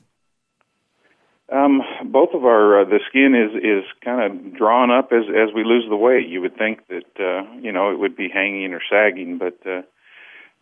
Um, 1.54 1.84
both 2.06 2.30
of 2.34 2.46
our 2.46 2.82
uh, 2.82 2.86
the 2.86 3.00
skin 3.10 3.36
is 3.36 3.54
is 3.64 3.86
kind 4.04 4.22
of 4.26 4.58
drawn 4.58 4.90
up 4.90 5.12
as 5.12 5.26
as 5.30 5.54
we 5.54 5.64
lose 5.64 5.86
the 5.88 5.96
weight. 5.96 6.28
You 6.28 6.42
would 6.42 6.58
think 6.58 6.88
that 6.88 7.12
uh, 7.20 7.44
you 7.62 7.72
know 7.72 7.92
it 7.92 8.00
would 8.00 8.16
be 8.16 8.28
hanging 8.28 8.74
or 8.74 8.82
sagging, 8.90 9.38
but 9.38 9.60
uh, 9.66 9.84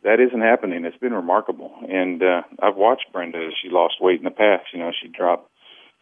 that 0.03 0.19
isn't 0.19 0.41
happening. 0.41 0.83
It's 0.83 0.97
been 0.97 1.13
remarkable, 1.13 1.71
and 1.87 2.21
uh, 2.21 2.41
I've 2.61 2.75
watched 2.75 3.05
Brenda 3.13 3.37
as 3.37 3.53
she 3.61 3.69
lost 3.69 4.01
weight 4.01 4.19
in 4.19 4.25
the 4.25 4.31
past. 4.31 4.65
You 4.73 4.79
know, 4.79 4.91
she 4.91 5.07
dropped 5.07 5.49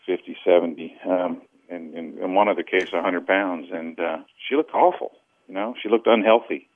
fifty, 0.07 0.35
seventy, 0.43 0.95
um, 1.05 1.43
and 1.69 1.93
in, 1.93 2.17
in 2.17 2.33
one 2.33 2.49
other 2.49 2.63
case, 2.63 2.89
a 2.91 3.03
hundred 3.03 3.27
pounds, 3.27 3.67
and 3.71 3.99
uh, 3.99 4.17
she 4.47 4.55
looked 4.55 4.73
awful. 4.73 5.11
You 5.47 5.53
know, 5.53 5.75
she 5.83 5.89
looked 5.89 6.07
unhealthy, 6.07 6.67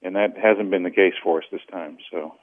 and 0.00 0.14
that 0.14 0.36
hasn't 0.38 0.70
been 0.70 0.84
the 0.84 0.90
case 0.90 1.14
for 1.24 1.38
us 1.38 1.44
this 1.50 1.66
time. 1.72 1.98
So 2.12 2.34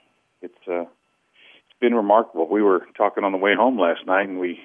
it's 0.42 0.68
uh, 0.68 0.82
it's 0.82 1.80
been 1.80 1.94
remarkable. 1.94 2.50
We 2.50 2.62
were 2.62 2.86
talking 2.98 3.24
on 3.24 3.32
the 3.32 3.38
way 3.38 3.56
home 3.56 3.80
last 3.80 4.06
night, 4.06 4.28
and 4.28 4.40
we 4.40 4.60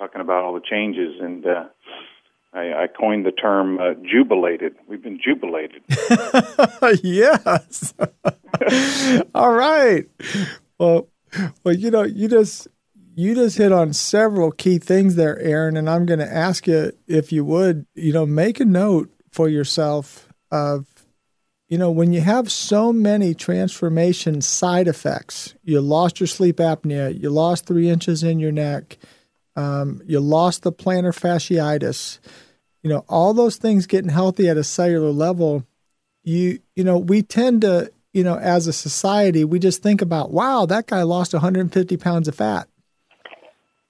talking 0.00 0.22
about 0.22 0.44
all 0.44 0.54
the 0.54 0.62
changes, 0.68 1.20
and 1.20 1.44
uh, 1.44 1.64
I, 2.54 2.84
I 2.84 2.86
coined 2.86 3.26
the 3.26 3.32
term 3.32 3.78
uh, 3.78 3.94
jubilated. 4.02 4.74
We've 4.88 5.02
been 5.02 5.20
jubilated. 5.22 5.82
yes. 7.04 7.92
All 9.34 9.52
right. 9.52 10.06
Well, 10.78 11.08
well, 11.62 11.74
you 11.74 11.90
know, 11.90 12.02
you 12.02 12.28
just 12.28 12.66
you 13.14 13.34
just 13.34 13.58
hit 13.58 13.72
on 13.72 13.92
several 13.92 14.50
key 14.52 14.78
things 14.78 15.16
there, 15.16 15.38
Aaron, 15.38 15.76
and 15.76 15.88
I'm 15.88 16.06
going 16.06 16.20
to 16.20 16.32
ask 16.32 16.66
you 16.66 16.92
if 17.06 17.30
you 17.30 17.44
would, 17.44 17.86
you 17.94 18.12
know, 18.12 18.24
make 18.24 18.58
a 18.58 18.64
note 18.64 19.10
for 19.30 19.48
yourself 19.48 20.28
of 20.50 20.86
you 21.68 21.78
know 21.78 21.90
when 21.90 22.12
you 22.12 22.22
have 22.22 22.50
so 22.50 22.92
many 22.92 23.32
transformation 23.32 24.40
side 24.40 24.88
effects 24.88 25.54
you 25.62 25.80
lost 25.80 26.18
your 26.18 26.26
sleep 26.26 26.56
apnea 26.56 27.16
you 27.16 27.30
lost 27.30 27.64
three 27.64 27.88
inches 27.88 28.24
in 28.24 28.40
your 28.40 28.50
neck 28.50 28.98
um, 29.60 30.02
you 30.06 30.20
lost 30.20 30.62
the 30.62 30.72
plantar 30.72 31.12
fasciitis. 31.12 32.18
You 32.82 32.90
know 32.90 33.04
all 33.08 33.34
those 33.34 33.56
things 33.56 33.86
getting 33.86 34.10
healthy 34.10 34.48
at 34.48 34.56
a 34.56 34.64
cellular 34.64 35.10
level 35.10 35.66
you 36.22 36.60
you 36.76 36.84
know 36.84 36.98
we 36.98 37.22
tend 37.22 37.62
to 37.62 37.92
you 38.12 38.24
know 38.24 38.36
as 38.36 38.66
a 38.66 38.72
society 38.72 39.44
we 39.44 39.58
just 39.58 39.82
think 39.82 40.02
about 40.02 40.30
wow 40.32 40.66
that 40.66 40.86
guy 40.86 41.02
lost 41.02 41.32
150 41.32 41.96
pounds 41.96 42.28
of 42.28 42.34
fat. 42.34 42.68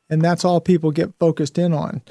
And 0.09 0.23
that's 0.23 0.45
all 0.45 0.61
people 0.61 0.91
get 0.91 1.15
focused 1.21 1.57
in 1.57 1.73
on. 1.73 2.03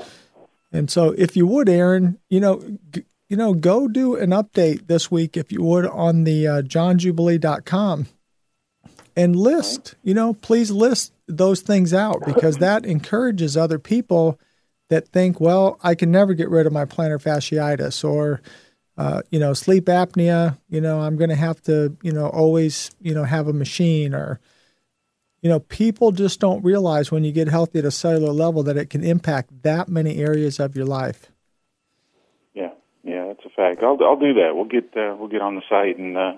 And 0.72 0.90
so 0.90 1.14
if 1.18 1.36
you 1.36 1.46
would 1.48 1.70
aaron 1.70 2.20
you 2.30 2.40
know 2.40 2.62
g- 2.92 3.06
you 3.28 3.38
know 3.38 3.54
go 3.54 3.88
do 3.88 4.16
an 4.16 4.32
update 4.32 4.88
this 4.88 5.12
week 5.12 5.38
if 5.38 5.52
you 5.52 5.64
would 5.64 5.86
on 5.86 6.24
the 6.24 6.48
uh, 6.48 6.62
johnjubilee.com 6.62 8.08
and 9.20 9.36
list 9.36 9.96
you 10.04 10.14
know 10.14 10.34
please 10.34 10.72
list 10.72 11.14
those 11.28 11.62
things 11.62 11.94
out 11.94 12.22
because 12.26 12.58
that 12.60 12.86
encourages 12.86 13.56
other 13.56 13.80
people 13.80 14.40
that 14.90 15.08
think 15.08 15.40
well 15.40 15.78
i 15.84 15.94
can 15.96 16.12
never 16.12 16.34
get 16.34 16.50
rid 16.50 16.66
of 16.66 16.74
my 16.74 16.86
plantar 16.86 17.22
fasciitis 17.22 18.04
or 18.04 18.42
uh, 19.00 19.22
you 19.32 19.40
know, 19.40 19.54
sleep 19.54 19.86
apnea, 19.86 20.58
you 20.70 20.82
know, 20.82 21.00
I'm 21.00 21.16
going 21.16 21.30
to 21.30 21.36
have 21.38 21.62
to, 21.64 21.96
you 22.04 22.12
know, 22.12 22.28
always, 22.28 22.92
you 23.00 23.14
know, 23.14 23.24
have 23.24 23.48
a 23.48 23.54
machine 23.54 24.14
or, 24.14 24.42
you 25.42 25.50
know, 25.50 25.62
people 25.62 26.12
just 26.12 26.42
don't 26.42 26.62
realize 26.66 27.10
when 27.10 27.24
you 27.24 27.32
get 27.32 27.48
healthy 27.48 27.80
at 27.80 27.86
a 27.86 27.92
cellular 27.92 28.34
level 28.34 28.62
that 28.64 28.76
it 28.76 28.90
can 28.90 29.02
impact 29.02 29.64
that 29.64 29.88
many 29.88 30.18
areas 30.18 30.60
of 30.60 30.76
your 30.76 30.86
life. 30.86 31.32
Yeah, 32.54 32.72
yeah, 33.06 33.28
that's 33.28 33.46
a 33.46 33.50
fact. 33.56 33.82
I'll 33.84 33.98
I'll 34.04 34.20
do 34.20 34.34
that. 34.34 34.52
We'll 34.54 34.66
get 34.66 34.90
uh, 34.98 35.16
we'll 35.18 35.30
get 35.30 35.42
on 35.42 35.56
the 35.56 35.64
site 35.70 35.98
and 35.98 36.18
uh, 36.18 36.34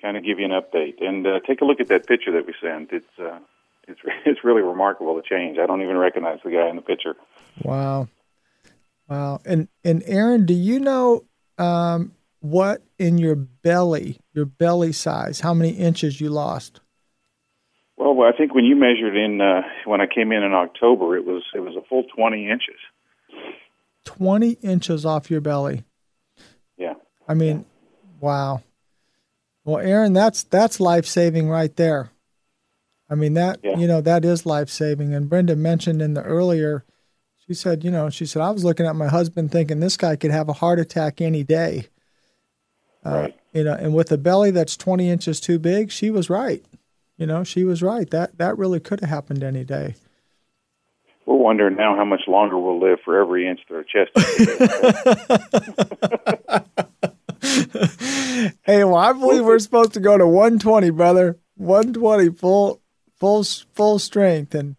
kind 0.00 0.16
of 0.16 0.24
give 0.24 0.38
you 0.38 0.44
an 0.44 0.52
update 0.52 1.02
and 1.02 1.26
uh, 1.26 1.40
take 1.46 1.60
a 1.60 1.64
look 1.64 1.80
at 1.80 1.88
that 1.88 2.06
picture 2.06 2.32
that 2.32 2.46
we 2.46 2.54
sent. 2.60 2.92
It's 2.92 3.18
uh, 3.18 3.38
it's 3.86 4.00
it's 4.26 4.40
really 4.44 4.62
remarkable 4.62 5.14
the 5.16 5.22
change. 5.22 5.58
I 5.58 5.66
don't 5.66 5.82
even 5.82 5.96
recognize 5.96 6.38
the 6.44 6.50
guy 6.50 6.68
in 6.68 6.76
the 6.76 6.82
picture. 6.82 7.14
Wow, 7.62 8.08
wow. 9.08 9.40
And 9.44 9.68
and 9.84 10.02
Aaron, 10.06 10.46
do 10.46 10.54
you 10.54 10.80
know 10.80 11.24
um, 11.58 12.12
what 12.40 12.82
in 12.98 13.18
your 13.18 13.36
belly, 13.36 14.18
your 14.32 14.46
belly 14.46 14.92
size, 14.92 15.40
how 15.40 15.54
many 15.54 15.70
inches 15.70 16.20
you 16.20 16.30
lost? 16.30 16.80
Well, 17.96 18.22
I 18.22 18.36
think 18.36 18.54
when 18.54 18.64
you 18.64 18.76
measured 18.76 19.16
in 19.16 19.40
uh, 19.40 19.62
when 19.84 20.00
I 20.00 20.06
came 20.06 20.32
in 20.32 20.42
in 20.42 20.52
October, 20.52 21.16
it 21.16 21.24
was 21.24 21.42
it 21.54 21.60
was 21.60 21.76
a 21.76 21.86
full 21.88 22.04
twenty 22.04 22.48
inches. 22.48 22.78
Twenty 24.04 24.52
inches 24.62 25.04
off 25.04 25.30
your 25.30 25.42
belly. 25.42 25.84
Yeah. 26.78 26.94
I 27.28 27.34
mean, 27.34 27.66
wow. 28.20 28.62
Well, 29.64 29.78
Aaron, 29.78 30.12
that's 30.12 30.42
that's 30.44 30.80
life 30.80 31.06
saving 31.06 31.48
right 31.48 31.74
there. 31.76 32.10
I 33.08 33.14
mean 33.14 33.34
that 33.34 33.60
Yeah. 33.62 33.76
you 33.76 33.86
know 33.86 34.00
that 34.00 34.24
is 34.24 34.46
life 34.46 34.68
saving. 34.70 35.12
And 35.14 35.28
Brenda 35.28 35.56
mentioned 35.56 36.00
in 36.00 36.14
the 36.14 36.22
earlier, 36.22 36.84
she 37.46 37.54
said, 37.54 37.84
you 37.84 37.90
know, 37.90 38.08
she 38.10 38.24
said 38.26 38.42
I 38.42 38.50
was 38.50 38.64
looking 38.64 38.86
at 38.86 38.96
my 38.96 39.08
husband 39.08 39.50
thinking 39.52 39.80
this 39.80 39.96
guy 39.96 40.16
could 40.16 40.30
have 40.30 40.48
a 40.48 40.54
heart 40.54 40.78
attack 40.78 41.20
any 41.20 41.42
day. 41.44 41.88
Uh, 43.04 43.10
Right. 43.10 43.34
You 43.52 43.64
know, 43.64 43.74
and 43.74 43.94
with 43.94 44.12
a 44.12 44.18
belly 44.18 44.50
that's 44.52 44.76
twenty 44.76 45.10
inches 45.10 45.40
too 45.40 45.58
big, 45.58 45.90
she 45.90 46.10
was 46.10 46.30
right. 46.30 46.64
You 47.18 47.26
know, 47.26 47.42
she 47.44 47.64
was 47.64 47.82
right. 47.82 48.08
That 48.10 48.38
that 48.38 48.56
really 48.56 48.78
could 48.80 49.00
have 49.00 49.10
happened 49.10 49.42
any 49.42 49.64
day. 49.64 49.96
We're 51.26 51.36
wondering 51.36 51.76
now 51.76 51.96
how 51.96 52.04
much 52.04 52.22
longer 52.28 52.58
we'll 52.58 52.80
live 52.80 53.00
for 53.04 53.20
every 53.20 53.46
inch 53.48 53.60
that 53.68 53.74
our 53.74 53.84
chest. 53.84 54.12
Hey, 57.42 58.84
well, 58.84 58.96
I 58.96 59.12
believe 59.12 59.44
we're 59.44 59.58
supposed 59.58 59.92
to 59.94 60.00
go 60.00 60.16
to 60.16 60.26
120, 60.26 60.90
brother. 60.90 61.38
120 61.56 62.30
full, 62.30 62.80
full, 63.18 63.44
full 63.44 63.98
strength. 63.98 64.54
And 64.54 64.76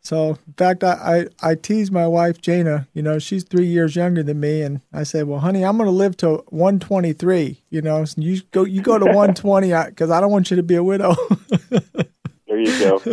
so, 0.00 0.38
in 0.46 0.52
fact, 0.56 0.84
I, 0.84 1.26
I, 1.42 1.50
I 1.50 1.54
tease 1.54 1.90
my 1.90 2.06
wife, 2.06 2.40
Jana. 2.40 2.88
You 2.92 3.02
know, 3.02 3.18
she's 3.18 3.44
three 3.44 3.66
years 3.66 3.96
younger 3.96 4.22
than 4.22 4.40
me, 4.40 4.62
and 4.62 4.80
I 4.92 5.02
say, 5.02 5.22
"Well, 5.22 5.40
honey, 5.40 5.64
I'm 5.64 5.76
going 5.76 5.86
to 5.86 5.92
live 5.92 6.16
to 6.18 6.44
123. 6.48 7.62
You 7.70 7.82
know, 7.82 8.04
so 8.04 8.20
you 8.20 8.42
go, 8.50 8.64
you 8.64 8.82
go 8.82 8.98
to 8.98 9.04
120 9.06 9.72
because 9.90 10.10
I 10.10 10.20
don't 10.20 10.30
want 10.30 10.50
you 10.50 10.56
to 10.56 10.62
be 10.62 10.76
a 10.76 10.82
widow." 10.82 11.14
there 11.70 12.60
you 12.60 12.78
go. 12.78 13.02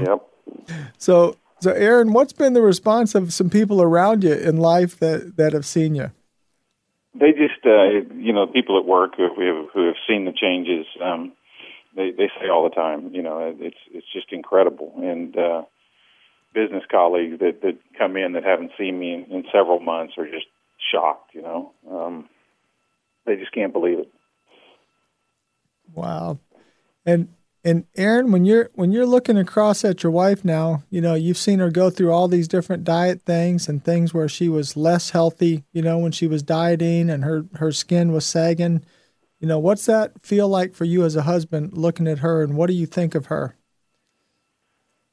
yep. 0.00 0.20
so, 0.98 1.36
so 1.60 1.72
Aaron, 1.72 2.12
what's 2.12 2.32
been 2.32 2.54
the 2.54 2.62
response 2.62 3.14
of 3.14 3.32
some 3.32 3.50
people 3.50 3.82
around 3.82 4.24
you 4.24 4.34
in 4.34 4.56
life 4.56 4.98
that 4.98 5.36
that 5.36 5.52
have 5.52 5.66
seen 5.66 5.94
you? 5.94 6.10
They 7.18 7.32
just, 7.32 7.64
uh, 7.66 8.14
you 8.14 8.32
know, 8.32 8.46
people 8.46 8.78
at 8.78 8.84
work 8.84 9.14
who 9.16 9.24
have 9.24 9.66
who 9.72 9.86
have 9.86 9.96
seen 10.08 10.24
the 10.24 10.32
changes. 10.32 10.86
Um, 11.02 11.32
they 11.96 12.10
they 12.10 12.30
say 12.40 12.48
all 12.48 12.64
the 12.68 12.74
time, 12.74 13.14
you 13.14 13.22
know, 13.22 13.54
it's 13.58 13.76
it's 13.90 14.06
just 14.12 14.32
incredible. 14.32 14.92
And 14.96 15.36
uh, 15.36 15.62
business 16.54 16.84
colleagues 16.90 17.38
that 17.40 17.62
that 17.62 17.78
come 17.98 18.16
in 18.16 18.32
that 18.32 18.44
haven't 18.44 18.72
seen 18.78 18.98
me 18.98 19.14
in, 19.14 19.24
in 19.32 19.44
several 19.52 19.80
months 19.80 20.14
are 20.18 20.30
just 20.30 20.46
shocked. 20.92 21.34
You 21.34 21.42
know, 21.42 21.72
um, 21.90 22.28
they 23.26 23.36
just 23.36 23.52
can't 23.52 23.72
believe 23.72 23.98
it. 23.98 24.12
Wow. 25.94 26.38
And 27.06 27.28
and 27.64 27.84
Aaron, 27.96 28.30
when 28.30 28.44
you're 28.44 28.70
when 28.74 28.92
you're 28.92 29.06
looking 29.06 29.36
across 29.36 29.84
at 29.84 30.02
your 30.02 30.12
wife 30.12 30.44
now, 30.44 30.84
you 30.90 31.00
know, 31.00 31.14
you've 31.14 31.38
seen 31.38 31.58
her 31.58 31.70
go 31.70 31.90
through 31.90 32.12
all 32.12 32.28
these 32.28 32.48
different 32.48 32.84
diet 32.84 33.22
things 33.22 33.68
and 33.68 33.84
things 33.84 34.14
where 34.14 34.28
she 34.28 34.48
was 34.48 34.76
less 34.76 35.10
healthy, 35.10 35.64
you 35.72 35.82
know, 35.82 35.98
when 35.98 36.12
she 36.12 36.26
was 36.26 36.42
dieting 36.42 37.10
and 37.10 37.24
her 37.24 37.46
her 37.54 37.72
skin 37.72 38.12
was 38.12 38.24
sagging. 38.24 38.84
You 39.40 39.48
know, 39.48 39.58
what's 39.58 39.86
that 39.86 40.24
feel 40.24 40.48
like 40.48 40.74
for 40.74 40.84
you 40.84 41.04
as 41.04 41.16
a 41.16 41.22
husband 41.22 41.76
looking 41.76 42.06
at 42.06 42.20
her 42.20 42.42
and 42.42 42.56
what 42.56 42.68
do 42.68 42.74
you 42.74 42.86
think 42.86 43.14
of 43.14 43.26
her? 43.26 43.56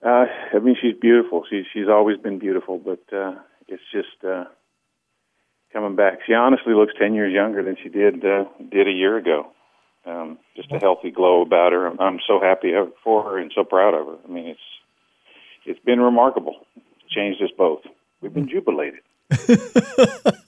Uh, 0.03 0.25
I 0.53 0.59
mean, 0.59 0.75
she's 0.79 0.95
beautiful. 0.99 1.45
She's 1.49 1.65
she's 1.73 1.87
always 1.89 2.17
been 2.17 2.37
beautiful, 2.37 2.77
but 2.77 3.01
uh, 3.11 3.33
it's 3.67 3.83
just 3.91 4.23
uh, 4.23 4.45
coming 5.73 5.95
back. 5.95 6.19
She 6.27 6.33
honestly 6.33 6.73
looks 6.73 6.93
ten 6.99 7.15
years 7.15 7.33
younger 7.33 7.63
than 7.63 7.75
she 7.81 7.89
did 7.89 8.23
uh, 8.23 8.45
did 8.69 8.87
a 8.87 8.91
year 8.91 9.17
ago. 9.17 9.51
Um, 10.05 10.37
just 10.55 10.71
a 10.71 10.77
healthy 10.77 11.09
glow 11.09 11.41
about 11.41 11.71
her. 11.71 11.87
I'm, 11.87 11.99
I'm 11.99 12.19
so 12.27 12.39
happy 12.39 12.73
for 13.03 13.23
her 13.23 13.37
and 13.39 13.51
so 13.55 13.63
proud 13.63 13.93
of 13.93 14.05
her. 14.05 14.17
I 14.23 14.31
mean, 14.31 14.47
it's 14.47 14.59
it's 15.65 15.79
been 15.79 15.99
remarkable. 15.99 16.65
It's 16.75 17.13
changed 17.13 17.41
us 17.41 17.49
both. 17.57 17.81
We've 18.21 18.33
been 18.33 18.47
jubilated. 18.47 19.01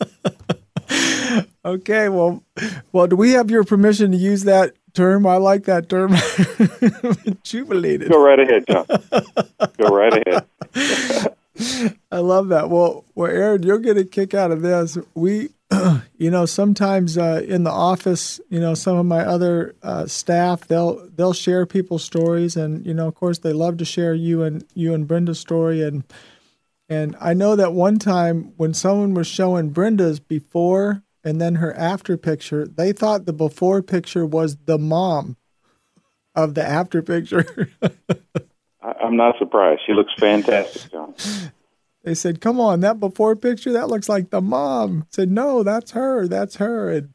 Okay, 1.68 2.08
well 2.08 2.44
well 2.94 3.08
do 3.08 3.18
we 3.18 3.32
have 3.32 3.52
your 3.52 3.66
permission 3.66 4.12
to 4.12 4.18
use 4.18 4.46
that 4.46 4.74
term? 4.94 5.28
I 5.28 5.36
like 5.36 5.66
that 5.66 5.90
term. 5.90 6.16
Jubilated. 7.44 8.10
Go 8.10 8.24
right 8.24 8.40
ahead, 8.40 8.64
John. 8.70 8.86
Go 9.78 9.88
right 9.90 10.14
ahead. 10.26 10.46
I 12.12 12.20
love 12.20 12.48
that. 12.50 12.70
Well, 12.70 13.04
well, 13.16 13.30
Aaron, 13.30 13.64
you'll 13.64 13.80
get 13.80 13.98
a 13.98 14.06
kick 14.06 14.34
out 14.34 14.52
of 14.52 14.62
this. 14.62 14.98
We, 15.14 15.50
you 16.18 16.32
know, 16.32 16.46
sometimes 16.46 17.18
uh, 17.18 17.44
in 17.46 17.64
the 17.64 17.72
office, 17.72 18.40
you 18.50 18.60
know, 18.60 18.74
some 18.74 18.98
of 18.98 19.06
my 19.06 19.22
other 19.22 19.76
uh, 19.84 20.06
staff 20.08 20.68
they'll 20.68 21.08
they'll 21.10 21.34
share 21.34 21.66
people's 21.66 22.04
stories, 22.04 22.56
and 22.56 22.86
you 22.86 22.94
know, 22.94 23.08
of 23.08 23.16
course, 23.16 23.40
they 23.40 23.54
love 23.54 23.78
to 23.78 23.86
share 23.86 24.14
you 24.14 24.44
and 24.44 24.64
you 24.74 24.94
and 24.94 25.08
Brenda's 25.08 25.40
story, 25.40 25.82
and 25.82 26.04
and 26.90 27.16
I 27.20 27.34
know 27.34 27.56
that 27.56 27.74
one 27.74 28.00
time 28.00 28.54
when 28.58 28.74
someone 28.74 29.14
was 29.14 29.28
showing 29.28 29.70
Brenda's 29.70 30.20
before 30.20 31.04
and 31.24 31.42
then 31.42 31.56
her 31.56 31.76
after 31.76 32.16
picture, 32.16 32.66
they 32.66 32.94
thought 32.94 33.26
the 33.26 33.34
before 33.34 33.82
picture 33.82 34.26
was 34.26 34.56
the 34.66 34.78
mom 34.78 35.36
of 36.34 36.54
the 36.54 36.66
after 36.66 37.02
picture. 37.02 37.70
I, 38.82 38.94
I'm 39.04 39.18
not 39.18 39.38
surprised. 39.38 39.82
She 39.86 39.94
looks 39.94 40.14
fantastic, 40.18 40.92
John. 40.92 41.14
They 42.08 42.16
said, 42.16 42.40
"Come 42.40 42.58
on, 42.58 42.80
that 42.80 43.02
before 43.02 43.36
picture 43.36 43.74
that 43.74 43.90
looks 43.90 44.08
like 44.08 44.30
the 44.30 44.40
mom." 44.40 45.02
I 45.02 45.06
said, 45.12 45.30
"No, 45.30 45.62
that's 45.62 45.92
her. 45.92 46.26
That's 46.26 46.56
her." 46.56 46.90
And 46.90 47.10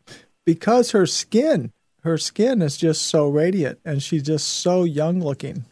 because 0.44 0.90
her 0.90 1.06
skin, 1.06 1.72
her 2.02 2.18
skin 2.18 2.60
is 2.60 2.76
just 2.76 3.06
so 3.06 3.26
radiant, 3.26 3.78
and 3.86 4.02
she's 4.02 4.22
just 4.22 4.46
so 4.46 4.84
young 4.84 5.18
looking. 5.18 5.64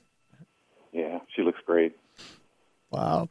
Yeah, 0.91 1.19
she 1.37 1.43
looks 1.43 1.59
great. 1.67 1.93
Wow. 2.91 3.29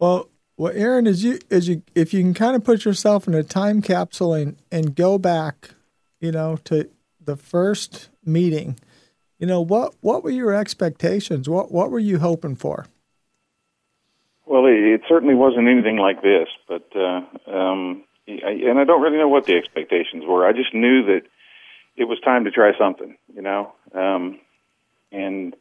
Well, 0.00 0.30
well, 0.56 0.72
Aaron, 0.74 1.06
as 1.06 1.22
you 1.22 1.38
as 1.48 1.68
you 1.68 1.84
if 1.94 2.12
you 2.12 2.20
can 2.20 2.34
kind 2.34 2.56
of 2.56 2.64
put 2.64 2.84
yourself 2.84 3.28
in 3.28 3.34
a 3.34 3.44
time 3.44 3.80
capsule 3.80 4.34
and 4.34 4.56
and 4.72 4.96
go 4.96 5.16
back, 5.16 5.74
you 6.20 6.32
know, 6.32 6.56
to 6.64 6.90
the 7.24 7.36
first 7.36 8.08
meeting, 8.24 8.76
you 9.38 9.46
know 9.46 9.60
what 9.60 9.94
what 10.00 10.24
were 10.24 10.30
your 10.30 10.52
expectations? 10.52 11.48
What 11.48 11.70
what 11.70 11.92
were 11.92 12.00
you 12.00 12.18
hoping 12.18 12.56
for? 12.56 12.86
Well, 14.48 14.64
it, 14.66 15.02
certainly 15.08 15.34
wasn't 15.34 15.68
anything 15.68 15.98
like 15.98 16.22
this, 16.22 16.48
but 16.66 16.88
uh, 16.96 17.20
um, 17.54 18.04
I, 18.26 18.50
and 18.66 18.78
I 18.78 18.84
don't 18.84 19.02
really 19.02 19.18
know 19.18 19.28
what 19.28 19.44
the 19.44 19.56
expectations 19.56 20.24
were. 20.26 20.46
I 20.46 20.52
just 20.52 20.72
knew 20.72 21.04
that 21.04 21.22
it 21.96 22.04
was 22.04 22.18
time 22.20 22.44
to 22.44 22.50
try 22.50 22.72
something, 22.78 23.18
you 23.34 23.42
know, 23.42 23.74
um, 23.94 24.40
and 25.12 25.54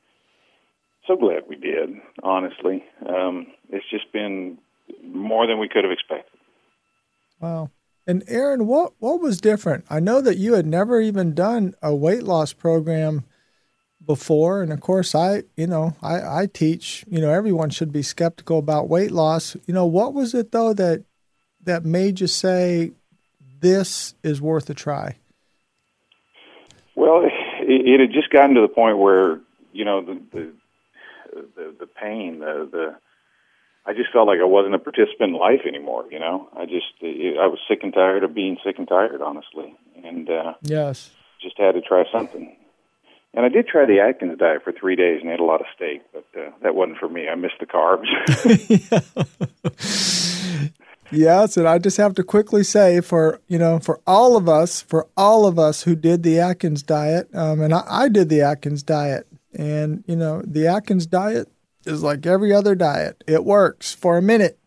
so 1.06 1.18
glad 1.18 1.44
we 1.50 1.58
did. 1.58 1.90
Honestly, 2.24 2.86
um, 3.06 3.48
it's 3.70 3.90
just 3.90 4.12
been 4.14 4.58
more 5.04 5.48
than 5.48 5.60
we 5.60 5.68
could 5.68 5.84
have 5.84 5.92
expected. 5.92 6.40
Wow. 7.42 7.72
And 8.06 8.24
Aaron, 8.28 8.68
what 8.68 8.94
what 9.00 9.20
was 9.20 9.42
different? 9.42 9.84
I 9.90 10.00
know 10.00 10.22
that 10.22 10.38
you 10.38 10.54
had 10.54 10.66
never 10.66 11.02
even 11.02 11.34
done 11.34 11.74
a 11.82 11.94
weight 11.94 12.24
loss 12.24 12.54
program 12.54 13.26
before, 14.06 14.62
and 14.62 14.72
of 14.72 14.82
course, 14.82 15.14
I 15.16 15.44
you 15.56 15.68
know 15.68 15.96
I, 16.02 16.42
I 16.42 16.48
teach 16.52 17.06
you 17.08 17.20
know 17.20 17.32
everyone 17.32 17.70
should 17.70 17.92
be 17.92 18.02
skeptical 18.02 18.60
about 18.60 18.90
weight 18.90 19.12
loss. 19.12 19.56
You 19.66 19.74
know, 19.74 19.86
what 19.86 20.14
was 20.14 20.34
it 20.34 20.52
though 20.52 20.74
that 20.74 21.04
that 21.64 21.86
made 21.86 22.20
you 22.20 22.28
say 22.28 22.92
this 23.60 24.16
is 24.24 24.42
worth 24.42 24.70
a 24.70 24.74
try? 24.74 25.18
Well, 26.96 27.24
it, 27.24 27.32
it 27.62 28.00
had 28.00 28.12
just 28.12 28.32
gotten 28.32 28.56
to 28.56 28.62
the 28.62 28.68
point 28.68 28.98
where 28.98 29.40
you 29.74 29.86
know 29.86 30.02
the 30.02 30.22
the 30.32 30.52
the, 31.56 31.76
the 31.82 31.88
pain, 31.88 32.40
the 32.40 32.68
the 32.72 32.96
I 33.86 33.94
just 33.94 34.12
felt 34.12 34.28
like 34.28 34.40
I 34.42 34.46
wasn't 34.46 34.76
a 34.76 34.80
participant 34.80 35.34
in 35.34 35.34
life 35.34 35.62
anymore. 35.66 36.06
You 36.12 36.20
know, 36.20 36.50
I 36.56 36.66
just 36.66 36.88
I 37.02 37.48
was 37.48 37.60
sick 37.70 37.80
and 37.84 37.94
tired 37.94 38.24
of 38.24 38.34
being 38.34 38.58
sick 38.66 38.78
and 38.78 38.88
tired, 38.88 39.22
honestly, 39.22 39.76
and 40.04 40.30
uh, 40.30 40.54
yes, 40.62 41.12
just 41.42 41.58
had 41.58 41.74
to 41.74 41.82
try 41.82 42.04
something. 42.12 42.56
And 43.38 43.46
I 43.46 43.50
did 43.50 43.68
try 43.68 43.86
the 43.86 44.00
Atkins 44.00 44.40
diet 44.40 44.64
for 44.64 44.72
three 44.72 44.96
days 44.96 45.20
and 45.22 45.32
ate 45.32 45.40
a 45.40 45.44
lot 45.44 45.62
of 45.62 45.68
steak, 45.76 46.02
but 46.12 46.26
uh, 46.36 46.50
that 46.64 46.74
wasn't 46.74 46.98
for 46.98 47.08
me. 47.08 47.28
I 47.30 47.36
missed 47.36 47.60
the 47.60 47.68
carbs. 47.68 48.08
yes, 51.12 51.56
and 51.56 51.68
I 51.68 51.78
just 51.78 51.98
have 51.98 52.16
to 52.16 52.24
quickly 52.24 52.64
say 52.64 53.00
for 53.00 53.40
you 53.48 53.60
know 53.60 53.78
for 53.78 54.02
all 54.08 54.38
of 54.38 54.50
us, 54.50 54.82
for 54.82 55.08
all 55.16 55.46
of 55.46 55.60
us 55.60 55.84
who 55.84 55.96
did 55.96 56.24
the 56.24 56.40
Atkins 56.40 56.82
diet, 56.82 57.30
um, 57.36 57.62
and 57.62 57.76
I, 57.76 57.84
I 57.88 58.10
did 58.10 58.30
the 58.30 58.42
Atkins 58.42 58.82
diet, 58.82 59.28
and 59.54 60.04
you 60.08 60.16
know 60.16 60.42
the 60.44 60.66
Atkins 60.66 61.06
diet 61.06 61.48
is 61.86 62.02
like 62.02 62.26
every 62.26 62.52
other 62.52 62.74
diet. 62.74 63.24
It 63.28 63.46
works 63.46 63.94
for 63.94 64.18
a 64.18 64.22
minute. 64.22 64.58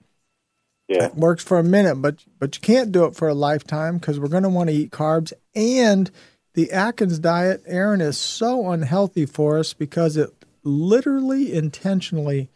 Yeah. 0.87 1.07
It 1.07 1.17
works 1.17 1.43
for 1.43 1.59
a 1.59 1.65
minute, 1.65 1.97
but 1.97 2.25
but 2.39 2.55
you 2.55 2.61
can't 2.61 2.93
do 2.93 3.05
it 3.07 3.17
for 3.17 3.27
a 3.27 3.35
lifetime 3.35 3.99
because 3.99 4.21
we're 4.21 4.29
going 4.29 4.45
to 4.45 4.49
want 4.49 4.71
to 4.71 4.77
eat 4.77 4.93
carbs. 4.93 5.33
And 5.57 6.09
the 6.55 6.73
Atkins 6.73 7.19
diet, 7.19 7.63
Aaron, 7.67 8.01
is 8.01 8.19
so 8.19 8.71
unhealthy 8.71 9.27
for 9.27 9.59
us 9.59 9.73
because 9.73 10.17
it 10.17 10.31
literally 10.63 11.53
intentionally 11.53 12.51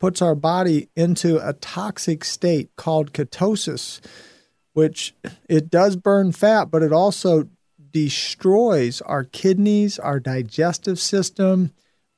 puts 0.00 0.20
our 0.20 0.34
body 0.34 0.88
into 0.96 1.36
a 1.46 1.52
toxic 1.52 2.24
state 2.24 2.70
called 2.76 3.12
ketosis, 3.12 4.00
which 4.72 5.14
it 5.48 5.70
does 5.70 5.96
burn 5.96 6.32
fat, 6.32 6.70
but 6.70 6.82
it 6.82 6.92
also 6.92 7.48
destroys 7.90 9.00
our 9.02 9.24
kidneys, 9.24 9.98
our 9.98 10.18
digestive 10.18 10.98
system, 10.98 11.70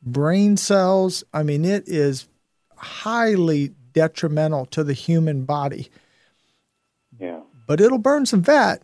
brain 0.03 0.57
cells. 0.57 1.23
I 1.35 1.43
mean, 1.43 1.65
it 1.65 1.85
is 1.87 2.29
highly 2.77 3.73
detrimental 3.93 4.67
to 4.67 4.83
the 4.83 4.95
human 4.95 5.45
body. 5.45 5.91
Yeah. 7.19 7.41
But 7.67 7.81
it'll 7.81 7.99
burn 7.99 8.27
some 8.27 8.43
fat, 8.43 8.83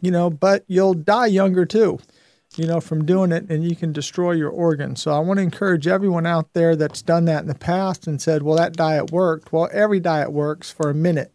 you 0.00 0.10
know, 0.10 0.30
but 0.30 0.64
you'll 0.66 0.94
die 0.94 1.26
younger 1.26 1.64
too, 1.64 1.98
you 2.56 2.66
know, 2.66 2.80
from 2.80 3.04
doing 3.04 3.32
it 3.32 3.50
and 3.50 3.68
you 3.68 3.76
can 3.76 3.92
destroy 3.92 4.32
your 4.32 4.50
organs. 4.50 5.02
So 5.02 5.12
I 5.12 5.18
want 5.18 5.38
to 5.38 5.42
encourage 5.42 5.86
everyone 5.86 6.26
out 6.26 6.52
there 6.52 6.76
that's 6.76 7.02
done 7.02 7.24
that 7.26 7.42
in 7.42 7.48
the 7.48 7.54
past 7.54 8.06
and 8.06 8.20
said, 8.20 8.42
well, 8.42 8.56
that 8.56 8.76
diet 8.76 9.10
worked. 9.10 9.52
Well, 9.52 9.68
every 9.72 10.00
diet 10.00 10.32
works 10.32 10.70
for 10.70 10.90
a 10.90 10.94
minute. 10.94 11.32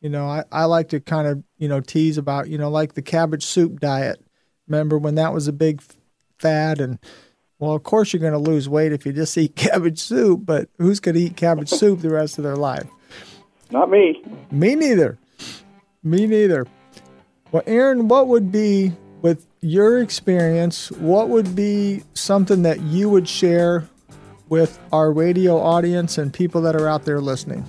You 0.00 0.08
know, 0.08 0.26
I, 0.26 0.44
I 0.50 0.64
like 0.64 0.88
to 0.90 1.00
kind 1.00 1.28
of, 1.28 1.42
you 1.58 1.68
know, 1.68 1.80
tease 1.80 2.18
about, 2.18 2.48
you 2.48 2.58
know, 2.58 2.70
like 2.70 2.94
the 2.94 3.02
cabbage 3.02 3.44
soup 3.44 3.80
diet. 3.80 4.24
Remember 4.66 4.98
when 4.98 5.14
that 5.16 5.32
was 5.32 5.48
a 5.48 5.52
big 5.52 5.82
fad 6.38 6.80
and 6.80 6.98
well, 7.62 7.74
of 7.74 7.84
course 7.84 8.12
you're 8.12 8.20
going 8.20 8.32
to 8.32 8.38
lose 8.40 8.68
weight 8.68 8.90
if 8.92 9.06
you 9.06 9.12
just 9.12 9.38
eat 9.38 9.54
cabbage 9.56 10.00
soup, 10.00 10.40
but 10.44 10.68
who's 10.78 10.98
going 10.98 11.14
to 11.14 11.20
eat 11.20 11.36
cabbage 11.36 11.68
soup 11.68 12.00
the 12.00 12.10
rest 12.10 12.36
of 12.36 12.42
their 12.42 12.56
life? 12.56 12.88
Not 13.70 13.88
me. 13.88 14.20
Me 14.50 14.74
neither. 14.74 15.16
Me 16.02 16.26
neither. 16.26 16.66
Well, 17.52 17.62
Aaron, 17.66 18.08
what 18.08 18.28
would 18.28 18.50
be, 18.50 18.92
with 19.20 19.46
your 19.60 20.00
experience, 20.00 20.90
what 20.92 21.28
would 21.28 21.54
be 21.54 22.02
something 22.14 22.62
that 22.62 22.80
you 22.80 23.10
would 23.10 23.28
share 23.28 23.86
with 24.48 24.78
our 24.90 25.12
radio 25.12 25.58
audience 25.58 26.16
and 26.16 26.32
people 26.32 26.62
that 26.62 26.74
are 26.74 26.88
out 26.88 27.04
there 27.04 27.20
listening? 27.20 27.64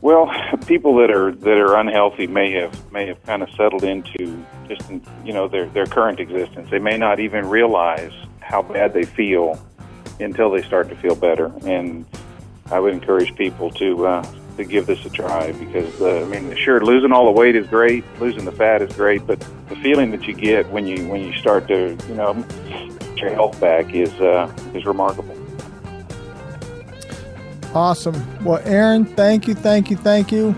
Well, 0.00 0.30
people 0.66 0.96
that 0.96 1.10
are 1.12 1.32
that 1.32 1.58
are 1.58 1.76
unhealthy 1.76 2.26
may 2.26 2.52
have 2.52 2.92
may 2.92 3.06
have 3.06 3.22
kind 3.24 3.42
of 3.42 3.50
settled 3.50 3.84
into 3.84 4.44
just 4.68 4.82
you 5.24 5.32
know 5.32 5.48
their 5.48 5.66
their 5.66 5.86
current 5.86 6.20
existence. 6.20 6.70
They 6.70 6.78
may 6.78 6.98
not 6.98 7.20
even 7.20 7.48
realize 7.48 8.12
how 8.40 8.62
bad 8.62 8.94
they 8.94 9.04
feel 9.04 9.60
until 10.20 10.50
they 10.50 10.62
start 10.62 10.88
to 10.88 10.96
feel 10.96 11.14
better. 11.14 11.52
And 11.64 12.04
I 12.70 12.80
would 12.80 12.92
encourage 12.94 13.34
people 13.36 13.70
to 13.72 14.06
uh, 14.06 14.26
to 14.58 14.64
give 14.64 14.86
this 14.86 15.04
a 15.06 15.10
try 15.10 15.52
because 15.52 16.00
uh, 16.00 16.20
I 16.20 16.24
mean, 16.24 16.54
sure, 16.56 16.84
losing 16.84 17.12
all 17.12 17.24
the 17.24 17.30
weight 17.30 17.56
is 17.56 17.66
great, 17.66 18.04
losing 18.20 18.44
the 18.44 18.52
fat 18.52 18.82
is 18.82 18.94
great, 18.94 19.26
but 19.26 19.40
the 19.68 19.76
feeling 19.76 20.10
that 20.10 20.24
you 20.24 20.34
get 20.34 20.68
when 20.68 20.86
you 20.86 21.08
when 21.08 21.22
you 21.22 21.32
start 21.34 21.66
to 21.68 21.96
you 22.08 22.14
know 22.14 22.34
get 22.34 23.18
your 23.18 23.30
health 23.30 23.58
back 23.60 23.94
is 23.94 24.12
uh, 24.20 24.52
is 24.74 24.84
remarkable. 24.84 25.34
Awesome. 27.74 28.44
Well, 28.44 28.60
Aaron, 28.64 29.04
thank 29.04 29.46
you, 29.46 29.54
thank 29.54 29.90
you, 29.90 29.96
thank 29.96 30.32
you 30.32 30.54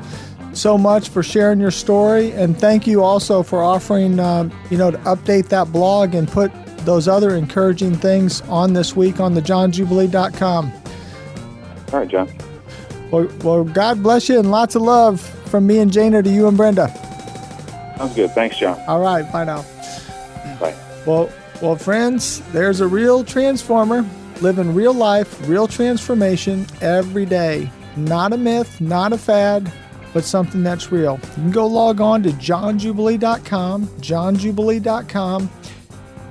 so 0.52 0.78
much 0.78 1.08
for 1.08 1.22
sharing 1.22 1.60
your 1.60 1.70
story, 1.70 2.32
and 2.32 2.58
thank 2.58 2.86
you 2.86 3.02
also 3.02 3.42
for 3.42 3.62
offering, 3.62 4.18
um, 4.18 4.52
you 4.70 4.78
know, 4.78 4.90
to 4.90 4.98
update 4.98 5.48
that 5.48 5.72
blog 5.72 6.14
and 6.14 6.28
put 6.28 6.52
those 6.78 7.08
other 7.08 7.36
encouraging 7.36 7.94
things 7.94 8.40
on 8.42 8.72
this 8.72 8.96
week 8.96 9.20
on 9.20 9.34
the 9.34 9.42
johnjubilee.com. 9.42 10.72
All 11.92 11.98
right, 11.98 12.08
John. 12.08 12.28
Well, 13.10 13.28
well, 13.42 13.64
God 13.64 14.02
bless 14.02 14.28
you 14.28 14.38
and 14.38 14.50
lots 14.50 14.74
of 14.74 14.82
love 14.82 15.20
from 15.20 15.66
me 15.66 15.78
and 15.78 15.92
Jana 15.92 16.22
to 16.22 16.30
you 16.30 16.46
and 16.46 16.56
Brenda. 16.56 16.88
Sounds 17.96 18.14
good. 18.14 18.30
Thanks, 18.30 18.56
John. 18.58 18.80
All 18.86 19.00
right. 19.00 19.30
Bye 19.32 19.44
now. 19.44 19.62
Bye. 20.60 20.74
Well, 21.06 21.30
well, 21.60 21.76
friends, 21.76 22.40
there's 22.52 22.80
a 22.80 22.86
real 22.86 23.24
transformer 23.24 24.06
living 24.40 24.74
real 24.74 24.94
life, 24.94 25.48
real 25.48 25.66
transformation 25.66 26.66
every 26.80 27.26
day. 27.26 27.70
Not 27.96 28.32
a 28.32 28.36
myth, 28.36 28.80
not 28.80 29.12
a 29.12 29.18
fad, 29.18 29.70
but 30.12 30.24
something 30.24 30.62
that's 30.62 30.90
real. 30.90 31.20
You 31.36 31.42
can 31.42 31.50
go 31.50 31.66
log 31.66 32.00
on 32.00 32.22
to 32.22 32.30
johnjubilee.com, 32.30 33.86
johnjubilee.com. 33.86 35.50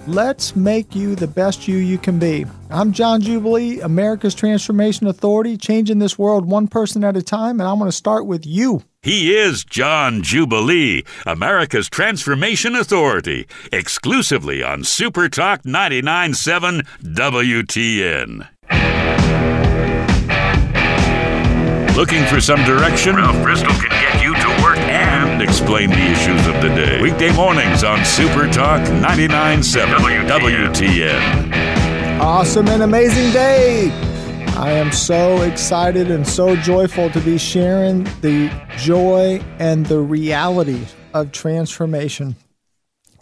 Let's 0.09 0.55
make 0.55 0.95
you 0.95 1.13
the 1.13 1.27
best 1.27 1.67
you 1.67 1.77
you 1.77 1.99
can 1.99 2.17
be. 2.17 2.47
I'm 2.71 2.93
John 2.93 3.21
Jubilee, 3.21 3.79
America's 3.79 4.33
Transformation 4.33 5.05
Authority, 5.05 5.55
changing 5.55 5.99
this 5.99 6.17
world 6.17 6.49
one 6.49 6.67
person 6.67 7.03
at 7.03 7.15
a 7.15 7.21
time, 7.21 7.59
and 7.59 7.69
I'm 7.69 7.77
going 7.77 7.91
to 7.91 7.95
start 7.95 8.25
with 8.25 8.43
you. 8.43 8.81
He 9.03 9.37
is 9.37 9.63
John 9.63 10.23
Jubilee, 10.23 11.03
America's 11.27 11.91
Transformation 11.91 12.75
Authority, 12.75 13.47
exclusively 13.71 14.63
on 14.63 14.83
Super 14.83 15.29
Talk 15.29 15.61
99.7 15.61 16.87
WTN. 17.03 18.47
Looking 21.95 22.25
for 22.25 22.41
some 22.41 22.63
direction? 22.63 23.15
Ralph 23.15 23.43
Bristol 23.43 23.73
can 23.73 23.89
get 23.89 24.13
you 24.15 24.18
to 24.18 24.18
work 24.18 24.18
and 25.39 25.49
explain 25.49 25.89
the 25.89 25.95
issues 25.95 26.47
of 26.47 26.55
the 26.55 26.69
day. 26.75 27.01
Weekday 27.01 27.33
mornings 27.33 27.83
on 27.83 28.03
Super 28.03 28.47
Talk 28.47 28.81
99.7 28.81 30.27
WTN. 30.27 32.19
Awesome 32.19 32.67
and 32.67 32.83
amazing 32.83 33.31
day. 33.31 33.89
I 34.57 34.71
am 34.71 34.91
so 34.91 35.41
excited 35.41 36.11
and 36.11 36.27
so 36.27 36.57
joyful 36.57 37.09
to 37.11 37.21
be 37.21 37.37
sharing 37.37 38.03
the 38.21 38.51
joy 38.77 39.41
and 39.59 39.85
the 39.85 40.01
reality 40.01 40.85
of 41.13 41.31
transformation. 41.31 42.35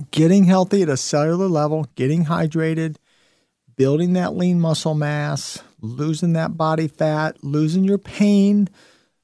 Getting 0.09 0.45
healthy 0.45 0.81
at 0.81 0.89
a 0.89 0.97
cellular 0.97 1.47
level, 1.47 1.85
getting 1.95 2.25
hydrated, 2.25 2.95
building 3.75 4.13
that 4.13 4.35
lean 4.35 4.59
muscle 4.59 4.95
mass, 4.95 5.61
losing 5.81 6.33
that 6.33 6.57
body 6.57 6.87
fat, 6.87 7.43
losing 7.43 7.83
your 7.83 7.99
pain, 7.99 8.69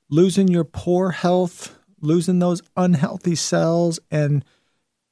losing 0.10 0.48
your 0.48 0.64
poor 0.64 1.10
health, 1.10 1.76
losing 2.04 2.40
those 2.40 2.62
unhealthy 2.76 3.36
cells, 3.36 4.00
and 4.12 4.46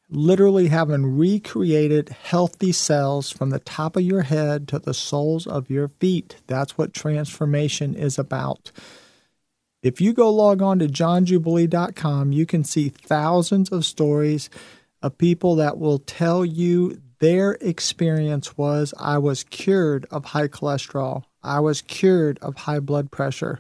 literally 0.10 0.68
having 0.68 1.18
recreated 1.18 2.10
healthy 2.10 2.72
cells 2.72 3.32
from 3.32 3.50
the 3.50 3.60
top 3.60 3.96
of 3.96 4.04
your 4.04 4.24
head 4.24 4.68
to 4.68 4.78
the 4.78 4.94
soles 4.94 5.48
of 5.48 5.70
your 5.70 5.88
feet. 5.88 6.36
That's 6.48 6.78
what 6.78 6.94
transformation 6.94 7.96
is 7.96 8.20
about. 8.20 8.72
If 9.82 10.00
you 10.00 10.14
go 10.14 10.30
log 10.30 10.62
on 10.62 10.80
to 10.80 10.88
johnjubilee.com, 10.88 12.34
you 12.34 12.46
can 12.46 12.64
see 12.64 12.90
thousands 12.90 13.72
of 13.72 13.86
stories 13.86 14.50
of 15.02 15.18
people 15.18 15.56
that 15.56 15.80
will 15.80 16.00
tell 16.00 16.46
you 16.46 17.02
their 17.20 17.54
experience 17.62 18.58
was 18.58 18.94
I 19.00 19.18
was 19.18 19.44
cured 19.44 20.06
of 20.12 20.26
high 20.26 20.48
cholesterol. 20.50 21.24
I 21.42 21.60
was 21.60 21.82
cured 21.82 22.38
of 22.42 22.56
high 22.56 22.80
blood 22.80 23.12
pressure. 23.12 23.60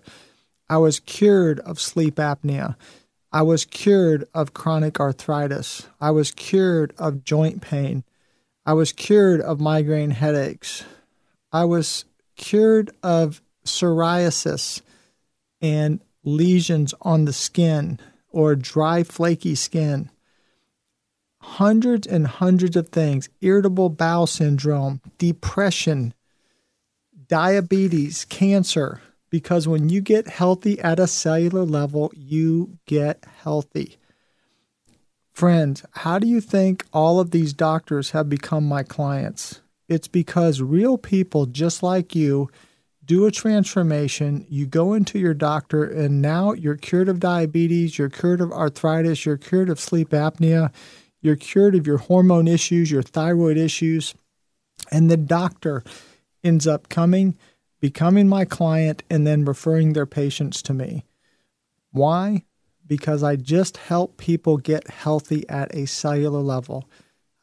I 0.70 0.78
was 0.78 0.99
cured 0.99 1.60
of 1.62 1.80
sleep 1.80 2.16
apnea. 2.16 2.76
I 3.34 3.44
was 3.44 3.64
cured 3.66 4.28
of 4.34 4.53
chronic 4.53 4.99
arthritis. 4.99 5.88
I 6.02 6.12
was 6.12 6.32
cured 6.32 6.94
of 6.98 7.24
joint 7.24 7.62
pain. 7.62 8.03
I 8.66 8.74
was 8.74 8.91
cured 8.91 9.41
of 9.41 9.60
migraine 9.60 10.12
headaches. 10.12 10.84
I 11.52 11.66
was 11.66 12.06
cured 12.36 12.91
of 13.02 13.41
psoriasis 13.66 14.82
and 15.62 16.02
lesions 16.24 16.94
on 17.02 17.26
the 17.26 17.34
skin. 17.34 17.99
or 18.34 18.56
dry, 18.56 19.03
flaky 19.03 19.56
skin. 19.56 20.10
Hundreds 21.41 22.08
and 22.08 22.26
hundreds 22.26 22.78
of 22.78 22.88
things 22.88 23.28
irritable 23.41 23.90
bowel 23.90 24.26
syndrome, 24.26 25.02
depression, 25.18 26.14
diabetes, 27.28 28.24
cancer. 28.26 29.02
Because 29.32 29.68
when 29.68 29.90
you 29.90 30.02
get 30.02 30.28
healthy 30.28 30.80
at 30.82 30.99
a 30.99 31.08
cellular 31.08 31.64
level, 31.64 32.12
you 32.16 32.78
get 32.86 33.26
healthy. 33.41 33.98
Friends, 35.32 35.84
how 35.94 36.20
do 36.20 36.28
you 36.28 36.41
think 36.41 36.86
all 36.94 37.20
of 37.20 37.32
these 37.32 37.53
doctors 37.53 38.12
have 38.12 38.30
become 38.30 38.68
my 38.68 38.84
clients? 38.84 39.62
It's 39.88 40.08
because 40.08 40.62
real 40.62 40.98
people 40.98 41.48
just 41.48 41.82
like 41.82 42.14
you 42.14 42.49
do 43.03 43.26
a 43.26 43.32
transformation, 43.32 44.45
you 44.49 44.66
go 44.66 44.94
into 44.94 45.18
your 45.18 45.34
doctor, 45.34 45.84
and 45.84 46.22
now 46.22 46.53
you're 46.53 46.78
cured 46.78 47.10
of 47.10 47.20
diabetes, 47.20 47.98
you're 47.98 48.10
cured 48.10 48.41
of 48.41 48.52
arthritis, 48.52 49.26
you're 49.26 49.38
cured 49.38 49.70
of 49.70 49.80
sleep 49.80 50.10
apnea, 50.10 50.72
you're 51.22 51.36
cured 51.36 51.76
of 51.76 51.88
your 51.88 51.98
hormone 51.98 52.48
issues, 52.48 52.91
your 52.91 53.02
thyroid 53.02 53.58
issues, 53.58 54.14
and 54.91 55.10
the 55.10 55.18
doctor 55.18 55.84
ends 56.44 56.68
up 56.68 56.90
coming, 56.90 57.38
becoming 57.82 58.30
my 58.30 58.45
client, 58.45 59.03
and 59.10 59.28
then 59.28 59.44
referring 59.44 59.91
their 59.91 60.06
patients 60.06 60.62
to 60.62 60.74
me. 60.74 61.03
Why? 61.91 62.45
Because 62.88 63.24
I 63.24 63.36
just 63.36 63.76
help 63.76 64.16
people 64.18 64.58
get 64.58 64.90
healthy 64.90 65.48
at 65.49 65.76
a 65.76 65.86
cellular 65.86 66.40
level. 66.40 66.90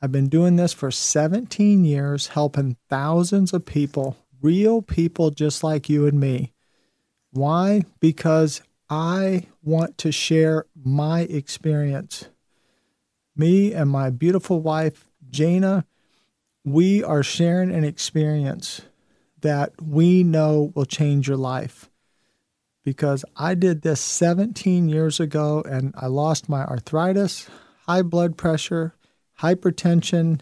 I've 0.01 0.13
been 0.13 0.29
doing 0.29 0.57
this 0.57 0.73
for 0.73 0.91
17 0.91 1.85
years, 1.85 2.29
helping 2.29 2.77
thousands 2.89 3.53
of 3.53 3.67
people 3.67 4.17
real 4.41 4.83
people 4.83 5.31
just 5.31 5.63
like 5.63 5.89
you 5.89 6.07
and 6.07 6.19
me. 6.19 6.53
Why? 7.31 7.85
Because 8.01 8.63
I 8.89 9.47
want 9.63 9.99
to 9.99 10.13
share 10.13 10.67
my 10.75 11.21
experience. 11.23 12.29
Me 13.37 13.73
and 13.73 13.91
my 13.91 14.11
beautiful 14.11 14.61
wife, 14.61 15.11
Jana, 15.31 15.85
we 16.65 17.03
are 17.03 17.23
sharing 17.23 17.73
an 17.73 17.85
experience 17.85 18.83
that 19.41 19.73
we 19.83 20.23
know 20.23 20.73
will 20.75 20.85
change 20.85 21.29
your 21.29 21.37
life. 21.37 21.89
Because 22.85 23.25
I 23.37 23.55
did 23.55 23.83
this 23.83 24.01
17 24.01 24.89
years 24.89 25.21
ago 25.21 25.63
and 25.69 25.93
I 25.97 26.07
lost 26.07 26.49
my 26.49 26.65
arthritis, 26.65 27.49
high 27.87 28.03
blood 28.03 28.37
pressure, 28.37 28.95
hypertension, 29.41 30.41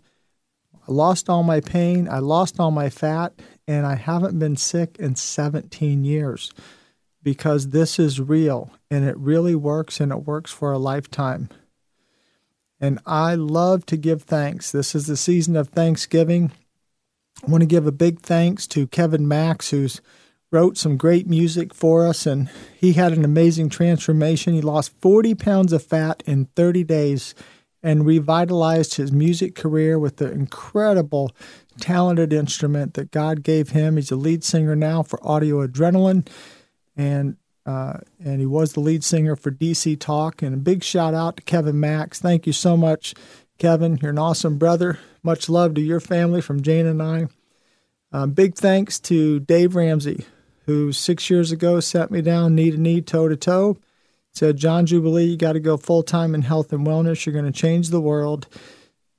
I 0.88 0.92
lost 0.92 1.28
all 1.28 1.42
my 1.42 1.60
pain, 1.60 2.08
I 2.08 2.20
lost 2.20 2.60
all 2.60 2.70
my 2.70 2.90
fat, 2.90 3.32
and 3.66 3.84
I 3.84 3.96
haven't 3.96 4.38
been 4.38 4.56
sick 4.56 4.96
in 4.98 5.16
17 5.16 6.04
years 6.04 6.52
because 7.22 7.70
this 7.70 7.98
is 7.98 8.20
real 8.20 8.70
and 8.88 9.04
it 9.04 9.16
really 9.18 9.56
works 9.56 9.98
and 9.98 10.12
it 10.12 10.26
works 10.26 10.52
for 10.52 10.70
a 10.70 10.78
lifetime. 10.78 11.48
And 12.80 13.00
I 13.04 13.34
love 13.34 13.84
to 13.86 13.96
give 13.96 14.22
thanks. 14.22 14.70
This 14.70 14.94
is 14.94 15.06
the 15.06 15.16
season 15.16 15.56
of 15.56 15.70
Thanksgiving. 15.70 16.52
I 17.44 17.50
want 17.50 17.62
to 17.62 17.66
give 17.66 17.86
a 17.86 17.92
big 17.92 18.20
thanks 18.20 18.66
to 18.68 18.86
Kevin 18.86 19.28
Max, 19.28 19.70
who's 19.70 20.00
wrote 20.50 20.78
some 20.78 20.96
great 20.96 21.28
music 21.28 21.74
for 21.74 22.06
us, 22.06 22.26
and 22.26 22.48
he 22.74 22.94
had 22.94 23.12
an 23.12 23.24
amazing 23.24 23.68
transformation. 23.68 24.54
He 24.54 24.62
lost 24.62 24.98
40 25.00 25.34
pounds 25.34 25.72
of 25.72 25.84
fat 25.84 26.22
in 26.26 26.46
30 26.56 26.84
days 26.84 27.34
and 27.82 28.06
revitalized 28.06 28.94
his 28.94 29.12
music 29.12 29.54
career 29.54 29.98
with 29.98 30.16
the 30.16 30.30
incredible, 30.30 31.30
talented 31.78 32.32
instrument 32.32 32.94
that 32.94 33.10
God 33.10 33.42
gave 33.42 33.70
him. 33.70 33.96
He's 33.96 34.10
a 34.10 34.16
lead 34.16 34.42
singer 34.42 34.74
now 34.74 35.02
for 35.02 35.24
Audio 35.26 35.66
Adrenaline, 35.66 36.26
and 36.96 37.36
uh, 37.66 37.98
and 38.24 38.38
he 38.40 38.46
was 38.46 38.72
the 38.72 38.80
lead 38.80 39.02
singer 39.02 39.34
for 39.34 39.50
DC 39.50 39.98
Talk. 39.98 40.40
And 40.40 40.54
a 40.54 40.58
big 40.58 40.84
shout 40.84 41.14
out 41.14 41.36
to 41.36 41.42
Kevin 41.42 41.78
Max. 41.80 42.20
Thank 42.20 42.46
you 42.46 42.52
so 42.52 42.76
much, 42.76 43.12
Kevin. 43.58 43.98
You're 44.00 44.12
an 44.12 44.18
awesome 44.18 44.56
brother. 44.56 44.98
Much 45.26 45.50
love 45.50 45.74
to 45.74 45.82
your 45.82 46.00
family 46.00 46.40
from 46.40 46.62
Jane 46.62 46.86
and 46.86 47.02
I. 47.02 47.26
Uh, 48.12 48.26
big 48.26 48.54
thanks 48.54 48.98
to 49.00 49.40
Dave 49.40 49.74
Ramsey, 49.74 50.24
who 50.64 50.92
six 50.92 51.28
years 51.28 51.52
ago 51.52 51.80
sat 51.80 52.10
me 52.10 52.22
down 52.22 52.54
knee 52.54 52.70
to 52.70 52.78
knee, 52.78 53.02
toe 53.02 53.28
to 53.28 53.36
toe 53.36 53.76
said, 54.36 54.56
John 54.56 54.84
Jubilee, 54.84 55.24
you 55.24 55.36
got 55.36 55.54
to 55.54 55.60
go 55.60 55.76
full 55.76 56.02
time 56.02 56.34
in 56.34 56.42
health 56.42 56.72
and 56.72 56.86
wellness. 56.86 57.24
You're 57.24 57.32
going 57.32 57.50
to 57.50 57.58
change 57.58 57.88
the 57.88 58.00
world. 58.00 58.46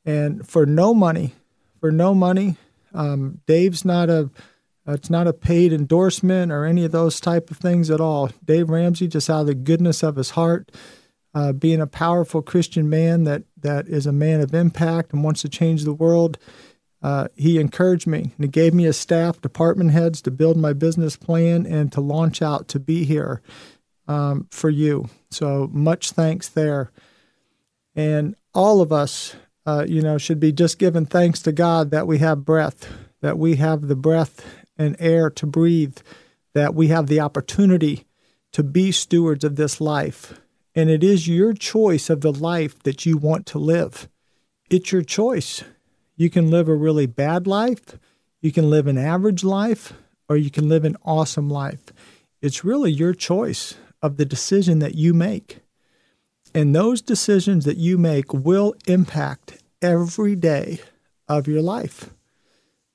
And 0.05 0.47
for 0.47 0.65
no 0.65 0.93
money, 0.93 1.33
for 1.79 1.91
no 1.91 2.13
money, 2.13 2.55
um, 2.93 3.41
Dave's 3.45 3.83
not 3.83 4.09
a 4.09 4.29
it's 4.89 5.09
not 5.09 5.27
a 5.27 5.33
paid 5.33 5.73
endorsement 5.73 6.49
or 6.49 6.63
any 6.63 6.85
of 6.85 6.93
those 6.93 7.19
type 7.19 7.51
of 7.51 7.57
things 7.57 7.89
at 7.89 7.99
all. 7.99 8.29
Dave 8.45 8.69
Ramsey, 8.69 9.09
just 9.09 9.29
out 9.29 9.41
of 9.41 9.47
the 9.47 9.53
goodness 9.53 10.01
of 10.01 10.15
his 10.15 10.29
heart, 10.29 10.71
uh, 11.33 11.51
being 11.51 11.81
a 11.81 11.87
powerful 11.87 12.41
Christian 12.41 12.89
man 12.89 13.25
that 13.25 13.43
that 13.61 13.87
is 13.87 14.05
a 14.05 14.11
man 14.11 14.41
of 14.41 14.53
impact 14.53 15.13
and 15.13 15.23
wants 15.23 15.41
to 15.41 15.49
change 15.49 15.83
the 15.83 15.93
world. 15.93 16.37
Uh, 17.01 17.27
he 17.35 17.59
encouraged 17.59 18.07
me 18.07 18.33
and 18.35 18.45
he 18.45 18.47
gave 18.47 18.73
me 18.73 18.85
a 18.85 18.93
staff, 18.93 19.39
department 19.41 19.91
heads 19.91 20.21
to 20.21 20.31
build 20.31 20.57
my 20.57 20.73
business 20.73 21.15
plan 21.15 21.65
and 21.65 21.91
to 21.91 22.01
launch 22.01 22.41
out 22.41 22.67
to 22.67 22.79
be 22.79 23.05
here 23.05 23.41
um, 24.07 24.47
for 24.51 24.69
you. 24.69 25.09
So 25.29 25.69
much 25.71 26.11
thanks 26.11 26.47
there. 26.47 26.91
And 27.95 28.35
all 28.53 28.81
of 28.81 28.91
us, 28.91 29.35
uh, 29.65 29.85
you 29.87 30.01
know, 30.01 30.17
should 30.17 30.39
be 30.39 30.51
just 30.51 30.79
giving 30.79 31.05
thanks 31.05 31.41
to 31.43 31.51
God 31.51 31.91
that 31.91 32.07
we 32.07 32.19
have 32.19 32.45
breath, 32.45 32.91
that 33.21 33.37
we 33.37 33.55
have 33.57 33.87
the 33.87 33.95
breath 33.95 34.45
and 34.77 34.95
air 34.99 35.29
to 35.31 35.45
breathe, 35.45 35.97
that 36.53 36.73
we 36.73 36.87
have 36.87 37.07
the 37.07 37.19
opportunity 37.19 38.05
to 38.53 38.63
be 38.63 38.91
stewards 38.91 39.43
of 39.43 39.55
this 39.55 39.81
life. 39.81 40.39
And 40.77 40.91
it 40.91 41.03
is 41.03 41.27
your 41.27 41.53
choice 41.53 42.07
of 42.07 42.21
the 42.21 42.31
life 42.31 42.77
that 42.83 43.03
you 43.03 43.17
want 43.17 43.47
to 43.47 43.57
live. 43.57 44.07
It's 44.69 44.91
your 44.91 45.01
choice. 45.01 45.63
You 46.15 46.29
can 46.29 46.51
live 46.51 46.69
a 46.69 46.75
really 46.75 47.07
bad 47.07 47.47
life, 47.47 47.97
you 48.41 48.51
can 48.51 48.69
live 48.69 48.85
an 48.85 48.97
average 48.97 49.43
life, 49.43 49.93
or 50.29 50.37
you 50.37 50.51
can 50.51 50.69
live 50.69 50.85
an 50.85 50.95
awesome 51.03 51.49
life. 51.49 51.91
It's 52.43 52.63
really 52.63 52.91
your 52.91 53.15
choice 53.15 53.73
of 54.03 54.17
the 54.17 54.25
decision 54.25 54.77
that 54.77 54.93
you 54.93 55.15
make. 55.15 55.61
And 56.53 56.75
those 56.75 57.01
decisions 57.01 57.65
that 57.65 57.77
you 57.77 57.97
make 57.97 58.31
will 58.31 58.75
impact 58.85 59.63
every 59.81 60.35
day 60.35 60.79
of 61.27 61.47
your 61.47 61.63
life. 61.63 62.11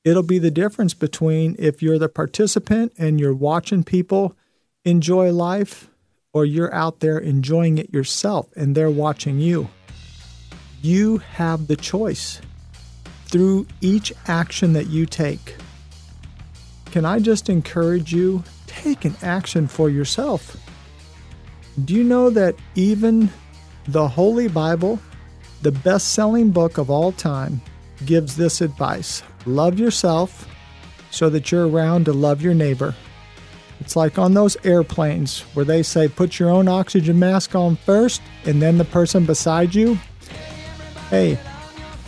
It'll 0.04 0.22
be 0.22 0.38
the 0.38 0.52
difference 0.52 0.94
between 0.94 1.56
if 1.58 1.82
you're 1.82 1.98
the 1.98 2.08
participant 2.08 2.92
and 2.96 3.18
you're 3.18 3.34
watching 3.34 3.82
people 3.82 4.36
enjoy 4.84 5.32
life 5.32 5.88
or 6.32 6.44
you're 6.44 6.72
out 6.74 7.00
there 7.00 7.18
enjoying 7.18 7.78
it 7.78 7.92
yourself 7.92 8.48
and 8.56 8.74
they're 8.74 8.90
watching 8.90 9.38
you. 9.38 9.68
You 10.80 11.18
have 11.18 11.66
the 11.66 11.76
choice 11.76 12.40
through 13.26 13.66
each 13.80 14.12
action 14.26 14.72
that 14.72 14.88
you 14.88 15.06
take. 15.06 15.56
Can 16.90 17.04
I 17.04 17.18
just 17.18 17.48
encourage 17.48 18.12
you? 18.12 18.42
Take 18.66 19.04
an 19.04 19.14
action 19.22 19.68
for 19.68 19.90
yourself. 19.90 20.56
Do 21.84 21.94
you 21.94 22.04
know 22.04 22.30
that 22.30 22.54
even 22.74 23.30
the 23.86 24.08
Holy 24.08 24.48
Bible, 24.48 24.98
the 25.62 25.72
best 25.72 26.12
selling 26.12 26.50
book 26.50 26.78
of 26.78 26.90
all 26.90 27.12
time, 27.12 27.60
gives 28.04 28.36
this 28.36 28.60
advice 28.60 29.22
love 29.46 29.78
yourself 29.78 30.48
so 31.10 31.28
that 31.30 31.50
you're 31.50 31.68
around 31.68 32.04
to 32.06 32.12
love 32.12 32.42
your 32.42 32.54
neighbor? 32.54 32.94
It's 33.82 33.96
like 33.96 34.18
on 34.18 34.34
those 34.34 34.56
airplanes 34.64 35.40
where 35.54 35.64
they 35.64 35.82
say 35.82 36.08
put 36.08 36.38
your 36.38 36.50
own 36.50 36.68
oxygen 36.68 37.18
mask 37.18 37.54
on 37.54 37.76
first 37.76 38.22
and 38.44 38.62
then 38.62 38.78
the 38.78 38.84
person 38.84 39.26
beside 39.26 39.74
you. 39.74 39.98
Hey, 41.10 41.38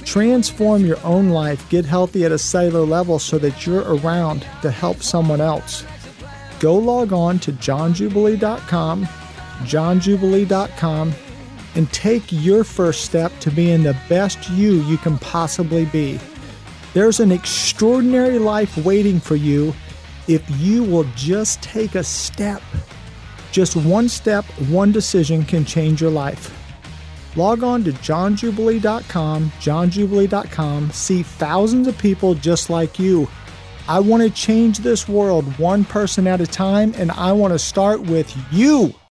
transform 0.05 0.85
your 0.85 1.05
own 1.05 1.31
life, 1.31 1.69
get 1.69 1.85
healthy 1.85 2.25
at 2.25 2.33
a 2.33 2.39
cellular 2.39 2.87
level 2.87 3.19
so 3.19 3.39
that 3.39 3.67
you're 3.67 3.97
around 3.97 4.47
to 4.63 4.71
help 4.71 5.03
someone 5.03 5.41
else. 5.41 5.85
Go 6.61 6.77
log 6.77 7.13
on 7.13 7.39
to 7.41 7.53
johnjubilee.com 7.53 9.09
johnjubilee.com, 9.63 11.15
and 11.77 11.93
take 11.93 12.23
your 12.31 12.65
first 12.65 13.05
step 13.05 13.33
to 13.41 13.51
being 13.51 13.83
the 13.83 13.97
best 14.09 14.49
you 14.51 14.83
you 14.83 14.97
can 14.99 15.19
possibly 15.19 15.87
be. 15.87 16.21
There's 16.93 17.21
an 17.21 17.33
extraordinary 17.33 18.39
life 18.39 18.77
waiting 18.79 19.19
for 19.19 19.35
you 19.35 19.75
if 20.29 20.43
you 20.61 20.83
will 20.83 21.07
just 21.15 21.63
take 21.63 21.95
a 21.95 22.05
step. 22.05 22.63
Just 23.53 23.77
one 23.77 24.09
step, 24.09 24.45
one 24.69 24.93
decision 24.93 25.45
can 25.45 25.65
change 25.65 26.01
your 26.01 26.11
life. 26.11 26.53
Log 27.37 27.63
on 27.63 27.83
to 27.85 27.93
johnjubilee.com, 27.93 29.51
johnjubilee.com, 29.61 30.91
see 30.91 31.23
thousands 31.23 31.89
of 31.89 31.99
people 31.99 32.35
just 32.35 32.71
like 32.71 32.99
you. 32.99 33.29
I 33.89 34.01
want 34.01 34.23
to 34.23 34.31
change 34.31 34.79
this 34.79 35.09
world 35.09 35.45
one 35.59 35.85
person 35.85 36.27
at 36.27 36.41
a 36.41 36.47
time, 36.47 36.95
and 36.97 37.11
I 37.11 37.33
want 37.33 37.53
to 37.53 37.59
start 37.59 38.01
with 38.01 38.35
you. 38.51 38.95